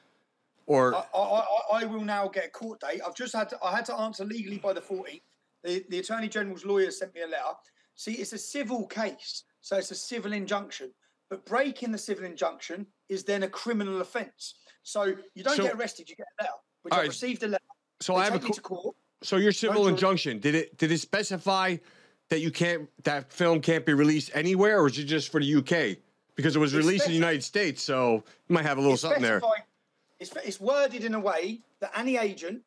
or 0.68 0.94
I, 0.96 1.04
I, 1.16 1.44
I- 1.74 1.86
will 1.86 2.04
now 2.04 2.28
get 2.28 2.46
a 2.46 2.50
court 2.50 2.82
date. 2.82 3.02
I've 3.06 3.16
just 3.16 3.34
had 3.34 3.50
to, 3.50 3.58
I 3.64 3.76
had 3.76 3.86
to 3.86 3.96
answer 3.96 4.24
legally 4.24 4.58
by 4.58 4.74
the 4.74 4.82
14th. 4.82 5.22
The, 5.64 5.84
the 5.90 6.00
Attorney 6.00 6.28
General's 6.30 6.66
lawyer 6.66 6.92
sent 6.92 7.16
me 7.16 7.22
a 7.22 7.28
letter. 7.28 7.56
See, 7.96 8.14
it's 8.14 8.34
a 8.34 8.38
civil 8.38 8.86
case, 8.86 9.44
so 9.62 9.78
it's 9.78 9.90
a 9.92 9.96
civil 9.96 10.34
injunction. 10.34 10.92
But 11.30 11.46
breaking 11.46 11.92
the 11.92 11.98
civil 11.98 12.26
injunction 12.26 12.86
is 13.10 13.24
then 13.24 13.44
a 13.44 13.50
criminal 13.50 14.02
offence. 14.02 14.56
So 14.84 15.16
you 15.34 15.44
don't 15.44 15.58
So- 15.58 15.64
get 15.64 15.76
arrested, 15.76 16.10
you 16.10 16.16
get 16.16 16.28
a 16.40 16.44
letter. 16.44 16.54
Which 16.84 16.94
I 16.94 16.98
right. 17.00 17.08
received 17.08 17.44
a 17.44 17.48
letter. 17.48 17.64
So 18.00 18.16
I 18.16 18.26
have 18.26 18.36
a 18.36 18.40
take 18.40 18.44
you 18.50 18.50
qu- 18.50 18.56
to 18.56 18.62
court. 18.62 18.96
So 19.24 19.38
your 19.38 19.52
civil 19.52 19.88
injunction 19.88 20.38
did 20.40 20.54
it 20.54 20.78
did 20.78 20.92
it 20.92 21.00
specify 21.00 21.78
that 22.30 22.40
you 22.40 22.52
can't 22.52 22.88
that 23.04 23.34
film 23.34 23.62
can't 23.62 23.84
be 23.86 23.94
released 23.94 24.30
anywhere, 24.36 24.80
or 24.80 24.88
is 24.88 24.98
it 25.00 25.06
just 25.06 25.32
for 25.32 25.42
the 25.42 25.56
UK? 25.56 25.98
Because 26.36 26.56
it 26.56 26.60
was 26.60 26.76
released 26.76 27.06
in 27.08 27.12
the 27.12 27.18
United 27.18 27.44
States, 27.44 27.82
so 27.82 28.24
you 28.48 28.54
might 28.54 28.64
have 28.64 28.78
a 28.78 28.82
little 28.82 28.96
something 28.96 29.24
there. 29.24 29.42
It's, 30.20 30.36
it's 30.44 30.60
worded 30.60 31.04
in 31.04 31.14
a 31.14 31.20
way 31.20 31.62
that 31.82 31.92
any 31.98 32.18
agent 32.18 32.62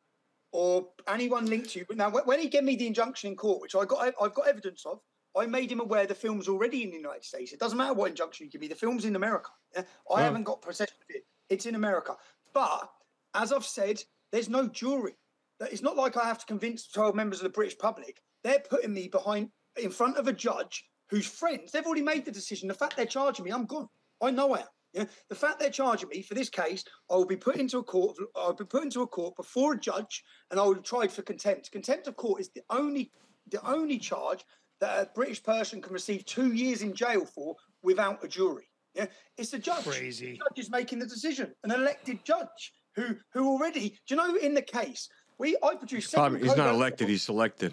or 0.52 0.88
anyone 1.08 1.46
linked 1.46 1.70
to 1.70 1.80
you. 1.80 1.84
But 1.86 1.96
now, 1.96 2.10
when 2.10 2.38
he 2.40 2.48
gave 2.48 2.64
me 2.64 2.76
the 2.76 2.86
injunction 2.86 3.30
in 3.30 3.36
court, 3.36 3.60
which 3.60 3.74
I 3.74 3.84
got, 3.84 4.14
I've 4.20 4.34
got 4.34 4.48
evidence 4.48 4.84
of, 4.86 5.00
I 5.36 5.46
made 5.46 5.70
him 5.70 5.80
aware 5.80 6.06
the 6.06 6.14
film's 6.14 6.48
already 6.48 6.82
in 6.82 6.90
the 6.90 6.96
United 6.96 7.24
States. 7.24 7.52
It 7.52 7.60
doesn't 7.60 7.78
matter 7.78 7.94
what 7.94 8.10
injunction 8.10 8.46
you 8.46 8.50
give 8.50 8.60
me. 8.60 8.68
The 8.68 8.74
film's 8.74 9.04
in 9.04 9.14
America. 9.16 9.50
yeah? 9.74 9.82
I 9.82 9.84
Oh. 10.08 10.16
haven't 10.16 10.44
got 10.44 10.60
possession 10.62 10.96
of 11.08 11.14
it. 11.14 11.24
It's 11.48 11.66
in 11.66 11.76
America. 11.76 12.16
But 12.52 12.90
as 13.34 13.52
I've 13.52 13.64
said, 13.64 14.02
there's 14.32 14.48
no 14.48 14.66
jury. 14.66 15.14
It's 15.60 15.82
not 15.82 15.96
like 15.96 16.16
I 16.16 16.24
have 16.24 16.38
to 16.38 16.46
convince 16.46 16.88
12 16.88 17.14
members 17.14 17.38
of 17.38 17.44
the 17.44 17.50
British 17.50 17.78
public. 17.78 18.20
They're 18.42 18.60
putting 18.68 18.92
me 18.94 19.06
behind, 19.08 19.50
in 19.80 19.90
front 19.90 20.16
of 20.16 20.26
a 20.26 20.32
judge 20.32 20.84
whose 21.10 21.26
friends, 21.26 21.70
they've 21.70 21.84
already 21.86 22.02
made 22.02 22.24
the 22.24 22.30
decision. 22.32 22.66
The 22.66 22.74
fact 22.74 22.96
they're 22.96 23.04
charging 23.06 23.44
me, 23.44 23.50
I'm 23.52 23.66
gone. 23.66 23.88
I 24.22 24.30
know 24.30 24.54
I 24.54 24.60
am. 24.60 24.66
Yeah? 24.92 25.04
The 25.28 25.34
fact 25.34 25.60
they're 25.60 25.70
charging 25.70 26.08
me 26.08 26.22
for 26.22 26.34
this 26.34 26.48
case, 26.48 26.84
I 27.10 27.14
will 27.14 27.26
be 27.26 27.36
put 27.36 27.56
into 27.56 27.78
a 27.78 27.82
court. 27.82 28.16
I'll 28.36 28.52
be 28.52 28.64
put 28.64 28.82
into 28.82 29.02
a 29.02 29.06
court 29.06 29.36
before 29.36 29.74
a 29.74 29.78
judge, 29.78 30.24
and 30.50 30.58
I 30.58 30.64
will 30.64 30.74
be 30.74 30.82
tried 30.82 31.12
for 31.12 31.22
contempt. 31.22 31.70
Contempt 31.70 32.06
of 32.08 32.16
court 32.16 32.40
is 32.40 32.50
the 32.50 32.62
only, 32.70 33.10
the 33.50 33.64
only 33.68 33.98
charge 33.98 34.44
that 34.80 35.02
a 35.02 35.10
British 35.14 35.42
person 35.42 35.80
can 35.80 35.92
receive 35.92 36.24
two 36.24 36.52
years 36.52 36.82
in 36.82 36.94
jail 36.94 37.24
for 37.24 37.54
without 37.82 38.24
a 38.24 38.28
jury. 38.28 38.68
Yeah, 38.94 39.06
it's 39.38 39.50
the 39.50 39.58
judge. 39.58 39.84
Crazy. 39.84 40.32
The 40.32 40.38
judge 40.38 40.58
is 40.58 40.70
making 40.70 40.98
the 40.98 41.06
decision. 41.06 41.54
An 41.62 41.70
elected 41.70 42.24
judge 42.24 42.72
who, 42.96 43.16
who 43.32 43.48
already, 43.48 43.90
do 44.08 44.14
you 44.14 44.16
know, 44.16 44.34
in 44.34 44.54
the 44.54 44.62
case 44.62 45.08
we, 45.38 45.56
I 45.62 45.74
produced. 45.74 46.10
seven 46.10 46.32
Probably, 46.32 46.48
he's 46.48 46.56
not 46.56 46.74
elected; 46.74 47.08
he's 47.08 47.22
selected. 47.22 47.72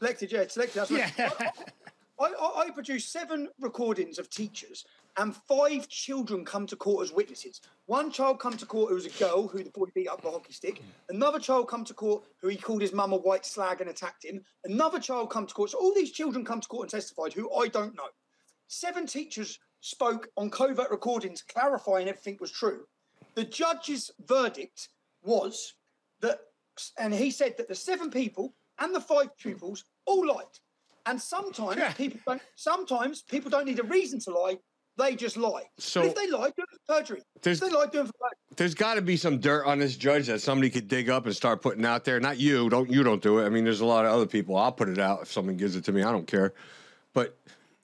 Elected, 0.00 0.30
yeah, 0.30 0.40
it's 0.40 0.56
elected. 0.56 0.86
That's 0.88 0.90
right. 1.20 1.52
I, 2.22 2.32
I, 2.40 2.60
I 2.66 2.70
produced 2.70 3.10
seven 3.10 3.48
recordings 3.60 4.18
of 4.18 4.30
teachers, 4.30 4.84
and 5.16 5.34
five 5.34 5.88
children 5.88 6.44
come 6.44 6.66
to 6.68 6.76
court 6.76 7.04
as 7.04 7.12
witnesses. 7.12 7.60
One 7.86 8.12
child 8.12 8.38
come 8.38 8.56
to 8.56 8.66
court 8.66 8.90
who 8.90 8.94
was 8.94 9.06
a 9.06 9.10
girl 9.10 9.48
who 9.48 9.64
the 9.64 9.70
boy 9.70 9.86
beat 9.92 10.08
up 10.08 10.18
with 10.18 10.26
a 10.26 10.30
hockey 10.30 10.52
stick. 10.52 10.80
Another 11.08 11.40
child 11.40 11.68
come 11.68 11.84
to 11.84 11.94
court 11.94 12.22
who 12.40 12.48
he 12.48 12.56
called 12.56 12.80
his 12.80 12.92
mum 12.92 13.12
a 13.12 13.16
white 13.16 13.44
slag 13.44 13.80
and 13.80 13.90
attacked 13.90 14.24
him. 14.24 14.40
Another 14.64 15.00
child 15.00 15.30
come 15.30 15.46
to 15.46 15.54
court. 15.54 15.70
So 15.70 15.78
all 15.78 15.92
these 15.94 16.12
children 16.12 16.44
come 16.44 16.60
to 16.60 16.68
court 16.68 16.84
and 16.84 16.90
testified 16.90 17.32
who 17.32 17.52
I 17.52 17.68
don't 17.68 17.96
know. 17.96 18.08
Seven 18.68 19.06
teachers 19.06 19.58
spoke 19.80 20.28
on 20.36 20.48
covert 20.48 20.90
recordings 20.90 21.42
clarifying 21.42 22.08
everything 22.08 22.38
was 22.40 22.52
true. 22.52 22.84
The 23.34 23.44
judge's 23.44 24.10
verdict 24.26 24.88
was 25.24 25.74
that, 26.20 26.38
and 26.98 27.12
he 27.12 27.30
said 27.32 27.56
that 27.58 27.68
the 27.68 27.74
seven 27.74 28.10
people 28.10 28.54
and 28.78 28.94
the 28.94 29.00
five 29.00 29.36
pupils 29.36 29.84
all 30.06 30.26
lied. 30.26 30.46
And 31.06 31.20
sometimes 31.20 31.94
people 31.94 32.20
don't. 32.26 32.42
Sometimes 32.56 33.22
people 33.22 33.50
don't 33.50 33.64
need 33.66 33.78
a 33.80 33.82
reason 33.84 34.20
to 34.20 34.30
lie; 34.30 34.58
they 34.96 35.16
just 35.16 35.36
lie. 35.36 35.64
So- 35.78 36.02
But 36.02 36.08
if 36.10 36.14
they 36.14 36.30
lie, 36.30 36.48
do 36.56 36.62
it 36.62 36.68
for 36.86 36.94
perjury. 36.94 37.22
If 37.44 37.60
they 37.60 37.68
lie, 37.70 37.86
do 37.86 38.00
it 38.00 38.06
for 38.06 38.12
perjury. 38.12 38.38
There's 38.56 38.74
got 38.74 38.94
to 38.94 39.02
be 39.02 39.16
some 39.16 39.38
dirt 39.38 39.64
on 39.64 39.78
this 39.78 39.96
judge 39.96 40.26
that 40.28 40.40
somebody 40.40 40.70
could 40.70 40.86
dig 40.88 41.10
up 41.10 41.26
and 41.26 41.34
start 41.34 41.60
putting 41.62 41.84
out 41.84 42.04
there. 42.04 42.20
Not 42.20 42.38
you, 42.38 42.68
don't 42.68 42.88
you 42.90 43.02
don't 43.02 43.22
do 43.22 43.38
it. 43.38 43.46
I 43.46 43.48
mean, 43.48 43.64
there's 43.64 43.80
a 43.80 43.86
lot 43.86 44.04
of 44.04 44.12
other 44.12 44.26
people. 44.26 44.56
I'll 44.56 44.70
put 44.72 44.88
it 44.88 44.98
out 44.98 45.22
if 45.22 45.32
someone 45.32 45.56
gives 45.56 45.74
it 45.76 45.84
to 45.86 45.92
me. 45.92 46.02
I 46.02 46.12
don't 46.12 46.26
care. 46.26 46.54
But 47.14 47.36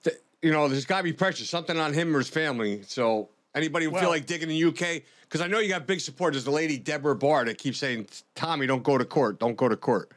th- 0.04 0.16
you 0.42 0.52
know, 0.52 0.68
there's 0.68 0.84
got 0.86 0.98
to 0.98 1.04
be 1.04 1.12
pressure, 1.12 1.44
something 1.44 1.78
on 1.78 1.92
him 1.92 2.14
or 2.14 2.18
his 2.20 2.28
family. 2.28 2.82
So 2.82 3.30
anybody 3.54 3.86
who 3.86 3.90
feel 3.98 4.10
like 4.10 4.26
digging 4.26 4.48
in 4.50 4.54
the 4.60 4.64
UK, 4.68 5.02
because 5.22 5.40
I 5.40 5.48
know 5.48 5.58
you 5.58 5.68
got 5.68 5.86
big 5.88 6.00
support. 6.00 6.34
There's 6.34 6.44
the 6.44 6.50
lady 6.52 6.78
Deborah 6.78 7.16
Barr 7.16 7.44
that 7.46 7.58
keeps 7.58 7.78
saying, 7.78 8.06
"Tommy, 8.36 8.66
don't 8.68 8.84
go 8.84 8.96
to 8.96 9.04
court. 9.04 9.40
Don't 9.40 9.56
go 9.56 9.68
to 9.68 9.76
court." 9.76 10.12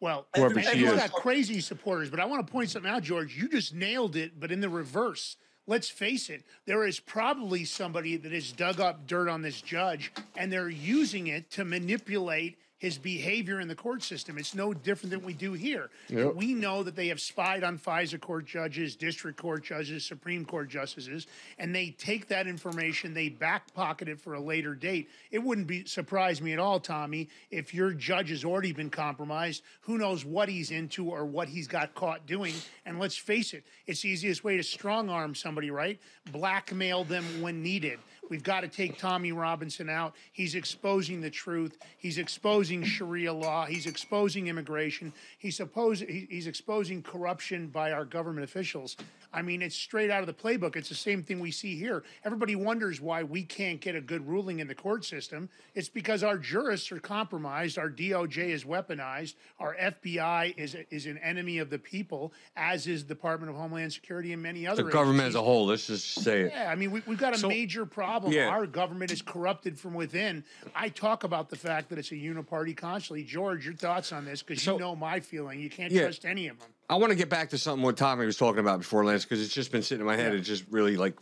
Well, 0.00 0.26
Whoever 0.36 0.62
she 0.62 0.84
is. 0.84 0.94
got 0.94 1.12
crazy 1.12 1.60
supporters, 1.60 2.10
but 2.10 2.20
I 2.20 2.26
want 2.26 2.46
to 2.46 2.52
point 2.52 2.70
something 2.70 2.90
out, 2.90 3.02
George. 3.02 3.36
You 3.36 3.48
just 3.48 3.74
nailed 3.74 4.14
it, 4.16 4.38
but 4.38 4.52
in 4.52 4.60
the 4.60 4.68
reverse. 4.68 5.36
Let's 5.66 5.88
face 5.88 6.30
it, 6.30 6.44
there 6.66 6.86
is 6.86 7.00
probably 7.00 7.64
somebody 7.64 8.16
that 8.16 8.30
has 8.30 8.52
dug 8.52 8.78
up 8.78 9.06
dirt 9.06 9.28
on 9.28 9.42
this 9.42 9.60
judge, 9.60 10.12
and 10.36 10.52
they're 10.52 10.68
using 10.68 11.26
it 11.26 11.50
to 11.52 11.64
manipulate 11.64 12.58
his 12.78 12.98
behavior 12.98 13.60
in 13.60 13.68
the 13.68 13.74
court 13.74 14.02
system. 14.02 14.36
It's 14.36 14.54
no 14.54 14.74
different 14.74 15.10
than 15.10 15.24
we 15.24 15.32
do 15.32 15.54
here. 15.54 15.88
Yep. 16.08 16.34
We 16.34 16.52
know 16.52 16.82
that 16.82 16.94
they 16.94 17.08
have 17.08 17.20
spied 17.20 17.64
on 17.64 17.78
FISA 17.78 18.20
court 18.20 18.44
judges, 18.44 18.96
district 18.96 19.38
court 19.38 19.64
judges, 19.64 20.04
Supreme 20.04 20.44
Court 20.44 20.68
justices, 20.68 21.26
and 21.58 21.74
they 21.74 21.90
take 21.90 22.28
that 22.28 22.46
information, 22.46 23.14
they 23.14 23.30
back 23.30 23.72
pocket 23.72 24.08
it 24.08 24.20
for 24.20 24.34
a 24.34 24.40
later 24.40 24.74
date. 24.74 25.08
It 25.30 25.38
wouldn't 25.38 25.66
be 25.66 25.84
surprise 25.86 26.42
me 26.42 26.52
at 26.52 26.58
all, 26.58 26.78
Tommy, 26.78 27.28
if 27.50 27.72
your 27.72 27.92
judge 27.92 28.28
has 28.28 28.44
already 28.44 28.72
been 28.72 28.90
compromised. 28.90 29.62
Who 29.82 29.96
knows 29.96 30.24
what 30.24 30.48
he's 30.48 30.70
into 30.70 31.08
or 31.08 31.24
what 31.24 31.48
he's 31.48 31.68
got 31.68 31.94
caught 31.94 32.26
doing? 32.26 32.54
And 32.84 32.98
let's 32.98 33.16
face 33.16 33.54
it, 33.54 33.64
it's 33.86 34.02
the 34.02 34.10
easiest 34.10 34.44
way 34.44 34.56
to 34.56 34.62
strong 34.62 35.08
arm 35.08 35.34
somebody, 35.34 35.70
right? 35.70 35.98
Blackmail 36.30 37.04
them 37.04 37.24
when 37.40 37.62
needed. 37.62 37.98
We've 38.28 38.42
got 38.42 38.60
to 38.62 38.68
take 38.68 38.98
Tommy 38.98 39.32
Robinson 39.32 39.88
out. 39.88 40.14
He's 40.32 40.54
exposing 40.54 41.20
the 41.20 41.30
truth. 41.30 41.78
He's 41.98 42.18
exposing 42.18 42.82
Sharia 42.82 43.32
law. 43.32 43.66
He's 43.66 43.86
exposing 43.86 44.48
immigration. 44.48 45.12
He's 45.38 45.60
he's 46.08 46.46
exposing 46.46 47.02
corruption 47.02 47.68
by 47.68 47.92
our 47.92 48.04
government 48.04 48.44
officials. 48.44 48.96
I 49.36 49.42
mean, 49.42 49.60
it's 49.60 49.76
straight 49.76 50.10
out 50.10 50.20
of 50.20 50.26
the 50.26 50.32
playbook. 50.32 50.76
It's 50.76 50.88
the 50.88 50.94
same 50.94 51.22
thing 51.22 51.40
we 51.40 51.50
see 51.50 51.76
here. 51.78 52.02
Everybody 52.24 52.56
wonders 52.56 53.02
why 53.02 53.22
we 53.22 53.42
can't 53.42 53.80
get 53.82 53.94
a 53.94 54.00
good 54.00 54.26
ruling 54.26 54.60
in 54.60 54.66
the 54.66 54.74
court 54.74 55.04
system. 55.04 55.50
It's 55.74 55.90
because 55.90 56.22
our 56.24 56.38
jurists 56.38 56.90
are 56.90 56.98
compromised. 56.98 57.76
Our 57.76 57.90
DOJ 57.90 58.38
is 58.48 58.64
weaponized. 58.64 59.34
Our 59.60 59.76
FBI 59.76 60.54
is 60.56 60.74
is 60.90 61.04
an 61.04 61.18
enemy 61.18 61.58
of 61.58 61.68
the 61.68 61.78
people, 61.78 62.32
as 62.56 62.86
is 62.86 63.02
the 63.04 63.08
Department 63.14 63.50
of 63.50 63.56
Homeland 63.56 63.92
Security 63.92 64.32
and 64.32 64.42
many 64.42 64.66
other 64.66 64.84
The 64.84 64.90
government 64.90 65.28
as 65.28 65.34
a 65.34 65.42
whole. 65.42 65.66
Let's 65.66 65.86
just 65.86 66.14
say 66.22 66.42
it. 66.42 66.52
Yeah, 66.54 66.70
I 66.70 66.74
mean, 66.74 66.90
we, 66.90 67.02
we've 67.06 67.18
got 67.18 67.34
a 67.34 67.38
So- 67.38 67.48
major 67.48 67.84
problem. 67.84 68.32
Yeah. 68.32 68.48
Our 68.48 68.66
government 68.66 69.12
is 69.12 69.20
corrupted 69.20 69.78
from 69.78 69.92
within. 69.92 70.44
I 70.74 70.88
talk 70.88 71.24
about 71.24 71.50
the 71.50 71.56
fact 71.56 71.90
that 71.90 71.98
it's 71.98 72.10
a 72.10 72.14
uniparty 72.14 72.74
constantly. 72.74 73.22
George, 73.22 73.66
your 73.66 73.74
thoughts 73.74 74.12
on 74.12 74.24
this? 74.24 74.42
Because 74.42 74.64
you 74.64 74.78
know 74.78 74.96
my 74.96 75.20
feeling. 75.20 75.60
You 75.60 75.68
can't 75.68 75.92
Yeah. 75.92 76.04
trust 76.04 76.24
any 76.24 76.48
of 76.48 76.58
them. 76.58 76.68
I 76.88 76.96
want 76.96 77.10
to 77.10 77.16
get 77.16 77.28
back 77.28 77.50
to 77.50 77.58
something 77.58 77.82
what 77.82 77.96
Tommy 77.96 78.26
was 78.26 78.36
talking 78.36 78.60
about 78.60 78.78
before, 78.78 79.04
Lance, 79.04 79.24
because 79.24 79.42
it's 79.42 79.52
just 79.52 79.72
been 79.72 79.82
sitting 79.82 80.00
in 80.02 80.06
my 80.06 80.16
head. 80.16 80.34
It's 80.34 80.46
just 80.46 80.64
really 80.70 80.96
like 80.96 81.14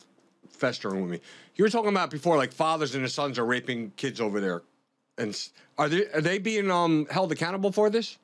festering 0.49 1.01
with 1.01 1.11
me. 1.11 1.21
You 1.57 1.65
were 1.65 1.71
talking 1.71 1.91
about 1.91 2.11
before, 2.11 2.37
like 2.37 2.53
fathers 2.53 2.95
and 2.95 3.03
their 3.03 3.09
sons 3.09 3.39
are 3.39 3.47
raping 3.47 3.93
kids 3.97 4.21
over 4.21 4.41
there, 4.41 4.63
and 5.17 5.37
are 5.79 5.89
they 5.89 6.07
are 6.09 6.21
they 6.21 6.39
being 6.39 6.71
um 6.71 7.07
held 7.11 7.33
accountable 7.33 7.73
for 7.73 7.89
this? 7.89 8.19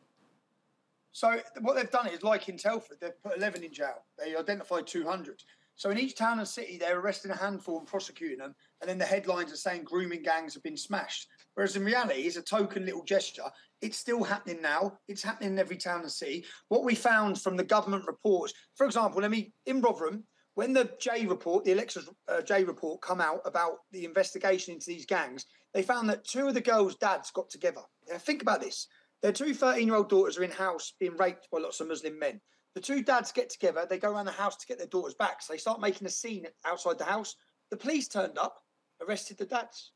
So 1.13 1.41
what 1.63 1.77
they've 1.77 1.91
done 1.91 2.09
is, 2.09 2.23
like 2.23 2.49
in 2.49 2.57
Telford, 2.57 2.99
they've 3.01 3.21
put 3.23 3.37
11 3.37 3.65
in 3.65 3.73
jail. 3.73 4.05
They 4.19 4.37
identified 4.37 4.87
200. 4.87 5.43
So 5.75 5.91
in 5.91 5.99
each 5.99 6.15
town 6.15 6.39
and 6.39 6.47
city, 6.47 6.77
they're 6.77 7.01
arresting 7.01 7.31
a 7.31 7.37
handful 7.37 7.79
and 7.79 7.87
prosecuting 7.87 8.39
them, 8.39 8.55
and 8.81 8.89
then 8.89 8.99
the 8.99 9.07
headlines 9.07 9.53
are 9.53 9.57
saying 9.57 9.85
grooming 9.85 10.23
gangs 10.23 10.53
have 10.55 10.63
been 10.63 10.77
smashed. 10.77 11.29
Whereas 11.55 11.75
in 11.75 11.85
reality, 11.85 12.23
it's 12.23 12.37
a 12.37 12.43
token 12.43 12.85
little 12.85 13.03
gesture. 13.03 13.51
It's 13.81 13.99
still 13.99 14.23
happening 14.23 14.61
now. 14.61 14.99
It's 15.09 15.23
happening 15.23 15.53
in 15.53 15.59
every 15.59 15.77
town 15.77 16.03
and 16.03 16.13
city. 16.13 16.45
What 16.69 16.85
we 16.85 16.95
found 16.95 17.41
from 17.41 17.57
the 17.57 17.65
government 17.65 18.07
reports, 18.07 18.53
for 18.77 18.87
example, 18.87 19.23
let 19.23 19.31
me 19.31 19.53
in 19.67 19.81
Rotherham, 19.81 20.25
when 20.55 20.73
the 20.73 20.91
Jay 21.01 21.27
report, 21.27 21.65
the 21.65 21.73
Alexis 21.73 22.09
uh, 22.29 22.43
Jay 22.43 22.65
report, 22.65 23.01
come 23.01 23.21
out 23.21 23.41
about 23.45 23.79
the 23.93 24.05
investigation 24.05 24.75
into 24.75 24.87
these 24.87 25.07
gangs, 25.07 25.47
they 25.73 25.83
found 25.83 26.09
that 26.11 26.25
two 26.25 26.49
of 26.49 26.55
the 26.55 26.61
girls' 26.61 26.97
dads 26.97 27.31
got 27.31 27.49
together. 27.49 27.81
Now, 28.09 28.19
think 28.19 28.43
about 28.43 28.61
this. 28.61 28.89
Their 29.23 29.33
two 29.33 29.55
13 29.55 29.87
year 29.87 29.97
old 29.97 30.09
daughters 30.09 30.39
are 30.39 30.43
in 30.43 30.51
house 30.51 30.93
being 30.99 31.17
raped 31.17 31.49
by 31.51 31.61
lots 31.61 31.81
of 31.81 31.89
Muslim 31.89 32.19
men. 32.19 32.41
The 32.75 32.81
two 32.81 33.03
dads 33.03 33.33
get 33.33 33.51
together, 33.51 33.87
they 33.89 33.99
go 33.99 34.13
around 34.13 34.27
the 34.27 34.33
house 34.33 34.57
to 34.57 34.67
get 34.67 34.79
their 34.79 34.87
daughters 34.87 35.15
back. 35.15 35.43
So 35.43 35.53
they 35.53 35.59
start 35.59 35.81
making 35.81 36.07
a 36.07 36.11
scene 36.11 36.47
outside 36.65 36.99
the 36.99 37.05
house. 37.05 37.35
The 37.71 37.77
police 37.77 38.09
turned 38.09 38.39
up, 38.39 38.59
arrested 39.01 39.39
the 39.39 39.47
dads, 39.47 39.93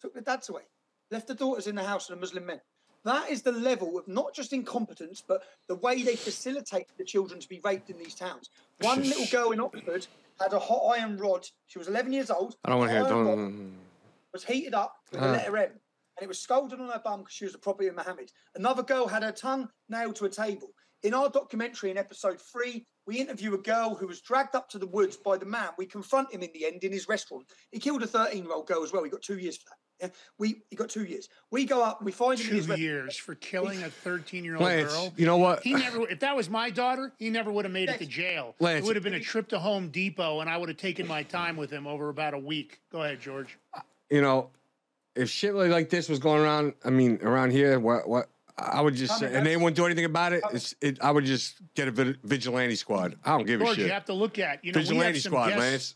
took 0.00 0.14
the 0.14 0.20
dads 0.20 0.48
away, 0.48 0.62
left 1.10 1.28
the 1.28 1.34
daughters 1.34 1.66
in 1.66 1.74
the 1.74 1.84
house 1.84 2.08
with 2.08 2.18
the 2.18 2.20
Muslim 2.20 2.46
men. 2.46 2.60
That 3.04 3.30
is 3.30 3.42
the 3.42 3.52
level 3.52 3.98
of 3.98 4.06
not 4.06 4.34
just 4.34 4.52
incompetence, 4.52 5.22
but 5.26 5.42
the 5.68 5.76
way 5.76 6.02
they 6.02 6.16
facilitate 6.16 6.86
the 6.98 7.04
children 7.04 7.40
to 7.40 7.48
be 7.48 7.60
raped 7.64 7.88
in 7.90 7.98
these 7.98 8.14
towns. 8.14 8.50
One 8.80 9.02
little 9.02 9.26
girl 9.30 9.52
in 9.52 9.60
Oxford 9.60 10.06
had 10.40 10.52
a 10.52 10.58
hot 10.58 10.96
iron 10.98 11.16
rod. 11.16 11.46
She 11.66 11.78
was 11.78 11.88
11 11.88 12.12
years 12.12 12.30
old. 12.30 12.56
I 12.64 12.70
don't 12.70 12.78
want 12.78 12.90
to 12.90 12.94
hear. 12.96 13.04
Hot 13.04 13.12
iron 13.12 13.26
rod 13.26 13.36
Don't. 13.36 13.72
was 14.32 14.44
heated 14.44 14.74
up 14.74 14.94
with 15.12 15.22
Ah. 15.22 15.30
a 15.30 15.32
letter 15.32 15.56
M, 15.56 15.70
and 15.70 16.22
it 16.22 16.28
was 16.28 16.38
scalded 16.38 16.78
on 16.80 16.88
her 16.88 17.00
bum 17.02 17.20
because 17.20 17.34
she 17.34 17.44
was 17.44 17.52
the 17.52 17.58
property 17.58 17.88
of 17.88 17.94
Mohammed. 17.94 18.32
Another 18.54 18.82
girl 18.82 19.06
had 19.08 19.22
her 19.22 19.32
tongue 19.32 19.68
nailed 19.88 20.16
to 20.16 20.26
a 20.26 20.30
table. 20.30 20.72
In 21.02 21.14
our 21.14 21.30
documentary 21.30 21.90
in 21.90 21.96
episode 21.96 22.38
three, 22.38 22.84
we 23.06 23.16
interview 23.16 23.54
a 23.54 23.58
girl 23.58 23.94
who 23.94 24.06
was 24.06 24.20
dragged 24.20 24.54
up 24.54 24.68
to 24.68 24.78
the 24.78 24.86
woods 24.86 25.16
by 25.16 25.38
the 25.38 25.46
man. 25.46 25.70
We 25.78 25.86
confront 25.86 26.30
him 26.32 26.42
in 26.42 26.50
the 26.52 26.66
end 26.66 26.84
in 26.84 26.92
his 26.92 27.08
restaurant. 27.08 27.46
He 27.72 27.78
killed 27.78 28.02
a 28.02 28.06
13 28.06 28.44
year 28.44 28.52
old 28.52 28.66
girl 28.66 28.82
as 28.84 28.92
well. 28.92 29.02
He 29.02 29.08
got 29.10 29.22
two 29.22 29.38
years 29.38 29.56
for 29.56 29.64
that. 29.70 29.76
Yeah? 30.00 30.08
We 30.38 30.62
he 30.70 30.76
got 30.76 30.88
two 30.88 31.04
years. 31.04 31.28
We 31.50 31.64
go 31.64 31.82
up 31.82 32.02
we 32.02 32.12
find 32.12 32.38
him 32.38 32.64
Two 32.64 32.74
years 32.76 33.16
for 33.16 33.34
killing 33.34 33.82
a 33.82 33.90
13 33.90 34.44
year 34.44 34.56
old 34.56 34.64
girl. 34.64 35.12
you 35.16 35.26
know 35.26 35.36
what? 35.36 35.62
He 35.62 35.74
never. 35.74 36.08
If 36.08 36.20
that 36.20 36.36
was 36.36 36.48
my 36.48 36.70
daughter, 36.70 37.12
he 37.18 37.30
never 37.30 37.52
would 37.52 37.64
have 37.64 37.72
made 37.72 37.88
it 37.88 37.98
to 37.98 38.06
jail. 38.06 38.54
Lance- 38.60 38.84
it 38.84 38.86
would 38.86 38.96
have 38.96 39.04
been 39.04 39.14
a 39.14 39.20
trip 39.20 39.48
to 39.48 39.58
Home 39.58 39.88
Depot, 39.88 40.40
and 40.40 40.48
I 40.48 40.56
would 40.56 40.68
have 40.68 40.78
taken 40.78 41.06
my 41.06 41.22
time 41.22 41.56
with 41.56 41.70
him 41.70 41.86
over 41.86 42.08
about 42.08 42.34
a 42.34 42.38
week. 42.38 42.80
Go 42.90 43.02
ahead, 43.02 43.20
George. 43.20 43.58
You 44.10 44.22
know, 44.22 44.50
if 45.14 45.28
shit 45.30 45.54
like 45.54 45.90
this 45.90 46.08
was 46.08 46.18
going 46.18 46.42
around, 46.42 46.74
I 46.84 46.90
mean, 46.90 47.18
around 47.22 47.50
here, 47.50 47.78
what 47.78 48.08
what 48.08 48.28
I 48.58 48.80
would 48.80 48.94
just 48.94 49.18
Tommy, 49.18 49.32
say, 49.32 49.36
and 49.36 49.46
they 49.46 49.56
wouldn't 49.56 49.76
do 49.76 49.86
anything 49.86 50.04
about 50.04 50.32
it. 50.32 50.42
It's, 50.52 50.74
it 50.80 50.98
I 51.00 51.10
would 51.10 51.24
just 51.24 51.56
get 51.74 51.88
a 51.88 52.16
vigilante 52.24 52.74
squad. 52.76 53.16
I 53.24 53.30
don't 53.36 53.46
give 53.46 53.60
a 53.60 53.64
George, 53.64 53.76
shit. 53.76 53.86
you 53.86 53.92
have 53.92 54.04
to 54.06 54.12
look 54.14 54.38
at 54.38 54.64
you 54.64 54.72
know 54.72 54.78
we 54.78 54.82
vigilante 54.82 55.14
have 55.14 55.22
some 55.22 55.32
squad, 55.32 55.48
guests- 55.48 55.60
Lance. 55.60 55.94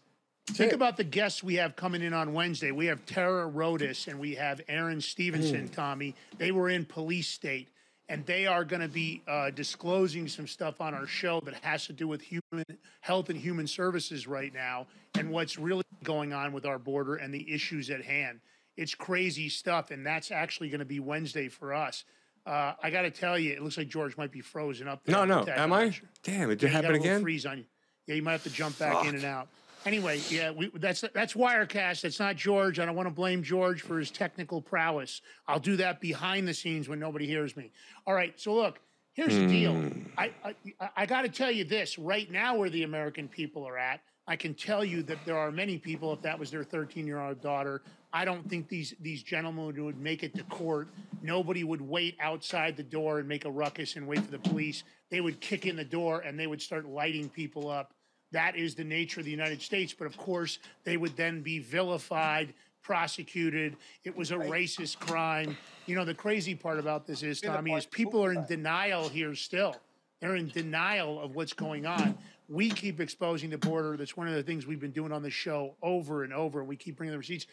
Think 0.48 0.72
about 0.72 0.96
the 0.96 1.04
guests 1.04 1.42
we 1.42 1.54
have 1.54 1.74
coming 1.74 2.02
in 2.02 2.12
on 2.12 2.34
Wednesday. 2.34 2.70
We 2.70 2.86
have 2.86 3.04
Tara 3.06 3.48
Rodas 3.50 4.06
and 4.08 4.18
we 4.20 4.34
have 4.34 4.60
Aaron 4.68 5.00
Stevenson, 5.00 5.68
Mm. 5.68 5.72
Tommy. 5.74 6.14
They 6.36 6.52
were 6.52 6.68
in 6.68 6.84
police 6.84 7.28
state, 7.28 7.68
and 8.10 8.24
they 8.26 8.46
are 8.46 8.62
going 8.64 8.82
to 8.82 8.88
be 8.88 9.22
uh, 9.26 9.50
disclosing 9.50 10.28
some 10.28 10.46
stuff 10.46 10.80
on 10.82 10.92
our 10.94 11.06
show 11.06 11.40
that 11.40 11.54
has 11.62 11.86
to 11.86 11.92
do 11.94 12.06
with 12.06 12.20
human 12.20 12.64
health 13.00 13.30
and 13.30 13.38
human 13.38 13.66
services 13.66 14.26
right 14.26 14.52
now 14.52 14.86
and 15.18 15.30
what's 15.30 15.58
really 15.58 15.84
going 16.02 16.34
on 16.34 16.52
with 16.52 16.66
our 16.66 16.78
border 16.78 17.16
and 17.16 17.32
the 17.32 17.50
issues 17.52 17.88
at 17.88 18.04
hand. 18.04 18.40
It's 18.76 18.94
crazy 18.94 19.48
stuff, 19.48 19.90
and 19.90 20.04
that's 20.04 20.30
actually 20.30 20.68
going 20.68 20.80
to 20.80 20.84
be 20.84 21.00
Wednesday 21.00 21.48
for 21.48 21.72
us. 21.72 22.04
Uh, 22.44 22.74
I 22.82 22.90
got 22.90 23.02
to 23.02 23.10
tell 23.10 23.38
you, 23.38 23.52
it 23.54 23.62
looks 23.62 23.78
like 23.78 23.88
George 23.88 24.18
might 24.18 24.30
be 24.30 24.42
frozen 24.42 24.88
up. 24.88 25.04
There 25.04 25.14
No, 25.16 25.24
no. 25.24 25.50
Am 25.50 25.72
I? 25.72 25.96
Damn, 26.22 26.50
it 26.50 26.56
did 26.58 26.66
you 26.66 26.68
happen 26.68 26.94
again. 26.94 27.22
Freeze 27.22 27.46
on 27.46 27.58
you. 27.58 27.64
Yeah, 28.06 28.16
you 28.16 28.22
might 28.22 28.32
have 28.32 28.42
to 28.42 28.50
jump 28.50 28.78
back 28.78 29.06
in 29.06 29.14
and 29.14 29.24
out. 29.24 29.48
Anyway, 29.86 30.20
yeah, 30.30 30.50
we, 30.50 30.70
that's 30.74 31.04
that's 31.12 31.34
Wirecast. 31.34 32.02
That's 32.02 32.18
not 32.18 32.36
George. 32.36 32.78
I 32.78 32.86
don't 32.86 32.96
want 32.96 33.06
to 33.06 33.14
blame 33.14 33.42
George 33.42 33.82
for 33.82 33.98
his 33.98 34.10
technical 34.10 34.62
prowess. 34.62 35.20
I'll 35.46 35.60
do 35.60 35.76
that 35.76 36.00
behind 36.00 36.48
the 36.48 36.54
scenes 36.54 36.88
when 36.88 36.98
nobody 36.98 37.26
hears 37.26 37.56
me. 37.56 37.70
All 38.06 38.14
right. 38.14 38.32
So 38.40 38.54
look, 38.54 38.80
here's 39.12 39.34
the 39.34 39.46
deal. 39.46 39.72
Hmm. 39.72 40.02
I 40.16 40.30
I, 40.44 40.88
I 40.96 41.06
got 41.06 41.22
to 41.22 41.28
tell 41.28 41.50
you 41.50 41.64
this 41.64 41.98
right 41.98 42.30
now, 42.30 42.56
where 42.56 42.70
the 42.70 42.84
American 42.84 43.28
people 43.28 43.66
are 43.66 43.76
at. 43.76 44.00
I 44.26 44.36
can 44.36 44.54
tell 44.54 44.82
you 44.84 45.02
that 45.02 45.18
there 45.26 45.36
are 45.36 45.52
many 45.52 45.76
people. 45.76 46.12
If 46.14 46.22
that 46.22 46.38
was 46.38 46.50
their 46.50 46.64
13 46.64 47.06
year 47.06 47.20
old 47.20 47.42
daughter, 47.42 47.82
I 48.10 48.24
don't 48.24 48.48
think 48.48 48.68
these 48.68 48.94
these 49.00 49.22
gentlemen 49.22 49.84
would 49.84 49.98
make 49.98 50.22
it 50.22 50.34
to 50.36 50.44
court. 50.44 50.88
Nobody 51.22 51.62
would 51.62 51.82
wait 51.82 52.16
outside 52.20 52.76
the 52.76 52.82
door 52.82 53.18
and 53.18 53.28
make 53.28 53.44
a 53.44 53.50
ruckus 53.50 53.96
and 53.96 54.06
wait 54.06 54.20
for 54.20 54.30
the 54.30 54.38
police. 54.38 54.82
They 55.10 55.20
would 55.20 55.40
kick 55.40 55.66
in 55.66 55.76
the 55.76 55.84
door 55.84 56.20
and 56.20 56.38
they 56.38 56.46
would 56.46 56.62
start 56.62 56.86
lighting 56.86 57.28
people 57.28 57.68
up. 57.68 57.92
That 58.34 58.56
is 58.56 58.74
the 58.74 58.82
nature 58.82 59.20
of 59.20 59.26
the 59.26 59.30
United 59.30 59.62
States. 59.62 59.94
But 59.96 60.06
of 60.06 60.16
course, 60.16 60.58
they 60.82 60.96
would 60.96 61.16
then 61.16 61.40
be 61.40 61.60
vilified, 61.60 62.52
prosecuted. 62.82 63.76
It 64.02 64.16
was 64.16 64.32
a 64.32 64.36
racist 64.36 64.98
crime. 64.98 65.56
You 65.86 65.94
know, 65.94 66.04
the 66.04 66.14
crazy 66.14 66.56
part 66.56 66.80
about 66.80 67.06
this 67.06 67.22
is, 67.22 67.40
Tommy, 67.40 67.72
is 67.74 67.86
people 67.86 68.24
are 68.24 68.32
in 68.32 68.44
denial 68.46 69.08
here 69.08 69.36
still. 69.36 69.76
They're 70.20 70.34
in 70.34 70.48
denial 70.48 71.20
of 71.20 71.36
what's 71.36 71.52
going 71.52 71.86
on. 71.86 72.18
We 72.48 72.70
keep 72.70 72.98
exposing 72.98 73.50
the 73.50 73.58
border. 73.58 73.96
That's 73.96 74.16
one 74.16 74.26
of 74.26 74.34
the 74.34 74.42
things 74.42 74.66
we've 74.66 74.80
been 74.80 74.90
doing 74.90 75.12
on 75.12 75.22
the 75.22 75.30
show 75.30 75.76
over 75.80 76.24
and 76.24 76.32
over. 76.32 76.64
We 76.64 76.74
keep 76.74 76.96
bringing 76.96 77.12
the 77.12 77.18
receipts. 77.18 77.46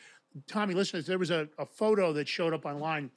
Tommy, 0.47 0.73
listen, 0.73 1.03
there 1.05 1.19
was 1.19 1.29
a, 1.29 1.47
a 1.59 1.65
photo 1.65 2.11
that 2.13 2.27
showed 2.27 2.53
up 2.53 2.65
online 2.65 3.11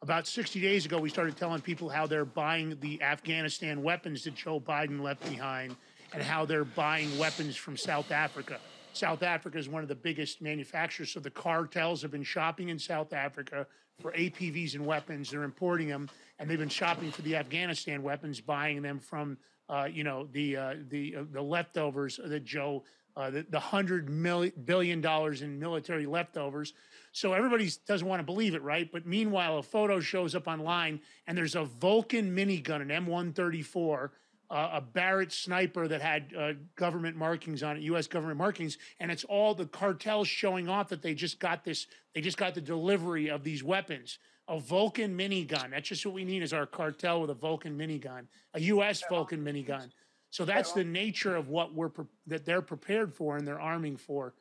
about 0.00 0.28
60 0.28 0.60
days 0.60 0.86
ago. 0.86 0.98
We 0.98 1.10
started 1.10 1.36
telling 1.36 1.60
people 1.60 1.88
how 1.88 2.06
they're 2.06 2.24
buying 2.24 2.78
the 2.80 3.02
Afghanistan 3.02 3.82
weapons 3.82 4.22
that 4.24 4.36
Joe 4.36 4.60
Biden 4.60 5.02
left 5.02 5.28
behind 5.28 5.74
and 6.12 6.22
how 6.22 6.44
they're 6.44 6.64
buying 6.64 7.16
weapons 7.18 7.56
from 7.56 7.76
South 7.76 8.10
Africa. 8.10 8.58
South 8.92 9.22
Africa 9.22 9.58
is 9.58 9.68
one 9.68 9.82
of 9.82 9.88
the 9.88 9.94
biggest 9.94 10.42
manufacturers, 10.42 11.12
so 11.12 11.20
the 11.20 11.30
cartels 11.30 12.02
have 12.02 12.10
been 12.10 12.24
shopping 12.24 12.70
in 12.70 12.78
South 12.78 13.12
Africa 13.12 13.66
for 14.00 14.12
APVs 14.12 14.74
and 14.74 14.84
weapons. 14.84 15.30
They're 15.30 15.44
importing 15.44 15.88
them, 15.88 16.08
and 16.38 16.50
they've 16.50 16.58
been 16.58 16.68
shopping 16.68 17.12
for 17.12 17.22
the 17.22 17.36
Afghanistan 17.36 18.02
weapons, 18.02 18.40
buying 18.40 18.82
them 18.82 18.98
from, 18.98 19.38
uh, 19.68 19.88
you 19.90 20.02
know, 20.02 20.26
the 20.32 20.56
uh, 20.56 20.74
the 20.88 21.16
uh, 21.16 21.24
the 21.30 21.42
leftovers 21.42 22.18
that 22.24 22.44
Joe, 22.44 22.82
uh, 23.16 23.30
the, 23.30 23.46
the 23.48 23.60
hundred 23.60 24.08
million 24.08 24.52
billion 24.64 25.00
dollars 25.00 25.42
in 25.42 25.60
military 25.60 26.06
leftovers. 26.06 26.74
So 27.12 27.32
everybody 27.32 27.70
doesn't 27.86 28.06
want 28.06 28.20
to 28.20 28.24
believe 28.24 28.54
it, 28.54 28.62
right? 28.62 28.90
But 28.90 29.06
meanwhile, 29.06 29.58
a 29.58 29.62
photo 29.62 30.00
shows 30.00 30.34
up 30.34 30.48
online, 30.48 31.00
and 31.26 31.38
there's 31.38 31.54
a 31.54 31.64
Vulcan 31.64 32.34
minigun, 32.34 32.80
an 32.82 32.88
M134 32.88 34.10
uh, 34.50 34.70
a 34.74 34.80
Barrett 34.80 35.32
sniper 35.32 35.86
that 35.86 36.02
had 36.02 36.32
uh, 36.36 36.52
government 36.74 37.16
markings 37.16 37.62
on 37.62 37.76
it, 37.76 37.82
U.S. 37.84 38.06
government 38.06 38.38
markings, 38.38 38.78
and 38.98 39.10
it's 39.10 39.24
all 39.24 39.54
the 39.54 39.66
cartels 39.66 40.26
showing 40.28 40.68
off 40.68 40.88
that 40.88 41.02
they 41.02 41.14
just 41.14 41.38
got 41.38 41.64
this, 41.64 41.86
they 42.14 42.20
just 42.20 42.36
got 42.36 42.54
the 42.54 42.60
delivery 42.60 43.28
of 43.28 43.44
these 43.44 43.62
weapons. 43.62 44.18
A 44.48 44.58
Vulcan 44.58 45.16
minigun. 45.16 45.70
That's 45.70 45.88
just 45.88 46.04
what 46.04 46.14
we 46.14 46.24
need 46.24 46.42
is 46.42 46.52
our 46.52 46.66
cartel 46.66 47.20
with 47.20 47.30
a 47.30 47.34
Vulcan 47.34 47.78
minigun, 47.78 48.26
a 48.54 48.60
U.S. 48.60 49.02
Vulcan 49.08 49.44
minigun. 49.44 49.90
So 50.30 50.44
that's 50.44 50.72
the 50.72 50.82
nature 50.84 51.36
of 51.36 51.48
what 51.48 51.72
we're 51.72 51.88
pre- 51.88 52.06
that 52.26 52.44
they're 52.44 52.62
prepared 52.62 53.14
for 53.14 53.36
and 53.36 53.46
they're 53.46 53.60
arming 53.60 53.96
for. 53.96 54.34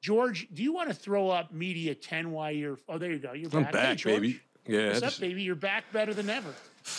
George, 0.00 0.46
do 0.52 0.62
you 0.62 0.72
want 0.72 0.88
to 0.88 0.94
throw 0.94 1.28
up 1.30 1.52
Media 1.52 1.94
10 1.96 2.30
while 2.30 2.52
you're? 2.52 2.78
Oh, 2.88 2.98
there 2.98 3.10
you 3.10 3.18
go. 3.18 3.32
You're 3.32 3.50
I'm 3.54 3.62
back, 3.64 3.74
Hey, 3.74 3.78
back, 3.80 3.96
George. 3.98 4.14
baby. 4.14 4.40
Yeah, 4.68 4.86
What's 4.88 5.00
that's- 5.00 5.14
up, 5.16 5.20
baby? 5.20 5.42
You're 5.42 5.54
back 5.56 5.84
better 5.92 6.14
than 6.14 6.30
ever. 6.30 6.52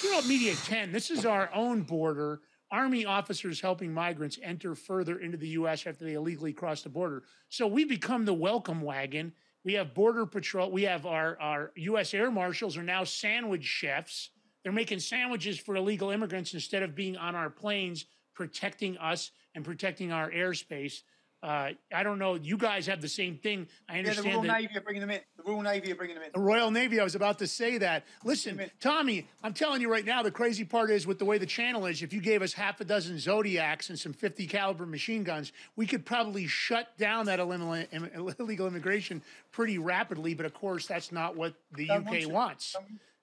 You 0.04 0.12
know, 0.12 0.22
Media 0.24 0.54
10, 0.66 0.92
this 0.92 1.10
is 1.10 1.26
our 1.26 1.50
own 1.54 1.84
border 1.84 2.42
Army 2.72 3.06
officers 3.06 3.62
helping 3.62 3.94
migrants 3.94 4.38
enter 4.44 4.76
further 4.76 5.20
into 5.20 5.38
the 5.38 5.48
U.S. 5.50 5.88
after 5.88 6.04
they 6.04 6.14
illegally 6.14 6.54
cross 6.54 6.82
the 6.82 6.90
border. 6.90 7.24
So 7.50 7.66
we 7.68 7.86
become 7.86 8.26
the 8.26 8.34
welcome 8.34 8.82
wagon. 8.82 9.34
We 9.64 9.74
have 9.74 9.94
Border 9.94 10.26
Patrol. 10.26 10.72
We 10.72 10.84
have 10.84 11.06
our, 11.06 11.40
our 11.40 11.72
U.S. 11.76 12.14
Air 12.14 12.30
Marshals 12.32 12.78
are 12.78 12.84
now 12.84 13.04
sandwich 13.04 13.64
chefs. 13.64 14.32
They're 14.64 14.74
making 14.74 15.00
sandwiches 15.00 15.58
for 15.58 15.76
illegal 15.76 16.12
immigrants 16.12 16.54
instead 16.54 16.84
of 16.84 16.96
being 16.96 17.16
on 17.16 17.36
our 17.36 17.50
planes 17.50 18.06
protecting 18.34 18.98
us 18.98 19.32
and 19.56 19.66
protecting 19.66 20.12
our 20.12 20.30
airspace. 20.30 21.02
Uh, 21.44 21.70
I 21.94 22.02
don't 22.04 22.18
know. 22.18 22.34
You 22.36 22.58
guys 22.58 22.88
have 22.88 23.00
the 23.00 23.08
same 23.08 23.38
thing. 23.38 23.68
I 23.88 23.98
Yeah, 23.98 24.02
the 24.02 24.10
understand 24.10 24.34
Royal 24.36 24.42
that. 24.44 24.62
Navy 24.62 24.78
are 24.78 24.82
bringing 24.82 25.02
them 25.02 25.12
in. 25.12 25.22
The 25.38 25.44
Royal 25.44 25.62
Navy 25.62 25.92
are 25.92 25.96
bringing 25.96 26.16
them 26.16 26.24
in. 26.24 26.32
The 26.34 26.40
Royal 26.40 26.72
Navy, 26.72 27.00
I 27.00 27.04
was 27.04 27.14
about 27.14 27.38
to 27.40 27.48
say 27.48 27.78
that. 27.78 28.06
Listen, 28.24 28.60
Tommy, 28.80 29.28
I'm 29.44 29.54
telling 29.54 29.80
you 29.82 29.92
right 29.92 30.04
now, 30.06 30.24
the 30.24 30.32
crazy 30.32 30.66
part 30.66 30.90
is 30.90 31.06
with 31.06 31.20
the 31.20 31.26
way 31.26 31.38
the 31.38 31.46
channel 31.46 31.86
is, 31.86 32.02
if 32.02 32.12
you 32.12 32.22
gave 32.22 32.42
us 32.42 32.54
half 32.54 32.82
a 32.82 32.86
dozen 32.86 33.20
Zodiacs 33.20 33.90
and 33.90 34.00
some 34.00 34.14
50 34.14 34.48
caliber 34.48 34.88
machine 34.88 35.24
guns, 35.24 35.52
we 35.76 35.86
could 35.86 36.06
probably 36.06 36.48
shut 36.48 36.98
down 36.98 37.28
that 37.28 37.40
illegal 37.40 38.68
immigration 38.68 39.22
pretty 39.52 39.78
rapidly. 39.78 40.34
But 40.34 40.48
of 40.48 40.56
course, 40.56 40.88
that's 40.88 41.12
not 41.12 41.36
what 41.36 41.54
the 41.76 41.86
Don't 41.88 42.08
UK 42.08 42.14
want 42.24 42.32
wants. 42.32 42.76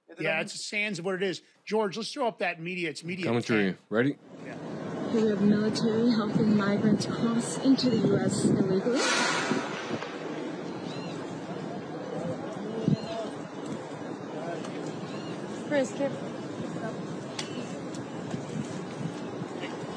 Yeah, 0.09 0.15
they 0.17 0.25
Yeah, 0.25 0.33
don't 0.37 0.43
it's 0.43 0.65
sands 0.65 1.01
of 1.01 1.05
what 1.05 1.17
it 1.17 1.23
is. 1.23 1.43
George, 1.65 1.97
let's 1.97 2.13
throw 2.13 2.29
up 2.29 2.39
that 2.39 2.61
media. 2.61 2.91
It's 2.91 3.03
media. 3.03 3.27
Coming 3.27 3.43
through 3.43 3.75
10. 3.91 4.17
You. 5.15 5.21
Ready? 5.21 5.25
We 5.25 5.31
have 5.31 5.41
military 5.43 6.11
helping 6.11 6.57
migrants 6.57 7.07
cross 7.07 7.59
into 7.59 7.91
the 7.91 7.97
U.S. 8.09 8.45
illegally. 8.45 9.01
Chris, 15.69 15.93
get 15.93 16.11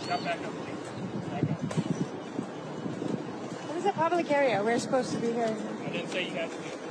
back 0.07 0.39
up, 0.43 0.53
please. 0.53 0.87
Back 1.29 1.43
up. 1.43 1.61
What 3.67 3.77
is 3.77 3.85
a 3.85 3.91
public 3.91 4.31
area? 4.31 4.63
We're 4.63 4.79
supposed 4.79 5.11
to 5.11 5.19
be 5.19 5.33
here. 5.33 5.55
I 5.85 5.89
didn't 5.89 6.09
say 6.09 6.25
you 6.25 6.31
had 6.31 6.49
to 6.51 6.57
be. 6.57 6.86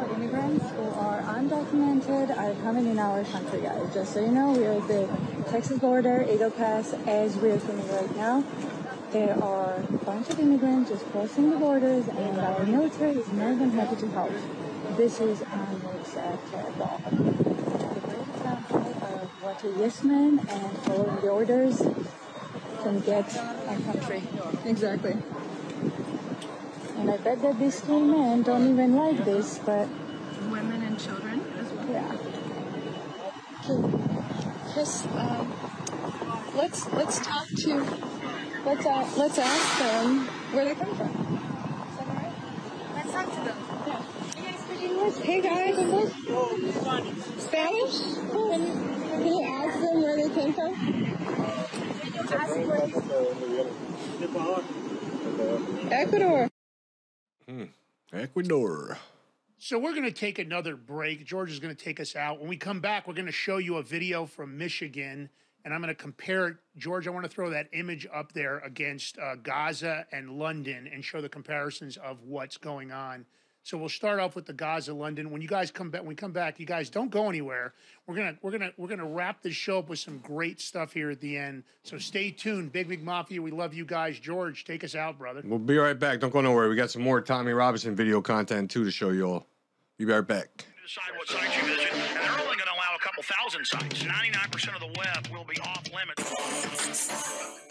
For 0.00 0.14
immigrants 0.14 0.64
who 0.70 0.88
are 0.98 1.20
undocumented 1.20 2.34
are 2.34 2.54
coming 2.62 2.86
in 2.86 2.98
our 2.98 3.22
country, 3.24 3.60
guys. 3.60 3.92
Just 3.92 4.14
so 4.14 4.20
you 4.20 4.32
know, 4.32 4.52
we 4.52 4.64
are 4.64 4.80
at 4.80 4.88
the 4.88 5.06
Texas 5.50 5.78
border, 5.78 6.26
Eagle 6.26 6.50
Pass, 6.50 6.94
as 7.06 7.36
we're 7.36 7.58
filming 7.58 7.86
right 7.92 8.16
now. 8.16 8.42
There 9.10 9.36
are 9.44 9.74
a 9.76 9.92
bunch 10.04 10.30
of 10.30 10.40
immigrants 10.40 10.88
just 10.88 11.04
crossing 11.10 11.50
the 11.50 11.58
borders, 11.58 12.08
and 12.08 12.40
our 12.40 12.64
military 12.64 13.16
is 13.18 13.28
more 13.28 13.54
than 13.54 13.72
happy 13.72 13.96
to 13.96 14.08
help. 14.08 14.32
This 14.96 15.20
is 15.20 15.42
unacceptable. 15.42 17.02
A 17.04 18.00
great 18.00 18.28
example 18.36 18.78
of 18.78 19.28
what 19.42 19.62
a 19.64 19.70
yes 19.78 20.02
man 20.02 20.38
and 20.48 20.78
following 20.78 21.20
the 21.20 21.28
orders 21.28 21.82
can 22.82 23.00
get 23.00 23.36
our 23.36 23.76
country. 23.80 24.22
Exactly. 24.64 25.16
And 27.00 27.10
I 27.10 27.16
bet 27.16 27.40
that 27.40 27.58
these 27.58 27.80
two 27.80 27.98
men 27.98 28.42
don't 28.42 28.68
even 28.70 28.94
like 28.94 29.24
this, 29.24 29.58
but 29.64 29.88
Women 30.50 30.82
and 30.82 31.00
children 31.00 31.40
as 31.58 31.72
well. 31.72 31.88
yeah. 31.88 32.16
Chris, 34.74 35.06
um, 35.06 35.50
let's 36.54 36.92
let's 36.92 37.18
talk 37.20 37.46
to 37.48 37.74
let's 38.66 38.84
uh, 38.84 39.10
let's 39.16 39.38
ask 39.38 39.78
them 39.78 40.26
where 40.52 40.64
they 40.66 40.74
come 40.74 40.94
from. 40.94 41.08
Is 41.08 41.96
that 41.96 42.06
alright? 42.06 42.32
Let's 42.94 43.12
talk 43.12 43.28
to 43.34 43.40
them. 43.48 43.56
Hey 45.22 45.40
guys, 45.40 45.76
Spanish? 47.38 47.96
Can 48.30 48.62
you, 48.62 48.72
can 49.08 49.26
you 49.26 49.42
ask 49.42 49.80
them 49.80 50.02
where 50.02 50.16
they 50.16 50.28
came 50.34 50.52
from? 50.52 50.72
Ecuador. 55.90 56.49
Hmm. 57.50 57.64
Ecuador. 58.12 58.96
So 59.58 59.76
we're 59.76 59.90
going 59.90 60.04
to 60.04 60.12
take 60.12 60.38
another 60.38 60.76
break. 60.76 61.24
George 61.24 61.50
is 61.50 61.58
going 61.58 61.74
to 61.74 61.84
take 61.84 61.98
us 61.98 62.14
out. 62.14 62.38
When 62.38 62.48
we 62.48 62.56
come 62.56 62.78
back, 62.78 63.08
we're 63.08 63.14
going 63.14 63.26
to 63.26 63.32
show 63.32 63.56
you 63.56 63.78
a 63.78 63.82
video 63.82 64.24
from 64.24 64.56
Michigan, 64.56 65.28
and 65.64 65.74
I'm 65.74 65.80
going 65.80 65.94
to 65.94 66.00
compare 66.00 66.46
it. 66.46 66.56
George, 66.76 67.08
I 67.08 67.10
want 67.10 67.24
to 67.24 67.28
throw 67.30 67.50
that 67.50 67.66
image 67.72 68.06
up 68.14 68.32
there 68.34 68.60
against 68.60 69.18
uh, 69.18 69.34
Gaza 69.34 70.06
and 70.12 70.38
London 70.38 70.88
and 70.92 71.04
show 71.04 71.20
the 71.20 71.28
comparisons 71.28 71.96
of 71.96 72.22
what's 72.22 72.56
going 72.56 72.92
on. 72.92 73.26
So 73.62 73.76
we'll 73.76 73.88
start 73.88 74.18
off 74.20 74.34
with 74.34 74.46
the 74.46 74.52
Gaza 74.52 74.94
London. 74.94 75.30
When 75.30 75.42
you 75.42 75.48
guys 75.48 75.70
come 75.70 75.90
back, 75.90 76.00
when 76.00 76.08
we 76.08 76.14
come 76.14 76.32
back, 76.32 76.58
you 76.58 76.66
guys 76.66 76.88
don't 76.88 77.10
go 77.10 77.28
anywhere. 77.28 77.74
We're 78.06 78.16
gonna 78.16 78.36
we're 78.42 78.50
gonna 78.50 78.72
we're 78.76 78.88
gonna 78.88 79.06
wrap 79.06 79.42
this 79.42 79.54
show 79.54 79.78
up 79.78 79.88
with 79.88 79.98
some 79.98 80.18
great 80.18 80.60
stuff 80.60 80.92
here 80.92 81.10
at 81.10 81.20
the 81.20 81.36
end. 81.36 81.64
So 81.82 81.98
stay 81.98 82.30
tuned, 82.30 82.72
Big 82.72 82.88
Mig 82.88 83.02
Mafia. 83.02 83.40
We 83.42 83.50
love 83.50 83.74
you 83.74 83.84
guys. 83.84 84.18
George, 84.18 84.64
take 84.64 84.82
us 84.82 84.94
out, 84.94 85.18
brother. 85.18 85.42
We'll 85.44 85.58
be 85.58 85.76
right 85.76 85.98
back. 85.98 86.20
Don't 86.20 86.32
go 86.32 86.40
nowhere. 86.40 86.68
We 86.68 86.76
got 86.76 86.90
some 86.90 87.02
more 87.02 87.20
Tommy 87.20 87.52
Robinson 87.52 87.94
video 87.94 88.20
content 88.20 88.70
too 88.70 88.84
to 88.84 88.90
show 88.90 89.10
you 89.10 89.26
all. 89.26 89.46
Be 89.98 90.06
right 90.06 90.26
back. 90.26 90.64
decide 90.82 91.14
what 91.18 91.28
sites 91.28 91.54
you 91.58 91.62
visit, 91.68 91.92
and 91.92 92.16
they're 92.16 92.32
only 92.32 92.56
going 92.56 92.58
to 92.60 92.72
allow 92.72 92.96
a 92.96 92.98
couple 93.00 93.22
thousand 93.22 93.66
sites. 93.66 94.02
99% 94.02 94.74
of 94.74 94.80
the 94.80 94.98
web 94.98 95.26
will 95.30 95.44
be 95.44 95.60
off 95.60 95.84
limits. 95.92 97.69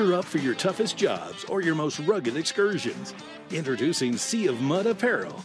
Gear 0.00 0.14
up 0.14 0.24
for 0.24 0.38
your 0.38 0.54
toughest 0.54 0.96
jobs 0.96 1.44
or 1.44 1.60
your 1.60 1.74
most 1.74 1.98
rugged 2.00 2.34
excursions. 2.34 3.12
Introducing 3.50 4.16
Sea 4.16 4.46
of 4.46 4.58
Mud 4.62 4.86
Apparel. 4.86 5.44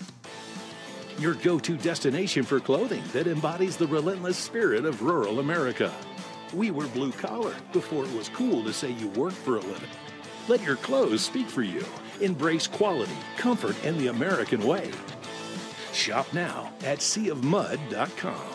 Your 1.20 1.34
go 1.34 1.60
to 1.60 1.76
destination 1.76 2.44
for 2.44 2.62
clothing 2.62 3.04
that 3.12 3.28
embodies 3.28 3.76
the 3.76 3.88
relentless 3.88 4.38
spirit 4.38 4.86
of 4.86 5.02
rural 5.02 5.42
America. 5.42 5.94
We 6.54 6.72
were 6.72 6.88
blue 6.88 7.12
collar 7.12 7.54
before 7.74 8.06
it 8.06 8.14
was 8.14 8.30
cool 8.30 8.64
to 8.64 8.72
say 8.72 8.92
you 8.92 9.10
worked 9.10 9.36
for 9.36 9.58
a 9.58 9.60
living. 9.60 9.90
Let 10.48 10.64
your 10.64 10.78
clothes 10.78 11.26
speak 11.26 11.50
for 11.50 11.64
you. 11.64 11.84
Embrace 12.22 12.66
quality, 12.66 13.18
comfort, 13.36 13.76
and 13.84 14.00
the 14.00 14.08
American 14.08 14.66
way. 14.66 14.90
Shop 15.92 16.32
now 16.32 16.72
at 16.86 17.00
seaofmud.com. 17.00 18.55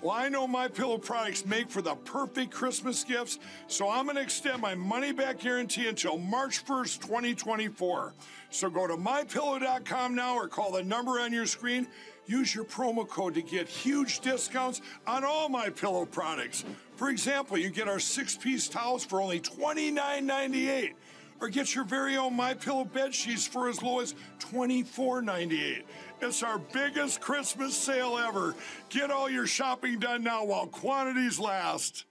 Well, 0.00 0.12
I 0.12 0.28
know 0.28 0.46
my 0.46 0.68
pillow 0.68 0.98
products 0.98 1.44
make 1.44 1.70
for 1.70 1.82
the 1.82 1.94
perfect 1.96 2.52
Christmas 2.52 3.02
gifts, 3.04 3.38
so 3.66 3.88
I'm 3.90 4.04
going 4.04 4.16
to 4.16 4.22
extend 4.22 4.62
my 4.62 4.74
money 4.74 5.12
back 5.12 5.40
guarantee 5.40 5.88
until 5.88 6.18
March 6.18 6.64
1st, 6.64 7.00
2024. 7.00 8.14
So 8.50 8.70
go 8.70 8.86
to 8.86 8.96
mypillow.com 8.96 10.14
now 10.14 10.36
or 10.36 10.48
call 10.48 10.72
the 10.72 10.82
number 10.82 11.20
on 11.20 11.32
your 11.32 11.46
screen. 11.46 11.86
Use 12.26 12.54
your 12.54 12.64
promo 12.64 13.08
code 13.08 13.34
to 13.34 13.42
get 13.42 13.68
huge 13.68 14.20
discounts 14.20 14.82
on 15.06 15.24
all 15.24 15.48
my 15.48 15.70
pillow 15.70 16.04
products. 16.04 16.64
For 16.96 17.08
example, 17.10 17.56
you 17.56 17.70
get 17.70 17.88
our 17.88 17.98
six-piece 17.98 18.68
towels 18.68 19.04
for 19.04 19.20
only 19.20 19.40
$29.98 19.40 20.92
or 21.40 21.48
get 21.48 21.74
your 21.74 21.84
very 21.84 22.16
own 22.16 22.34
My 22.34 22.54
Pillow 22.54 22.84
bed 22.84 23.14
sheets 23.14 23.46
for 23.46 23.68
as 23.68 23.82
low 23.82 24.00
as 24.00 24.14
$24.98. 24.40 25.82
It's 26.20 26.42
our 26.42 26.58
biggest 26.58 27.20
Christmas 27.20 27.76
sale 27.76 28.18
ever. 28.18 28.54
Get 28.88 29.10
all 29.10 29.30
your 29.30 29.46
shopping 29.46 30.00
done 30.00 30.24
now 30.24 30.44
while 30.44 30.66
quantities 30.66 31.38
last. 31.38 32.06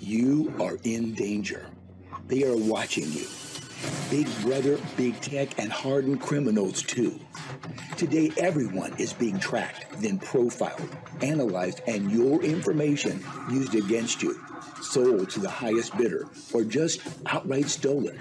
You 0.00 0.54
are 0.58 0.78
in 0.84 1.12
danger. 1.14 1.66
They 2.28 2.44
are 2.44 2.56
watching 2.56 3.12
you. 3.12 3.26
Big 4.10 4.26
Brother, 4.42 4.78
Big 4.96 5.20
Tech, 5.20 5.58
and 5.58 5.70
hardened 5.70 6.20
criminals 6.20 6.82
too. 6.82 7.20
Today, 7.98 8.32
everyone 8.38 8.94
is 8.98 9.12
being 9.12 9.38
tracked, 9.38 10.00
then 10.00 10.18
profiled, 10.18 10.96
analyzed, 11.20 11.82
and 11.86 12.10
your 12.10 12.42
information 12.42 13.22
used 13.50 13.74
against 13.74 14.22
you, 14.22 14.40
sold 14.84 15.30
to 15.30 15.40
the 15.40 15.50
highest 15.50 15.96
bidder, 15.96 16.28
or 16.52 16.64
just 16.64 17.00
outright 17.26 17.68
stolen. 17.68 18.18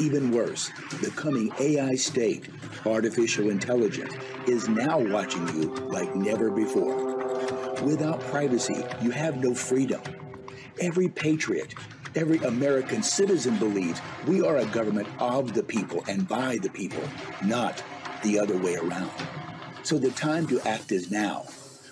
Even 0.00 0.32
worse, 0.32 0.70
the 1.00 1.10
coming 1.10 1.52
AI 1.60 1.94
state, 1.94 2.48
artificial 2.84 3.50
intelligence, 3.50 4.12
is 4.48 4.68
now 4.68 4.98
watching 4.98 5.46
you 5.48 5.72
like 5.86 6.14
never 6.16 6.50
before. 6.50 7.14
Without 7.82 8.20
privacy, 8.20 8.84
you 9.02 9.10
have 9.10 9.42
no 9.42 9.54
freedom. 9.54 10.00
Every 10.80 11.08
patriot, 11.08 11.74
every 12.16 12.38
American 12.38 13.02
citizen 13.02 13.56
believes 13.58 14.00
we 14.26 14.42
are 14.42 14.58
a 14.58 14.66
government 14.66 15.08
of 15.18 15.54
the 15.54 15.62
people 15.62 16.02
and 16.08 16.26
by 16.26 16.58
the 16.58 16.70
people, 16.70 17.02
not 17.44 17.82
the 18.22 18.38
other 18.38 18.56
way 18.56 18.74
around. 18.76 19.10
So 19.84 19.98
the 19.98 20.10
time 20.10 20.46
to 20.48 20.60
act 20.66 20.92
is 20.92 21.10
now. 21.10 21.46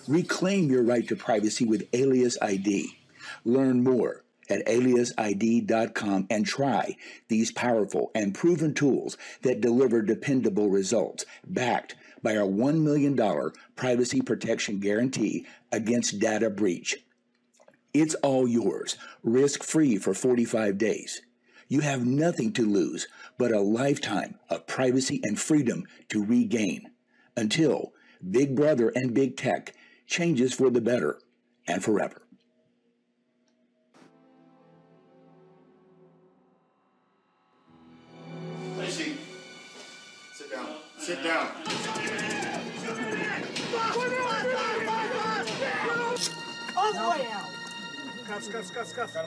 Reclaim 0.08 0.70
your 0.70 0.82
right 0.82 1.06
to 1.08 1.14
privacy 1.14 1.64
with 1.64 1.88
Alias 1.92 2.36
ID. 2.42 2.96
Learn 3.44 3.82
more 3.82 4.24
at 4.48 4.66
aliasid.com 4.66 6.26
and 6.28 6.46
try 6.46 6.96
these 7.28 7.50
powerful 7.50 8.10
and 8.14 8.34
proven 8.34 8.74
tools 8.74 9.16
that 9.42 9.60
deliver 9.60 10.02
dependable 10.02 10.68
results, 10.68 11.24
backed 11.46 11.94
by 12.22 12.36
our 12.36 12.46
$1 12.46 12.82
million 12.82 13.18
privacy 13.76 14.20
protection 14.20 14.78
guarantee 14.78 15.46
against 15.70 16.18
data 16.18 16.50
breach. 16.50 16.98
It's 17.94 18.14
all 18.16 18.48
yours, 18.48 18.96
risk 19.22 19.62
free 19.62 19.98
for 19.98 20.14
45 20.14 20.78
days. 20.78 21.22
You 21.68 21.80
have 21.80 22.06
nothing 22.06 22.52
to 22.54 22.66
lose 22.66 23.06
but 23.38 23.52
a 23.52 23.60
lifetime 23.60 24.38
of 24.50 24.66
privacy 24.66 25.20
and 25.24 25.38
freedom 25.38 25.84
to 26.10 26.24
regain 26.24 26.90
until 27.36 27.92
Big 28.30 28.54
Brother 28.54 28.92
and 28.94 29.14
Big 29.14 29.36
Tech 29.36 29.74
changes 30.06 30.52
for 30.52 30.70
the 30.70 30.80
better 30.80 31.18
and 31.66 31.82
forever. 31.82 32.22
Sit 41.12 41.24
down. 41.24 41.46
All 46.74 46.92
the 46.94 46.98
way 47.10 47.26
out. 47.30 47.48
Cuffs, 48.26 48.48
cuffs, 48.48 48.70
cuffs, 48.70 48.92
cuffs. 48.94 49.22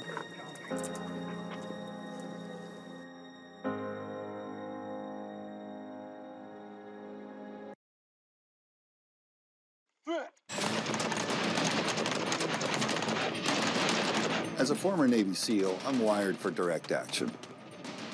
As 14.57 14.71
a 14.71 14.75
former 14.75 15.07
Navy 15.07 15.35
SEAL, 15.35 15.77
I'm 15.85 15.99
wired 15.99 16.35
for 16.35 16.49
direct 16.49 16.91
action. 16.91 17.31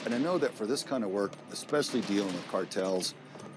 And 0.03 0.14
I 0.14 0.18
know 0.18 0.38
that 0.39 0.53
for 0.53 0.65
this 0.65 0.84
kind 0.84 1.06
of 1.06 1.11
work, 1.11 1.31
especially 1.53 2.02
dealing 2.02 2.34
with 2.34 2.45
cartels, 2.52 3.14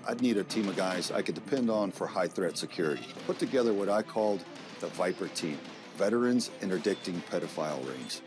I'd 0.07 0.21
need 0.21 0.37
a 0.37 0.45
team 0.45 0.69
of 0.69 0.77
guys 0.77 1.11
I 1.11 1.23
could 1.23 1.35
depend 1.35 1.71
on 1.71 1.91
for 1.91 2.07
high 2.07 2.29
threat 2.29 2.59
security. 2.59 3.07
Put 3.27 3.39
together 3.39 3.73
what 3.73 3.89
I 3.89 4.03
called 4.03 4.45
the 4.81 4.89
Viper 4.89 5.29
Team 5.29 5.59
Veterans 5.97 6.51
Interdicting 6.61 7.23
Pedophile 7.31 7.87
Rings. 7.89 8.21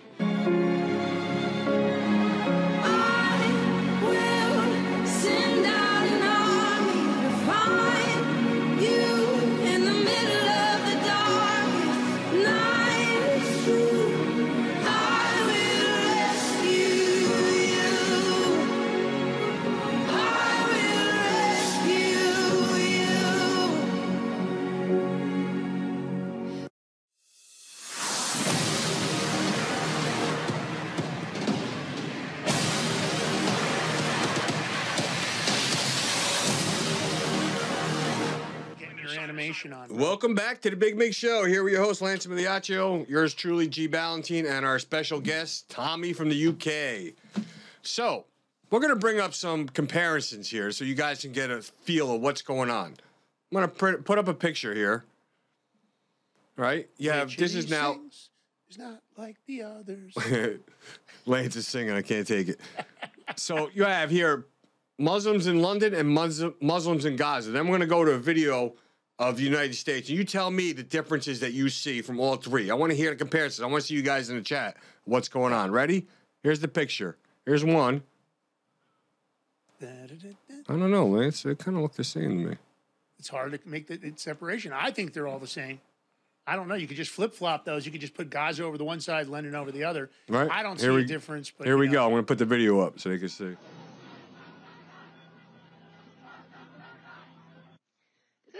Welcome 39.97 40.35
back 40.35 40.61
to 40.61 40.69
the 40.69 40.75
Big 40.75 40.95
Mig 40.95 41.15
Show. 41.15 41.45
Here 41.45 41.63
with 41.63 41.73
your 41.73 41.83
host, 41.83 42.03
Lance 42.03 42.27
Migliaccio, 42.27 43.09
yours 43.09 43.33
truly, 43.33 43.67
G. 43.67 43.87
Ballantine, 43.87 44.45
and 44.45 44.63
our 44.63 44.77
special 44.77 45.19
guest, 45.19 45.71
Tommy 45.71 46.13
from 46.13 46.29
the 46.29 46.49
UK. 46.49 47.15
So, 47.81 48.25
we're 48.69 48.79
going 48.79 48.93
to 48.93 48.99
bring 48.99 49.19
up 49.19 49.33
some 49.33 49.67
comparisons 49.67 50.51
here 50.51 50.69
so 50.69 50.85
you 50.85 50.93
guys 50.93 51.23
can 51.23 51.31
get 51.31 51.49
a 51.49 51.63
feel 51.63 52.13
of 52.13 52.21
what's 52.21 52.43
going 52.43 52.69
on. 52.69 52.93
I'm 53.51 53.59
going 53.59 53.67
to 53.67 53.97
put 54.03 54.19
up 54.19 54.27
a 54.27 54.35
picture 54.35 54.71
here. 54.71 55.03
Right? 56.57 56.87
You 56.99 57.09
have, 57.09 57.35
this 57.35 57.55
is 57.55 57.67
now, 57.67 57.97
It's 58.69 58.77
not 58.77 59.01
like 59.17 59.37
the 59.47 59.63
others. 59.63 60.13
Lance 61.25 61.55
is 61.55 61.67
singing, 61.67 61.93
I 61.93 62.03
can't 62.03 62.27
take 62.27 62.49
it. 62.49 62.61
So, 63.35 63.71
you 63.73 63.83
have 63.83 64.11
here 64.11 64.45
Muslims 64.99 65.47
in 65.47 65.63
London 65.63 65.95
and 65.95 66.07
Muslim, 66.07 66.53
Muslims 66.61 67.05
in 67.05 67.15
Gaza. 67.15 67.49
Then 67.49 67.65
we're 67.65 67.79
going 67.79 67.81
to 67.81 67.87
go 67.87 68.05
to 68.05 68.11
a 68.11 68.19
video 68.19 68.75
of 69.19 69.37
the 69.37 69.43
United 69.43 69.73
States. 69.75 70.09
And 70.09 70.17
you 70.17 70.23
tell 70.23 70.51
me 70.51 70.71
the 70.73 70.83
differences 70.83 71.39
that 71.39 71.53
you 71.53 71.69
see 71.69 72.01
from 72.01 72.19
all 72.19 72.35
three. 72.35 72.69
I 72.69 72.75
want 72.75 72.91
to 72.91 72.95
hear 72.95 73.09
the 73.09 73.15
comparison. 73.15 73.63
I 73.65 73.67
want 73.67 73.81
to 73.81 73.87
see 73.87 73.95
you 73.95 74.01
guys 74.03 74.29
in 74.29 74.35
the 74.35 74.43
chat. 74.43 74.77
What's 75.05 75.27
going 75.29 75.53
on? 75.53 75.71
Ready? 75.71 76.07
Here's 76.43 76.59
the 76.59 76.67
picture. 76.67 77.17
Here's 77.45 77.63
one. 77.65 78.03
I 79.81 79.87
don't 80.67 80.91
know, 80.91 81.05
Lance. 81.07 81.43
They 81.43 81.55
kind 81.55 81.77
of 81.77 81.83
look 81.83 81.93
the 81.93 82.03
same 82.03 82.29
to 82.43 82.49
me. 82.51 82.55
It's 83.19 83.29
hard 83.29 83.51
to 83.51 83.59
make 83.67 83.87
the 83.87 84.13
separation. 84.15 84.71
I 84.73 84.91
think 84.91 85.13
they're 85.13 85.27
all 85.27 85.39
the 85.39 85.47
same. 85.47 85.79
I 86.45 86.55
don't 86.55 86.67
know. 86.67 86.75
You 86.75 86.87
could 86.87 86.97
just 86.97 87.11
flip 87.11 87.33
flop 87.33 87.65
those. 87.65 87.85
You 87.85 87.91
could 87.91 88.01
just 88.01 88.13
put 88.13 88.29
Gaza 88.29 88.63
over 88.63 88.77
the 88.77 88.85
one 88.85 88.99
side, 88.99 89.27
London 89.27 89.53
over 89.55 89.71
the 89.71 89.83
other. 89.83 90.09
Right? 90.29 90.49
I 90.49 90.63
don't 90.63 90.79
Here 90.79 90.91
see 90.91 90.95
we- 90.95 91.01
a 91.03 91.05
difference. 91.05 91.51
But 91.55 91.67
Here 91.67 91.77
we 91.77 91.87
know. 91.87 91.93
go. 91.93 92.03
I'm 92.05 92.11
going 92.11 92.23
to 92.23 92.27
put 92.27 92.37
the 92.37 92.45
video 92.45 92.79
up 92.79 92.99
so 92.99 93.09
they 93.09 93.17
can 93.17 93.29
see. 93.29 93.55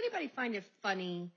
Anybody 0.08 0.32
find 0.36 0.56
it 0.56 0.64
funny 0.82 1.30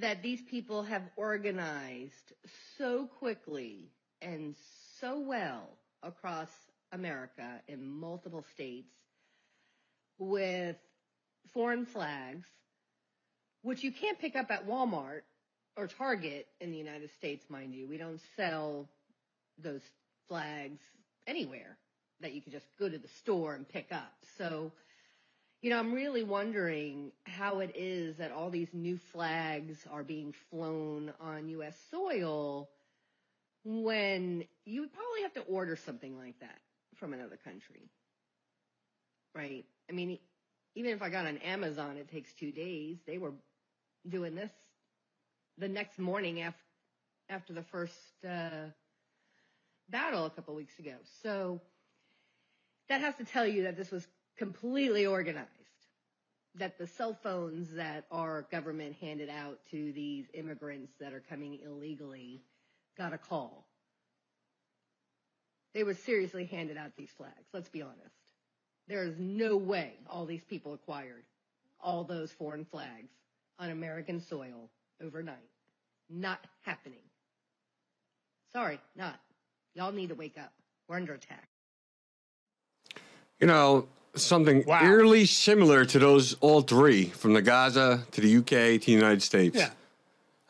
that 0.00 0.22
these 0.22 0.40
people 0.42 0.82
have 0.82 1.02
organized 1.16 2.32
so 2.76 3.06
quickly 3.18 3.88
and 4.20 4.54
so 5.00 5.20
well 5.20 5.68
across 6.02 6.48
America 6.92 7.60
in 7.68 7.86
multiple 7.86 8.44
states 8.54 8.90
with 10.18 10.76
foreign 11.52 11.86
flags, 11.86 12.46
which 13.62 13.84
you 13.84 13.92
can't 13.92 14.18
pick 14.18 14.34
up 14.34 14.50
at 14.50 14.66
Walmart 14.66 15.20
or 15.76 15.86
Target 15.86 16.48
in 16.60 16.72
the 16.72 16.78
United 16.78 17.10
States, 17.18 17.44
mind 17.48 17.74
you. 17.74 17.86
We 17.86 17.96
don't 17.96 18.20
sell 18.36 18.88
those 19.62 19.82
flags 20.28 20.80
anywhere 21.28 21.76
that 22.20 22.32
you 22.32 22.42
can 22.42 22.50
just 22.50 22.66
go 22.78 22.88
to 22.88 22.98
the 22.98 23.08
store 23.20 23.54
and 23.54 23.68
pick 23.68 23.92
up. 23.92 24.12
So, 24.36 24.72
you 25.62 25.70
know, 25.70 25.78
I'm 25.78 25.92
really 25.92 26.22
wondering 26.22 27.12
how 27.24 27.60
it 27.60 27.72
is 27.74 28.16
that 28.16 28.32
all 28.32 28.50
these 28.50 28.68
new 28.72 28.98
flags 29.12 29.76
are 29.90 30.04
being 30.04 30.34
flown 30.50 31.12
on 31.20 31.48
U.S. 31.48 31.76
soil 31.90 32.68
when 33.64 34.44
you 34.64 34.82
would 34.82 34.92
probably 34.92 35.22
have 35.22 35.32
to 35.34 35.40
order 35.52 35.76
something 35.76 36.16
like 36.18 36.38
that 36.40 36.58
from 36.96 37.12
another 37.12 37.38
country. 37.42 37.90
Right? 39.34 39.64
I 39.88 39.92
mean, 39.92 40.18
even 40.74 40.92
if 40.92 41.02
I 41.02 41.08
got 41.08 41.26
on 41.26 41.38
Amazon, 41.38 41.96
it 41.96 42.10
takes 42.10 42.32
two 42.34 42.52
days. 42.52 42.98
They 43.06 43.18
were 43.18 43.32
doing 44.08 44.34
this 44.34 44.52
the 45.58 45.68
next 45.68 45.98
morning 45.98 46.42
after, 46.42 46.62
after 47.28 47.52
the 47.52 47.62
first 47.62 47.94
uh, 48.28 48.68
battle 49.88 50.26
a 50.26 50.30
couple 50.30 50.54
weeks 50.54 50.78
ago. 50.78 50.94
So 51.22 51.60
that 52.88 53.00
has 53.00 53.16
to 53.16 53.24
tell 53.24 53.46
you 53.46 53.64
that 53.64 53.76
this 53.76 53.90
was 53.90 54.06
completely 54.36 55.06
organized. 55.06 55.50
That 56.56 56.78
the 56.78 56.86
cell 56.86 57.14
phones 57.22 57.70
that 57.72 58.06
our 58.10 58.46
government 58.50 58.96
handed 59.00 59.28
out 59.28 59.58
to 59.72 59.92
these 59.92 60.24
immigrants 60.32 60.92
that 61.00 61.12
are 61.12 61.22
coming 61.28 61.58
illegally 61.64 62.42
got 62.96 63.12
a 63.12 63.18
call. 63.18 63.66
They 65.74 65.84
were 65.84 65.92
seriously 65.92 66.46
handed 66.46 66.78
out 66.78 66.96
these 66.96 67.10
flags, 67.10 67.48
let's 67.52 67.68
be 67.68 67.82
honest. 67.82 68.00
There 68.88 69.02
is 69.02 69.18
no 69.18 69.56
way 69.58 69.92
all 70.08 70.24
these 70.24 70.44
people 70.44 70.72
acquired 70.72 71.24
all 71.80 72.04
those 72.04 72.32
foreign 72.32 72.64
flags 72.64 73.10
on 73.58 73.70
American 73.70 74.20
soil 74.20 74.70
overnight. 75.02 75.36
Not 76.08 76.40
happening. 76.62 77.02
Sorry, 78.52 78.80
not. 78.96 79.20
Y'all 79.74 79.92
need 79.92 80.08
to 80.08 80.14
wake 80.14 80.38
up. 80.38 80.52
We're 80.88 80.96
under 80.96 81.12
attack. 81.12 81.48
You 83.40 83.46
know, 83.46 83.86
something 84.16 84.64
eerily 84.68 85.26
similar 85.26 85.84
to 85.84 85.98
those 85.98 86.34
all 86.40 86.62
three 86.62 87.06
from 87.06 87.34
the 87.34 87.42
Gaza 87.42 88.04
to 88.12 88.20
the 88.20 88.36
UK 88.38 88.80
to 88.80 88.86
the 88.86 88.92
United 88.92 89.22
States. 89.22 89.56
Yeah. 89.56 89.70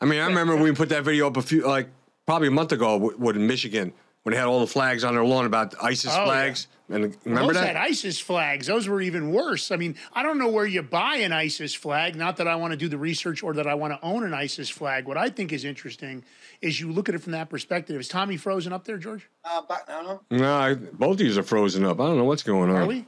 I 0.01 0.05
mean, 0.05 0.19
I 0.19 0.27
remember 0.27 0.55
we 0.55 0.71
put 0.73 0.89
that 0.89 1.03
video 1.03 1.27
up 1.27 1.37
a 1.37 1.41
few, 1.41 1.65
like 1.65 1.87
probably 2.25 2.47
a 2.49 2.51
month 2.51 2.71
ago, 2.71 2.93
w- 2.99 3.17
what 3.17 3.35
in 3.35 3.47
Michigan 3.47 3.93
when 4.23 4.31
they 4.33 4.37
had 4.37 4.47
all 4.47 4.59
the 4.59 4.67
flags 4.67 5.03
on 5.03 5.13
their 5.13 5.23
lawn 5.23 5.45
about 5.45 5.73
ISIS 5.81 6.11
Oh, 6.13 6.17
yeah. 6.19 6.25
flags. 6.25 6.67
And 6.89 7.17
remember 7.25 7.53
those 7.53 7.61
that? 7.61 7.75
had 7.75 7.77
ISIS 7.77 8.19
flags. 8.19 8.67
Those 8.67 8.87
were 8.87 9.01
even 9.01 9.31
worse. 9.33 9.71
I 9.71 9.75
mean, 9.75 9.95
I 10.13 10.23
don't 10.23 10.37
know 10.37 10.47
where 10.49 10.65
you 10.65 10.81
buy 10.81 11.17
an 11.17 11.33
ISIS 11.33 11.73
flag. 11.73 12.15
Not 12.15 12.37
that 12.37 12.47
I 12.47 12.55
want 12.55 12.71
to 12.71 12.77
do 12.77 12.87
the 12.87 12.97
research 12.97 13.43
or 13.43 13.53
that 13.55 13.67
I 13.67 13.73
want 13.73 13.91
to 13.93 13.99
own 14.05 14.23
an 14.23 14.33
ISIS 14.33 14.69
flag. 14.69 15.05
What 15.05 15.17
I 15.17 15.29
think 15.29 15.51
is 15.51 15.65
interesting 15.65 16.23
is 16.61 16.79
you 16.79 16.91
look 16.91 17.09
at 17.09 17.15
it 17.15 17.19
from 17.23 17.33
that 17.33 17.49
perspective. 17.49 17.99
Is 17.99 18.07
Tommy 18.07 18.37
frozen 18.37 18.71
up 18.71 18.85
there, 18.85 18.97
George? 18.97 19.27
Uh, 19.43 19.61
back 19.63 19.85
now, 19.89 20.01
no? 20.01 20.21
no, 20.37 20.55
I, 20.55 20.75
both 20.75 21.11
of 21.13 21.17
these 21.17 21.37
are 21.37 21.43
frozen 21.43 21.83
up. 21.83 21.99
I 21.99 22.05
don't 22.05 22.17
know 22.17 22.23
what's 22.25 22.43
going 22.43 22.69
on. 22.69 22.75
Are 22.77 22.85
we? 22.85 23.05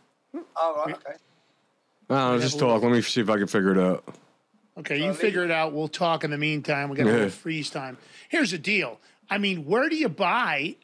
Oh, 0.55 0.83
okay. 0.89 0.93
I 2.09 2.13
don't 2.15 2.17
know, 2.31 2.33
We 2.35 2.41
just 2.41 2.59
talk. 2.59 2.81
Let 2.81 2.91
me 2.91 3.01
see 3.01 3.21
if 3.21 3.29
I 3.29 3.37
can 3.37 3.47
figure 3.47 3.71
it 3.71 3.77
out. 3.77 4.03
Okay, 4.77 5.03
you 5.03 5.13
figure 5.13 5.43
it 5.43 5.51
out. 5.51 5.73
We'll 5.73 5.87
talk 5.87 6.23
in 6.23 6.31
the 6.31 6.37
meantime. 6.37 6.89
We 6.89 6.97
got 6.97 7.03
a 7.05 7.09
Yeah. 7.09 7.15
little 7.15 7.29
freeze 7.29 7.69
time. 7.69 7.97
Here's 8.29 8.51
the 8.51 8.57
deal. 8.57 8.99
I 9.29 9.37
mean, 9.37 9.65
where 9.65 9.89
do 9.89 9.95
you 9.95 10.09
buy 10.09 10.75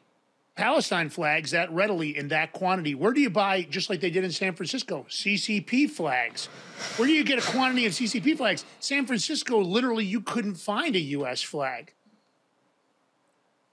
Palestine 0.54 1.08
flags 1.08 1.50
that 1.52 1.70
readily 1.72 2.16
in 2.16 2.28
that 2.28 2.52
quantity? 2.52 2.94
Where 2.94 3.12
do 3.12 3.20
you 3.20 3.30
buy, 3.30 3.62
just 3.62 3.88
like 3.90 4.00
they 4.00 4.10
did 4.10 4.24
in 4.24 4.30
San 4.32 4.54
Francisco, 4.54 5.06
CCP 5.08 5.86
flags? 5.88 6.46
Where 6.96 7.06
do 7.08 7.12
you 7.14 7.24
get 7.24 7.38
a 7.38 7.50
quantity 7.50 7.86
of 7.86 7.92
CCP 7.92 8.36
flags? 8.36 8.64
San 8.80 9.06
Francisco, 9.06 9.58
literally, 9.60 10.04
you 10.04 10.20
couldn't 10.20 10.56
find 10.56 10.94
a 10.94 11.00
U.S. 11.00 11.42
flag. 11.42 11.92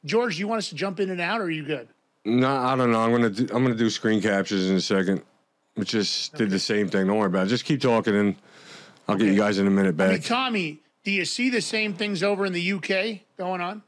George, 0.05 0.35
do 0.35 0.39
you 0.39 0.47
want 0.47 0.59
us 0.59 0.69
to 0.69 0.75
jump 0.75 0.99
in 0.99 1.09
and 1.09 1.21
out, 1.21 1.39
or 1.39 1.45
are 1.45 1.49
you 1.51 1.63
good? 1.63 1.87
No, 2.25 2.55
I 2.55 2.75
don't 2.75 2.91
know. 2.91 3.01
I'm 3.01 3.11
gonna 3.11 3.29
do, 3.29 3.43
I'm 3.53 3.63
gonna 3.63 3.75
do 3.75 3.89
screen 3.89 4.21
captures 4.21 4.69
in 4.69 4.75
a 4.77 4.81
second. 4.81 5.21
We 5.75 5.85
just 5.85 6.35
did 6.35 6.49
the 6.49 6.59
same 6.59 6.87
thing. 6.87 7.07
Don't 7.07 7.17
worry 7.17 7.27
about 7.27 7.47
it. 7.47 7.49
Just 7.49 7.65
keep 7.65 7.81
talking, 7.81 8.15
and 8.15 8.35
I'll 9.07 9.15
get 9.15 9.27
you 9.27 9.37
guys 9.37 9.57
in 9.57 9.65
a 9.65 9.71
minute 9.71 9.99
I 9.99 10.07
mean, 10.07 10.17
back. 10.17 10.23
Tommy, 10.23 10.79
do 11.03 11.11
you 11.11 11.25
see 11.25 11.49
the 11.49 11.61
same 11.61 11.93
things 11.93 12.21
over 12.21 12.45
in 12.45 12.53
the 12.53 12.73
UK 12.73 13.21
going 13.37 13.61
on? 13.61 13.81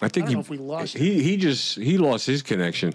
I 0.00 0.08
think 0.08 0.26
I 0.26 0.30
he, 0.30 0.36
we 0.36 0.58
lost 0.58 0.96
he 0.96 1.20
he 1.22 1.36
just 1.36 1.76
he 1.76 1.98
lost 1.98 2.26
his 2.26 2.42
connection. 2.42 2.94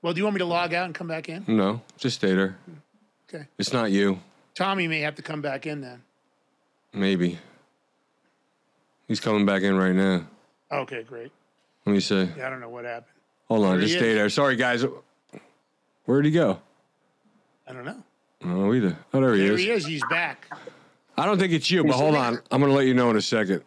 Well, 0.00 0.12
do 0.12 0.18
you 0.18 0.24
want 0.24 0.34
me 0.34 0.38
to 0.38 0.44
log 0.44 0.72
out 0.72 0.86
and 0.86 0.94
come 0.94 1.08
back 1.08 1.28
in? 1.28 1.44
No, 1.48 1.82
just 1.98 2.16
stay 2.16 2.34
there. 2.34 2.56
Okay. 3.28 3.46
It's 3.58 3.72
not 3.72 3.90
you. 3.90 4.20
Tommy 4.54 4.86
may 4.86 5.00
have 5.00 5.16
to 5.16 5.22
come 5.22 5.42
back 5.42 5.66
in 5.66 5.80
then. 5.80 6.02
Maybe. 6.92 7.38
He's 9.08 9.20
coming 9.20 9.44
back 9.44 9.62
in 9.62 9.76
right 9.76 9.94
now. 9.94 10.26
Okay, 10.70 11.02
great. 11.02 11.32
Let 11.84 11.92
me 11.92 12.00
see. 12.00 12.28
Yeah, 12.36 12.46
I 12.46 12.50
don't 12.50 12.60
know 12.60 12.68
what 12.68 12.84
happened. 12.84 13.19
Hold 13.50 13.64
on, 13.64 13.70
There 13.72 13.80
just 13.80 13.94
stay 13.98 14.10
is. 14.10 14.14
there. 14.14 14.28
Sorry, 14.30 14.54
guys. 14.54 14.84
Where'd 16.04 16.24
he 16.24 16.30
go? 16.30 16.60
I 17.66 17.72
don't 17.72 17.84
know. 17.84 18.02
Oh, 18.44 18.72
either. 18.72 18.96
Oh, 19.12 19.20
there 19.20 19.34
he 19.34 19.42
There 19.42 19.52
is. 19.54 19.60
he 19.60 19.70
is. 19.70 19.86
He's 19.86 20.02
back. 20.08 20.46
I 21.18 21.26
don't 21.26 21.36
think 21.38 21.52
it's 21.52 21.68
you, 21.70 21.82
but 21.84 21.94
hold 21.94 22.14
on. 22.14 22.38
I'm 22.52 22.60
gonna 22.60 22.72
let 22.72 22.86
you 22.86 22.94
know 22.94 23.10
in 23.10 23.16
a 23.16 23.20
second. 23.22 23.62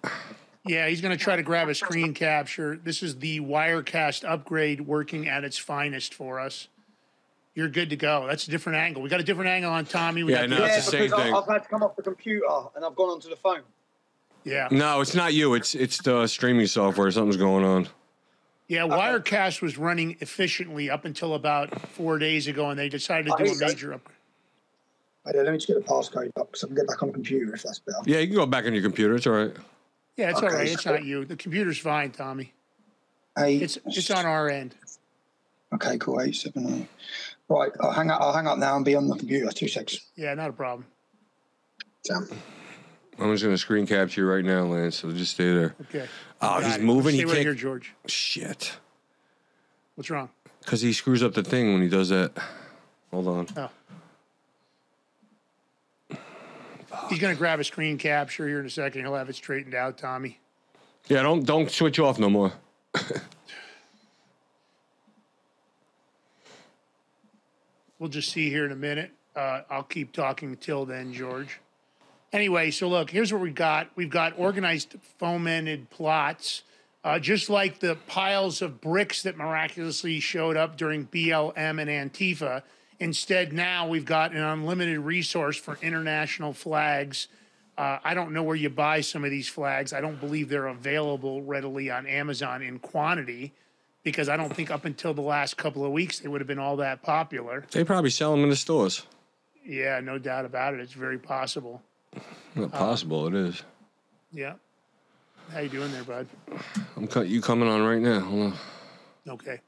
Yeah, 0.65 0.87
he's 0.87 1.01
going 1.01 1.15
to 1.15 1.21
try 1.21 1.35
to 1.35 1.43
grab 1.43 1.67
a 1.67 1.75
screen 1.75 2.13
capture. 2.13 2.79
This 2.81 3.03
is 3.03 3.17
the 3.19 3.41
Wirecast 3.41 4.23
upgrade 4.25 4.79
working 4.79 5.27
at 5.27 5.43
its 5.43 5.57
finest 5.57 6.13
for 6.13 6.39
us. 6.39 6.69
You're 7.53 7.67
good 7.67 7.89
to 7.89 7.97
go. 7.97 8.25
That's 8.27 8.47
a 8.47 8.49
different 8.51 8.77
angle. 8.77 9.01
We 9.01 9.09
got 9.09 9.19
a 9.19 9.23
different 9.23 9.49
angle 9.49 9.69
on 9.73 9.83
Tommy. 9.85 10.23
We 10.23 10.31
Yeah, 10.31 10.43
got 10.47 10.49
no, 10.51 10.55
the- 10.59 10.65
it's 10.67 10.85
the 10.85 10.91
same 10.91 11.09
thing. 11.09 11.33
I've 11.35 11.45
had 11.47 11.63
to 11.63 11.67
come 11.69 11.83
off 11.83 11.97
the 11.97 12.01
computer 12.03 12.45
and 12.77 12.85
I've 12.85 12.95
gone 12.95 13.09
onto 13.09 13.27
the 13.27 13.35
phone. 13.35 13.59
Yeah. 14.45 14.69
No, 14.71 15.01
it's 15.01 15.13
not 15.13 15.33
you. 15.33 15.53
It's 15.53 15.75
it's 15.75 16.01
the 16.01 16.25
streaming 16.27 16.67
software. 16.67 17.11
Something's 17.11 17.35
going 17.35 17.65
on. 17.65 17.89
Yeah, 18.73 18.87
Wirecast 18.87 19.61
was 19.61 19.77
running 19.77 20.17
efficiently 20.19 20.89
up 20.89 21.05
until 21.05 21.35
about 21.35 21.79
four 21.89 22.17
days 22.17 22.47
ago, 22.47 22.71
and 22.71 22.79
they 22.79 22.89
decided 22.89 23.27
to 23.27 23.35
do 23.37 23.43
a 23.43 23.45
here 23.45 23.53
you 23.53 23.59
go. 23.59 23.67
major 23.67 23.93
upgrade. 23.93 24.17
Wait, 25.27 25.35
let 25.35 25.45
me 25.51 25.57
just 25.57 25.67
get 25.67 25.75
the 25.75 25.81
passcode 25.81 26.29
up 26.39 26.47
because 26.51 26.63
I 26.63 26.67
can 26.67 26.75
get 26.75 26.87
back 26.87 27.01
on 27.03 27.09
the 27.09 27.13
computer 27.13 27.53
if 27.53 27.61
that's 27.61 27.77
better. 27.79 27.99
Yeah, 28.05 28.17
you 28.17 28.27
can 28.27 28.35
go 28.35 28.45
back 28.47 28.65
on 28.65 28.73
your 28.73 28.81
computer. 28.81 29.15
It's 29.15 29.27
all 29.27 29.33
right. 29.33 29.53
Yeah, 30.17 30.31
it's 30.31 30.39
all 30.39 30.45
Okay, 30.47 30.55
right. 30.55 30.67
It's 30.69 30.81
so- 30.83 30.91
not 30.93 31.05
you. 31.05 31.23
The 31.23 31.35
computer's 31.35 31.77
fine, 31.77 32.09
Tommy. 32.11 32.51
Hey, 33.37 33.57
It's 33.57 33.77
it's 33.85 34.09
on 34.09 34.25
our 34.25 34.49
end. 34.49 34.73
Okay, 35.75 35.97
cool. 35.99 36.19
Eight 36.21 36.35
seven 36.35 36.63
nine. 36.63 36.87
Right, 37.49 37.71
I'll 37.79 37.91
hang 37.91 38.09
up. 38.09 38.21
I'll 38.21 38.33
hang 38.33 38.47
up 38.47 38.57
now 38.57 38.75
and 38.75 38.83
be 38.83 38.95
on 38.95 39.07
the 39.07 39.15
computer. 39.15 39.51
Two 39.51 39.67
seconds. 39.67 40.01
Yeah, 40.15 40.33
not 40.33 40.49
a 40.49 40.53
problem. 40.53 40.85
Damn. 42.05 42.27
I'm 43.19 43.31
just 43.31 43.43
gonna 43.43 43.57
screen 43.57 43.85
capture 43.85 44.21
you 44.21 44.27
right 44.27 44.43
now, 44.43 44.63
Lance. 44.63 44.97
So 44.97 45.11
just 45.11 45.33
stay 45.33 45.53
there. 45.53 45.75
Okay. 45.83 46.07
Oh, 46.41 46.59
Got 46.59 46.63
he's 46.63 46.75
it. 46.75 46.81
moving. 46.81 47.11
Stay 47.13 47.17
He 47.19 47.25
right 47.25 47.33
can't. 47.33 47.45
here, 47.45 47.53
George. 47.53 47.93
Shit. 48.07 48.77
What's 49.95 50.09
wrong? 50.09 50.29
Because 50.61 50.81
he 50.81 50.93
screws 50.93 51.21
up 51.21 51.33
the 51.33 51.43
thing 51.43 51.73
when 51.73 51.81
he 51.81 51.89
does 51.89 52.09
that. 52.09 52.31
Hold 53.11 53.27
on. 53.27 53.47
Oh. 53.57 53.69
He's 57.09 57.19
going 57.19 57.33
to 57.33 57.37
grab 57.37 57.59
a 57.59 57.63
screen 57.63 57.97
capture 57.97 58.47
here 58.47 58.59
in 58.59 58.65
a 58.65 58.69
second. 58.69 59.01
He'll 59.01 59.15
have 59.15 59.27
it 59.29 59.35
straightened 59.35 59.75
out, 59.75 59.97
Tommy. 59.97 60.39
Yeah, 61.09 61.21
don't 61.21 61.43
don't 61.45 61.69
switch 61.69 61.99
off 61.99 62.17
no 62.17 62.29
more. 62.29 62.53
We'll 67.99 68.09
just 68.09 68.31
see 68.33 68.49
here 68.49 68.65
in 68.65 68.71
a 68.73 68.75
minute. 68.75 69.11
Uh, 69.33 69.61
I'll 69.69 69.83
keep 69.83 70.11
talking 70.11 70.57
till 70.57 70.85
then, 70.85 71.13
George. 71.13 71.59
Anyway, 72.33 72.71
so 72.71 72.89
look, 72.89 73.11
here's 73.11 73.31
what 73.31 73.41
we've 73.41 73.53
got. 73.53 73.89
We've 73.95 74.09
got 74.09 74.33
organized 74.39 74.95
fomented 75.19 75.91
plots, 75.91 76.63
uh, 77.03 77.19
just 77.19 77.47
like 77.47 77.79
the 77.79 77.95
piles 78.07 78.63
of 78.63 78.81
bricks 78.81 79.21
that 79.21 79.37
miraculously 79.37 80.19
showed 80.19 80.57
up 80.57 80.75
during 80.75 81.05
BLM 81.05 81.79
and 81.79 82.11
Antifa. 82.11 82.63
Instead, 82.99 83.53
now 83.53 83.87
we've 83.87 84.05
got 84.05 84.31
an 84.31 84.41
unlimited 84.41 84.97
resource 84.99 85.57
for 85.57 85.77
international 85.83 86.53
flags. 86.53 87.27
Uh, 87.77 87.99
I 88.03 88.15
don't 88.15 88.31
know 88.31 88.41
where 88.41 88.55
you 88.55 88.69
buy 88.69 89.01
some 89.01 89.23
of 89.23 89.29
these 89.29 89.47
flags. 89.47 89.93
I 89.93 90.01
don't 90.01 90.19
believe 90.19 90.49
they're 90.49 90.67
available 90.67 91.43
readily 91.43 91.91
on 91.91 92.07
Amazon 92.07 92.63
in 92.63 92.79
quantity 92.79 93.53
because 94.01 94.27
I 94.27 94.37
don't 94.37 94.55
think 94.55 94.71
up 94.71 94.85
until 94.85 95.13
the 95.13 95.21
last 95.21 95.57
couple 95.57 95.85
of 95.85 95.91
weeks 95.91 96.19
they 96.19 96.27
would 96.27 96.41
have 96.41 96.47
been 96.47 96.59
all 96.59 96.77
that 96.77 97.03
popular. 97.03 97.65
They 97.71 97.83
probably 97.83 98.09
sell 98.09 98.31
them 98.31 98.43
in 98.43 98.49
the 98.49 98.55
stores. 98.55 99.05
Yeah, 99.65 99.99
no 99.99 100.17
doubt 100.17 100.45
about 100.45 100.73
it. 100.73 100.79
It's 100.79 100.93
very 100.93 101.19
possible. 101.19 101.81
Not 102.55 102.71
possible. 102.71 103.27
it 103.27 103.33
is. 103.35 103.63
Yeah. 104.31 104.53
How 105.51 105.59
you 105.59 105.69
doing 105.69 105.91
there, 105.91 106.03
bud? 106.03 106.27
I'm 106.95 107.07
cut. 107.07 107.27
You 107.27 107.41
coming 107.41 107.67
on 107.67 107.81
right 107.83 108.01
now? 108.01 108.19
Hold 108.21 108.41
on. 108.53 108.53
Okay. 109.29 109.59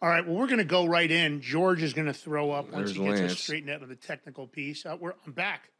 All 0.00 0.08
right. 0.08 0.24
Well, 0.26 0.36
we're 0.36 0.46
going 0.46 0.58
to 0.58 0.64
go 0.64 0.86
right 0.86 1.10
in. 1.10 1.40
George 1.40 1.82
is 1.82 1.92
going 1.94 2.06
to 2.06 2.12
throw 2.12 2.50
up 2.50 2.72
once 2.72 2.92
There's 2.92 2.96
he 2.96 3.04
gets 3.04 3.20
us 3.20 3.20
Lance. 3.28 3.40
straightened 3.40 3.70
out 3.70 3.82
of 3.82 3.88
the 3.88 3.96
technical 3.96 4.46
piece. 4.46 4.84
Uh, 4.86 4.96
we're, 5.00 5.14
I'm 5.26 5.32
back. 5.32 5.70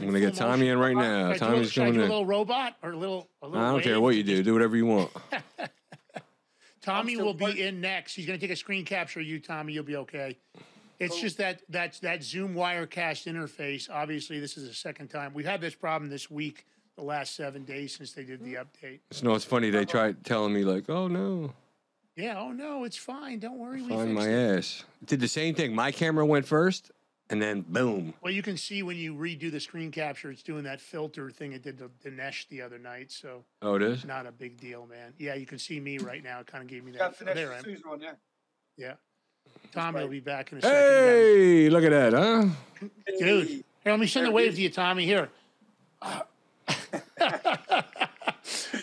I'm 0.00 0.04
gonna 0.06 0.20
get 0.20 0.34
Tommy 0.36 0.68
in 0.68 0.78
right 0.78 0.94
now. 0.94 1.32
Should 1.32 1.40
do, 1.40 1.44
a- 1.44 1.48
Tommy's 1.48 1.72
should 1.72 1.82
I 1.82 1.86
coming 1.86 2.00
do 2.00 2.06
a 2.06 2.08
little 2.08 2.26
robot 2.26 2.76
or 2.84 2.92
a 2.92 2.96
little? 2.96 3.28
A 3.42 3.48
little 3.48 3.66
I 3.66 3.70
don't 3.72 3.82
care 3.82 3.94
wave? 3.94 4.02
what 4.02 4.14
you 4.14 4.22
do. 4.22 4.42
Do 4.44 4.52
whatever 4.52 4.76
you 4.76 4.86
want. 4.86 5.10
Tommy 6.82 7.16
will 7.16 7.34
be 7.34 7.60
in 7.62 7.80
next. 7.80 8.14
He's 8.14 8.24
going 8.26 8.38
to 8.38 8.40
take 8.46 8.52
a 8.52 8.56
screen 8.56 8.84
capture 8.84 9.20
of 9.20 9.26
you, 9.26 9.40
Tommy. 9.40 9.72
You'll 9.72 9.82
be 9.84 9.96
okay. 9.96 10.38
It's 10.98 11.20
just 11.20 11.38
that 11.38 11.62
that's 11.68 12.00
that 12.00 12.22
Zoom 12.24 12.54
Wirecast 12.54 13.26
interface. 13.32 13.88
Obviously, 13.90 14.40
this 14.40 14.56
is 14.56 14.68
the 14.68 14.74
second 14.74 15.08
time 15.08 15.32
we've 15.32 15.46
had 15.46 15.60
this 15.60 15.74
problem 15.74 16.10
this 16.10 16.30
week. 16.30 16.66
The 16.96 17.04
last 17.04 17.36
seven 17.36 17.64
days 17.64 17.94
since 17.94 18.12
they 18.12 18.24
did 18.24 18.42
the 18.44 18.54
update. 18.54 18.98
It's, 19.12 19.22
no, 19.22 19.34
it's 19.36 19.44
funny. 19.44 19.70
They 19.70 19.84
tried 19.84 20.24
telling 20.24 20.52
me 20.52 20.64
like, 20.64 20.90
"Oh 20.90 21.06
no, 21.06 21.52
Yeah. 22.16 22.40
Oh 22.40 22.50
no, 22.50 22.82
it's 22.82 22.96
fine. 22.96 23.38
Don't 23.38 23.58
worry. 23.58 23.82
We 23.82 23.88
find 23.90 24.08
fixed 24.16 24.26
my 24.26 24.28
it. 24.28 24.58
ass." 24.58 24.84
Did 25.04 25.20
the 25.20 25.28
same 25.28 25.54
thing. 25.54 25.72
My 25.72 25.92
camera 25.92 26.26
went 26.26 26.44
first, 26.44 26.90
and 27.30 27.40
then 27.40 27.60
boom. 27.60 28.14
Well, 28.20 28.32
you 28.32 28.42
can 28.42 28.56
see 28.56 28.82
when 28.82 28.96
you 28.96 29.14
redo 29.14 29.52
the 29.52 29.60
screen 29.60 29.92
capture, 29.92 30.32
it's 30.32 30.42
doing 30.42 30.64
that 30.64 30.80
filter 30.80 31.30
thing 31.30 31.52
it 31.52 31.62
did 31.62 31.78
to 31.78 31.88
Dinesh 32.04 32.48
the 32.48 32.62
other 32.62 32.80
night. 32.80 33.12
So 33.12 33.44
Oh, 33.62 33.76
it 33.76 33.82
is. 33.82 34.04
not 34.04 34.26
a 34.26 34.32
big 34.32 34.60
deal, 34.60 34.84
man. 34.86 35.14
Yeah, 35.18 35.34
you 35.34 35.46
can 35.46 35.60
see 35.60 35.78
me 35.78 35.98
right 35.98 36.24
now. 36.24 36.40
It 36.40 36.48
kind 36.48 36.62
of 36.64 36.68
gave 36.68 36.82
me 36.82 36.90
Yeah, 36.90 37.10
that. 37.10 37.28
Oh, 37.28 37.32
there 37.34 37.52
I 37.52 37.58
am. 37.58 37.64
On, 37.88 38.00
yeah. 38.00 38.14
Yeah. 38.76 38.94
Tommy 39.72 40.00
will 40.00 40.08
be 40.08 40.20
back 40.20 40.52
in 40.52 40.58
a 40.58 40.62
second. 40.62 40.76
Hey, 40.76 41.68
look 41.68 41.84
at 41.84 41.90
that, 41.90 42.12
huh? 42.12 42.46
Dude, 43.18 43.48
here, 43.48 43.62
let 43.84 44.00
me 44.00 44.06
send 44.06 44.26
the 44.26 44.30
wave 44.30 44.54
to 44.54 44.60
you, 44.60 44.70
Tommy. 44.70 45.04
Here. 45.04 45.28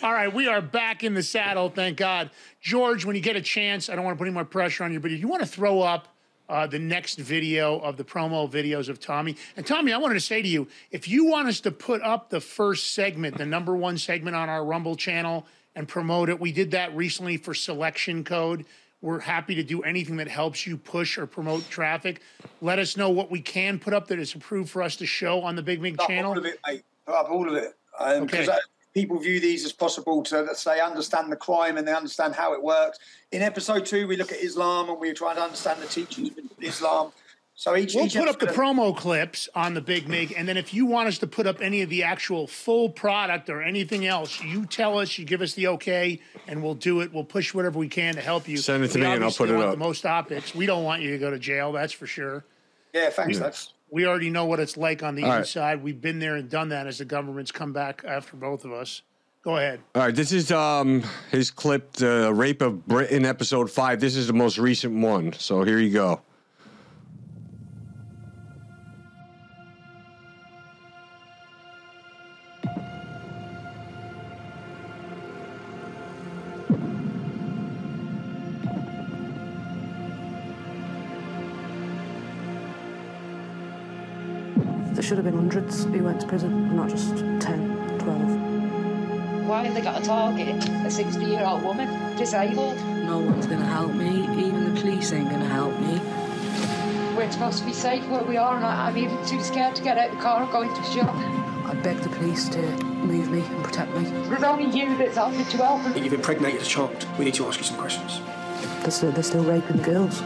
All 0.02 0.12
right, 0.12 0.32
we 0.32 0.46
are 0.46 0.60
back 0.60 1.02
in 1.02 1.14
the 1.14 1.22
saddle, 1.22 1.68
thank 1.68 1.96
God. 1.96 2.30
George, 2.60 3.04
when 3.04 3.16
you 3.16 3.22
get 3.22 3.36
a 3.36 3.40
chance, 3.40 3.88
I 3.88 3.96
don't 3.96 4.04
want 4.04 4.16
to 4.16 4.18
put 4.18 4.26
any 4.26 4.34
more 4.34 4.44
pressure 4.44 4.84
on 4.84 4.92
you, 4.92 5.00
but 5.00 5.10
if 5.10 5.20
you 5.20 5.28
want 5.28 5.42
to 5.42 5.48
throw 5.48 5.80
up 5.80 6.08
uh, 6.48 6.66
the 6.66 6.78
next 6.78 7.18
video 7.18 7.78
of 7.80 7.96
the 7.96 8.04
promo 8.04 8.50
videos 8.50 8.88
of 8.88 9.00
Tommy, 9.00 9.36
and 9.56 9.66
Tommy, 9.66 9.92
I 9.92 9.98
wanted 9.98 10.14
to 10.14 10.20
say 10.20 10.42
to 10.42 10.48
you, 10.48 10.68
if 10.90 11.08
you 11.08 11.24
want 11.24 11.48
us 11.48 11.60
to 11.60 11.70
put 11.70 12.02
up 12.02 12.30
the 12.30 12.40
first 12.40 12.94
segment, 12.94 13.38
the 13.38 13.46
number 13.46 13.74
one 13.74 13.98
segment 13.98 14.36
on 14.36 14.48
our 14.48 14.64
Rumble 14.64 14.96
channel, 14.96 15.46
and 15.74 15.88
promote 15.88 16.28
it, 16.28 16.40
we 16.40 16.52
did 16.52 16.70
that 16.70 16.94
recently 16.96 17.36
for 17.36 17.52
Selection 17.52 18.24
Code. 18.24 18.64
We're 19.02 19.20
happy 19.20 19.54
to 19.54 19.62
do 19.62 19.82
anything 19.82 20.16
that 20.16 20.28
helps 20.28 20.66
you 20.66 20.76
push 20.76 21.18
or 21.18 21.26
promote 21.26 21.68
traffic. 21.68 22.22
Let 22.60 22.78
us 22.78 22.96
know 22.96 23.10
what 23.10 23.30
we 23.30 23.40
can 23.40 23.78
put 23.78 23.92
up 23.92 24.08
that 24.08 24.18
is 24.18 24.34
approved 24.34 24.70
for 24.70 24.82
us 24.82 24.96
to 24.96 25.06
show 25.06 25.42
on 25.42 25.54
the 25.54 25.62
Big 25.62 25.82
Mig 25.82 25.98
Put 25.98 26.08
channel. 26.08 26.32
All 26.32 26.38
of 26.38 26.46
it, 26.46 26.58
mate. 26.66 26.82
Put 27.04 27.14
up 27.14 27.30
all 27.30 27.48
of 27.48 27.54
it. 27.54 27.76
Um, 27.98 28.22
Okay. 28.24 28.40
Because 28.40 28.58
people 28.94 29.18
view 29.18 29.38
these 29.40 29.64
as 29.66 29.72
possible 29.72 30.22
to 30.22 30.48
they 30.64 30.80
understand 30.80 31.30
the 31.30 31.36
crime 31.36 31.76
and 31.76 31.86
they 31.86 31.94
understand 31.94 32.34
how 32.34 32.54
it 32.54 32.62
works. 32.62 32.98
In 33.30 33.42
episode 33.42 33.84
two, 33.84 34.08
we 34.08 34.16
look 34.16 34.32
at 34.32 34.38
Islam 34.38 34.88
and 34.88 34.98
we 34.98 35.12
try 35.12 35.34
to 35.34 35.42
understand 35.42 35.82
the 35.82 35.86
teachings 35.86 36.30
of 36.38 36.44
Islam. 36.62 37.12
So 37.58 37.74
each 37.74 37.94
We'll 37.94 38.04
each 38.04 38.14
put 38.14 38.28
up 38.28 38.38
the 38.38 38.48
promo 38.48 38.94
clips 38.94 39.48
on 39.54 39.72
the 39.72 39.80
Big 39.80 40.08
Mig, 40.08 40.34
and 40.36 40.46
then 40.46 40.58
if 40.58 40.74
you 40.74 40.84
want 40.84 41.08
us 41.08 41.16
to 41.18 41.26
put 41.26 41.46
up 41.46 41.62
any 41.62 41.80
of 41.80 41.88
the 41.88 42.02
actual 42.02 42.46
full 42.46 42.90
product 42.90 43.48
or 43.48 43.62
anything 43.62 44.06
else, 44.06 44.42
you 44.42 44.66
tell 44.66 44.98
us, 44.98 45.16
you 45.18 45.24
give 45.24 45.40
us 45.40 45.54
the 45.54 45.68
okay, 45.68 46.20
and 46.46 46.62
we'll 46.62 46.74
do 46.74 47.00
it. 47.00 47.14
We'll 47.14 47.24
push 47.24 47.54
whatever 47.54 47.78
we 47.78 47.88
can 47.88 48.14
to 48.16 48.20
help 48.20 48.46
you. 48.46 48.58
Send 48.58 48.84
it 48.84 48.88
to 48.88 48.98
We 48.98 49.06
me 49.06 49.10
and 49.12 49.24
I'll 49.24 49.30
put 49.32 49.48
it 49.48 49.54
want 49.54 49.68
up. 49.68 49.70
The 49.72 49.78
most 49.78 50.04
op-eds. 50.04 50.54
We 50.54 50.66
don't 50.66 50.84
want 50.84 51.00
you 51.00 51.12
to 51.12 51.18
go 51.18 51.30
to 51.30 51.38
jail. 51.38 51.72
That's 51.72 51.94
for 51.94 52.06
sure. 52.06 52.44
Yeah, 52.92 53.08
thanks. 53.08 53.36
We- 53.38 53.42
That's 53.42 53.72
We 53.90 54.06
already 54.06 54.28
know 54.28 54.44
what 54.44 54.60
it's 54.60 54.76
like 54.76 55.02
on 55.02 55.14
the 55.14 55.22
All 55.22 55.30
right. 55.30 55.38
inside. 55.38 55.82
We've 55.82 56.00
been 56.00 56.18
there 56.18 56.36
and 56.36 56.50
done 56.50 56.68
that 56.68 56.86
as 56.86 56.98
the 56.98 57.04
government's 57.06 57.52
come 57.52 57.72
back 57.72 58.02
after 58.06 58.36
both 58.36 58.66
of 58.66 58.72
us. 58.72 59.00
Go 59.42 59.56
ahead. 59.56 59.80
All 59.94 60.02
right, 60.02 60.14
this 60.14 60.30
is 60.32 60.52
um 60.52 61.02
his 61.30 61.50
clip, 61.50 61.92
the 61.92 62.32
rape 62.34 62.60
of 62.60 62.84
Britain, 62.86 63.24
episode 63.24 63.70
five. 63.70 63.98
This 64.00 64.14
is 64.14 64.26
the 64.26 64.32
most 64.34 64.58
recent 64.58 64.92
one. 65.00 65.32
So 65.32 65.62
here 65.62 65.78
you 65.78 65.90
go. 65.92 66.20
Should 85.06 85.18
have 85.18 85.24
been 85.24 85.36
hundreds 85.36 85.84
who 85.84 86.02
went 86.02 86.20
to 86.20 86.26
prison, 86.26 86.74
not 86.74 86.88
just 86.88 87.10
10, 87.16 87.40
12. 88.00 89.46
Why 89.46 89.62
have 89.62 89.72
they 89.72 89.80
got 89.80 90.02
a 90.02 90.04
target? 90.04 90.68
A 90.84 90.90
60 90.90 91.24
year 91.24 91.44
old 91.44 91.62
woman, 91.62 92.16
disabled? 92.16 92.76
No 93.04 93.20
one's 93.20 93.46
going 93.46 93.60
to 93.60 93.66
help 93.66 93.92
me. 93.92 94.22
Even 94.44 94.74
the 94.74 94.80
police 94.80 95.12
ain't 95.12 95.30
going 95.30 95.42
to 95.42 95.46
help 95.46 95.78
me. 95.78 96.00
We're 97.16 97.30
supposed 97.30 97.60
to 97.60 97.64
be 97.64 97.72
safe 97.72 98.04
where 98.08 98.24
we 98.24 98.36
are, 98.36 98.56
and 98.56 98.66
I, 98.66 98.88
I'm 98.88 98.96
even 98.96 99.24
too 99.24 99.40
scared 99.44 99.76
to 99.76 99.82
get 99.84 99.96
out 99.96 100.10
of 100.10 100.16
the 100.16 100.22
car 100.22 100.42
and 100.42 100.50
go 100.50 100.62
into 100.62 100.74
the 100.74 100.90
shop. 100.90 101.14
I 101.14 101.74
beg 101.84 101.98
the 101.98 102.08
police 102.08 102.48
to 102.48 102.60
move 102.82 103.30
me 103.30 103.42
and 103.42 103.62
protect 103.62 103.94
me. 103.96 104.02
There's 104.28 104.42
only 104.42 104.76
you 104.76 104.98
that's 104.98 105.18
offered 105.18 105.48
to 105.50 105.56
help. 105.58 105.96
You've 105.96 106.14
impregnated 106.14 106.62
a 106.62 106.64
child. 106.64 107.06
We 107.16 107.26
need 107.26 107.34
to 107.34 107.46
ask 107.46 107.60
you 107.60 107.64
some 107.64 107.78
questions. 107.78 108.20
They're 108.82 108.90
still, 108.90 109.12
they're 109.12 109.22
still 109.22 109.44
raping 109.44 109.82
girls. 109.82 110.20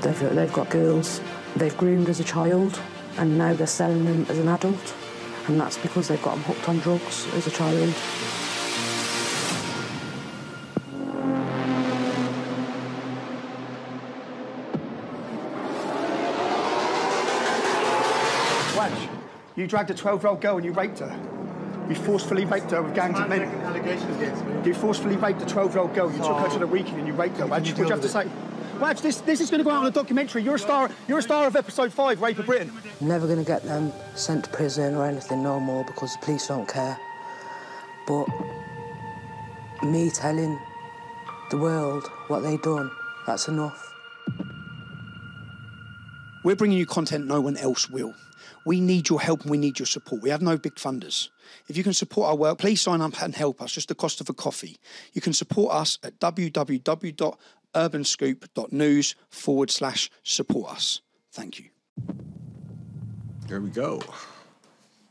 They've, 0.00 0.18
they've 0.34 0.52
got 0.54 0.70
girls 0.70 1.20
they've 1.56 1.76
groomed 1.76 2.08
as 2.08 2.20
a 2.20 2.24
child, 2.24 2.80
and 3.18 3.38
now 3.38 3.54
they're 3.54 3.66
selling 3.66 4.04
them 4.04 4.26
as 4.28 4.38
an 4.38 4.48
adult. 4.48 4.94
And 5.48 5.60
that's 5.60 5.76
because 5.78 6.08
they've 6.08 6.22
got 6.22 6.34
them 6.34 6.44
hooked 6.44 6.68
on 6.68 6.78
drugs 6.78 7.26
as 7.34 7.46
a 7.46 7.50
child. 7.50 7.94
Wedge, 18.76 19.08
you 19.56 19.66
dragged 19.66 19.90
a 19.90 19.94
12 19.94 20.22
year 20.22 20.30
old 20.30 20.40
girl 20.40 20.56
and 20.56 20.64
you 20.64 20.72
raped 20.72 21.00
her. 21.00 21.20
You 21.88 21.96
forcefully 21.96 22.44
raped 22.44 22.70
her 22.70 22.82
with 22.82 22.94
gangs 22.94 23.18
of 23.18 23.28
men. 23.28 24.64
You 24.64 24.74
forcefully 24.74 25.16
raped 25.16 25.42
a 25.42 25.46
12 25.46 25.74
year 25.74 25.82
old 25.82 25.94
girl. 25.94 26.10
You 26.10 26.18
took 26.18 26.38
her 26.38 26.48
to 26.50 26.58
the 26.60 26.66
weekend 26.66 26.98
and 26.98 27.08
you 27.08 27.14
raped 27.14 27.38
her. 27.38 27.46
Wedge, 27.46 27.68
what 27.70 27.76
do 27.76 27.82
you 27.82 27.90
have 27.90 28.00
to 28.00 28.08
say? 28.08 28.30
Wedge, 28.82 29.00
this, 29.00 29.20
this 29.20 29.40
is 29.40 29.48
going 29.48 29.60
to 29.60 29.64
go 29.64 29.70
out 29.70 29.82
on 29.82 29.86
a 29.86 29.92
documentary. 29.92 30.42
You're 30.42 30.56
a 30.56 30.58
star. 30.58 30.90
You're 31.06 31.20
a 31.20 31.22
star 31.22 31.46
of 31.46 31.54
episode 31.54 31.92
five, 31.92 32.20
Rape 32.20 32.40
of 32.40 32.46
Britain. 32.46 32.72
Never 33.00 33.28
going 33.28 33.38
to 33.38 33.44
get 33.44 33.62
them 33.62 33.92
sent 34.16 34.42
to 34.46 34.50
prison 34.50 34.96
or 34.96 35.06
anything 35.06 35.40
no 35.40 35.60
more 35.60 35.84
because 35.84 36.12
the 36.14 36.18
police 36.24 36.48
don't 36.48 36.68
care. 36.68 36.98
But 38.08 38.26
me 39.84 40.10
telling 40.10 40.58
the 41.52 41.58
world 41.58 42.08
what 42.26 42.40
they've 42.40 42.60
done, 42.60 42.90
that's 43.24 43.46
enough. 43.46 43.94
We're 46.42 46.56
bringing 46.56 46.76
you 46.76 46.84
content 46.84 47.28
no 47.28 47.40
one 47.40 47.56
else 47.58 47.88
will. 47.88 48.14
We 48.64 48.80
need 48.80 49.08
your 49.08 49.20
help 49.20 49.42
and 49.42 49.50
we 49.52 49.58
need 49.58 49.78
your 49.78 49.86
support. 49.86 50.22
We 50.22 50.30
have 50.30 50.42
no 50.42 50.56
big 50.56 50.74
funders. 50.74 51.28
If 51.68 51.76
you 51.76 51.84
can 51.84 51.94
support 51.94 52.30
our 52.30 52.36
work, 52.36 52.58
please 52.58 52.80
sign 52.80 53.00
up 53.00 53.20
and 53.22 53.32
help 53.32 53.62
us, 53.62 53.70
just 53.70 53.88
the 53.88 53.94
cost 53.94 54.20
of 54.20 54.28
a 54.28 54.34
coffee. 54.34 54.76
You 55.12 55.20
can 55.20 55.32
support 55.32 55.72
us 55.72 55.98
at 56.02 56.18
www.urbanscoop.news 57.74 59.14
forward 59.28 59.70
slash 59.70 60.10
support 60.22 60.72
us. 60.72 61.00
Thank 61.32 61.58
you. 61.58 61.66
There 63.48 63.60
we 63.60 63.70
go. 63.70 64.02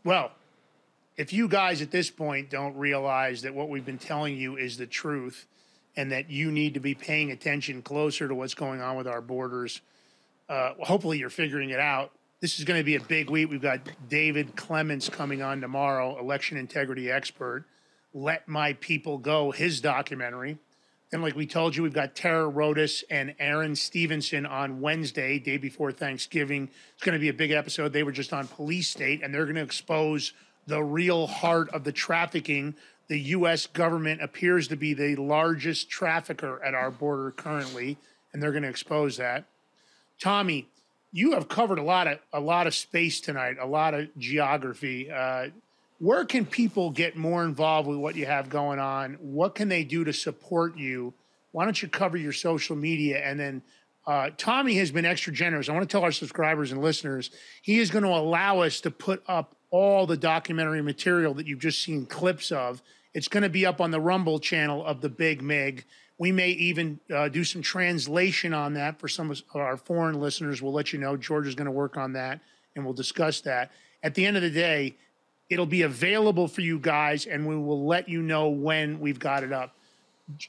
Well, 0.04 0.32
if 1.18 1.34
you 1.34 1.48
guys 1.48 1.82
at 1.82 1.92
this 1.92 2.10
point 2.10 2.50
don't 2.50 2.76
realize 2.76 3.44
that 3.44 3.54
what 3.54 3.70
we've 3.70 3.86
been 3.86 3.98
telling 3.98 4.36
you 4.38 4.58
is 4.58 4.78
the 4.78 4.88
truth 4.88 5.46
and 5.96 6.12
that 6.12 6.30
you 6.30 6.52
need 6.52 6.74
to 6.76 6.80
be 6.80 6.96
paying 6.96 7.32
attention 7.32 7.82
closer 7.82 8.28
to 8.28 8.34
what's 8.34 8.54
going 8.54 8.82
on 8.82 8.96
with 8.96 9.08
our 9.08 9.22
borders, 9.22 9.82
uh, 10.50 10.74
hopefully 10.80 11.20
you're 11.20 11.30
figuring 11.30 11.70
it 11.70 11.80
out. 11.80 12.12
This 12.40 12.58
is 12.58 12.66
going 12.66 12.80
to 12.80 12.84
be 12.84 12.96
a 12.96 13.02
big 13.02 13.30
week. 13.30 13.52
We've 13.52 13.62
got 13.62 13.82
David 14.10 14.56
Clements 14.56 15.10
coming 15.10 15.44
on 15.44 15.62
tomorrow, 15.62 16.18
election 16.20 16.58
integrity 16.58 17.12
expert. 17.12 17.66
Let 18.14 18.48
My 18.48 18.74
People 18.74 19.20
Go, 19.20 19.52
his 19.52 19.80
documentary. 19.80 20.58
Then, 21.12 21.22
like 21.22 21.36
we 21.36 21.46
told 21.46 21.76
you, 21.76 21.84
we've 21.84 21.94
got 21.94 22.16
Tara 22.16 22.50
Rodas 22.50 23.04
and 23.10 23.36
Aaron 23.38 23.76
Stevenson 23.76 24.46
on 24.46 24.80
Wednesday, 24.80 25.40
day 25.40 25.58
before 25.58 25.92
Thanksgiving. 25.92 26.70
It's 26.94 27.04
going 27.04 27.18
to 27.18 27.20
be 27.20 27.28
a 27.28 27.34
big 27.34 27.52
episode. 27.52 27.92
They 27.92 28.04
were 28.04 28.14
just 28.14 28.32
on 28.32 28.48
Police 28.48 28.90
State, 28.90 29.22
and 29.22 29.34
they're 29.34 29.44
going 29.44 29.56
to 29.56 29.62
expose 29.62 30.32
the 30.68 30.82
real 30.82 31.28
heart 31.28 31.70
of 31.72 31.84
the 31.84 31.92
trafficking. 31.92 32.76
The 33.10 33.20
U.S. 33.20 33.68
government 33.68 34.22
appears 34.22 34.70
to 34.70 34.78
be 34.78 34.94
the 34.94 35.18
largest 35.18 35.90
trafficker 35.90 36.64
at 36.64 36.74
our 36.74 36.90
border 36.90 37.32
currently, 37.32 37.98
and 38.32 38.42
they're 38.42 38.54
going 38.54 38.64
to 38.64 38.70
expose 38.70 39.18
that. 39.18 39.44
Tommy, 40.18 40.70
you 41.12 41.34
have 41.34 41.50
covered 41.50 41.78
a 41.78 41.84
lot 41.84 42.08
of 42.08 42.20
a 42.32 42.40
lot 42.40 42.68
of 42.68 42.74
space 42.74 43.20
tonight, 43.20 43.58
a 43.60 43.68
lot 43.68 43.94
of 43.94 44.18
geography. 44.18 45.12
Uh, 45.12 45.48
where 46.02 46.26
can 46.26 46.48
people 46.48 46.90
get 46.90 47.16
more 47.16 47.44
involved 47.44 47.88
with 47.88 48.00
what 48.00 48.16
you 48.16 48.26
have 48.26 48.50
going 48.50 48.80
on? 48.80 49.20
What 49.22 49.54
can 49.54 49.70
they 49.70 49.84
do 49.84 50.04
to 50.04 50.12
support 50.12 50.76
you? 50.76 51.14
Why 51.52 51.64
don't 51.64 51.80
you 51.80 51.88
cover 51.88 52.18
your 52.18 52.32
social 52.32 52.76
media 52.76 53.20
and 53.20 53.40
then 53.40 53.62
uh, 54.08 54.32
Tommy 54.36 54.74
has 54.78 54.90
been 54.90 55.06
extra 55.06 55.32
generous. 55.32 55.70
I 55.70 55.74
want 55.74 55.88
to 55.88 55.92
tell 55.92 56.04
our 56.04 56.12
subscribers 56.12 56.72
and 56.72 56.82
listeners 56.82 57.30
he 57.62 57.78
is 57.78 57.92
going 57.92 58.04
to 58.04 58.10
allow 58.10 58.62
us 58.62 58.82
to 58.82 58.90
put 58.90 59.22
up 59.28 59.56
all 59.70 60.08
the 60.08 60.18
documentary 60.18 60.82
material 60.82 61.36
that 61.36 61.46
you've 61.46 61.60
just 61.60 61.84
seen 61.84 62.08
clips 62.08 62.52
of. 62.52 62.82
It's 63.14 63.28
going 63.28 63.44
to 63.44 63.50
be 63.50 63.68
up 63.68 63.80
on 63.80 63.92
the 63.92 64.02
Rumble 64.02 64.40
channel 64.40 64.84
of 64.84 65.02
the 65.02 65.10
Big 65.10 65.44
Mig. 65.44 65.86
We 66.18 66.32
may 66.32 66.50
even 66.50 67.00
uh, 67.14 67.30
do 67.30 67.44
some 67.44 67.62
translation 67.62 68.56
on 68.56 68.74
that 68.74 69.00
for 69.00 69.08
some 69.08 69.30
of 69.30 69.44
our 69.54 69.78
foreign 69.78 70.20
listeners. 70.20 70.64
We'll 70.64 70.74
let 70.74 70.94
you 70.94 70.98
know. 70.98 71.16
George 71.16 71.46
is 71.46 71.54
going 71.54 71.66
to 71.66 71.72
work 71.72 71.96
on 71.96 72.14
that 72.14 72.40
and 72.76 72.84
we'll 72.84 72.96
discuss 72.96 73.42
that. 73.42 73.72
At 74.02 74.16
the 74.16 74.26
end 74.26 74.36
of 74.36 74.42
the 74.42 74.50
day, 74.50 74.96
it'll 75.52 75.66
be 75.66 75.82
available 75.82 76.48
for 76.48 76.62
you 76.62 76.80
guys 76.80 77.26
and 77.26 77.46
we 77.46 77.56
will 77.58 77.86
let 77.86 78.08
you 78.08 78.22
know 78.22 78.48
when 78.48 79.00
we've 79.02 79.20
got 79.20 79.44
it 79.44 79.52
up. 79.52 79.76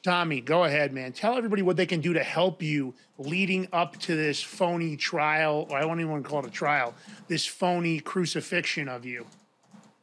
Tommy, 0.04 0.40
go 0.40 0.62
ahead, 0.62 0.92
man. 0.92 1.12
Tell 1.12 1.36
everybody 1.36 1.60
what 1.60 1.76
they 1.76 1.86
can 1.86 2.00
do 2.00 2.12
to 2.12 2.22
help 2.22 2.62
you 2.62 2.94
leading 3.18 3.66
up 3.72 3.98
to 3.98 4.14
this 4.14 4.40
phony 4.40 4.96
trial, 4.96 5.66
or 5.68 5.76
I 5.76 5.80
don't 5.80 5.98
even 5.98 6.12
want 6.12 6.22
to 6.22 6.30
call 6.30 6.38
it 6.38 6.46
a 6.46 6.50
trial, 6.50 6.94
this 7.26 7.44
phony 7.44 7.98
crucifixion 7.98 8.88
of 8.88 9.04
you. 9.04 9.26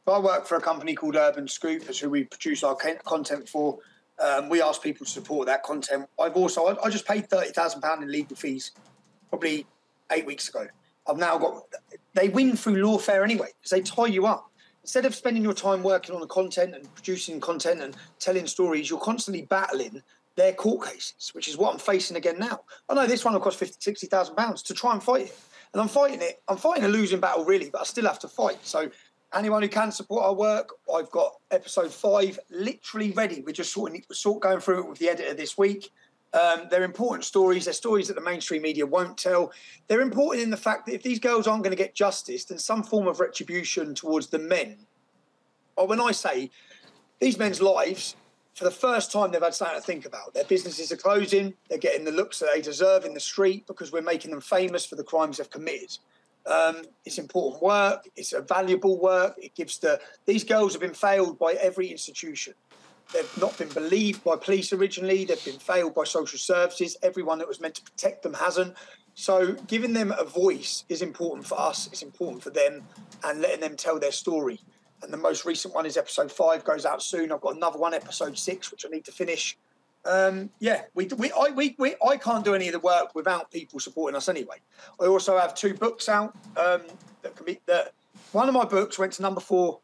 I 0.06 0.18
work 0.18 0.44
for 0.46 0.56
a 0.56 0.60
company 0.60 0.94
called 0.94 1.16
Urban 1.16 1.48
Scoop, 1.48 1.84
who 1.84 2.10
we 2.10 2.24
produce 2.24 2.62
our 2.62 2.76
content 3.04 3.48
for. 3.48 3.78
Um, 4.18 4.50
we 4.50 4.60
ask 4.60 4.82
people 4.82 5.06
to 5.06 5.12
support 5.12 5.46
that 5.46 5.62
content. 5.62 6.06
I've 6.18 6.36
also, 6.36 6.66
I, 6.66 6.84
I 6.84 6.90
just 6.90 7.06
paid 7.06 7.30
thirty 7.30 7.52
thousand 7.52 7.80
pound 7.80 8.02
in 8.02 8.10
legal 8.10 8.36
fees, 8.36 8.72
probably 9.30 9.66
eight 10.12 10.26
weeks 10.26 10.48
ago. 10.48 10.66
I've 11.08 11.16
now 11.16 11.38
got. 11.38 11.62
They 12.12 12.28
win 12.28 12.56
through 12.56 12.82
lawfare 12.82 13.22
anyway 13.22 13.48
because 13.56 13.70
they 13.70 13.80
tie 13.80 14.06
you 14.06 14.26
up. 14.26 14.49
Instead 14.82 15.04
of 15.04 15.14
spending 15.14 15.42
your 15.42 15.54
time 15.54 15.82
working 15.82 16.14
on 16.14 16.20
the 16.20 16.26
content 16.26 16.74
and 16.74 16.92
producing 16.94 17.40
content 17.40 17.82
and 17.82 17.96
telling 18.18 18.46
stories, 18.46 18.88
you're 18.88 19.00
constantly 19.00 19.42
battling 19.42 20.02
their 20.36 20.52
court 20.52 20.88
cases, 20.88 21.30
which 21.34 21.48
is 21.48 21.56
what 21.56 21.72
I'm 21.72 21.78
facing 21.78 22.16
again 22.16 22.38
now. 22.38 22.60
I 22.88 22.94
know 22.94 23.06
this 23.06 23.24
one 23.24 23.34
will 23.34 23.40
cost 23.40 23.58
50, 23.58 23.76
60,000 23.78 24.34
pounds 24.34 24.62
to 24.64 24.74
try 24.74 24.92
and 24.92 25.02
fight 25.02 25.26
it. 25.26 25.38
And 25.72 25.80
I'm 25.80 25.88
fighting 25.88 26.22
it. 26.22 26.42
I'm 26.48 26.56
fighting 26.56 26.84
a 26.84 26.88
losing 26.88 27.20
battle, 27.20 27.44
really, 27.44 27.70
but 27.70 27.82
I 27.82 27.84
still 27.84 28.06
have 28.06 28.18
to 28.20 28.28
fight. 28.28 28.58
So 28.62 28.90
anyone 29.34 29.62
who 29.62 29.68
can 29.68 29.92
support 29.92 30.24
our 30.24 30.34
work, 30.34 30.70
I've 30.92 31.10
got 31.10 31.36
episode 31.50 31.92
five 31.92 32.38
literally 32.50 33.12
ready. 33.12 33.42
We're 33.42 33.52
just 33.52 33.72
sorting, 33.72 34.02
sort 34.10 34.36
of 34.36 34.42
going 34.42 34.60
through 34.60 34.80
it 34.80 34.88
with 34.88 34.98
the 34.98 35.08
editor 35.10 35.34
this 35.34 35.56
week. 35.56 35.92
Um, 36.32 36.68
they're 36.70 36.84
important 36.84 37.24
stories. 37.24 37.64
They're 37.64 37.74
stories 37.74 38.06
that 38.08 38.14
the 38.14 38.20
mainstream 38.20 38.62
media 38.62 38.86
won't 38.86 39.18
tell. 39.18 39.52
They're 39.88 40.00
important 40.00 40.44
in 40.44 40.50
the 40.50 40.56
fact 40.56 40.86
that 40.86 40.94
if 40.94 41.02
these 41.02 41.18
girls 41.18 41.46
aren't 41.46 41.64
going 41.64 41.76
to 41.76 41.82
get 41.82 41.94
justice, 41.94 42.44
then 42.44 42.58
some 42.58 42.82
form 42.82 43.08
of 43.08 43.18
retribution 43.18 43.94
towards 43.94 44.28
the 44.28 44.38
men. 44.38 44.78
Or 45.76 45.86
when 45.86 46.00
I 46.00 46.12
say 46.12 46.50
these 47.18 47.38
men's 47.38 47.60
lives, 47.60 48.14
for 48.54 48.64
the 48.64 48.70
first 48.70 49.10
time, 49.10 49.30
they've 49.30 49.42
had 49.42 49.54
something 49.54 49.78
to 49.78 49.82
think 49.82 50.06
about. 50.06 50.34
Their 50.34 50.44
businesses 50.44 50.92
are 50.92 50.96
closing. 50.96 51.54
They're 51.68 51.78
getting 51.78 52.04
the 52.04 52.12
looks 52.12 52.38
that 52.40 52.50
they 52.54 52.60
deserve 52.60 53.04
in 53.04 53.14
the 53.14 53.20
street 53.20 53.66
because 53.66 53.90
we're 53.90 54.02
making 54.02 54.30
them 54.32 54.40
famous 54.40 54.84
for 54.84 54.96
the 54.96 55.04
crimes 55.04 55.38
they've 55.38 55.50
committed. 55.50 55.96
Um, 56.46 56.82
it's 57.04 57.18
important 57.18 57.62
work. 57.62 58.08
It's 58.16 58.32
a 58.32 58.40
valuable 58.40 59.00
work. 59.00 59.34
It 59.38 59.54
gives 59.54 59.78
the 59.78 60.00
these 60.26 60.44
girls 60.44 60.72
have 60.72 60.80
been 60.80 60.94
failed 60.94 61.38
by 61.38 61.54
every 61.54 61.88
institution. 61.88 62.54
They've 63.12 63.38
not 63.40 63.58
been 63.58 63.68
believed 63.68 64.22
by 64.22 64.36
police 64.36 64.72
originally. 64.72 65.24
They've 65.24 65.44
been 65.44 65.58
failed 65.58 65.94
by 65.94 66.04
social 66.04 66.38
services. 66.38 66.96
Everyone 67.02 67.38
that 67.38 67.48
was 67.48 67.60
meant 67.60 67.74
to 67.76 67.82
protect 67.82 68.22
them 68.22 68.34
hasn't. 68.34 68.74
So 69.14 69.52
giving 69.66 69.92
them 69.92 70.14
a 70.18 70.24
voice 70.24 70.84
is 70.88 71.02
important 71.02 71.46
for 71.46 71.60
us. 71.60 71.88
It's 71.88 72.02
important 72.02 72.42
for 72.42 72.50
them, 72.50 72.82
and 73.24 73.40
letting 73.40 73.60
them 73.60 73.76
tell 73.76 73.98
their 73.98 74.12
story. 74.12 74.60
And 75.02 75.12
the 75.12 75.16
most 75.16 75.44
recent 75.44 75.74
one 75.74 75.86
is 75.86 75.96
episode 75.96 76.30
five, 76.30 76.64
goes 76.64 76.86
out 76.86 77.02
soon. 77.02 77.32
I've 77.32 77.40
got 77.40 77.56
another 77.56 77.78
one, 77.78 77.94
episode 77.94 78.38
six, 78.38 78.70
which 78.70 78.86
I 78.86 78.88
need 78.88 79.04
to 79.06 79.12
finish. 79.12 79.56
Um, 80.04 80.50
yeah, 80.60 80.82
we, 80.94 81.06
we, 81.18 81.32
I, 81.32 81.50
we, 81.54 81.74
we, 81.78 81.94
I 82.06 82.16
can't 82.16 82.44
do 82.44 82.54
any 82.54 82.68
of 82.68 82.72
the 82.72 82.80
work 82.80 83.14
without 83.14 83.50
people 83.50 83.80
supporting 83.80 84.16
us 84.16 84.28
anyway. 84.28 84.56
I 85.00 85.06
also 85.06 85.36
have 85.38 85.54
two 85.54 85.74
books 85.74 86.08
out 86.08 86.34
um, 86.56 86.82
that 87.22 87.36
can 87.36 87.44
be 87.44 87.60
that. 87.66 87.92
One 88.32 88.48
of 88.48 88.54
my 88.54 88.64
books 88.64 88.98
went 88.98 89.12
to 89.14 89.22
number 89.22 89.40
four, 89.40 89.80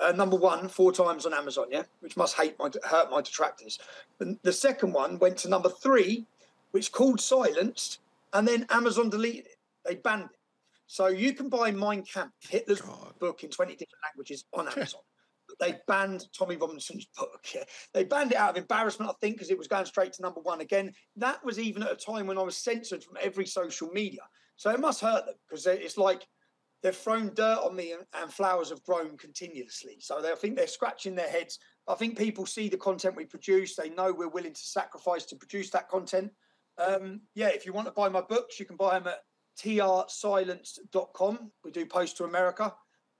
uh, 0.00 0.12
number 0.12 0.36
one 0.36 0.68
four 0.68 0.92
times 0.92 1.26
on 1.26 1.34
Amazon. 1.34 1.66
Yeah, 1.70 1.84
which 2.00 2.16
must 2.16 2.36
hate 2.36 2.58
my 2.58 2.70
hurt 2.84 3.10
my 3.10 3.20
detractors. 3.20 3.78
The, 4.18 4.38
the 4.42 4.52
second 4.52 4.92
one 4.92 5.18
went 5.18 5.38
to 5.38 5.48
number 5.48 5.68
three, 5.68 6.26
which 6.72 6.92
called 6.92 7.20
Silenced, 7.20 8.00
and 8.32 8.46
then 8.46 8.66
Amazon 8.70 9.10
deleted 9.10 9.46
it. 9.46 9.56
They 9.84 9.94
banned 9.96 10.24
it. 10.24 10.38
So 10.86 11.08
you 11.08 11.32
can 11.32 11.48
buy 11.48 11.72
Mein 11.72 12.02
Kampf, 12.02 12.32
Hitler's 12.48 12.82
book 13.18 13.42
in 13.42 13.50
20 13.50 13.72
different 13.72 14.02
languages 14.04 14.44
on 14.52 14.68
Amazon. 14.76 15.00
they 15.58 15.76
banned 15.88 16.26
Tommy 16.36 16.56
Robinson's 16.56 17.06
book. 17.18 17.44
Yeah. 17.54 17.64
They 17.92 18.04
banned 18.04 18.32
it 18.32 18.38
out 18.38 18.50
of 18.50 18.56
embarrassment, 18.56 19.10
I 19.10 19.14
think, 19.20 19.36
because 19.36 19.50
it 19.50 19.58
was 19.58 19.68
going 19.68 19.86
straight 19.86 20.12
to 20.14 20.22
number 20.22 20.40
one 20.40 20.60
again. 20.60 20.92
That 21.16 21.44
was 21.44 21.58
even 21.58 21.82
at 21.82 21.92
a 21.92 21.96
time 21.96 22.26
when 22.26 22.38
I 22.38 22.42
was 22.42 22.56
censored 22.56 23.02
from 23.02 23.16
every 23.20 23.46
social 23.46 23.88
media. 23.88 24.22
So 24.56 24.70
it 24.70 24.80
must 24.80 25.00
hurt 25.00 25.26
them 25.26 25.34
because 25.48 25.66
it's 25.66 25.98
like 25.98 26.26
they've 26.86 26.94
thrown 26.96 27.34
dirt 27.34 27.58
on 27.64 27.74
me 27.74 27.90
and, 27.90 28.04
and 28.14 28.32
flowers 28.32 28.70
have 28.70 28.80
grown 28.84 29.16
continuously. 29.16 29.96
So 29.98 30.22
they, 30.22 30.30
I 30.30 30.36
think 30.36 30.54
they're 30.54 30.68
scratching 30.68 31.16
their 31.16 31.28
heads. 31.28 31.58
I 31.88 31.94
think 31.94 32.16
people 32.16 32.46
see 32.46 32.68
the 32.68 32.76
content 32.76 33.16
we 33.16 33.24
produce. 33.24 33.74
They 33.74 33.90
know 33.90 34.12
we're 34.12 34.28
willing 34.28 34.52
to 34.52 34.60
sacrifice 34.60 35.24
to 35.26 35.34
produce 35.36 35.70
that 35.70 35.88
content. 35.88 36.30
Um, 36.78 37.22
yeah, 37.34 37.48
if 37.48 37.66
you 37.66 37.72
want 37.72 37.88
to 37.88 37.92
buy 37.92 38.08
my 38.08 38.20
books, 38.20 38.60
you 38.60 38.66
can 38.66 38.76
buy 38.76 39.00
them 39.00 39.08
at 39.08 39.18
trsilenced.com. 39.60 41.50
We 41.64 41.72
do 41.72 41.86
post 41.86 42.18
to 42.18 42.24
America. 42.24 42.72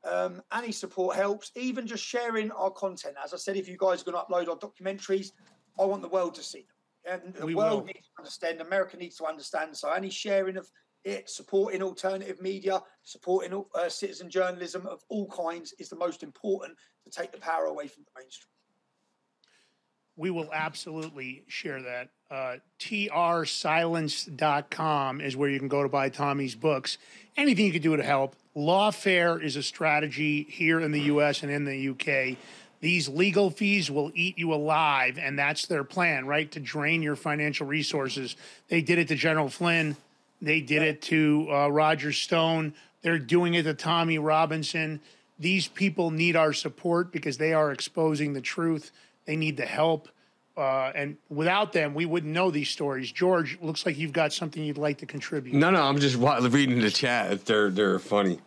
Um, 0.05 0.43
any 0.52 0.70
support 0.70 1.16
helps, 1.16 1.51
even 1.56 1.88
just 1.88 2.05
sharing 2.05 2.52
our 2.52 2.70
content. 2.70 3.16
As 3.22 3.34
I 3.34 3.36
said, 3.36 3.56
if 3.56 3.68
you 3.68 3.76
guys 3.76 4.02
are 4.02 4.05
going 4.05 4.16
to 4.16 4.22
upload 4.32 4.48
our 4.48 4.56
documentaries, 4.56 5.32
I 5.80 5.84
want 5.86 6.02
the 6.02 6.09
world 6.09 6.36
to 6.36 6.43
see 6.44 6.66
them. 7.05 7.20
And 7.24 7.34
the 7.34 7.47
We 7.47 7.56
world 7.56 7.80
will. 7.80 7.86
needs 7.86 8.06
to 8.06 8.12
understand, 8.20 8.60
America 8.60 8.97
needs 8.97 9.16
to 9.16 9.24
understand. 9.24 9.76
So 9.76 9.90
any 9.90 10.10
sharing 10.10 10.56
of 10.56 10.70
it, 11.06 11.30
supporting 11.30 11.82
alternative 11.82 12.42
media, 12.42 12.82
supporting 13.04 13.64
uh, 13.74 13.88
citizen 13.88 14.28
journalism 14.28 14.84
of 14.86 15.02
all 15.08 15.28
kinds 15.28 15.72
is 15.78 15.88
the 15.88 15.96
most 15.96 16.24
important 16.24 16.76
to 17.04 17.10
take 17.10 17.30
the 17.30 17.38
power 17.38 17.66
away 17.66 17.86
from 17.86 18.02
the 18.02 18.10
mainstream. 18.20 18.50
We 20.16 20.30
will 20.30 20.50
absolutely 20.52 21.44
share 21.46 21.80
that. 21.82 22.08
Uh, 22.28 22.56
trsilence.com 22.80 25.20
is 25.20 25.36
where 25.36 25.48
you 25.48 25.60
can 25.60 25.68
go 25.68 25.84
to 25.84 25.88
buy 25.88 26.08
Tommy's 26.08 26.56
books. 26.56 26.98
Anything 27.36 27.66
you 27.66 27.72
can 27.72 27.82
do 27.82 27.96
to 27.96 28.02
help. 28.02 28.34
Lawfare 28.56 29.40
is 29.40 29.54
a 29.56 29.62
strategy 29.62 30.42
here 30.50 30.80
in 30.80 30.90
the 30.90 31.02
US 31.02 31.44
and 31.44 31.52
in 31.52 31.64
the 31.64 31.90
UK. 31.90 32.36
These 32.80 33.08
legal 33.08 33.50
fees 33.50 33.88
will 33.90 34.12
eat 34.14 34.38
you 34.38 34.52
alive, 34.52 35.18
and 35.18 35.38
that's 35.38 35.66
their 35.66 35.84
plan, 35.84 36.26
right? 36.26 36.50
To 36.52 36.60
drain 36.60 37.02
your 37.02 37.16
financial 37.16 37.66
resources. 37.66 38.36
They 38.68 38.82
did 38.82 38.98
it 38.98 39.08
to 39.08 39.14
General 39.14 39.48
Flynn, 39.48 39.96
they 40.40 40.60
did 40.60 40.82
it 40.82 41.02
to 41.02 41.48
uh, 41.50 41.68
Roger 41.68 42.12
Stone, 42.12 42.74
they're 43.02 43.18
doing 43.18 43.54
it 43.54 43.64
to 43.64 43.74
Tommy 43.74 44.18
Robinson. 44.18 45.00
These 45.38 45.68
people 45.68 46.10
need 46.10 46.34
our 46.36 46.52
support 46.52 47.12
because 47.12 47.38
they 47.38 47.52
are 47.52 47.70
exposing 47.70 48.32
the 48.32 48.40
truth. 48.40 48.90
They 49.26 49.36
need 49.36 49.56
the 49.56 49.66
help. 49.66 50.08
Uh, 50.56 50.90
and 50.94 51.18
without 51.28 51.72
them, 51.74 51.92
we 51.92 52.06
wouldn't 52.06 52.32
know 52.32 52.50
these 52.50 52.70
stories. 52.70 53.12
George, 53.12 53.58
looks 53.60 53.84
like 53.84 53.98
you've 53.98 54.14
got 54.14 54.32
something 54.32 54.62
you'd 54.62 54.78
like 54.78 54.98
to 54.98 55.06
contribute. 55.06 55.54
No, 55.54 55.70
no, 55.70 55.82
I'm 55.82 55.98
just 55.98 56.16
reading 56.16 56.80
the 56.80 56.90
chat. 56.90 57.44
They're 57.44 57.68
they're 57.70 57.98
funny. 57.98 58.40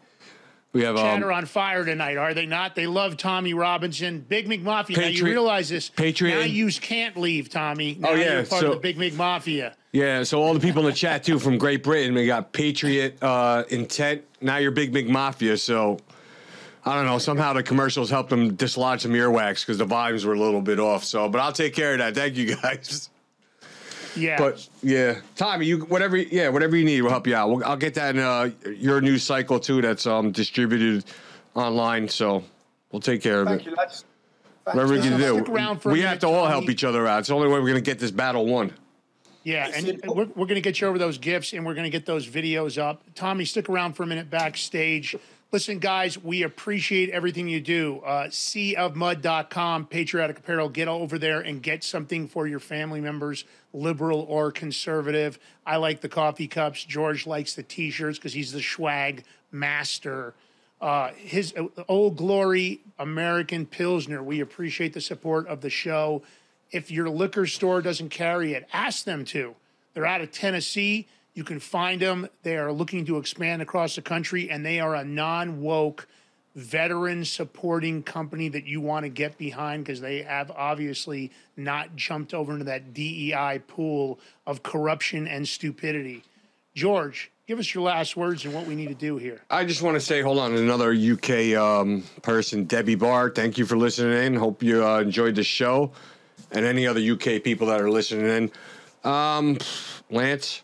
We 0.72 0.84
have 0.84 0.96
Chat 0.98 1.18
um, 1.18 1.24
are 1.24 1.32
on 1.32 1.46
fire 1.46 1.84
tonight, 1.84 2.18
are 2.18 2.34
they 2.34 2.46
not? 2.46 2.76
They 2.76 2.86
love 2.86 3.18
Tommy 3.18 3.56
Robinson, 3.56 4.20
Big 4.20 4.48
Mig 4.48 4.64
Mafia. 4.64 5.00
now 5.00 5.08
you 5.08 5.26
realize 5.26 5.70
this. 5.70 5.90
Patriot 5.90 6.36
Now 6.36 6.42
you 6.42 6.70
can't 6.72 7.18
leave, 7.18 7.50
Tommy. 7.50 7.98
Now 8.00 8.10
Oh, 8.10 8.14
yeah, 8.14 8.34
you're 8.34 8.46
part 8.46 8.62
so- 8.62 8.68
of 8.68 8.74
the 8.76 8.80
Big 8.80 8.98
Mig 8.98 9.16
Mafia. 9.16 9.76
Yeah, 9.92 10.22
so 10.24 10.42
all 10.42 10.54
the 10.54 10.60
people 10.60 10.84
in 10.84 10.88
the 10.88 10.96
chat 10.96 11.24
too 11.24 11.40
from 11.40 11.58
Great 11.58 11.82
Britain, 11.84 12.14
we 12.14 12.28
got 12.28 12.54
Patriot 12.54 13.18
uh, 13.24 13.64
Intent. 13.70 14.24
Now 14.40 14.58
you're 14.58 14.72
Big 14.72 14.94
Mig 14.94 15.10
Mafia. 15.10 15.58
So 15.58 15.98
I 16.86 16.96
don't 16.96 17.06
know. 17.06 17.18
Somehow 17.18 17.54
the 17.54 17.64
commercials 17.64 18.10
helped 18.10 18.30
them 18.30 18.56
dislodge 18.56 19.02
some 19.02 19.14
earwax 19.14 19.62
because 19.62 19.80
the 19.80 19.86
volumes 19.86 20.26
were 20.26 20.34
a 20.34 20.40
little 20.40 20.62
bit 20.62 20.80
off. 20.80 21.04
So, 21.04 21.28
but 21.28 21.42
I'll 21.42 21.52
take 21.54 21.74
care 21.74 21.94
of 21.94 22.00
that. 22.00 22.14
Thank 22.14 22.36
you 22.38 22.56
guys. 22.56 23.10
Yeah. 24.16 24.38
But 24.38 24.68
yeah, 24.84 25.22
Tommy, 25.36 25.66
you 25.66 25.80
whatever. 25.80 26.18
Yeah, 26.18 26.50
whatever 26.50 26.76
you 26.76 26.86
need, 26.86 27.02
we'll 27.02 27.12
help 27.12 27.26
you 27.28 27.36
out. 27.36 27.50
We'll, 27.50 27.64
I'll 27.64 27.78
get 27.78 27.94
that 27.96 28.16
in 28.16 28.22
uh, 28.22 28.50
your 28.76 29.02
news 29.02 29.24
cycle 29.24 29.60
too. 29.60 29.82
That's 29.82 30.06
um 30.06 30.32
distributed 30.32 31.06
online. 31.56 32.08
So 32.08 32.44
we'll 32.92 33.02
take 33.02 33.22
care 33.22 33.42
of 33.42 33.48
Thank 33.48 33.62
it. 33.62 33.68
you. 33.68 33.76
Thank 33.76 33.96
Whatever 34.66 34.94
we 34.94 34.96
you. 34.98 35.10
can 35.10 35.20
do. 35.20 35.52
around 35.52 35.84
We 35.84 36.02
have 36.02 36.20
to 36.20 36.28
all 36.28 36.46
help 36.48 36.70
each 36.70 36.84
other 36.84 37.08
out. 37.08 37.20
It's 37.20 37.30
the 37.30 37.36
only 37.36 37.48
way 37.48 37.60
we're 37.60 37.70
gonna 37.70 37.82
get 37.82 37.98
this 37.98 38.12
battle 38.12 38.46
won. 38.46 38.72
Yeah, 39.44 39.72
and 39.74 40.02
we're, 40.06 40.26
we're 40.26 40.46
going 40.46 40.56
to 40.56 40.62
get 40.62 40.82
you 40.82 40.88
over 40.88 40.98
those 40.98 41.18
gifts 41.18 41.54
and 41.54 41.66
we're 41.66 41.74
going 41.74 41.86
to 41.86 41.90
get 41.90 42.06
those 42.06 42.28
videos 42.28 42.78
up. 42.78 43.02
Tommy, 43.16 43.46
stick 43.46 43.70
around 43.70 43.94
for 43.94 44.04
a 44.04 44.08
minute 44.08 44.30
backstage. 44.30 45.16
Listen, 45.52 45.80
guys, 45.80 46.22
we 46.22 46.44
appreciate 46.44 47.10
everything 47.10 47.48
you 47.48 47.60
do. 47.60 48.02
Uh, 48.02 48.28
seaofmud.com, 48.28 49.88
patriotic 49.88 50.38
apparel. 50.38 50.70
Get 50.70 50.88
over 50.88 51.18
there 51.18 51.40
and 51.40 51.64
get 51.64 51.84
something 51.84 52.28
for 52.28 52.46
your 52.46 52.60
family 52.60 53.02
members, 53.02 53.46
liberal 53.74 54.28
or 54.30 54.52
conservative. 54.52 55.40
I 55.66 55.78
like 55.78 56.02
the 56.02 56.10
coffee 56.10 56.48
cups. 56.48 56.84
George 56.84 57.26
likes 57.26 57.56
the 57.56 57.64
t 57.64 57.90
shirts 57.90 58.20
because 58.20 58.34
he's 58.34 58.52
the 58.52 58.62
swag 58.62 59.24
master. 59.52 60.36
Uh, 60.80 61.12
his 61.18 61.54
uh, 61.58 61.66
Old 61.88 62.16
Glory 62.16 62.82
American 63.00 63.66
Pilsner. 63.66 64.22
We 64.22 64.42
appreciate 64.42 64.94
the 64.94 65.02
support 65.02 65.48
of 65.48 65.62
the 65.62 65.70
show. 65.72 66.22
If 66.72 66.92
your 66.92 67.10
liquor 67.10 67.48
store 67.48 67.82
doesn't 67.82 68.10
carry 68.10 68.54
it, 68.54 68.68
ask 68.72 69.06
them 69.06 69.26
to. 69.26 69.56
They're 69.94 70.06
out 70.06 70.22
of 70.22 70.32
Tennessee. 70.32 71.08
You 71.34 71.44
can 71.44 71.60
find 71.60 72.02
them. 72.02 72.28
They 72.44 72.58
are 72.58 72.72
looking 72.72 73.06
to 73.06 73.18
expand 73.18 73.62
across 73.62 73.96
the 73.96 74.02
country, 74.02 74.50
and 74.50 74.66
they 74.66 74.80
are 74.80 74.96
a 74.96 75.04
non 75.04 75.62
woke, 75.62 76.08
veteran 76.56 77.24
supporting 77.26 78.04
company 78.04 78.50
that 78.50 78.66
you 78.66 78.82
want 78.82 79.04
to 79.04 79.10
get 79.10 79.38
behind 79.38 79.84
because 79.84 80.02
they 80.02 80.22
have 80.22 80.52
obviously 80.52 81.32
not 81.56 81.96
jumped 81.96 82.34
over 82.34 82.54
into 82.54 82.66
that 82.66 82.94
DEI 82.94 83.62
pool 83.68 84.20
of 84.46 84.64
corruption 84.64 85.28
and 85.28 85.48
stupidity. 85.48 86.24
George, 86.76 87.32
give 87.48 87.60
us 87.60 87.74
your 87.74 87.84
last 87.84 88.16
words 88.16 88.46
and 88.46 88.54
what 88.54 88.66
we 88.66 88.76
need 88.76 88.90
to 88.90 88.96
do 88.96 89.18
here. 89.18 89.42
I 89.50 89.66
just 89.66 89.82
want 89.82 89.96
to 89.96 90.02
say, 90.02 90.22
hold 90.22 90.40
on, 90.40 90.56
another 90.56 90.94
UK 90.94 91.56
um, 91.58 92.04
person, 92.22 92.66
Debbie 92.66 92.96
Barr. 92.96 93.30
Thank 93.30 93.58
you 93.58 93.66
for 93.66 93.78
listening 93.78 94.24
in. 94.24 94.36
Hope 94.36 94.62
you 94.62 94.86
uh, 94.86 95.00
enjoyed 95.00 95.36
the 95.36 95.44
show, 95.44 95.92
and 96.52 96.66
any 96.66 96.88
other 96.88 97.00
UK 97.00 97.44
people 97.44 97.68
that 97.68 97.80
are 97.82 97.90
listening 97.90 98.28
in. 99.04 99.10
Um, 99.10 99.58
Lance, 100.10 100.64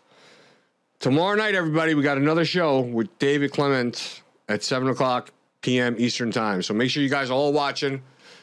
tomorrow 1.00 1.36
night, 1.36 1.54
everybody, 1.54 1.94
we 1.94 2.02
got 2.02 2.18
another 2.18 2.44
show 2.44 2.80
with 2.80 3.18
David 3.18 3.52
Clement 3.52 4.22
at 4.48 4.62
seven 4.62 4.88
o'clock 4.88 5.30
p.m. 5.62 5.96
Eastern 5.98 6.30
time. 6.30 6.62
So 6.62 6.74
make 6.74 6.90
sure 6.90 7.02
you 7.02 7.08
guys 7.08 7.30
are 7.30 7.34
all 7.34 7.52
watching. 7.52 8.02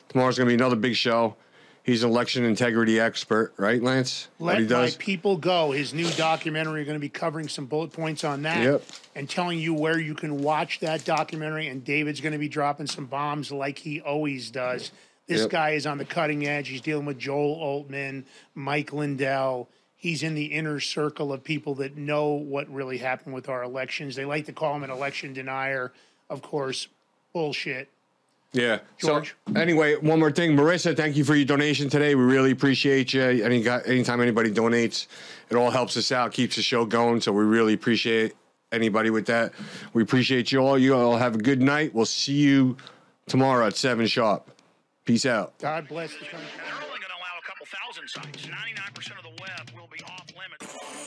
Tomorrow's 0.09 0.37
gonna 0.37 0.47
be 0.47 0.55
another 0.55 0.75
big 0.75 0.95
show. 0.95 1.35
He's 1.83 2.01
an 2.03 2.11
election 2.11 2.45
integrity 2.45 2.97
expert, 2.97 3.53
right, 3.57 3.83
Lance? 3.83 4.29
What 4.37 4.53
Let 4.53 4.61
he 4.61 4.73
My. 4.73 4.89
People 4.97 5.35
Go, 5.35 5.71
his 5.71 5.93
new 5.93 6.09
documentary, 6.11 6.81
are 6.81 6.85
going 6.85 6.95
to 6.95 6.99
be 6.99 7.09
covering 7.09 7.49
some 7.49 7.65
bullet 7.65 7.91
points 7.91 8.23
on 8.23 8.43
that 8.43 8.63
Yep. 8.63 8.83
and 9.15 9.29
telling 9.29 9.59
you 9.59 9.73
where 9.73 9.99
you 9.99 10.15
can 10.15 10.41
watch 10.41 10.79
that 10.79 11.03
documentary. 11.03 11.67
And 11.67 11.83
David's 11.83 12.21
going 12.21 12.31
to 12.31 12.39
be 12.39 12.47
dropping 12.47 12.87
some 12.87 13.05
bombs 13.05 13.51
like 13.51 13.77
he 13.77 13.99
always 13.99 14.49
does. 14.49 14.93
This 15.27 15.41
Yep. 15.41 15.49
guy 15.51 15.69
is 15.71 15.85
on 15.85 15.97
the 15.97 16.05
cutting 16.05 16.45
edge. 16.45 16.67
He's 16.67 16.81
dealing 16.81 17.05
with 17.05 17.17
Joe 17.17 17.55
Oltmann, 17.61 18.23
Mike 18.55 18.91
Lindell. 18.91 19.69
He's 19.95 20.21
in 20.21 20.35
the 20.35 20.45
inner 20.45 20.81
circle 20.81 21.31
of 21.31 21.43
people 21.43 21.75
that 21.75 21.95
know 21.95 22.27
what 22.27 22.69
really 22.69 22.97
happened 22.97 23.33
with 23.33 23.47
our 23.47 23.63
elections. 23.63 24.15
They 24.17 24.25
like 24.25 24.45
to 24.47 24.51
call 24.53 24.75
him 24.75 24.83
an 24.83 24.89
election 24.89 25.31
denier. 25.33 25.93
Of 26.29 26.41
course, 26.41 26.87
bullshit. 27.31 27.87
Yeah. 28.51 28.79
George? 28.97 29.35
So 29.47 29.59
anyway, 29.59 29.95
one 29.95 30.19
more 30.19 30.31
thing, 30.31 30.55
Marissa. 30.55 30.95
Thank 30.95 31.15
you 31.15 31.23
for 31.23 31.35
your 31.35 31.45
donation 31.45 31.89
today. 31.89 32.15
We 32.15 32.23
really 32.23 32.51
appreciate 32.51 33.13
you. 33.13 33.21
Any 33.23 33.67
anytime 33.67 34.21
anybody 34.21 34.51
donates, 34.51 35.07
it 35.49 35.55
all 35.55 35.71
helps 35.71 35.95
us 35.97 36.11
out, 36.11 36.33
keeps 36.33 36.57
the 36.57 36.61
show 36.61 36.85
going. 36.85 37.21
So 37.21 37.31
we 37.31 37.43
really 37.45 37.73
appreciate 37.73 38.35
anybody 38.71 39.09
with 39.09 39.25
that. 39.27 39.53
We 39.93 40.03
appreciate 40.03 40.51
you 40.51 40.59
all. 40.59 40.77
You 40.77 40.95
all 40.95 41.15
have 41.17 41.35
a 41.35 41.39
good 41.39 41.61
night. 41.61 41.95
We'll 41.95 42.05
see 42.05 42.33
you 42.33 42.77
tomorrow 43.25 43.65
at 43.67 43.75
seven 43.75 44.05
sharp. 44.05 44.49
Peace 45.05 45.25
out. 45.25 45.57
God 45.59 45.87
bless 45.89 46.11
the 46.13 46.25
country. 46.25 46.47
They're 46.55 46.75
only 46.75 46.99
going 46.99 47.01
to 47.01 47.19
allow 47.19 47.35
a 47.37 47.45
couple 47.45 47.65
thousand 47.67 48.07
sites. 48.07 48.47
99% 48.47 49.17
of 49.17 49.23
the 49.23 49.41
web 49.41 49.69
will 49.75 49.89
be 49.91 50.01
off 50.05 50.27
limits. 50.31 51.02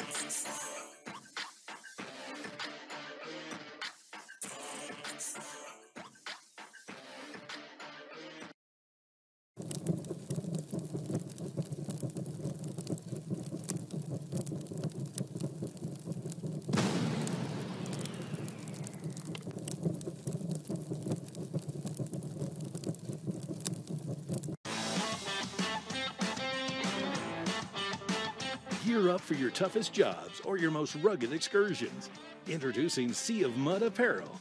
Up 29.16 29.22
for 29.22 29.34
your 29.34 29.50
toughest 29.50 29.94
jobs 29.94 30.42
or 30.44 30.58
your 30.58 30.70
most 30.70 30.94
rugged 30.96 31.32
excursions. 31.32 32.10
Introducing 32.48 33.14
Sea 33.14 33.44
of 33.44 33.56
Mud 33.56 33.80
Apparel. 33.80 34.38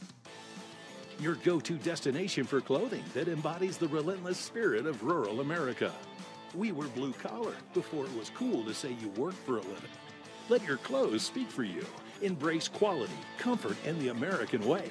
Your 1.18 1.36
go 1.36 1.58
to 1.60 1.78
destination 1.78 2.44
for 2.44 2.60
clothing 2.60 3.02
that 3.14 3.26
embodies 3.26 3.78
the 3.78 3.88
relentless 3.88 4.36
spirit 4.36 4.84
of 4.84 5.02
rural 5.02 5.40
America. 5.40 5.90
We 6.54 6.72
were 6.72 6.88
blue 6.88 7.14
collar 7.14 7.54
before 7.72 8.04
it 8.04 8.14
was 8.18 8.28
cool 8.28 8.64
to 8.64 8.74
say 8.74 8.94
you 9.00 9.08
worked 9.16 9.38
for 9.46 9.56
a 9.56 9.62
living. 9.62 9.96
Let 10.50 10.62
your 10.66 10.76
clothes 10.76 11.22
speak 11.22 11.50
for 11.50 11.64
you. 11.64 11.86
Embrace 12.20 12.68
quality, 12.68 13.16
comfort, 13.38 13.78
and 13.86 13.98
the 13.98 14.08
American 14.08 14.62
way. 14.66 14.90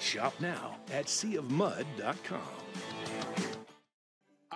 Shop 0.00 0.34
now 0.40 0.74
at 0.92 1.06
seaofmud.com. 1.06 2.40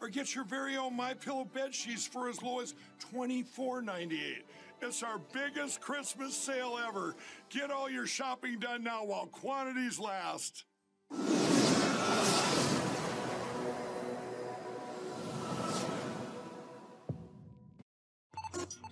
or 0.00 0.08
get 0.08 0.34
your 0.34 0.44
very 0.44 0.76
own 0.76 0.96
My 0.96 1.14
Pillow 1.14 1.44
bed 1.44 1.74
sheets 1.74 2.06
for 2.06 2.28
as 2.28 2.42
low 2.42 2.60
as 2.60 2.74
$24.98. 3.12 4.42
It's 4.80 5.02
our 5.02 5.18
biggest 5.32 5.80
Christmas 5.80 6.36
sale 6.36 6.78
ever. 6.86 7.16
Get 7.50 7.70
all 7.70 7.90
your 7.90 8.06
shopping 8.06 8.60
done 8.60 8.84
now 8.84 9.04
while 9.04 9.26
quantities 9.26 9.98
last. 9.98 10.64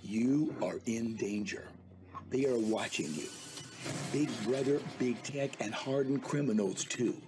You 0.03 0.55
are 0.63 0.81
in 0.87 1.15
danger. 1.17 1.69
They 2.31 2.47
are 2.47 2.59
watching 2.59 3.15
you. 3.15 3.29
Big 4.13 4.31
Brother, 4.45 4.81
Big 4.99 5.23
Tech, 5.23 5.51
and 5.61 5.75
hardened 5.75 6.23
criminals, 6.23 6.85
too. 6.85 7.21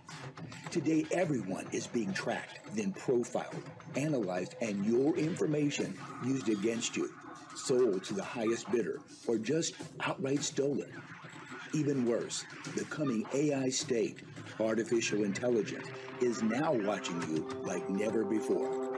Today, 0.70 1.06
everyone 1.10 1.66
is 1.72 1.86
being 1.86 2.12
tracked, 2.12 2.60
then 2.74 2.93
profiled, 2.93 3.62
analyzed, 3.97 4.55
and 4.60 4.85
your 4.86 5.16
information 5.16 5.98
used 6.24 6.48
against 6.48 6.97
you, 6.97 7.10
sold 7.56 8.05
to 8.05 8.14
the 8.14 8.22
highest 8.22 8.70
bidder, 8.70 9.01
or 9.26 9.39
just 9.39 9.74
outright 10.01 10.43
stolen. 10.43 10.90
Even 11.74 12.06
worse, 12.06 12.44
the 12.76 12.85
coming 12.85 13.26
AI 13.35 13.68
state, 13.68 14.22
artificial 14.59 15.24
intelligence, 15.24 15.86
is 16.20 16.43
now 16.43 16.72
watching 16.72 17.20
you 17.22 17.47
like 17.62 17.89
never 17.90 18.24
before. 18.24 18.89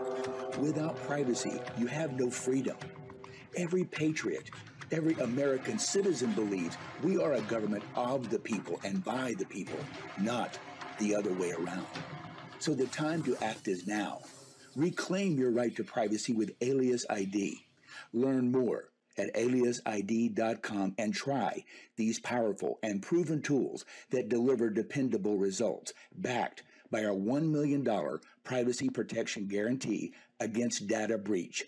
Without 0.58 0.96
privacy, 1.04 1.60
you 1.78 1.86
have 1.86 2.18
no 2.18 2.30
freedom. 2.30 2.76
Every 3.56 3.84
patriot, 3.84 4.50
every 4.92 5.14
American 5.14 5.78
citizen 5.78 6.32
believes 6.32 6.76
we 7.02 7.18
are 7.18 7.34
a 7.34 7.40
government 7.42 7.84
of 7.94 8.30
the 8.30 8.38
people 8.38 8.80
and 8.84 9.04
by 9.04 9.34
the 9.38 9.46
people, 9.46 9.78
not 10.18 10.58
the 10.98 11.14
other 11.14 11.32
way 11.32 11.52
around. 11.52 11.86
So 12.58 12.74
the 12.74 12.86
time 12.86 13.22
to 13.24 13.36
act 13.42 13.68
is 13.68 13.86
now. 13.86 14.20
Reclaim 14.76 15.38
your 15.38 15.50
right 15.50 15.74
to 15.76 15.84
privacy 15.84 16.32
with 16.32 16.54
Alias 16.60 17.04
ID. 17.10 17.64
Learn 18.12 18.52
more 18.52 18.90
at 19.18 19.34
aliasid.com 19.34 20.94
and 20.98 21.14
try 21.14 21.64
these 21.96 22.20
powerful 22.20 22.78
and 22.82 23.02
proven 23.02 23.42
tools 23.42 23.84
that 24.10 24.28
deliver 24.28 24.70
dependable 24.70 25.36
results, 25.36 25.92
backed 26.16 26.62
by 26.90 27.04
our 27.04 27.14
$1 27.14 27.50
million 27.50 27.86
privacy 28.44 28.88
protection 28.88 29.46
guarantee 29.46 30.12
against 30.40 30.86
data 30.86 31.18
breach. 31.18 31.64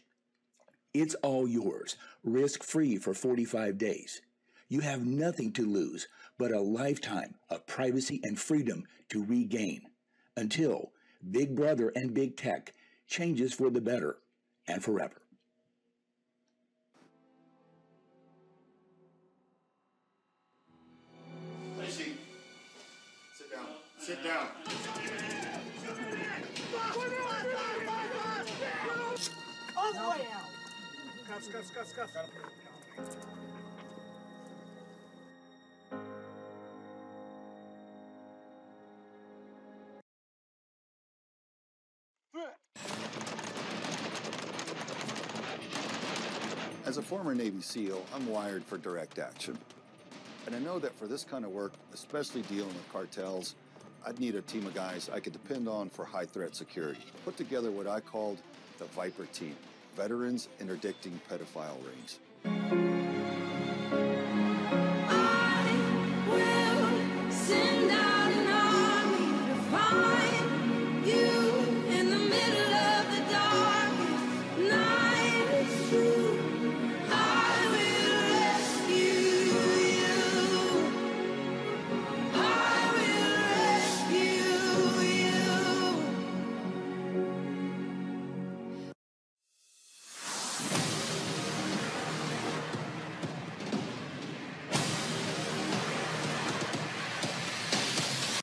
It's 0.94 1.14
all 1.22 1.48
yours, 1.48 1.96
risk 2.22 2.62
free 2.62 2.98
for 2.98 3.14
45 3.14 3.78
days. 3.78 4.20
You 4.68 4.80
have 4.80 5.06
nothing 5.06 5.52
to 5.52 5.66
lose 5.66 6.06
but 6.38 6.50
a 6.50 6.60
lifetime 6.60 7.34
of 7.48 7.66
privacy 7.66 8.20
and 8.22 8.38
freedom 8.38 8.84
to 9.08 9.24
regain 9.24 9.82
until 10.36 10.92
Big 11.30 11.56
Brother 11.56 11.92
and 11.94 12.12
Big 12.12 12.36
Tech 12.36 12.74
changes 13.06 13.54
for 13.54 13.70
the 13.70 13.80
better 13.80 14.18
and 14.68 14.84
forever. 14.84 15.22
Lacey, 21.78 22.16
sit 23.34 23.50
down. 23.50 23.66
Sit 23.98 24.24
down. 24.24 24.48
All 29.74 29.92
the 29.92 29.98
way 29.98 30.26
out. 30.34 30.51
As 46.84 46.98
a 46.98 47.02
former 47.02 47.34
Navy 47.34 47.62
SEAL, 47.62 48.04
I'm 48.14 48.26
wired 48.26 48.62
for 48.62 48.76
direct 48.76 49.18
action. 49.18 49.56
And 50.44 50.54
I 50.54 50.58
know 50.58 50.78
that 50.80 50.94
for 50.94 51.06
this 51.06 51.24
kind 51.24 51.46
of 51.46 51.50
work, 51.52 51.72
especially 51.94 52.42
dealing 52.42 52.68
with 52.68 52.92
cartels, 52.92 53.54
I'd 54.06 54.20
need 54.20 54.34
a 54.34 54.42
team 54.42 54.66
of 54.66 54.74
guys 54.74 55.08
I 55.08 55.18
could 55.18 55.32
depend 55.32 55.66
on 55.66 55.88
for 55.88 56.04
high 56.04 56.26
threat 56.26 56.54
security. 56.54 57.00
Put 57.24 57.38
together 57.38 57.70
what 57.70 57.86
I 57.86 58.00
called 58.00 58.42
the 58.78 58.84
Viper 58.84 59.24
Team 59.26 59.56
Veterans 59.96 60.48
Interdicting 60.60 61.20
Pedophile 61.30 61.76
Rings. 61.86 62.18